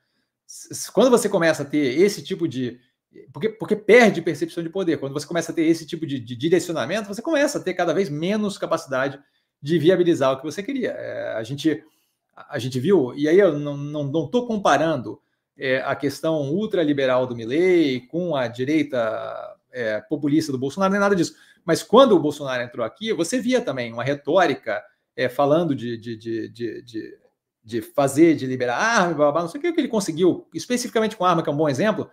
Quando 0.94 1.10
você 1.10 1.28
começa 1.28 1.64
a 1.64 1.66
ter 1.66 2.00
esse 2.00 2.22
tipo 2.22 2.48
de. 2.48 2.80
Porque, 3.34 3.50
porque 3.50 3.76
perde 3.76 4.22
percepção 4.22 4.62
de 4.62 4.70
poder. 4.70 4.98
Quando 4.98 5.14
você 5.14 5.26
começa 5.26 5.52
a 5.52 5.56
ter 5.56 5.64
esse 5.64 5.86
tipo 5.86 6.06
de, 6.06 6.20
de 6.20 6.36
direcionamento, 6.36 7.08
você 7.08 7.22
começa 7.22 7.58
a 7.58 7.62
ter 7.62 7.74
cada 7.74 7.94
vez 7.94 8.10
menos 8.10 8.58
capacidade 8.58 9.20
de 9.62 9.80
viabilizar 9.80 10.34
o 10.34 10.38
que 10.38 10.44
você 10.44 10.62
queria. 10.62 10.92
É, 10.92 11.34
a, 11.34 11.44
gente, 11.44 11.84
a 12.36 12.60
gente 12.60 12.80
viu, 12.80 13.14
e 13.16 13.28
aí 13.28 13.40
eu 13.40 13.58
não 13.58 13.86
estou 13.86 14.04
não, 14.04 14.30
não 14.32 14.48
comparando 14.48 15.20
é, 15.58 15.78
a 15.78 15.96
questão 15.96 16.52
ultraliberal 16.52 17.26
do 17.26 17.36
Milley 17.36 18.02
com 18.08 18.36
a 18.36 18.48
direita 18.48 19.56
é, 19.72 20.02
populista 20.02 20.52
do 20.52 20.60
Bolsonaro, 20.60 20.92
nem 20.92 21.00
nada 21.00 21.16
disso. 21.16 21.36
Mas 21.64 21.82
quando 21.82 22.12
o 22.12 22.20
Bolsonaro 22.20 22.62
entrou 22.62 22.86
aqui, 22.86 23.14
você 23.14 23.40
via 23.40 23.62
também 23.62 23.92
uma 23.92 24.04
retórica 24.04 24.84
é, 25.16 25.30
falando 25.30 25.74
de, 25.74 25.98
de, 25.98 26.18
de, 26.18 26.50
de, 26.84 27.18
de 27.66 27.82
fazer, 27.82 28.36
de 28.36 28.46
liberar 28.46 28.78
arma, 28.78 29.14
blá, 29.16 29.32
blá, 29.32 29.42
não 29.42 29.50
sei 29.50 29.58
o 29.60 29.62
que, 29.62 29.74
que 29.74 29.82
ele 29.82 29.88
conseguiu, 29.88 30.48
especificamente 30.54 31.18
com 31.18 31.26
arma, 31.26 31.42
que 31.42 31.50
é 31.50 31.52
um 31.52 31.58
bom 31.58 31.68
exemplo, 31.68 32.10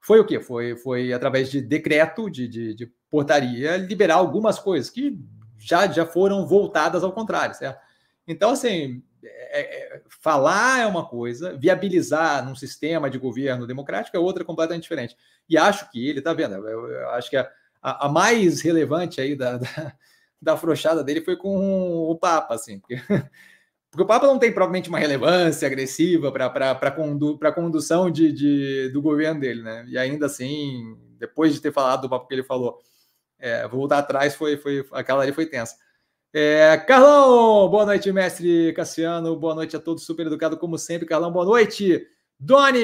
foi 0.00 0.18
o 0.18 0.24
quê? 0.24 0.40
Foi, 0.40 0.76
foi 0.76 1.12
através 1.12 1.50
de 1.50 1.60
decreto, 1.60 2.28
de, 2.28 2.48
de, 2.48 2.74
de 2.74 2.92
portaria, 3.10 3.76
liberar 3.76 4.16
algumas 4.16 4.58
coisas 4.58 4.90
que 4.90 5.18
já, 5.56 5.86
já 5.86 6.04
foram 6.04 6.46
voltadas 6.46 7.04
ao 7.04 7.12
contrário, 7.12 7.54
certo? 7.54 7.80
Então, 8.26 8.50
assim, 8.50 9.02
é, 9.22 9.96
é, 9.96 10.02
falar 10.22 10.80
é 10.80 10.86
uma 10.86 11.06
coisa, 11.06 11.56
viabilizar 11.56 12.44
num 12.44 12.54
sistema 12.54 13.08
de 13.08 13.18
governo 13.18 13.66
democrático 13.66 14.16
é 14.16 14.20
outra 14.20 14.44
completamente 14.44 14.82
diferente. 14.82 15.16
E 15.48 15.56
acho 15.56 15.90
que 15.90 16.08
ele, 16.08 16.20
tá 16.20 16.32
vendo? 16.32 16.54
Eu, 16.54 16.86
eu 16.88 17.10
acho 17.10 17.30
que 17.30 17.36
a, 17.36 17.48
a, 17.82 18.06
a, 18.06 18.08
mais 18.08 18.60
relevante 18.60 19.20
aí 19.20 19.34
da, 19.34 19.58
da, 19.58 19.94
da 20.40 21.02
dele 21.02 21.22
foi 21.22 21.36
com 21.36 22.10
o 22.10 22.16
Papa, 22.16 22.54
assim, 22.54 22.78
porque, 22.78 22.96
porque 23.90 24.02
o 24.02 24.06
Papa 24.06 24.26
não 24.26 24.38
tem 24.38 24.52
provavelmente 24.52 24.88
uma 24.88 24.98
relevância 24.98 25.66
agressiva 25.66 26.30
para 26.30 26.70
a 26.72 26.90
condu, 26.90 27.38
condução 27.54 28.10
de, 28.10 28.32
de, 28.32 28.90
do 28.92 29.00
governo 29.00 29.40
dele, 29.40 29.62
né? 29.62 29.84
E 29.88 29.96
ainda 29.96 30.26
assim, 30.26 30.96
depois 31.18 31.54
de 31.54 31.60
ter 31.60 31.72
falado 31.72 32.02
do 32.02 32.08
Papa 32.08 32.26
que 32.26 32.34
ele 32.34 32.42
falou, 32.42 32.78
É, 33.40 33.68
voltar 33.68 33.98
atrás, 33.98 34.34
foi, 34.34 34.56
foi, 34.56 34.84
aquela 34.90 35.22
ali 35.22 35.32
foi 35.32 35.46
tensa. 35.46 35.76
É, 36.34 36.76
Carlão, 36.76 37.68
boa 37.70 37.86
noite, 37.86 38.10
mestre 38.10 38.72
Cassiano. 38.74 39.36
Boa 39.38 39.54
noite 39.54 39.76
a 39.76 39.80
todos, 39.80 40.04
super 40.04 40.26
educado 40.26 40.58
como 40.58 40.76
sempre. 40.76 41.06
Carlão, 41.06 41.30
boa 41.30 41.44
noite. 41.44 42.04
Doni, 42.36 42.80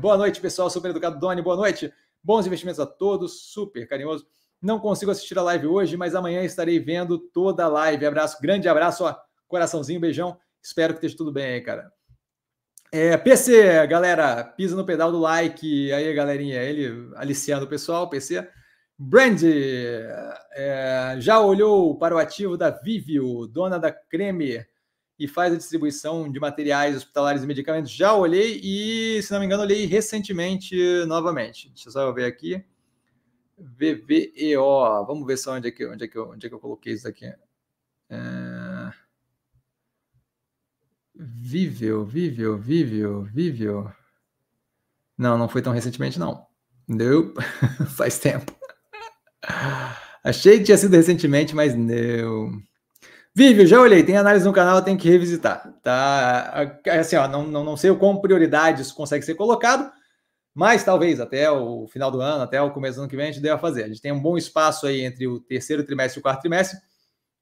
boa 0.00 0.16
noite, 0.16 0.40
pessoal, 0.40 0.68
super 0.68 0.90
educado. 0.90 1.20
Doni, 1.20 1.40
boa 1.40 1.56
noite. 1.56 1.92
Bons 2.22 2.46
investimentos 2.46 2.80
a 2.80 2.86
todos, 2.86 3.52
super 3.52 3.86
carinhoso. 3.86 4.26
Não 4.60 4.80
consigo 4.80 5.12
assistir 5.12 5.38
a 5.38 5.42
live 5.42 5.68
hoje, 5.68 5.96
mas 5.96 6.16
amanhã 6.16 6.42
estarei 6.42 6.80
vendo 6.80 7.16
toda 7.16 7.64
a 7.64 7.68
live. 7.68 8.04
Abraço, 8.04 8.42
grande 8.42 8.68
abraço, 8.68 9.04
ó, 9.04 9.14
coraçãozinho, 9.50 10.00
beijão. 10.00 10.38
Espero 10.62 10.94
que 10.94 10.98
esteja 10.98 11.16
tudo 11.16 11.32
bem 11.32 11.44
aí, 11.44 11.60
cara. 11.60 11.92
É, 12.92 13.16
PC, 13.16 13.86
galera, 13.86 14.42
pisa 14.44 14.74
no 14.74 14.86
pedal 14.86 15.12
do 15.12 15.20
like. 15.20 15.92
Aí, 15.92 16.14
galerinha, 16.14 16.62
ele 16.62 17.10
aliciando 17.16 17.66
o 17.66 17.68
pessoal, 17.68 18.08
PC. 18.08 18.48
Brand, 18.98 19.40
é, 19.42 21.16
já 21.18 21.40
olhou 21.40 21.96
para 21.98 22.14
o 22.14 22.18
ativo 22.18 22.56
da 22.56 22.70
Vivio, 22.70 23.46
dona 23.46 23.78
da 23.78 23.90
Creme, 23.90 24.64
e 25.18 25.28
faz 25.28 25.52
a 25.52 25.56
distribuição 25.56 26.30
de 26.30 26.38
materiais 26.38 26.96
hospitalares 26.96 27.42
e 27.42 27.46
medicamentos? 27.46 27.90
Já 27.90 28.14
olhei 28.14 28.60
e, 28.62 29.22
se 29.22 29.32
não 29.32 29.40
me 29.40 29.46
engano, 29.46 29.62
olhei 29.62 29.86
recentemente 29.86 30.76
novamente. 31.06 31.68
Deixa 31.68 31.88
eu 31.88 31.92
só 31.92 32.12
ver 32.12 32.24
aqui. 32.24 32.64
VVEO. 33.58 35.04
Vamos 35.06 35.26
ver 35.26 35.36
só 35.36 35.54
onde 35.54 35.68
é 35.68 35.70
que, 35.70 35.86
onde 35.86 36.04
é 36.04 36.08
que, 36.08 36.16
eu, 36.16 36.30
onde 36.30 36.46
é 36.46 36.48
que 36.48 36.54
eu 36.54 36.60
coloquei 36.60 36.94
isso 36.94 37.06
aqui. 37.06 37.26
É... 37.26 38.69
Viveu, 41.22 42.02
viveu, 42.02 42.56
viveu, 42.56 43.24
viveu. 43.24 43.92
Não, 45.18 45.36
não 45.36 45.50
foi 45.50 45.60
tão 45.60 45.70
recentemente, 45.70 46.18
não. 46.18 46.46
Nope. 46.88 47.38
Faz 47.94 48.18
tempo. 48.18 48.56
Achei 50.24 50.58
que 50.58 50.64
tinha 50.64 50.78
sido 50.78 50.96
recentemente, 50.96 51.54
mas 51.54 51.74
não. 51.74 52.50
Vívio, 53.34 53.66
já 53.66 53.78
olhei, 53.78 54.02
tem 54.02 54.16
análise 54.16 54.46
no 54.46 54.52
canal, 54.52 54.82
tem 54.82 54.96
que 54.96 55.08
revisitar, 55.10 55.72
tá? 55.82 56.78
Assim, 56.98 57.16
ó, 57.16 57.28
não, 57.28 57.46
não, 57.46 57.62
não 57.62 57.76
sei 57.76 57.94
como 57.94 58.20
prioridade 58.20 58.82
isso 58.82 58.94
consegue 58.94 59.24
ser 59.24 59.34
colocado, 59.34 59.90
mas 60.54 60.82
talvez 60.82 61.20
até 61.20 61.50
o 61.50 61.86
final 61.86 62.10
do 62.10 62.20
ano, 62.20 62.42
até 62.42 62.60
o 62.60 62.72
começo 62.72 62.96
do 62.96 63.02
ano 63.02 63.10
que 63.10 63.16
vem, 63.16 63.28
a 63.28 63.32
gente 63.32 63.42
deva 63.42 63.58
fazer. 63.58 63.84
A 63.84 63.88
gente 63.88 64.00
tem 64.00 64.10
um 64.10 64.20
bom 64.20 64.38
espaço 64.38 64.86
aí 64.86 65.02
entre 65.02 65.26
o 65.28 65.38
terceiro 65.38 65.84
trimestre 65.84 66.18
e 66.18 66.20
o 66.20 66.22
quarto 66.22 66.40
trimestre. 66.40 66.78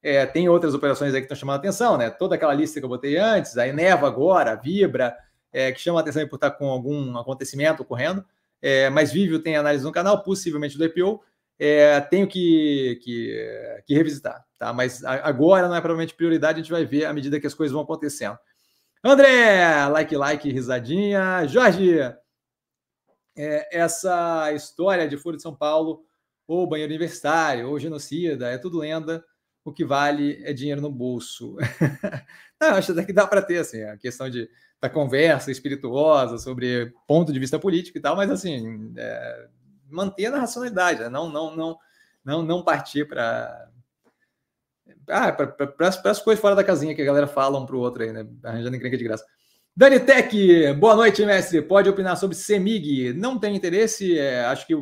É, 0.02 0.24
tem 0.26 0.48
outras 0.48 0.74
operações 0.74 1.12
aí 1.12 1.20
que 1.20 1.24
estão 1.24 1.36
chamando 1.36 1.56
a 1.56 1.58
atenção, 1.58 1.96
né? 1.96 2.10
Toda 2.10 2.36
aquela 2.36 2.54
lista 2.54 2.78
que 2.78 2.84
eu 2.84 2.88
botei 2.88 3.16
antes, 3.16 3.58
a 3.58 3.66
Eneva 3.66 4.06
agora, 4.06 4.52
a 4.52 4.54
Vibra, 4.54 5.16
é, 5.52 5.72
que 5.72 5.80
chama 5.80 5.98
a 5.98 6.02
atenção 6.02 6.26
por 6.28 6.36
estar 6.36 6.52
com 6.52 6.68
algum 6.68 7.16
acontecimento 7.18 7.82
ocorrendo. 7.82 8.24
É, 8.60 8.90
mas 8.90 9.12
Vivio 9.12 9.40
tem 9.40 9.56
análise 9.56 9.84
no 9.84 9.92
canal, 9.92 10.22
possivelmente 10.22 10.76
do 10.76 10.84
IPO. 10.84 11.22
É, 11.58 12.00
tenho 12.02 12.28
que, 12.28 13.00
que, 13.02 13.82
que, 13.86 13.94
revisitar, 13.94 14.44
tá? 14.58 14.72
Mas 14.72 15.02
agora 15.04 15.66
não 15.66 15.74
é 15.74 15.80
provavelmente 15.80 16.14
prioridade, 16.14 16.60
a 16.60 16.62
gente 16.62 16.70
vai 16.70 16.84
ver 16.84 17.04
à 17.04 17.12
medida 17.12 17.40
que 17.40 17.48
as 17.48 17.54
coisas 17.54 17.72
vão 17.72 17.82
acontecendo. 17.82 18.38
André, 19.02 19.86
like, 19.88 20.16
like, 20.16 20.50
risadinha. 20.50 21.46
Jorge, 21.48 21.98
é, 23.36 23.68
essa 23.76 24.52
história 24.52 25.08
de 25.08 25.16
Foro 25.16 25.36
de 25.36 25.42
São 25.42 25.54
Paulo, 25.54 26.04
ou 26.46 26.66
banheiro 26.66 26.90
universitário, 26.90 27.68
ou 27.68 27.78
genocida, 27.78 28.48
é 28.50 28.58
tudo 28.58 28.78
lenda. 28.78 29.24
O 29.68 29.72
que 29.72 29.84
vale 29.84 30.40
é 30.44 30.52
dinheiro 30.52 30.80
no 30.80 30.90
bolso. 30.90 31.56
Não, 32.58 32.70
acho 32.70 32.92
até 32.92 33.04
que 33.04 33.12
dá 33.12 33.26
para 33.26 33.42
ter 33.42 33.58
assim, 33.58 33.82
a 33.82 33.96
questão 33.96 34.30
de, 34.30 34.48
da 34.80 34.88
conversa 34.88 35.50
espirituosa 35.50 36.38
sobre 36.38 36.92
ponto 37.06 37.32
de 37.32 37.38
vista 37.38 37.58
político 37.58 37.98
e 37.98 38.00
tal, 38.00 38.16
mas 38.16 38.30
assim, 38.30 38.92
é, 38.96 39.48
manter 39.88 40.30
na 40.30 40.38
racionalidade, 40.38 41.00
né? 41.00 41.08
não, 41.08 41.30
não, 41.30 41.54
não, 41.54 41.78
não, 42.24 42.42
não 42.42 42.64
partir 42.64 43.06
para 43.06 43.68
ah, 45.06 45.32
para 45.32 45.88
as 45.88 46.20
coisas 46.20 46.40
fora 46.40 46.56
da 46.56 46.64
casinha 46.64 46.94
que 46.94 47.02
a 47.02 47.04
galera 47.04 47.26
fala 47.26 47.58
um 47.58 47.66
para 47.66 47.76
o 47.76 47.80
outro 47.80 48.02
aí, 48.02 48.12
né? 48.12 48.26
Arranjando 48.42 48.76
encrenca 48.76 48.96
de 48.96 49.04
graça. 49.04 49.24
Dani 49.76 50.00
Tech, 50.00 50.72
boa 50.74 50.96
noite, 50.96 51.24
mestre. 51.24 51.62
Pode 51.62 51.88
opinar 51.88 52.16
sobre 52.16 52.36
CEMIG? 52.36 53.12
Não 53.12 53.38
tem 53.38 53.54
interesse, 53.54 54.18
é, 54.18 54.44
acho 54.46 54.66
que 54.66 54.74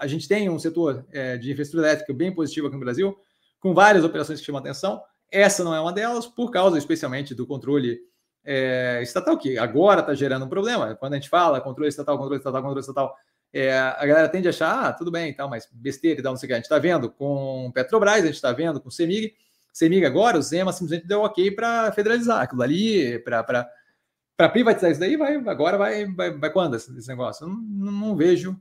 a 0.00 0.06
gente 0.06 0.26
tem 0.26 0.48
um 0.48 0.58
setor 0.58 1.04
é, 1.12 1.36
de 1.36 1.52
infraestrutura 1.52 1.88
elétrica 1.88 2.14
bem 2.14 2.34
positivo 2.34 2.66
aqui 2.66 2.74
no 2.74 2.80
Brasil, 2.80 3.14
com 3.60 3.74
várias 3.74 4.02
operações 4.02 4.40
que 4.40 4.46
chamam 4.46 4.60
atenção. 4.60 5.02
Essa 5.30 5.62
não 5.62 5.74
é 5.74 5.80
uma 5.80 5.92
delas, 5.92 6.26
por 6.26 6.50
causa 6.50 6.78
especialmente 6.78 7.34
do 7.34 7.46
controle 7.46 8.00
é, 8.42 9.00
estatal, 9.02 9.36
que 9.36 9.58
agora 9.58 10.00
está 10.00 10.14
gerando 10.14 10.46
um 10.46 10.48
problema. 10.48 10.94
Quando 10.96 11.12
a 11.12 11.16
gente 11.16 11.28
fala 11.28 11.60
controle 11.60 11.90
estatal, 11.90 12.16
controle 12.16 12.38
estatal, 12.38 12.62
controle 12.62 12.80
estatal, 12.80 13.14
é, 13.52 13.78
a 13.78 14.06
galera 14.06 14.28
tende 14.30 14.48
a 14.48 14.50
achar, 14.50 14.86
ah, 14.86 14.92
tudo 14.92 15.10
bem, 15.10 15.28
então, 15.28 15.50
mas 15.50 15.68
besteira 15.70 16.18
e 16.18 16.22
tal, 16.22 16.32
não 16.32 16.38
sei 16.38 16.46
o 16.46 16.48
que. 16.48 16.54
A 16.54 16.56
gente 16.56 16.64
está 16.64 16.78
vendo 16.78 17.10
com 17.10 17.70
Petrobras, 17.74 18.22
a 18.22 18.26
gente 18.26 18.34
está 18.36 18.52
vendo 18.52 18.80
com 18.80 18.90
CEMIG, 18.90 19.34
CEMIG 19.70 20.06
agora, 20.06 20.38
o 20.38 20.42
Zema 20.42 20.72
simplesmente 20.72 21.06
deu 21.06 21.20
ok 21.20 21.50
para 21.50 21.92
federalizar 21.92 22.40
aquilo 22.40 22.62
ali, 22.62 23.18
para 23.18 24.48
privatizar 24.50 24.90
isso 24.90 25.00
daí, 25.00 25.16
vai, 25.16 25.36
agora 25.36 25.76
vai, 25.76 26.06
vai, 26.06 26.30
vai 26.30 26.50
quando 26.50 26.76
esse, 26.76 26.96
esse 26.96 27.08
negócio? 27.08 27.46
Não, 27.46 27.56
não, 27.56 27.92
não 27.92 28.16
vejo 28.16 28.58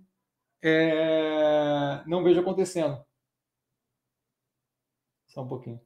é, 0.62 2.04
não 2.08 2.24
vejo 2.24 2.40
acontecendo. 2.42 3.04
Só 5.28 5.44
um 5.44 5.48
pouquinho. 5.48 5.80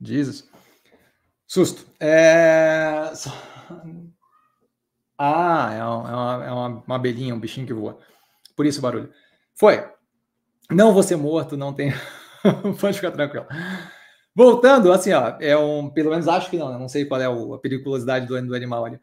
Jesus. 0.00 0.48
Susto. 1.46 1.86
É... 2.00 3.12
Ah, 5.18 5.72
é, 5.72 5.84
uma, 5.84 6.44
é 6.44 6.50
uma, 6.50 6.68
uma 6.86 6.96
abelhinha, 6.96 7.34
um 7.34 7.40
bichinho 7.40 7.66
que 7.66 7.72
voa. 7.72 7.98
Por 8.56 8.66
isso 8.66 8.80
o 8.80 8.82
barulho. 8.82 9.12
Foi. 9.54 9.88
Não 10.70 10.92
vou 10.92 11.02
ser 11.02 11.16
morto, 11.16 11.56
não 11.56 11.72
tem. 11.72 11.92
Pode 12.80 12.96
ficar 12.96 13.12
tranquilo. 13.12 13.46
Voltando, 14.34 14.92
assim, 14.92 15.12
ó, 15.12 15.36
é 15.40 15.56
um, 15.56 15.88
pelo 15.90 16.10
menos 16.10 16.26
acho 16.26 16.50
que 16.50 16.58
não, 16.58 16.72
né? 16.72 16.78
não 16.78 16.88
sei 16.88 17.04
qual 17.04 17.20
é 17.20 17.26
a 17.26 17.58
periculosidade 17.58 18.26
do, 18.26 18.40
do 18.46 18.54
animal 18.54 18.84
ali. 18.84 18.98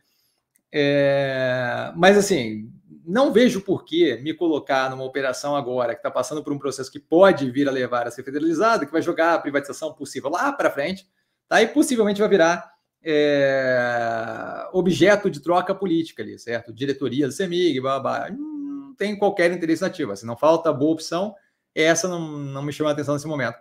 É, 0.72 1.92
mas 1.96 2.18
assim, 2.18 2.72
não 3.06 3.32
vejo 3.34 3.62
por 3.62 3.84
que 3.84 4.16
me 4.18 4.34
colocar 4.34 4.90
numa 4.90 5.04
operação 5.04 5.56
agora 5.56 5.94
que 5.94 6.00
está 6.00 6.10
passando 6.10 6.44
por 6.44 6.54
um 6.54 6.60
processo 6.60 6.92
que 6.92 7.00
pode 7.00 7.50
vir 7.52 7.68
a 7.68 7.72
levar 7.72 8.08
a 8.08 8.12
ser 8.12 8.24
federalizado, 8.24 8.86
que 8.86 8.92
vai 8.92 9.02
jogar 9.02 9.34
a 9.34 9.40
privatização 9.40 9.94
possível 9.94 10.30
lá 10.30 10.52
para 10.54 10.72
frente, 10.72 11.08
tá? 11.48 11.62
E 11.62 11.68
possivelmente 11.68 12.22
vai 12.22 12.30
virar 12.30 12.72
é, 13.04 14.68
objeto 14.72 15.30
de 15.30 15.42
troca 15.42 15.74
política 15.74 16.22
ali, 16.22 16.38
certo? 16.40 16.74
Diretoria 16.74 17.28
do 17.28 17.34
CEMIG, 17.34 17.82
blá, 17.82 18.00
blá, 18.00 18.30
não 18.30 18.96
tem 18.96 19.18
qualquer 19.18 19.52
interesse 19.52 19.82
nativo. 19.82 20.16
Se 20.16 20.26
não 20.26 20.38
falta 20.38 20.72
boa 20.72 20.94
opção, 20.94 21.36
essa 21.74 22.08
não, 22.08 22.20
não 22.20 22.62
me 22.62 22.72
chama 22.72 22.92
a 22.92 22.94
atenção 22.94 23.16
nesse 23.16 23.28
momento. 23.28 23.58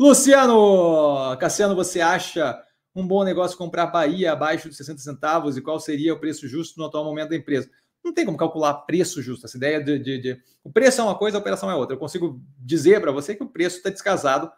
Luciano 0.00 1.36
Cassiano, 1.38 1.74
você 1.74 2.00
acha 2.00 2.58
um 2.94 3.06
bom 3.06 3.24
negócio 3.24 3.56
comprar 3.56 3.86
Bahia 3.86 4.32
abaixo 4.32 4.68
de 4.68 4.74
60 4.74 5.00
centavos 5.00 5.56
e 5.56 5.62
qual 5.62 5.78
seria 5.78 6.14
o 6.14 6.18
preço 6.18 6.48
justo 6.48 6.78
no 6.78 6.86
atual 6.86 7.04
momento 7.04 7.30
da 7.30 7.36
empresa? 7.36 7.70
Não 8.04 8.12
tem 8.12 8.24
como 8.24 8.38
calcular 8.38 8.74
preço 8.74 9.20
justo. 9.22 9.46
Essa 9.46 9.56
ideia 9.56 9.82
de, 9.82 9.98
de, 9.98 10.18
de... 10.18 10.42
o 10.64 10.70
preço 10.70 11.00
é 11.00 11.04
uma 11.04 11.16
coisa, 11.16 11.36
a 11.36 11.40
operação 11.40 11.70
é 11.70 11.74
outra. 11.74 11.94
Eu 11.94 12.00
consigo 12.00 12.40
dizer 12.58 13.00
para 13.00 13.12
você 13.12 13.34
que 13.34 13.42
o 13.42 13.48
preço 13.48 13.76
está 13.76 13.90
descasado 13.90 14.50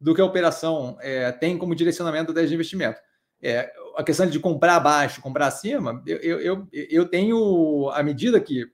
do 0.00 0.14
que 0.14 0.20
a 0.20 0.24
operação 0.24 0.96
é, 1.00 1.32
tem 1.32 1.56
como 1.56 1.74
direcionamento 1.74 2.32
da 2.32 2.44
de 2.44 2.52
investimento. 2.52 3.00
É, 3.40 3.70
a 3.96 4.02
questão 4.02 4.26
de 4.26 4.40
comprar 4.40 4.76
abaixo, 4.76 5.20
comprar 5.20 5.46
acima, 5.46 6.02
eu, 6.06 6.40
eu, 6.40 6.68
eu 6.72 7.06
tenho 7.06 7.90
a 7.90 8.02
medida 8.02 8.40
que 8.40 8.66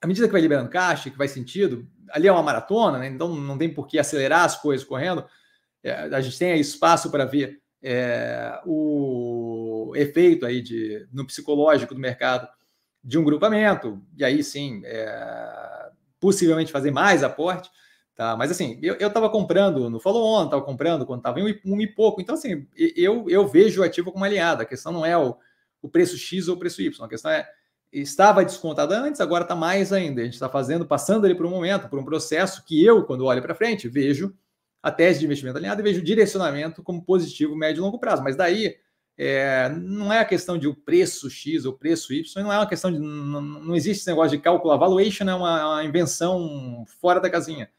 a 0.00 0.06
medida 0.06 0.26
que 0.26 0.32
vai 0.32 0.40
liberando 0.40 0.68
caixa, 0.68 1.10
que 1.10 1.16
vai 1.16 1.28
sentido, 1.28 1.88
ali 2.10 2.26
é 2.26 2.32
uma 2.32 2.42
maratona, 2.42 2.98
né? 2.98 3.06
então 3.06 3.36
não 3.36 3.56
tem 3.56 3.72
por 3.72 3.86
que 3.86 4.00
acelerar 4.00 4.44
as 4.44 4.60
coisas 4.60 4.84
correndo. 4.84 5.24
É, 5.82 5.92
a 5.92 6.20
gente 6.20 6.38
tem 6.38 6.58
espaço 6.58 7.08
para 7.08 7.24
ver 7.24 7.61
é, 7.82 8.60
o 8.64 9.92
efeito 9.96 10.46
aí 10.46 10.62
de, 10.62 11.06
no 11.12 11.26
psicológico 11.26 11.94
do 11.94 12.00
mercado 12.00 12.48
de 13.02 13.18
um 13.18 13.24
grupamento, 13.24 14.00
e 14.16 14.24
aí 14.24 14.44
sim, 14.44 14.82
é, 14.84 15.90
possivelmente 16.20 16.70
fazer 16.70 16.92
mais 16.92 17.24
aporte, 17.24 17.68
tá? 18.14 18.36
Mas 18.36 18.50
assim, 18.52 18.78
eu 18.80 19.08
estava 19.08 19.28
comprando 19.28 19.90
no 19.90 19.98
follow-on, 19.98 20.44
estava 20.44 20.62
comprando 20.62 21.04
quando 21.04 21.18
estava 21.20 21.40
em 21.40 21.60
um, 21.64 21.74
um, 21.74 21.80
e 21.80 21.86
pouco, 21.86 22.20
então 22.20 22.36
assim, 22.36 22.66
eu, 22.76 23.28
eu 23.28 23.46
vejo 23.48 23.80
o 23.80 23.84
ativo 23.84 24.12
como 24.12 24.24
aliado, 24.24 24.62
a 24.62 24.66
questão 24.66 24.92
não 24.92 25.04
é 25.04 25.18
o, 25.18 25.36
o 25.80 25.88
preço 25.88 26.16
X 26.16 26.46
ou 26.46 26.54
o 26.54 26.58
preço 26.58 26.80
Y, 26.80 27.04
a 27.04 27.08
questão 27.08 27.30
é 27.30 27.48
estava 27.92 28.44
descontada 28.44 28.98
antes, 28.98 29.20
agora 29.20 29.44
está 29.44 29.54
mais 29.54 29.92
ainda. 29.92 30.22
A 30.22 30.24
gente 30.24 30.34
está 30.34 30.48
fazendo, 30.48 30.86
passando 30.86 31.26
ali 31.26 31.34
por 31.34 31.44
um 31.44 31.50
momento, 31.50 31.88
por 31.88 31.98
um 31.98 32.04
processo 32.04 32.64
que 32.64 32.82
eu, 32.82 33.04
quando 33.04 33.26
olho 33.26 33.42
para 33.42 33.54
frente, 33.54 33.86
vejo 33.86 34.34
a 34.82 34.90
tese 34.90 35.20
de 35.20 35.26
investimento 35.26 35.58
alinhada 35.58 35.80
e 35.80 35.84
vejo 35.84 36.00
o 36.00 36.04
direcionamento 36.04 36.82
como 36.82 37.04
positivo, 37.04 37.54
médio 37.54 37.80
e 37.80 37.82
longo 37.82 37.98
prazo. 37.98 38.22
Mas 38.22 38.34
daí 38.34 38.76
é, 39.16 39.68
não 39.68 40.12
é 40.12 40.18
a 40.18 40.24
questão 40.24 40.58
de 40.58 40.66
o 40.66 40.74
preço 40.74 41.30
X 41.30 41.64
ou 41.64 41.74
preço 41.74 42.12
Y, 42.12 42.42
não 42.42 42.52
é 42.52 42.56
uma 42.56 42.68
questão 42.68 42.90
de. 42.90 42.98
Não, 42.98 43.40
não 43.40 43.76
existe 43.76 44.00
esse 44.00 44.10
negócio 44.10 44.36
de 44.36 44.42
cálculo. 44.42 44.76
Valuation 44.78 45.28
é 45.28 45.34
uma, 45.34 45.74
uma 45.74 45.84
invenção 45.84 46.84
fora 47.00 47.20
da 47.20 47.30
casinha, 47.30 47.70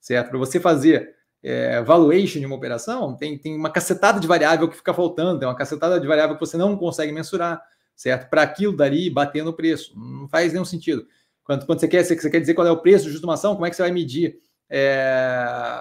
certo? 0.00 0.28
Para 0.28 0.38
você 0.38 0.60
fazer 0.60 1.16
é, 1.42 1.82
valuation 1.82 2.38
de 2.38 2.46
uma 2.46 2.56
operação, 2.56 3.16
tem, 3.16 3.38
tem 3.38 3.56
uma 3.56 3.70
cacetada 3.70 4.20
de 4.20 4.26
variável 4.26 4.68
que 4.68 4.76
fica 4.76 4.94
faltando, 4.94 5.40
tem 5.40 5.48
uma 5.48 5.56
cacetada 5.56 5.98
de 5.98 6.06
variável 6.06 6.36
que 6.36 6.40
você 6.40 6.56
não 6.56 6.76
consegue 6.76 7.12
mensurar. 7.12 7.62
certo? 7.96 8.28
Para 8.28 8.42
aquilo 8.42 8.76
dali 8.76 9.10
bater 9.10 9.42
no 9.42 9.52
preço. 9.52 9.98
Não 9.98 10.28
faz 10.28 10.52
nenhum 10.52 10.64
sentido. 10.64 11.06
Quando, 11.42 11.64
quando 11.64 11.80
você, 11.80 11.88
quer, 11.88 12.04
você 12.04 12.30
quer 12.30 12.40
dizer 12.40 12.54
qual 12.54 12.66
é 12.66 12.70
o 12.70 12.82
preço 12.82 13.10
de 13.10 13.24
uma 13.24 13.34
ação, 13.34 13.54
como 13.54 13.66
é 13.66 13.70
que 13.70 13.76
você 13.76 13.82
vai 13.82 13.92
medir? 13.92 14.38
É, 14.68 15.80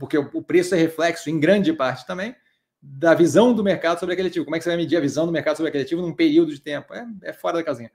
porque 0.00 0.16
o 0.16 0.42
preço 0.42 0.74
é 0.74 0.78
reflexo, 0.78 1.28
em 1.28 1.38
grande 1.38 1.74
parte 1.74 2.06
também, 2.06 2.34
da 2.80 3.12
visão 3.12 3.52
do 3.52 3.62
mercado 3.62 4.00
sobre 4.00 4.14
aquele 4.14 4.28
ativo. 4.28 4.46
Como 4.46 4.56
é 4.56 4.58
que 4.58 4.64
você 4.64 4.70
vai 4.70 4.78
medir 4.78 4.96
a 4.96 5.00
visão 5.00 5.26
do 5.26 5.32
mercado 5.32 5.58
sobre 5.58 5.68
aquele 5.68 5.84
ativo 5.84 6.00
num 6.00 6.14
período 6.14 6.52
de 6.52 6.60
tempo? 6.60 6.94
É, 6.94 7.06
é 7.24 7.32
fora 7.34 7.58
da 7.58 7.62
casinha. 7.62 7.92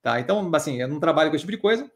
Tá? 0.00 0.20
Então, 0.20 0.48
assim, 0.54 0.80
eu 0.80 0.86
não 0.86 1.00
trabalho 1.00 1.30
com 1.30 1.34
esse 1.34 1.42
tipo 1.42 1.50
de 1.50 1.60
coisa, 1.60 1.90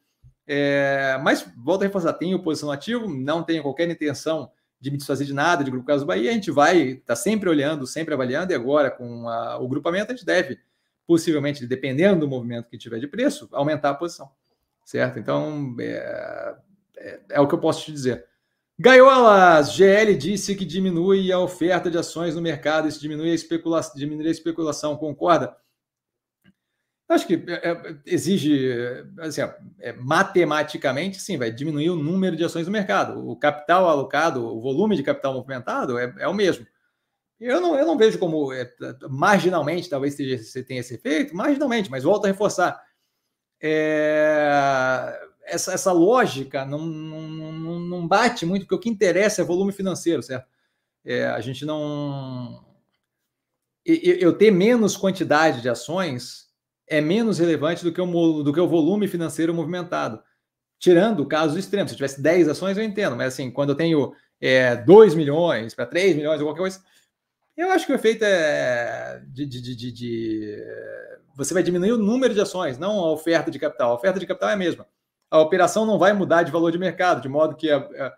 é, 0.44 1.16
mas 1.22 1.48
volto 1.56 1.82
a 1.82 1.84
reforçar, 1.84 2.12
tenho 2.14 2.42
posição 2.42 2.72
ativo, 2.72 3.08
não 3.08 3.44
tenho 3.44 3.62
qualquer 3.62 3.88
intenção 3.88 4.50
de 4.80 4.90
me 4.90 4.96
desfazer 4.96 5.24
de 5.24 5.32
nada 5.32 5.62
de 5.62 5.70
Grupo 5.70 5.86
Caso 5.86 6.04
Bahia, 6.04 6.30
a 6.30 6.34
gente 6.34 6.50
vai 6.50 6.78
estar 6.78 7.04
tá 7.06 7.16
sempre 7.16 7.48
olhando, 7.48 7.86
sempre 7.86 8.12
avaliando, 8.12 8.52
e 8.52 8.56
agora 8.56 8.90
com 8.90 9.28
a, 9.28 9.56
o 9.58 9.68
grupamento 9.68 10.10
a 10.10 10.16
gente 10.16 10.26
deve, 10.26 10.58
possivelmente, 11.06 11.64
dependendo 11.64 12.18
do 12.18 12.28
movimento 12.28 12.68
que 12.68 12.76
tiver 12.76 12.98
de 12.98 13.06
preço, 13.06 13.48
aumentar 13.52 13.90
a 13.90 13.94
posição, 13.94 14.28
certo? 14.84 15.20
Então, 15.20 15.76
é, 15.78 16.56
é, 16.96 17.20
é 17.30 17.40
o 17.40 17.46
que 17.46 17.54
eu 17.54 17.60
posso 17.60 17.84
te 17.84 17.92
dizer. 17.92 18.26
Gaiolas, 18.82 19.74
GL 19.74 20.12
disse 20.16 20.56
que 20.56 20.64
diminui 20.64 21.30
a 21.30 21.38
oferta 21.38 21.88
de 21.88 21.96
ações 21.96 22.34
no 22.34 22.42
mercado, 22.42 22.88
isso 22.88 23.00
diminui 23.00 23.30
a 23.30 23.34
especulação, 23.34 23.94
diminui 23.94 24.26
a 24.26 24.32
especulação, 24.32 24.96
concorda? 24.96 25.56
Acho 27.08 27.24
que 27.24 27.34
é, 27.46 27.70
é, 27.70 27.96
exige, 28.04 28.74
assim, 29.20 29.40
é, 29.78 29.92
matematicamente, 29.92 31.20
sim, 31.20 31.38
vai 31.38 31.52
diminuir 31.52 31.90
o 31.90 31.96
número 31.96 32.34
de 32.34 32.42
ações 32.42 32.66
no 32.66 32.72
mercado. 32.72 33.24
O 33.24 33.36
capital 33.36 33.88
alocado, 33.88 34.44
o 34.44 34.60
volume 34.60 34.96
de 34.96 35.04
capital 35.04 35.32
movimentado 35.32 35.96
é, 35.96 36.12
é 36.18 36.26
o 36.26 36.34
mesmo. 36.34 36.66
Eu 37.38 37.60
não, 37.60 37.78
eu 37.78 37.86
não 37.86 37.96
vejo 37.96 38.18
como 38.18 38.52
é, 38.52 38.68
marginalmente, 39.08 39.88
talvez 39.88 40.16
você 40.16 40.60
tenha 40.64 40.80
esse 40.80 40.94
efeito, 40.94 41.36
marginalmente, 41.36 41.88
mas 41.88 42.02
volto 42.02 42.24
a 42.24 42.28
reforçar. 42.28 42.82
É, 43.60 45.20
essa, 45.52 45.72
essa 45.72 45.92
lógica 45.92 46.64
não, 46.64 46.78
não, 46.78 47.80
não, 47.80 48.08
bate 48.08 48.46
muito, 48.46 48.62
porque 48.62 48.74
o 48.74 48.78
que 48.78 48.88
interessa 48.88 49.42
é 49.42 49.44
volume 49.44 49.72
financeiro, 49.72 50.22
certo? 50.22 50.46
É, 51.04 51.26
a 51.26 51.40
gente 51.40 51.64
não. 51.64 52.64
Eu, 53.84 53.96
eu 54.16 54.32
ter 54.32 54.50
menos 54.50 54.96
quantidade 54.96 55.60
de 55.60 55.68
ações 55.68 56.48
é 56.88 57.00
menos 57.00 57.38
relevante 57.38 57.84
do 57.84 57.92
que 57.92 58.00
o, 58.00 58.42
do 58.42 58.52
que 58.52 58.60
o 58.60 58.68
volume 58.68 59.06
financeiro 59.08 59.52
movimentado. 59.52 60.22
Tirando 60.78 61.26
casos 61.26 61.56
extremos. 61.56 61.90
Se 61.90 61.94
eu 61.94 61.98
tivesse 61.98 62.22
10 62.22 62.48
ações, 62.48 62.76
eu 62.76 62.82
entendo, 62.84 63.16
mas 63.16 63.34
assim, 63.34 63.50
quando 63.50 63.70
eu 63.70 63.76
tenho 63.76 64.12
é, 64.40 64.76
2 64.76 65.14
milhões 65.14 65.74
para 65.74 65.86
3 65.86 66.16
milhões 66.16 66.40
ou 66.40 66.46
qualquer 66.46 66.60
coisa, 66.60 66.82
eu 67.56 67.70
acho 67.70 67.86
que 67.86 67.92
o 67.92 67.94
efeito 67.94 68.24
é 68.24 69.22
de, 69.26 69.46
de, 69.46 69.60
de, 69.60 69.92
de, 69.92 70.66
Você 71.36 71.52
vai 71.52 71.62
diminuir 71.62 71.92
o 71.92 71.98
número 71.98 72.32
de 72.32 72.40
ações, 72.40 72.78
não 72.78 72.98
a 73.00 73.12
oferta 73.12 73.50
de 73.50 73.58
capital. 73.58 73.92
A 73.92 73.94
oferta 73.94 74.18
de 74.18 74.26
capital 74.26 74.50
é 74.50 74.54
a 74.54 74.56
mesma. 74.56 74.86
A 75.32 75.40
operação 75.40 75.86
não 75.86 75.98
vai 75.98 76.12
mudar 76.12 76.42
de 76.42 76.52
valor 76.52 76.70
de 76.70 76.78
mercado, 76.78 77.22
de 77.22 77.28
modo 77.28 77.56
que 77.56 77.70
a, 77.70 77.78
a, 77.78 78.14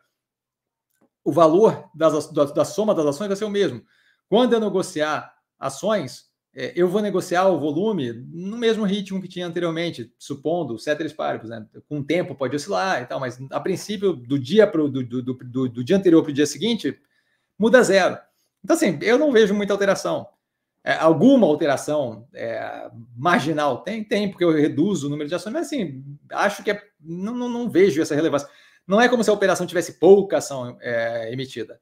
o 1.22 1.30
valor 1.30 1.88
das, 1.94 2.28
da, 2.32 2.44
da 2.46 2.64
soma 2.64 2.92
das 2.92 3.06
ações 3.06 3.28
vai 3.28 3.36
ser 3.36 3.44
o 3.44 3.50
mesmo. 3.50 3.84
Quando 4.28 4.52
eu 4.52 4.58
negociar 4.58 5.32
ações, 5.56 6.24
é, 6.52 6.72
eu 6.74 6.88
vou 6.88 7.00
negociar 7.00 7.46
o 7.46 7.58
volume 7.60 8.12
no 8.32 8.56
mesmo 8.56 8.84
ritmo 8.84 9.22
que 9.22 9.28
tinha 9.28 9.46
anteriormente, 9.46 10.12
supondo 10.18 10.76
ceteris 10.76 11.12
paribus, 11.12 11.50
né? 11.50 11.64
Com 11.88 12.00
o 12.00 12.04
tempo 12.04 12.34
pode 12.34 12.56
oscilar 12.56 13.02
e 13.02 13.06
tal, 13.06 13.20
mas 13.20 13.38
a 13.52 13.60
princípio, 13.60 14.12
do 14.12 14.36
dia 14.36 14.66
pro, 14.66 14.88
do, 14.88 15.04
do, 15.04 15.22
do, 15.22 15.68
do 15.68 15.84
dia 15.84 15.96
anterior 15.96 16.22
para 16.22 16.30
o 16.30 16.34
dia 16.34 16.46
seguinte, 16.46 16.98
muda 17.56 17.80
zero. 17.82 18.18
Então, 18.64 18.74
assim, 18.74 18.98
eu 19.02 19.18
não 19.18 19.30
vejo 19.30 19.54
muita 19.54 19.72
alteração. 19.72 20.26
É, 20.85 20.93
alguma 20.97 21.47
alteração 21.47 22.28
é, 22.35 22.90
marginal 23.16 23.78
tem? 23.78 24.05
Tem, 24.05 24.31
porque 24.31 24.44
eu 24.44 24.52
reduzo 24.52 25.06
o 25.06 25.11
número 25.11 25.27
de 25.27 25.35
ações, 25.35 25.55
mas 25.55 25.66
assim, 25.66 26.05
acho 26.31 26.62
que 26.62 26.70
é, 26.70 26.82
não, 27.01 27.35
não, 27.35 27.48
não 27.48 27.70
vejo 27.70 28.02
essa 28.02 28.15
relevância. 28.15 28.47
Não 28.86 29.01
é 29.01 29.09
como 29.09 29.24
se 29.24 29.31
a 29.31 29.32
operação 29.32 29.66
tivesse 29.66 29.98
pouca 29.98 30.36
ação 30.36 30.77
é, 30.82 31.32
emitida. 31.32 31.81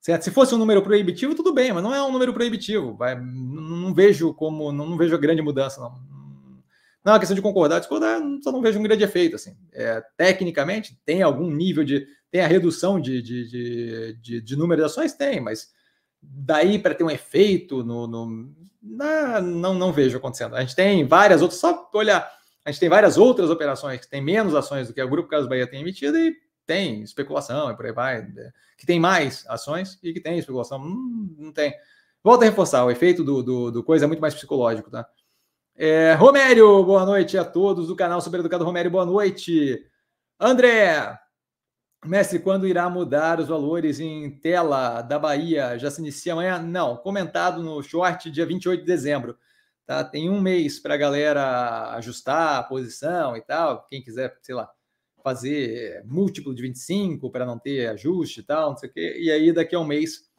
Certo? 0.00 0.22
Se 0.22 0.30
fosse 0.30 0.54
um 0.54 0.58
número 0.58 0.82
proibitivo, 0.82 1.34
tudo 1.34 1.52
bem, 1.52 1.72
mas 1.72 1.82
não 1.82 1.92
é 1.92 2.00
um 2.00 2.12
número 2.12 2.32
proibitivo. 2.32 2.94
Vai, 2.94 3.16
não, 3.16 3.62
não, 3.62 3.94
vejo 3.94 4.32
como, 4.34 4.70
não, 4.70 4.96
vejo 4.96 5.18
grande 5.18 5.42
mudança, 5.42 5.80
não. 5.80 5.90
Não 7.02 7.10
é 7.10 7.14
uma 7.14 7.18
questão 7.18 7.34
de 7.34 7.42
concordar, 7.42 7.80
discordar, 7.80 8.20
só 8.42 8.52
não 8.52 8.62
vejo 8.62 8.78
um 8.78 8.82
grande 8.82 9.02
efeito. 9.02 9.34
Assim. 9.34 9.56
É, 9.72 10.02
tecnicamente, 10.16 10.96
tem 11.04 11.22
algum 11.22 11.50
nível 11.50 11.82
de. 11.82 12.06
Tem 12.30 12.40
a 12.40 12.46
redução 12.46 13.00
de, 13.00 13.20
de, 13.20 13.48
de, 13.48 14.18
de, 14.20 14.40
de 14.40 14.56
número 14.56 14.80
de 14.80 14.86
ações? 14.86 15.12
Tem, 15.12 15.40
mas 15.40 15.73
daí 16.30 16.78
para 16.78 16.94
ter 16.94 17.04
um 17.04 17.10
efeito 17.10 17.84
no. 17.84 18.06
no 18.06 18.54
não, 18.82 19.40
não, 19.40 19.74
não 19.74 19.92
vejo 19.92 20.18
acontecendo. 20.18 20.54
A 20.54 20.60
gente 20.60 20.76
tem 20.76 21.06
várias 21.06 21.40
outras, 21.40 21.58
só 21.58 21.88
olhar, 21.94 22.30
a 22.64 22.70
gente 22.70 22.80
tem 22.80 22.88
várias 22.88 23.16
outras 23.16 23.50
operações 23.50 24.00
que 24.00 24.08
têm 24.08 24.22
menos 24.22 24.54
ações 24.54 24.88
do 24.88 24.94
que 24.94 25.02
o 25.02 25.08
Grupo 25.08 25.28
Caso 25.28 25.48
Bahia 25.48 25.66
tem 25.66 25.80
emitido 25.80 26.18
e 26.18 26.36
tem 26.66 27.02
especulação 27.02 27.70
e 27.70 27.76
por 27.76 27.86
aí 27.86 27.92
vai, 27.92 28.22
né? 28.22 28.52
que 28.76 28.86
tem 28.86 28.98
mais 28.98 29.44
ações 29.48 29.98
e 30.02 30.12
que 30.12 30.20
tem 30.20 30.38
especulação, 30.38 30.80
hum, 30.80 31.34
não 31.38 31.52
tem. 31.52 31.74
Volta 32.22 32.44
a 32.44 32.48
reforçar, 32.48 32.84
o 32.84 32.90
efeito 32.90 33.22
do, 33.22 33.42
do, 33.42 33.70
do 33.70 33.84
coisa 33.84 34.06
é 34.06 34.08
muito 34.08 34.20
mais 34.20 34.34
psicológico, 34.34 34.90
tá? 34.90 35.06
É, 35.76 36.14
Romério, 36.14 36.84
boa 36.84 37.04
noite 37.04 37.36
a 37.36 37.44
todos 37.44 37.88
do 37.88 37.96
canal 37.96 38.20
Super 38.20 38.40
Educado 38.40 38.64
Romério, 38.64 38.90
boa 38.90 39.04
noite. 39.04 39.84
André, 40.38 41.18
mestre, 42.04 42.38
quando 42.38 42.66
irá 42.66 42.88
mudar 42.88 43.40
os 43.40 43.48
valores 43.48 44.00
em 44.00 44.30
tela 44.30 45.02
da 45.02 45.18
Bahia? 45.18 45.78
Já 45.78 45.90
se 45.90 46.00
inicia 46.00 46.32
amanhã? 46.32 46.58
Não, 46.58 46.96
comentado 46.96 47.62
no 47.62 47.82
short 47.82 48.30
dia 48.30 48.46
28 48.46 48.80
de 48.80 48.86
dezembro. 48.86 49.38
Tá? 49.86 50.02
Tem 50.02 50.30
um 50.30 50.40
mês 50.40 50.78
para 50.78 50.94
a 50.94 50.98
galera 50.98 51.90
ajustar 51.96 52.58
a 52.58 52.62
posição 52.62 53.36
e 53.36 53.42
tal. 53.42 53.86
Quem 53.88 54.02
quiser, 54.02 54.36
sei 54.42 54.54
lá, 54.54 54.70
fazer 55.22 56.02
múltiplo 56.04 56.54
de 56.54 56.62
25 56.62 57.30
para 57.30 57.46
não 57.46 57.58
ter 57.58 57.88
ajuste 57.88 58.40
e 58.40 58.42
tal, 58.42 58.70
não 58.70 58.76
sei 58.76 58.88
o 58.88 58.92
quê. 58.92 59.16
E 59.18 59.30
aí, 59.30 59.52
daqui 59.52 59.74
a 59.74 59.80
um 59.80 59.86
mês, 59.86 60.30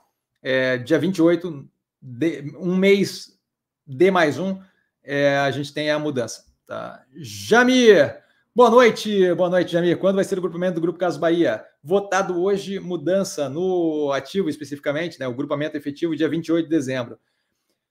é, 0.41 0.77
dia 0.77 0.99
28, 0.99 1.67
de, 2.01 2.55
um 2.57 2.75
mês 2.75 3.39
de 3.85 4.11
mais 4.11 4.37
um, 4.37 4.59
é, 5.03 5.37
a 5.37 5.49
gente 5.51 5.73
tem 5.73 5.89
a 5.89 5.99
mudança. 5.99 6.45
Tá? 6.67 7.03
Jamir, 7.15 8.24
boa 8.55 8.69
noite, 8.69 9.33
boa 9.33 9.49
noite, 9.49 9.73
Jamir. 9.73 9.97
Quando 9.97 10.15
vai 10.15 10.23
ser 10.23 10.37
o 10.37 10.41
grupamento 10.41 10.75
do 10.75 10.81
Grupo 10.81 10.97
Caso 10.97 11.19
Bahia? 11.19 11.65
Votado 11.83 12.41
hoje, 12.41 12.79
mudança 12.79 13.49
no 13.49 14.13
ativo 14.13 14.49
especificamente, 14.49 15.19
né? 15.19 15.27
O 15.27 15.33
grupamento 15.33 15.75
efetivo, 15.75 16.15
dia 16.15 16.29
28 16.29 16.63
de 16.63 16.69
dezembro. 16.69 17.19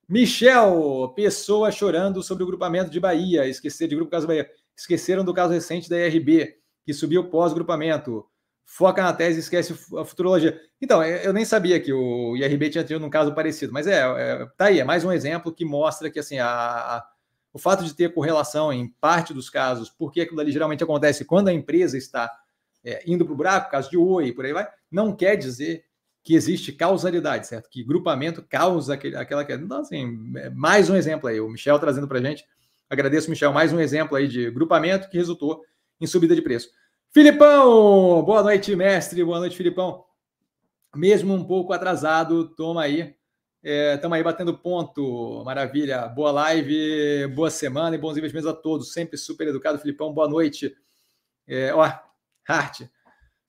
Michel, 0.09 1.13
pessoa 1.15 1.71
chorando 1.71 2.23
sobre 2.23 2.45
o 2.45 2.47
grupamento 2.47 2.91
de 2.91 2.99
Bahia, 2.99 3.47
esquecer 3.47 3.89
de 3.89 3.95
Grupo 3.95 4.11
Caso 4.11 4.27
Bahia. 4.27 4.51
Esqueceram 4.75 5.23
do 5.23 5.35
caso 5.35 5.53
recente 5.53 5.89
da 5.89 5.99
IRB 5.99 6.57
que 6.85 6.95
subiu 6.95 7.29
pós-grupamento. 7.29 8.25
Foca 8.65 9.03
na 9.03 9.13
tese, 9.13 9.41
esquece 9.41 9.75
a 9.99 10.05
futurologia. 10.05 10.59
Então, 10.81 11.03
eu 11.05 11.33
nem 11.35 11.45
sabia 11.45 11.79
que 11.79 11.93
o 11.93 12.35
IRB 12.37 12.71
tinha 12.71 12.85
tido 12.85 13.05
um 13.05 13.11
caso 13.11 13.35
parecido, 13.35 13.71
mas 13.73 13.87
é, 13.87 14.01
é 14.01 14.47
tá 14.57 14.67
aí, 14.67 14.81
é 14.81 14.85
mais 14.85 15.05
um 15.05 15.13
exemplo 15.13 15.55
que 15.55 15.65
mostra 15.65 16.11
que 16.11 16.19
assim, 16.19 16.39
a, 16.39 16.49
a, 16.49 17.09
o 17.55 17.59
fato 17.59 17.85
de 17.85 17.95
ter 17.95 18.13
correlação 18.13 18.73
em 18.73 18.89
parte 19.01 19.33
dos 19.33 19.49
casos, 19.49 19.89
porque 19.89 20.21
aquilo 20.21 20.41
ali 20.41 20.51
geralmente 20.51 20.83
acontece 20.83 21.25
quando 21.25 21.47
a 21.47 21.53
empresa 21.53 21.97
está 21.97 22.29
é, 22.85 23.03
indo 23.07 23.25
para 23.25 23.33
o 23.33 23.37
buraco, 23.37 23.71
caso 23.71 23.89
de 23.89 23.97
Oi, 23.97 24.33
por 24.33 24.45
aí 24.45 24.53
vai, 24.53 24.69
não 24.91 25.15
quer 25.15 25.37
dizer 25.37 25.85
que 26.25 26.35
existe 26.35 26.73
causalidade, 26.73 27.47
certo? 27.47 27.71
Que 27.71 27.85
grupamento 27.85 28.43
causa 28.43 28.95
aquele, 28.95 29.15
aquela. 29.15 29.45
Então, 29.45 29.81
assim, 29.81 30.33
é 30.37 30.51
mais 30.51 30.91
um 30.91 30.97
exemplo 30.97 31.29
aí, 31.29 31.41
o 31.41 31.49
Michel 31.49 31.79
trazendo 31.79 32.09
para 32.09 32.19
a 32.19 32.23
gente. 32.23 32.45
Agradeço, 32.91 33.31
Michel, 33.31 33.53
mais 33.53 33.73
um 33.73 33.79
exemplo 33.79 34.17
aí 34.17 34.27
de 34.27 34.51
grupamento 34.51 35.09
que 35.09 35.17
resultou 35.17 35.63
em 36.01 36.07
subida 36.07 36.35
de 36.35 36.43
preço. 36.43 36.71
Filipão, 37.13 38.21
boa 38.25 38.43
noite, 38.43 38.75
mestre. 38.75 39.23
Boa 39.23 39.39
noite, 39.39 39.57
Filipão. 39.57 40.05
Mesmo 40.97 41.33
um 41.33 41.45
pouco 41.45 41.73
atrasado, 41.73 42.49
toma 42.57 42.83
aí. 42.83 43.15
Estamos 43.65 44.17
é, 44.17 44.19
aí 44.19 44.23
batendo 44.23 44.59
ponto. 44.59 45.43
Maravilha. 45.43 46.07
Boa 46.07 46.31
live, 46.31 47.27
boa 47.29 47.51
semana 47.51 47.97
e 47.97 47.99
bons 47.99 48.15
investimentos 48.19 48.51
a 48.51 48.53
todos. 48.53 48.93
Sempre 48.93 49.17
super 49.17 49.49
educado, 49.49 49.79
Filipão. 49.79 50.13
Boa 50.13 50.29
noite. 50.29 50.77
É, 51.47 51.73
ó, 51.73 51.91
Hart. 52.47 52.83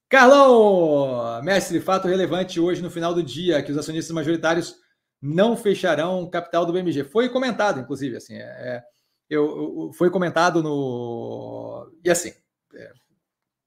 Carlão, 0.07 1.41
mestre, 1.43 1.81
fato 1.81 2.07
relevante 2.07 2.61
hoje 2.61 2.81
no 2.81 2.89
final 2.89 3.13
do 3.13 3.21
dia, 3.21 3.61
que 3.61 3.73
os 3.73 3.77
acionistas 3.77 4.15
majoritários 4.15 4.77
não 5.21 5.57
fecharão 5.57 6.29
capital 6.29 6.65
do 6.65 6.71
BMG. 6.71 7.03
Foi 7.03 7.27
comentado, 7.27 7.81
inclusive, 7.81 8.15
assim, 8.15 8.35
é, 8.35 8.43
é 8.43 8.83
eu, 9.29 9.45
eu, 9.87 9.93
foi 9.93 10.09
comentado 10.09 10.63
no. 10.63 11.91
E 12.05 12.09
assim, 12.09 12.31
é, 12.73 12.93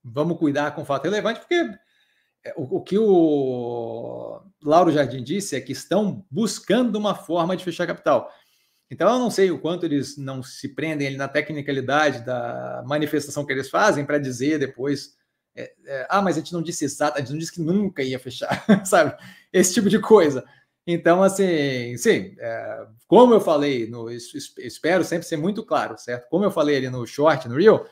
vamos 0.03 0.39
cuidar 0.39 0.75
com 0.75 0.85
fato 0.85 1.05
relevante, 1.05 1.41
porque 1.41 1.69
o, 2.57 2.77
o, 2.77 2.83
que 2.83 2.99
o 2.99 4.41
Lauro 4.63 4.93
Jardim 4.93 5.23
disse 5.23 5.57
é 5.57 5.61
que 5.61 5.73
estão 5.73 6.25
buscando 6.31 6.97
uma 6.97 7.15
forma 7.15 7.57
de 7.57 7.65
fechar 7.65 7.87
capital. 7.87 8.31
Então, 8.91 9.13
eu 9.13 9.19
não 9.19 9.31
sei 9.31 9.51
o 9.51 9.59
quanto 9.59 9.85
eles 9.85 10.17
não 10.17 10.43
se 10.43 10.69
prendem 10.75 11.17
na 11.17 11.29
tecnicalidade 11.29 12.25
da 12.25 12.83
manifestação 12.87 13.45
que 13.45 13.53
eles 13.53 13.69
fazem 13.69 14.05
para 14.05 14.19
dizer 14.19 14.59
depois. 14.59 15.17
É, 15.55 15.73
é, 15.87 16.07
ah, 16.09 16.23
mas 16.23 16.37
a 16.37 16.41
gente 16.41 16.53
não 16.53 16.63
disse 16.63 16.85
exato, 16.85 17.19
a 17.19 17.21
gente 17.21 17.33
não 17.33 17.39
disse 17.39 17.53
que 17.53 17.61
nunca 17.61 18.03
ia 18.03 18.19
fechar, 18.19 18.65
sabe? 18.87 19.15
Esse 19.53 19.75
tipo 19.75 19.91
de 19.91 19.99
coisa. 19.99 20.45
Então, 20.87 21.23
assim, 21.23 21.97
sim, 21.99 22.35
é, 22.39 22.87
como 23.07 23.35
eu 23.35 23.41
falei, 23.43 23.87
no, 23.87 24.11
espero 24.11 25.05
sempre 25.05 25.27
ser 25.27 25.37
muito 25.37 25.63
claro, 25.63 25.99
certo? 25.99 26.27
Como 26.31 26.45
eu 26.45 26.51
falei 26.51 26.79
ali 26.79 26.89
no 26.89 27.07
short, 27.07 27.47
no 27.47 27.59
Rio, 27.59 27.85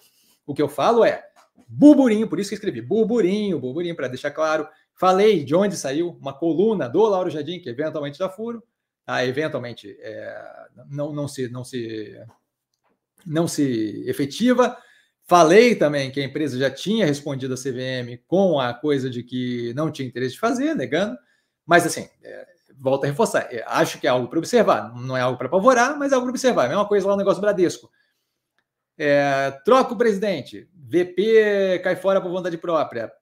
o 0.47 0.55
que 0.55 0.62
eu 0.62 0.68
falo 0.68 1.05
é 1.05 1.23
burburinho, 1.67 2.29
por 2.29 2.39
isso 2.39 2.51
que 2.51 2.55
escrevi 2.55 2.81
burburinho, 2.81 3.59
burburinho, 3.59 3.97
para 3.97 4.09
deixar 4.09 4.31
claro. 4.31 4.69
Falei 4.95 5.45
de 5.45 5.55
onde 5.55 5.77
saiu 5.77 6.17
uma 6.21 6.33
coluna 6.33 6.89
do 6.89 7.03
Lauro 7.03 7.31
Jardim, 7.31 7.61
que 7.61 7.69
eventualmente 7.69 8.19
já 8.19 8.29
furo, 8.29 8.63
tá? 9.05 9.25
eventualmente 9.25 9.97
é, 10.01 10.45
não, 10.89 11.13
não, 11.13 11.29
se, 11.29 11.49
não, 11.49 11.65
se, 11.65 12.19
não 13.27 13.47
se 13.47 14.05
efetiva. 14.07 14.77
Falei 15.29 15.75
também 15.75 16.11
que 16.11 16.21
a 16.21 16.25
empresa 16.25 16.57
já 16.57 16.71
tinha 16.71 17.05
respondido 17.05 17.53
a 17.53 17.57
CVM 17.57 18.23
com 18.29 18.61
a 18.61 18.73
coisa 18.73 19.11
de 19.11 19.23
que 19.25 19.75
não 19.75 19.91
tinha 19.91 20.07
interesse 20.07 20.35
de 20.35 20.41
fazer, 20.41 20.75
negando. 20.75 21.19
Mas, 21.67 21.85
assim, 21.85 22.09
é, 22.23 22.47
a 22.85 23.07
reforçar, 23.07 23.49
é, 23.51 23.65
acho 23.67 23.99
que 24.01 24.07
é 24.07 24.11
algo 24.11 24.29
para 24.29 24.39
observar. 24.39 24.95
Não 24.95 25.17
é 25.17 25.21
algo 25.21 25.37
para 25.37 25.49
apavorar, 25.49 25.99
mas 25.99 26.13
é 26.13 26.15
algo 26.15 26.27
para 26.27 26.31
observar. 26.31 26.63
É 26.63 26.67
a 26.67 26.69
mesma 26.69 26.87
coisa 26.87 27.07
lá 27.07 27.15
no 27.15 27.19
negócio 27.19 27.41
Bradesco. 27.41 27.91
É, 28.98 29.51
troca 29.64 29.93
o 29.93 29.98
presidente, 29.98 30.68
VP 30.74 31.81
cai 31.82 31.97
fora 31.97 32.20
por 32.20 32.31
vontade 32.31 32.56
própria. 32.56 33.12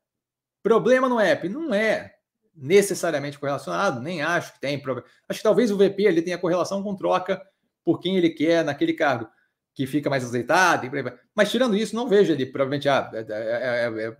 Problema 0.63 1.09
no 1.09 1.19
app? 1.19 1.49
Não 1.49 1.75
é 1.75 2.15
necessariamente 2.57 3.39
correlacionado, 3.39 4.01
nem 4.01 4.23
acho 4.23 4.55
que 4.55 4.61
tem 4.61 4.79
problema. 4.79 5.09
Acho 5.29 5.41
que 5.41 5.45
talvez 5.45 5.71
o 5.71 5.77
VP 5.77 6.05
ele 6.05 6.23
tenha 6.23 6.39
correlação 6.39 6.83
com 6.83 6.95
troca 6.95 7.43
por 7.85 8.01
quem 8.01 8.17
ele 8.17 8.31
quer 8.31 8.65
naquele 8.65 8.93
cargo 8.93 9.29
que 9.75 9.87
fica 9.87 10.09
mais 10.09 10.25
azeitado. 10.25 10.89
Mas 11.35 11.51
tirando 11.51 11.77
isso, 11.77 11.97
não 11.97 12.09
vejo 12.09 12.33
ali, 12.33 12.47
provavelmente, 12.47 12.89
é, 12.89 12.93
é, 13.29 14.17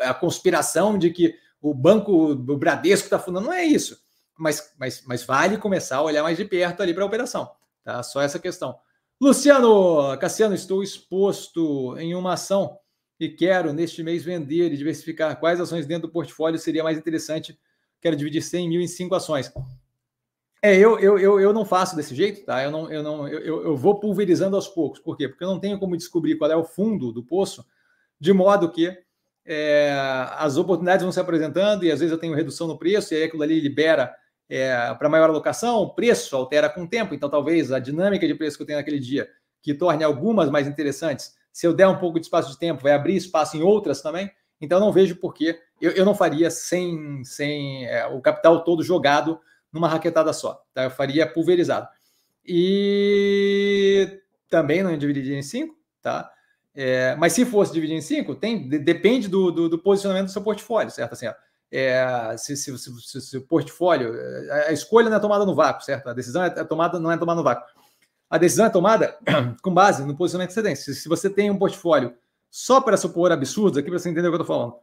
é 0.00 0.08
a 0.08 0.14
conspiração 0.14 0.98
de 0.98 1.10
que 1.10 1.34
o 1.60 1.74
banco, 1.74 2.32
o 2.32 2.56
Bradesco 2.56 3.06
está 3.06 3.18
fundando. 3.18 3.46
Não 3.46 3.52
é 3.52 3.64
isso. 3.64 3.98
Mas, 4.36 4.74
mas, 4.78 5.02
mas 5.06 5.22
vale 5.22 5.58
começar 5.58 5.98
a 5.98 6.02
olhar 6.02 6.22
mais 6.22 6.36
de 6.36 6.44
perto 6.44 6.82
ali 6.82 6.92
para 6.92 7.04
a 7.04 7.06
operação. 7.06 7.50
Tá? 7.84 8.02
Só 8.02 8.20
essa 8.20 8.38
questão. 8.38 8.78
Luciano, 9.20 10.16
Cassiano, 10.18 10.54
estou 10.54 10.82
exposto 10.82 11.96
em 11.98 12.14
uma 12.14 12.34
ação 12.34 12.78
e 13.18 13.28
quero, 13.28 13.72
neste 13.72 14.02
mês, 14.02 14.24
vender 14.24 14.72
e 14.72 14.76
diversificar. 14.76 15.38
Quais 15.38 15.60
ações 15.60 15.86
dentro 15.86 16.08
do 16.08 16.12
portfólio 16.12 16.58
seria 16.58 16.82
mais 16.82 16.98
interessante? 16.98 17.58
Quero 18.00 18.16
dividir 18.16 18.42
100 18.42 18.68
mil 18.68 18.80
em 18.80 18.88
cinco 18.88 19.14
ações. 19.14 19.52
É, 20.60 20.76
eu, 20.76 20.98
eu, 20.98 21.18
eu, 21.18 21.40
eu 21.40 21.52
não 21.52 21.64
faço 21.64 21.94
desse 21.94 22.14
jeito, 22.14 22.44
tá? 22.44 22.62
Eu 22.62 22.70
não, 22.70 22.90
eu 22.90 23.02
não 23.02 23.28
eu, 23.28 23.64
eu 23.64 23.76
vou 23.76 24.00
pulverizando 24.00 24.56
aos 24.56 24.66
poucos. 24.66 24.98
Por 24.98 25.16
quê? 25.16 25.28
Porque 25.28 25.44
eu 25.44 25.48
não 25.48 25.60
tenho 25.60 25.78
como 25.78 25.96
descobrir 25.96 26.36
qual 26.36 26.50
é 26.50 26.56
o 26.56 26.64
fundo 26.64 27.12
do 27.12 27.22
poço, 27.22 27.64
de 28.18 28.32
modo 28.32 28.70
que 28.70 28.96
é, 29.46 29.92
as 30.38 30.56
oportunidades 30.56 31.02
vão 31.02 31.12
se 31.12 31.20
apresentando 31.20 31.84
e 31.84 31.92
às 31.92 32.00
vezes 32.00 32.12
eu 32.12 32.18
tenho 32.18 32.34
redução 32.34 32.66
no 32.66 32.78
preço, 32.78 33.12
e 33.12 33.18
aí 33.18 33.24
aquilo 33.24 33.42
ali 33.42 33.60
libera 33.60 34.14
é, 34.56 34.94
para 34.94 35.08
maior 35.08 35.30
alocação, 35.30 35.78
o 35.78 35.94
preço 35.94 36.36
altera 36.36 36.68
com 36.68 36.82
o 36.82 36.88
tempo, 36.88 37.14
então 37.14 37.28
talvez 37.28 37.72
a 37.72 37.78
dinâmica 37.78 38.26
de 38.26 38.34
preço 38.34 38.56
que 38.56 38.62
eu 38.62 38.66
tenho 38.66 38.78
naquele 38.78 38.98
dia, 38.98 39.28
que 39.62 39.74
torne 39.74 40.04
algumas 40.04 40.50
mais 40.50 40.66
interessantes, 40.66 41.34
se 41.54 41.66
eu 41.66 41.72
der 41.72 41.86
um 41.86 41.98
pouco 41.98 42.18
de 42.18 42.26
espaço 42.26 42.50
de 42.50 42.58
tempo, 42.58 42.82
vai 42.82 42.92
abrir 42.92 43.14
espaço 43.14 43.56
em 43.56 43.62
outras 43.62 44.02
também. 44.02 44.28
Então 44.60 44.80
não 44.80 44.92
vejo 44.92 45.16
por 45.16 45.32
que 45.32 45.56
eu, 45.80 45.92
eu 45.92 46.04
não 46.04 46.14
faria 46.14 46.50
sem, 46.50 47.22
sem 47.22 47.86
é, 47.86 48.06
o 48.06 48.20
capital 48.20 48.64
todo 48.64 48.82
jogado 48.82 49.40
numa 49.72 49.88
raquetada 49.88 50.32
só. 50.32 50.64
Tá? 50.74 50.82
Eu 50.82 50.90
faria 50.90 51.26
pulverizado. 51.26 51.88
E 52.44 54.20
também 54.50 54.82
não 54.82 54.96
dividiria 54.96 55.38
em 55.38 55.42
cinco, 55.42 55.76
tá? 56.02 56.28
É, 56.74 57.14
mas 57.16 57.32
se 57.32 57.44
fosse 57.44 57.72
dividir 57.72 57.96
em 57.96 58.00
cinco, 58.00 58.34
tem, 58.34 58.68
depende 58.68 59.28
do, 59.28 59.52
do, 59.52 59.68
do, 59.68 59.78
posicionamento 59.78 60.26
do 60.26 60.32
seu 60.32 60.42
portfólio, 60.42 60.90
certo? 60.90 61.12
Assim, 61.12 61.28
ó, 61.28 61.34
é, 61.76 62.36
se, 62.38 62.56
se, 62.56 62.78
se, 62.78 63.20
se, 63.20 63.36
o 63.36 63.42
portfólio, 63.42 64.14
a 64.68 64.72
escolha 64.72 65.10
não 65.10 65.16
é 65.16 65.20
tomada 65.20 65.44
no 65.44 65.56
vácuo, 65.56 65.82
certo? 65.82 66.08
A 66.08 66.12
decisão 66.12 66.44
é, 66.44 66.46
é 66.46 66.64
tomada, 66.64 67.00
não 67.00 67.10
é 67.10 67.16
tomada 67.16 67.38
no 67.38 67.42
vácuo. 67.42 67.68
A 68.30 68.38
decisão 68.38 68.66
é 68.66 68.70
tomada 68.70 69.18
com 69.60 69.74
base 69.74 70.04
no 70.04 70.16
posicionamento 70.16 70.50
que 70.50 70.54
você 70.54 70.62
tem. 70.62 70.76
Se, 70.76 70.94
se 70.94 71.08
você 71.08 71.28
tem 71.28 71.50
um 71.50 71.58
portfólio 71.58 72.14
só 72.48 72.80
para 72.80 72.96
supor 72.96 73.32
absurdos, 73.32 73.76
aqui 73.76 73.90
para 73.90 73.98
você 73.98 74.08
entender 74.08 74.28
o 74.28 74.30
que 74.30 74.36
eu 74.36 74.42
estou 74.42 74.56
falando, 74.56 74.76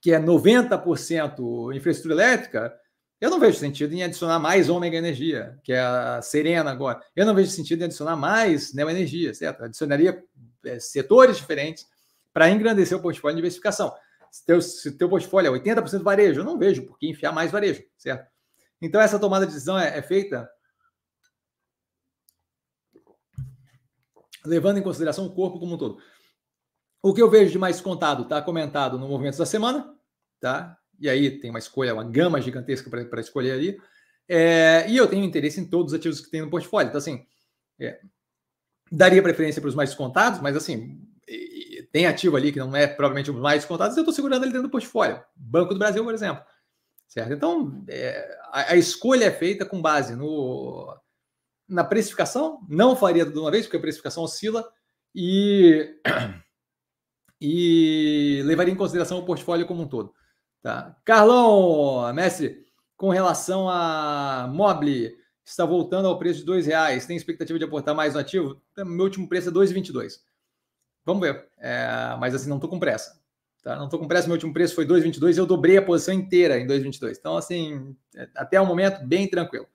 que 0.00 0.12
é 0.12 0.18
90% 0.18 1.72
infraestrutura 1.76 2.14
elétrica, 2.14 2.76
eu 3.20 3.30
não 3.30 3.38
vejo 3.38 3.56
sentido 3.56 3.94
em 3.94 4.02
adicionar 4.02 4.40
mais 4.40 4.68
ômega 4.68 4.96
energia, 4.96 5.56
que 5.62 5.72
é 5.72 5.80
a 5.80 6.20
Serena 6.20 6.68
agora. 6.68 7.00
Eu 7.14 7.24
não 7.24 7.34
vejo 7.34 7.50
sentido 7.50 7.82
em 7.82 7.84
adicionar 7.84 8.16
mais 8.16 8.74
neoenergia, 8.74 9.32
certo? 9.32 9.62
Adicionaria 9.62 10.20
é, 10.64 10.80
setores 10.80 11.36
diferentes 11.36 11.86
para 12.34 12.50
engrandecer 12.50 12.98
o 12.98 13.00
portfólio 13.00 13.36
de 13.36 13.38
diversificação. 13.38 13.94
Se 14.36 14.44
teu, 14.44 14.60
se 14.60 14.92
teu 14.92 15.08
portfólio 15.08 15.54
é 15.54 15.58
80% 15.58 16.02
varejo, 16.02 16.40
eu 16.40 16.44
não 16.44 16.58
vejo 16.58 16.84
por 16.84 16.98
que 16.98 17.08
enfiar 17.08 17.32
mais 17.32 17.50
varejo, 17.50 17.82
certo? 17.96 18.30
Então, 18.82 19.00
essa 19.00 19.18
tomada 19.18 19.46
de 19.46 19.52
decisão 19.52 19.78
é, 19.78 19.96
é 19.96 20.02
feita 20.02 20.46
levando 24.44 24.78
em 24.78 24.82
consideração 24.82 25.26
o 25.26 25.34
corpo 25.34 25.58
como 25.58 25.74
um 25.74 25.78
todo. 25.78 25.98
O 27.02 27.14
que 27.14 27.22
eu 27.22 27.30
vejo 27.30 27.50
de 27.50 27.58
mais 27.58 27.80
contado 27.80 28.24
está 28.24 28.42
comentado 28.42 28.98
no 28.98 29.08
Movimento 29.08 29.38
da 29.38 29.46
Semana, 29.46 29.96
tá? 30.38 30.78
e 30.98 31.08
aí 31.08 31.30
tem 31.38 31.50
uma 31.50 31.58
escolha, 31.58 31.94
uma 31.94 32.04
gama 32.04 32.40
gigantesca 32.40 32.90
para 32.90 33.20
escolher 33.20 33.52
ali. 33.52 33.80
É, 34.28 34.86
e 34.88 34.96
eu 34.96 35.08
tenho 35.08 35.24
interesse 35.24 35.60
em 35.60 35.64
todos 35.64 35.92
os 35.92 35.98
ativos 35.98 36.20
que 36.20 36.30
tem 36.30 36.42
no 36.42 36.50
portfólio. 36.50 36.88
Então, 36.88 36.98
assim, 36.98 37.24
é, 37.80 38.00
daria 38.92 39.22
preferência 39.22 39.62
para 39.62 39.68
os 39.68 39.74
mais 39.74 39.90
descontados, 39.90 40.40
mas 40.40 40.56
assim, 40.56 41.00
tem 41.92 42.06
ativo 42.06 42.36
ali 42.36 42.52
que 42.52 42.58
não 42.58 42.74
é 42.74 42.86
provavelmente 42.86 43.30
os 43.30 43.38
mais 43.38 43.60
descontados, 43.60 43.96
eu 43.96 44.02
estou 44.02 44.14
segurando 44.14 44.44
ele 44.44 44.52
dentro 44.52 44.68
do 44.68 44.70
portfólio. 44.70 45.22
Banco 45.34 45.72
do 45.74 45.78
Brasil, 45.78 46.02
por 46.04 46.14
exemplo. 46.14 46.44
Certo? 47.08 47.32
Então, 47.32 47.84
é, 47.88 48.38
a, 48.52 48.72
a, 48.72 48.76
escolha 48.76 49.26
é 49.26 49.30
feita 49.30 49.64
com 49.64 49.80
base 49.80 50.16
no, 50.16 50.94
na 51.68 51.84
precificação, 51.84 52.60
não 52.68 52.96
faria 52.96 53.24
de 53.24 53.38
uma 53.38 53.50
vez, 53.50 53.64
porque 53.64 53.76
a 53.76 53.80
precificação 53.80 54.24
oscila, 54.24 54.68
e, 55.14 55.94
e 57.40 58.42
levaria 58.44 58.74
em 58.74 58.76
consideração 58.76 59.18
o 59.18 59.24
portfólio 59.24 59.66
como 59.66 59.82
um 59.82 59.88
todo. 59.88 60.12
Tá. 60.62 60.96
Carlão, 61.04 62.12
mestre, 62.12 62.66
com 62.96 63.08
relação 63.08 63.68
a 63.68 64.50
Mobile, 64.52 65.14
está 65.44 65.64
voltando 65.64 66.08
ao 66.08 66.18
preço 66.18 66.44
de 66.44 66.52
R$ 66.52 66.62
reais. 66.62 67.06
Tem 67.06 67.16
expectativa 67.16 67.58
de 67.58 67.64
aportar 67.64 67.94
mais 67.94 68.14
no 68.14 68.20
ativo? 68.20 68.60
Meu 68.76 69.04
último 69.04 69.28
preço 69.28 69.48
é 69.48 69.52
2,22. 69.52 70.14
Vamos 71.06 71.22
ver. 71.22 71.46
É, 71.56 72.16
mas 72.18 72.34
assim, 72.34 72.48
não 72.48 72.56
estou 72.56 72.68
com 72.68 72.80
pressa. 72.80 73.18
Tá? 73.62 73.76
Não 73.76 73.84
estou 73.84 74.00
com 74.00 74.08
pressa. 74.08 74.26
Meu 74.26 74.34
último 74.34 74.52
preço 74.52 74.74
foi 74.74 74.84
2,22 74.84 75.36
e 75.36 75.38
eu 75.38 75.46
dobrei 75.46 75.76
a 75.78 75.82
posição 75.82 76.12
inteira 76.12 76.58
em 76.58 76.66
2,22. 76.66 77.16
Então, 77.18 77.36
assim, 77.36 77.96
é, 78.16 78.28
até 78.34 78.60
o 78.60 78.66
momento, 78.66 79.06
bem 79.06 79.30
tranquilo. 79.30 79.68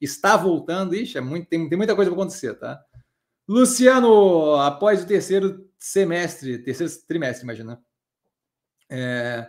Está 0.00 0.34
voltando. 0.34 0.94
Ixi, 0.94 1.18
é 1.18 1.20
muito, 1.20 1.46
tem, 1.46 1.68
tem 1.68 1.76
muita 1.76 1.94
coisa 1.94 2.10
para 2.10 2.18
acontecer, 2.18 2.54
tá? 2.54 2.82
Luciano, 3.46 4.56
após 4.56 5.02
o 5.02 5.06
terceiro 5.06 5.70
semestre, 5.78 6.58
terceiro 6.58 6.90
trimestre, 7.06 7.44
imagina. 7.44 7.78
É, 8.88 9.48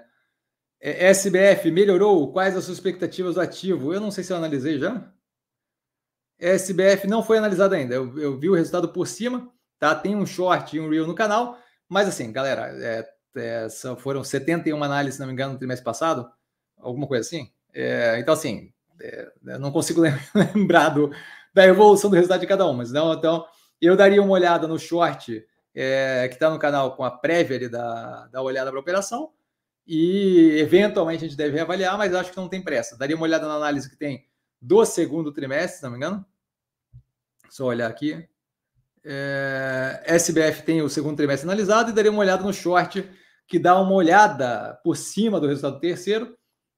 é, 0.81 1.09
SBF 1.09 1.71
melhorou? 1.71 2.33
Quais 2.33 2.57
as 2.57 2.65
suas 2.65 2.77
expectativas 2.77 3.35
do 3.35 3.41
ativo? 3.41 3.93
Eu 3.93 4.01
não 4.01 4.11
sei 4.11 4.23
se 4.23 4.33
eu 4.33 4.37
analisei 4.37 4.77
já. 4.77 5.09
SBF 6.37 7.07
não 7.07 7.23
foi 7.23 7.37
analisado 7.37 7.75
ainda. 7.75 7.95
Eu, 7.95 8.19
eu 8.19 8.37
vi 8.37 8.49
o 8.49 8.55
resultado 8.55 8.89
por 8.89 9.07
cima, 9.07 9.52
tá? 9.83 9.93
Tem 9.93 10.15
um 10.15 10.25
short 10.25 10.77
e 10.77 10.79
um 10.79 10.89
reel 10.89 11.05
no 11.05 11.13
canal, 11.13 11.57
mas 11.89 12.07
assim, 12.07 12.31
galera, 12.31 12.71
é, 12.81 13.05
é, 13.35 13.67
foram 13.97 14.23
71 14.23 14.81
análises, 14.81 15.15
se 15.15 15.19
não 15.19 15.27
me 15.27 15.33
engano, 15.33 15.53
no 15.53 15.59
trimestre 15.59 15.83
passado, 15.83 16.31
alguma 16.77 17.05
coisa 17.05 17.27
assim. 17.27 17.51
É, 17.73 18.17
então, 18.17 18.33
assim, 18.33 18.71
é, 19.01 19.29
não 19.59 19.73
consigo 19.73 20.01
lembrar 20.55 20.87
do, 20.87 21.11
da 21.53 21.65
evolução 21.65 22.09
do 22.09 22.15
resultado 22.15 22.39
de 22.39 22.47
cada 22.47 22.65
um, 22.65 22.71
mas 22.71 22.93
não, 22.93 23.11
então 23.13 23.45
eu 23.81 23.97
daria 23.97 24.21
uma 24.21 24.31
olhada 24.31 24.69
no 24.69 24.79
short 24.79 25.45
é, 25.75 26.29
que 26.29 26.35
está 26.35 26.49
no 26.49 26.57
canal 26.57 26.95
com 26.95 27.03
a 27.03 27.11
prévia 27.11 27.57
ali 27.57 27.67
da, 27.67 28.27
da 28.27 28.41
olhada 28.41 28.69
para 28.69 28.79
a 28.79 28.81
operação 28.81 29.33
e 29.85 30.59
eventualmente 30.59 31.25
a 31.25 31.27
gente 31.27 31.37
deve 31.37 31.55
reavaliar, 31.55 31.97
mas 31.97 32.15
acho 32.15 32.31
que 32.31 32.37
não 32.37 32.47
tem 32.47 32.61
pressa. 32.61 32.97
Daria 32.97 33.17
uma 33.17 33.25
olhada 33.25 33.45
na 33.49 33.55
análise 33.55 33.89
que 33.89 33.97
tem 33.97 34.25
do 34.61 34.85
segundo 34.85 35.33
trimestre, 35.33 35.79
se 35.79 35.83
não 35.83 35.91
me 35.91 35.97
engano. 35.97 36.25
Só 37.49 37.65
olhar 37.65 37.89
aqui. 37.89 38.25
É, 39.05 40.01
SBF 40.05 40.63
tem 40.63 40.81
o 40.81 40.89
segundo 40.89 41.17
trimestre 41.17 41.47
analisado 41.47 41.89
e 41.89 41.93
daria 41.93 42.11
uma 42.11 42.21
olhada 42.21 42.43
no 42.43 42.53
short 42.53 43.09
que 43.47 43.59
dá 43.59 43.79
uma 43.79 43.93
olhada 43.93 44.79
por 44.83 44.95
cima 44.95 45.39
do 45.39 45.47
resultado 45.47 45.73
do 45.75 45.79
terceiro, 45.79 46.35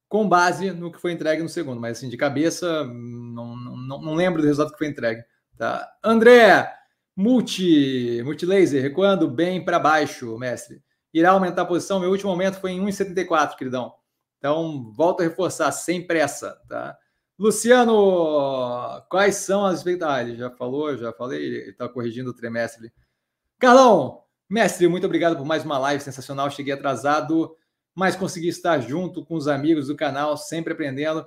com 0.10 0.28
base 0.28 0.72
no 0.72 0.92
que 0.92 1.00
foi 1.00 1.12
entregue 1.12 1.44
no 1.44 1.50
segundo. 1.50 1.80
Mas 1.80 1.98
assim, 1.98 2.10
de 2.10 2.18
cabeça, 2.18 2.84
não, 2.86 3.56
não, 3.56 4.02
não 4.02 4.14
lembro 4.16 4.42
do 4.42 4.48
resultado 4.48 4.72
que 4.74 4.78
foi 4.78 4.88
entregue. 4.88 5.24
Tá? 5.58 5.88
André, 6.04 6.72
multi, 7.16 8.22
multilaser, 8.24 8.82
recuando 8.82 9.30
bem 9.30 9.64
para 9.64 9.80
baixo, 9.80 10.38
mestre 10.38 10.84
irá 11.16 11.32
aumentar 11.32 11.62
a 11.62 11.66
posição. 11.66 12.00
Meu 12.00 12.12
último 12.12 12.30
aumento 12.30 12.60
foi 12.60 12.72
em 12.72 12.86
1,74, 12.86 13.56
queridão. 13.56 13.94
Então, 14.38 14.92
volto 14.92 15.22
a 15.22 15.24
reforçar, 15.24 15.72
sem 15.72 16.06
pressa, 16.06 16.60
tá? 16.68 16.96
Luciano, 17.38 19.02
quais 19.10 19.36
são 19.36 19.66
as 19.66 19.80
expectativas? 19.80 20.38
Já 20.38 20.50
falou, 20.52 20.96
já 20.98 21.12
falei, 21.12 21.70
está 21.70 21.88
corrigindo 21.90 22.30
o 22.30 22.34
trimestre. 22.34 22.92
Carlão, 23.60 24.24
mestre, 24.50 24.88
muito 24.88 25.06
obrigado 25.06 25.36
por 25.36 25.46
mais 25.46 25.66
uma 25.66 25.78
live 25.78 26.04
sensacional. 26.04 26.50
Cheguei 26.50 26.74
atrasado, 26.74 27.56
mas 27.94 28.16
consegui 28.16 28.48
estar 28.48 28.80
junto 28.80 29.26
com 29.26 29.36
os 29.36 29.48
amigos 29.48 29.88
do 29.88 29.96
canal, 29.96 30.38
sempre 30.38 30.74
aprendendo. 30.74 31.26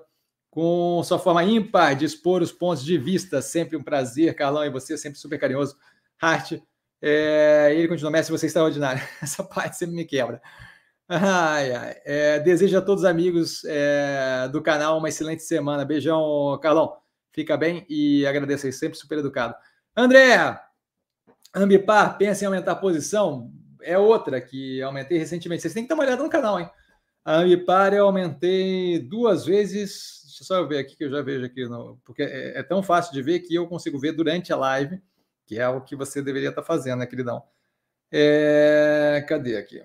com 0.50 1.02
sua 1.04 1.18
forma 1.18 1.44
ímpar 1.44 1.94
de 1.94 2.04
expor 2.06 2.42
os 2.42 2.52
pontos 2.52 2.84
de 2.84 2.98
vista. 2.98 3.42
Sempre 3.42 3.76
um 3.76 3.82
prazer, 3.82 4.34
Carlão, 4.34 4.64
e 4.64 4.70
você, 4.70 4.96
sempre 4.96 5.18
super 5.18 5.38
carinhoso. 5.38 5.76
Hart, 6.20 6.54
é, 7.02 7.72
ele 7.76 7.88
continua, 7.88 8.10
Messi, 8.10 8.30
você 8.30 8.46
é 8.46 8.48
extraordinário. 8.48 9.02
Essa 9.22 9.44
parte 9.44 9.76
sempre 9.76 9.94
me 9.96 10.04
quebra. 10.04 10.40
Ai, 11.08 11.72
ai. 11.72 11.96
É, 12.04 12.38
desejo 12.38 12.76
a 12.76 12.82
todos 12.82 13.02
os 13.02 13.08
amigos 13.08 13.64
é, 13.64 14.46
do 14.52 14.60
canal 14.62 14.98
uma 14.98 15.08
excelente 15.08 15.42
semana. 15.42 15.84
Beijão, 15.84 16.58
Carlão. 16.62 16.98
Fica 17.32 17.56
bem 17.56 17.86
e 17.88 18.26
agradeço 18.26 18.66
aí, 18.66 18.72
sempre 18.72 18.98
super 18.98 19.18
educado. 19.18 19.54
André, 19.96 20.60
Ambipar, 21.54 22.18
pensa 22.18 22.44
em 22.44 22.46
aumentar 22.46 22.72
a 22.72 22.76
posição. 22.76 23.50
É 23.80 23.96
outra 23.96 24.40
que 24.40 24.82
aumentei 24.82 25.18
recentemente. 25.18 25.62
Vocês 25.62 25.72
têm 25.72 25.84
que 25.84 25.88
dar 25.88 25.94
uma 25.94 26.04
olhada 26.04 26.22
no 26.22 26.28
canal, 26.28 26.60
hein? 26.60 26.68
A 27.24 27.36
Ambipar 27.36 27.94
eu 27.94 28.04
aumentei 28.04 28.98
duas 28.98 29.46
vezes. 29.46 30.22
Deixa 30.26 30.42
eu 30.42 30.46
só 30.46 30.66
ver 30.66 30.78
aqui 30.78 30.94
que 30.94 31.04
eu 31.04 31.10
já 31.10 31.22
vejo 31.22 31.46
aqui, 31.46 31.66
no, 31.66 31.98
porque 32.04 32.22
é, 32.22 32.58
é 32.58 32.62
tão 32.62 32.82
fácil 32.82 33.12
de 33.14 33.22
ver 33.22 33.40
que 33.40 33.54
eu 33.54 33.66
consigo 33.66 33.98
ver 33.98 34.12
durante 34.12 34.52
a 34.52 34.56
live, 34.56 35.00
que 35.46 35.58
é 35.58 35.68
o 35.68 35.80
que 35.80 35.96
você 35.96 36.20
deveria 36.20 36.50
estar 36.50 36.62
fazendo, 36.62 36.98
né, 36.98 37.06
queridão? 37.06 37.42
É, 38.12 39.24
cadê 39.28 39.56
aqui? 39.56 39.82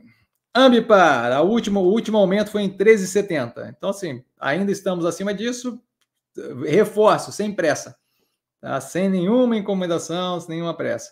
Ambipar, 0.55 1.31
a 1.31 1.41
última, 1.41 1.79
o 1.79 1.89
último 1.91 2.17
aumento 2.17 2.51
foi 2.51 2.61
em 2.61 2.69
13,70. 2.69 3.73
Então, 3.75 3.89
assim, 3.89 4.23
ainda 4.39 4.71
estamos 4.71 5.05
acima 5.05 5.33
disso. 5.33 5.81
Reforço, 6.65 7.31
sem 7.31 7.51
pressa. 7.51 7.97
Tá? 8.61 8.79
Sem 8.79 9.09
nenhuma 9.09 9.57
encomendação, 9.57 10.39
sem 10.39 10.55
nenhuma 10.55 10.75
pressa. 10.75 11.11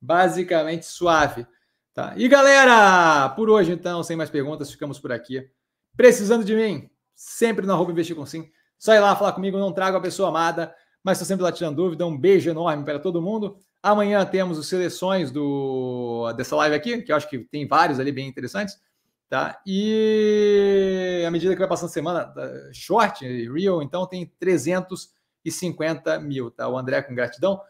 Basicamente 0.00 0.84
suave. 0.84 1.46
Tá? 1.94 2.12
E 2.16 2.28
galera, 2.28 3.28
por 3.30 3.48
hoje 3.48 3.72
então, 3.72 4.02
sem 4.02 4.16
mais 4.16 4.28
perguntas, 4.28 4.70
ficamos 4.70 4.98
por 4.98 5.12
aqui. 5.12 5.48
Precisando 5.96 6.44
de 6.44 6.54
mim, 6.54 6.90
sempre 7.14 7.66
no 7.66 7.72
arroba 7.72 7.92
investir 7.92 8.14
com 8.14 8.26
sim. 8.26 8.50
Só 8.78 8.92
ir 8.92 9.00
lá 9.00 9.16
falar 9.16 9.32
comigo, 9.32 9.56
não 9.56 9.72
trago 9.72 9.96
a 9.96 10.00
pessoa 10.00 10.28
amada, 10.28 10.74
mas 11.02 11.16
estou 11.16 11.26
sempre 11.26 11.44
lá 11.44 11.52
tirando 11.52 11.76
dúvida. 11.76 12.04
Um 12.04 12.18
beijo 12.18 12.50
enorme 12.50 12.84
para 12.84 12.98
todo 12.98 13.22
mundo. 13.22 13.56
Amanhã 13.84 14.24
temos 14.24 14.58
as 14.58 14.64
seleções 14.66 15.30
do, 15.30 16.32
dessa 16.38 16.56
live 16.56 16.74
aqui, 16.74 17.02
que 17.02 17.12
eu 17.12 17.16
acho 17.16 17.28
que 17.28 17.40
tem 17.40 17.68
vários 17.68 18.00
ali 18.00 18.10
bem 18.10 18.26
interessantes. 18.26 18.80
Tá? 19.28 19.60
E 19.66 21.22
à 21.26 21.30
medida 21.30 21.52
que 21.52 21.58
vai 21.58 21.68
passando 21.68 21.90
a 21.90 21.92
semana, 21.92 22.32
short, 22.72 23.26
real, 23.46 23.82
então 23.82 24.06
tem 24.06 24.32
350 24.40 26.18
mil. 26.20 26.50
Tá? 26.50 26.66
O 26.66 26.78
André, 26.78 27.02
com 27.02 27.14
gratidão. 27.14 27.60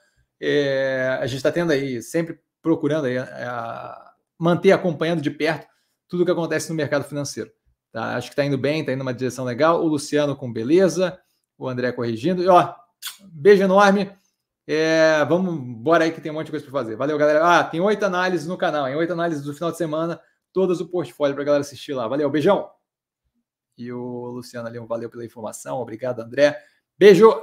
É, 0.41 1.19
a 1.21 1.27
gente 1.27 1.39
está 1.39 1.51
tendo 1.51 1.73
aí, 1.73 2.01
sempre 2.01 2.39
procurando 2.63 3.07
aí, 3.07 3.19
a 3.19 4.13
manter 4.39 4.71
acompanhando 4.71 5.21
de 5.21 5.33
perto 5.33 5.67
tudo 6.09 6.23
o 6.23 6.25
que 6.25 6.31
acontece 6.31 6.71
no 6.71 6.77
mercado 6.77 7.03
financeiro. 7.03 7.51
Tá? 7.91 8.15
Acho 8.15 8.29
que 8.29 8.35
está 8.35 8.45
indo 8.45 8.57
bem, 8.57 8.83
está 8.83 8.93
indo 8.93 9.01
numa 9.01 9.13
direção 9.13 9.45
legal. 9.45 9.83
O 9.83 9.89
Luciano 9.89 10.37
com 10.37 10.53
beleza, 10.53 11.19
o 11.59 11.69
André 11.69 11.91
corrigindo. 11.91 12.41
E 12.41 12.47
ó, 12.47 12.73
beijo 13.33 13.65
enorme. 13.65 14.13
É, 14.67 15.25
vamos 15.27 15.55
embora 15.55 16.05
aí 16.05 16.13
que 16.13 16.21
tem 16.21 16.33
um 16.33 16.35
monte 16.35 16.47
de 16.47 16.53
coisa 16.53 16.65
para 16.65 16.73
fazer. 16.73 16.97
Valeu, 16.97 17.19
galera. 17.19 17.59
Ah, 17.59 17.65
tem 17.65 17.81
oito 17.81 18.05
análises 18.05 18.47
no 18.47 18.57
canal, 18.57 18.89
em 18.89 18.95
oito 18.97 19.13
análises 19.13 19.45
do 19.45 19.53
final 19.53 19.71
de 19.71 19.77
semana, 19.77 20.21
todas 20.53 20.81
o 20.81 20.89
portfólio 20.89 21.35
para 21.35 21.45
galera 21.45 21.61
assistir 21.63 21.93
lá. 21.93 22.09
Valeu, 22.09 22.31
beijão. 22.31 22.71
E 23.77 23.93
o 23.93 24.27
Luciano 24.27 24.69
ali, 24.69 24.79
valeu 24.79 25.11
pela 25.11 25.25
informação. 25.25 25.79
Obrigado, 25.79 26.21
André. 26.21 26.57
Beijo. 26.97 27.43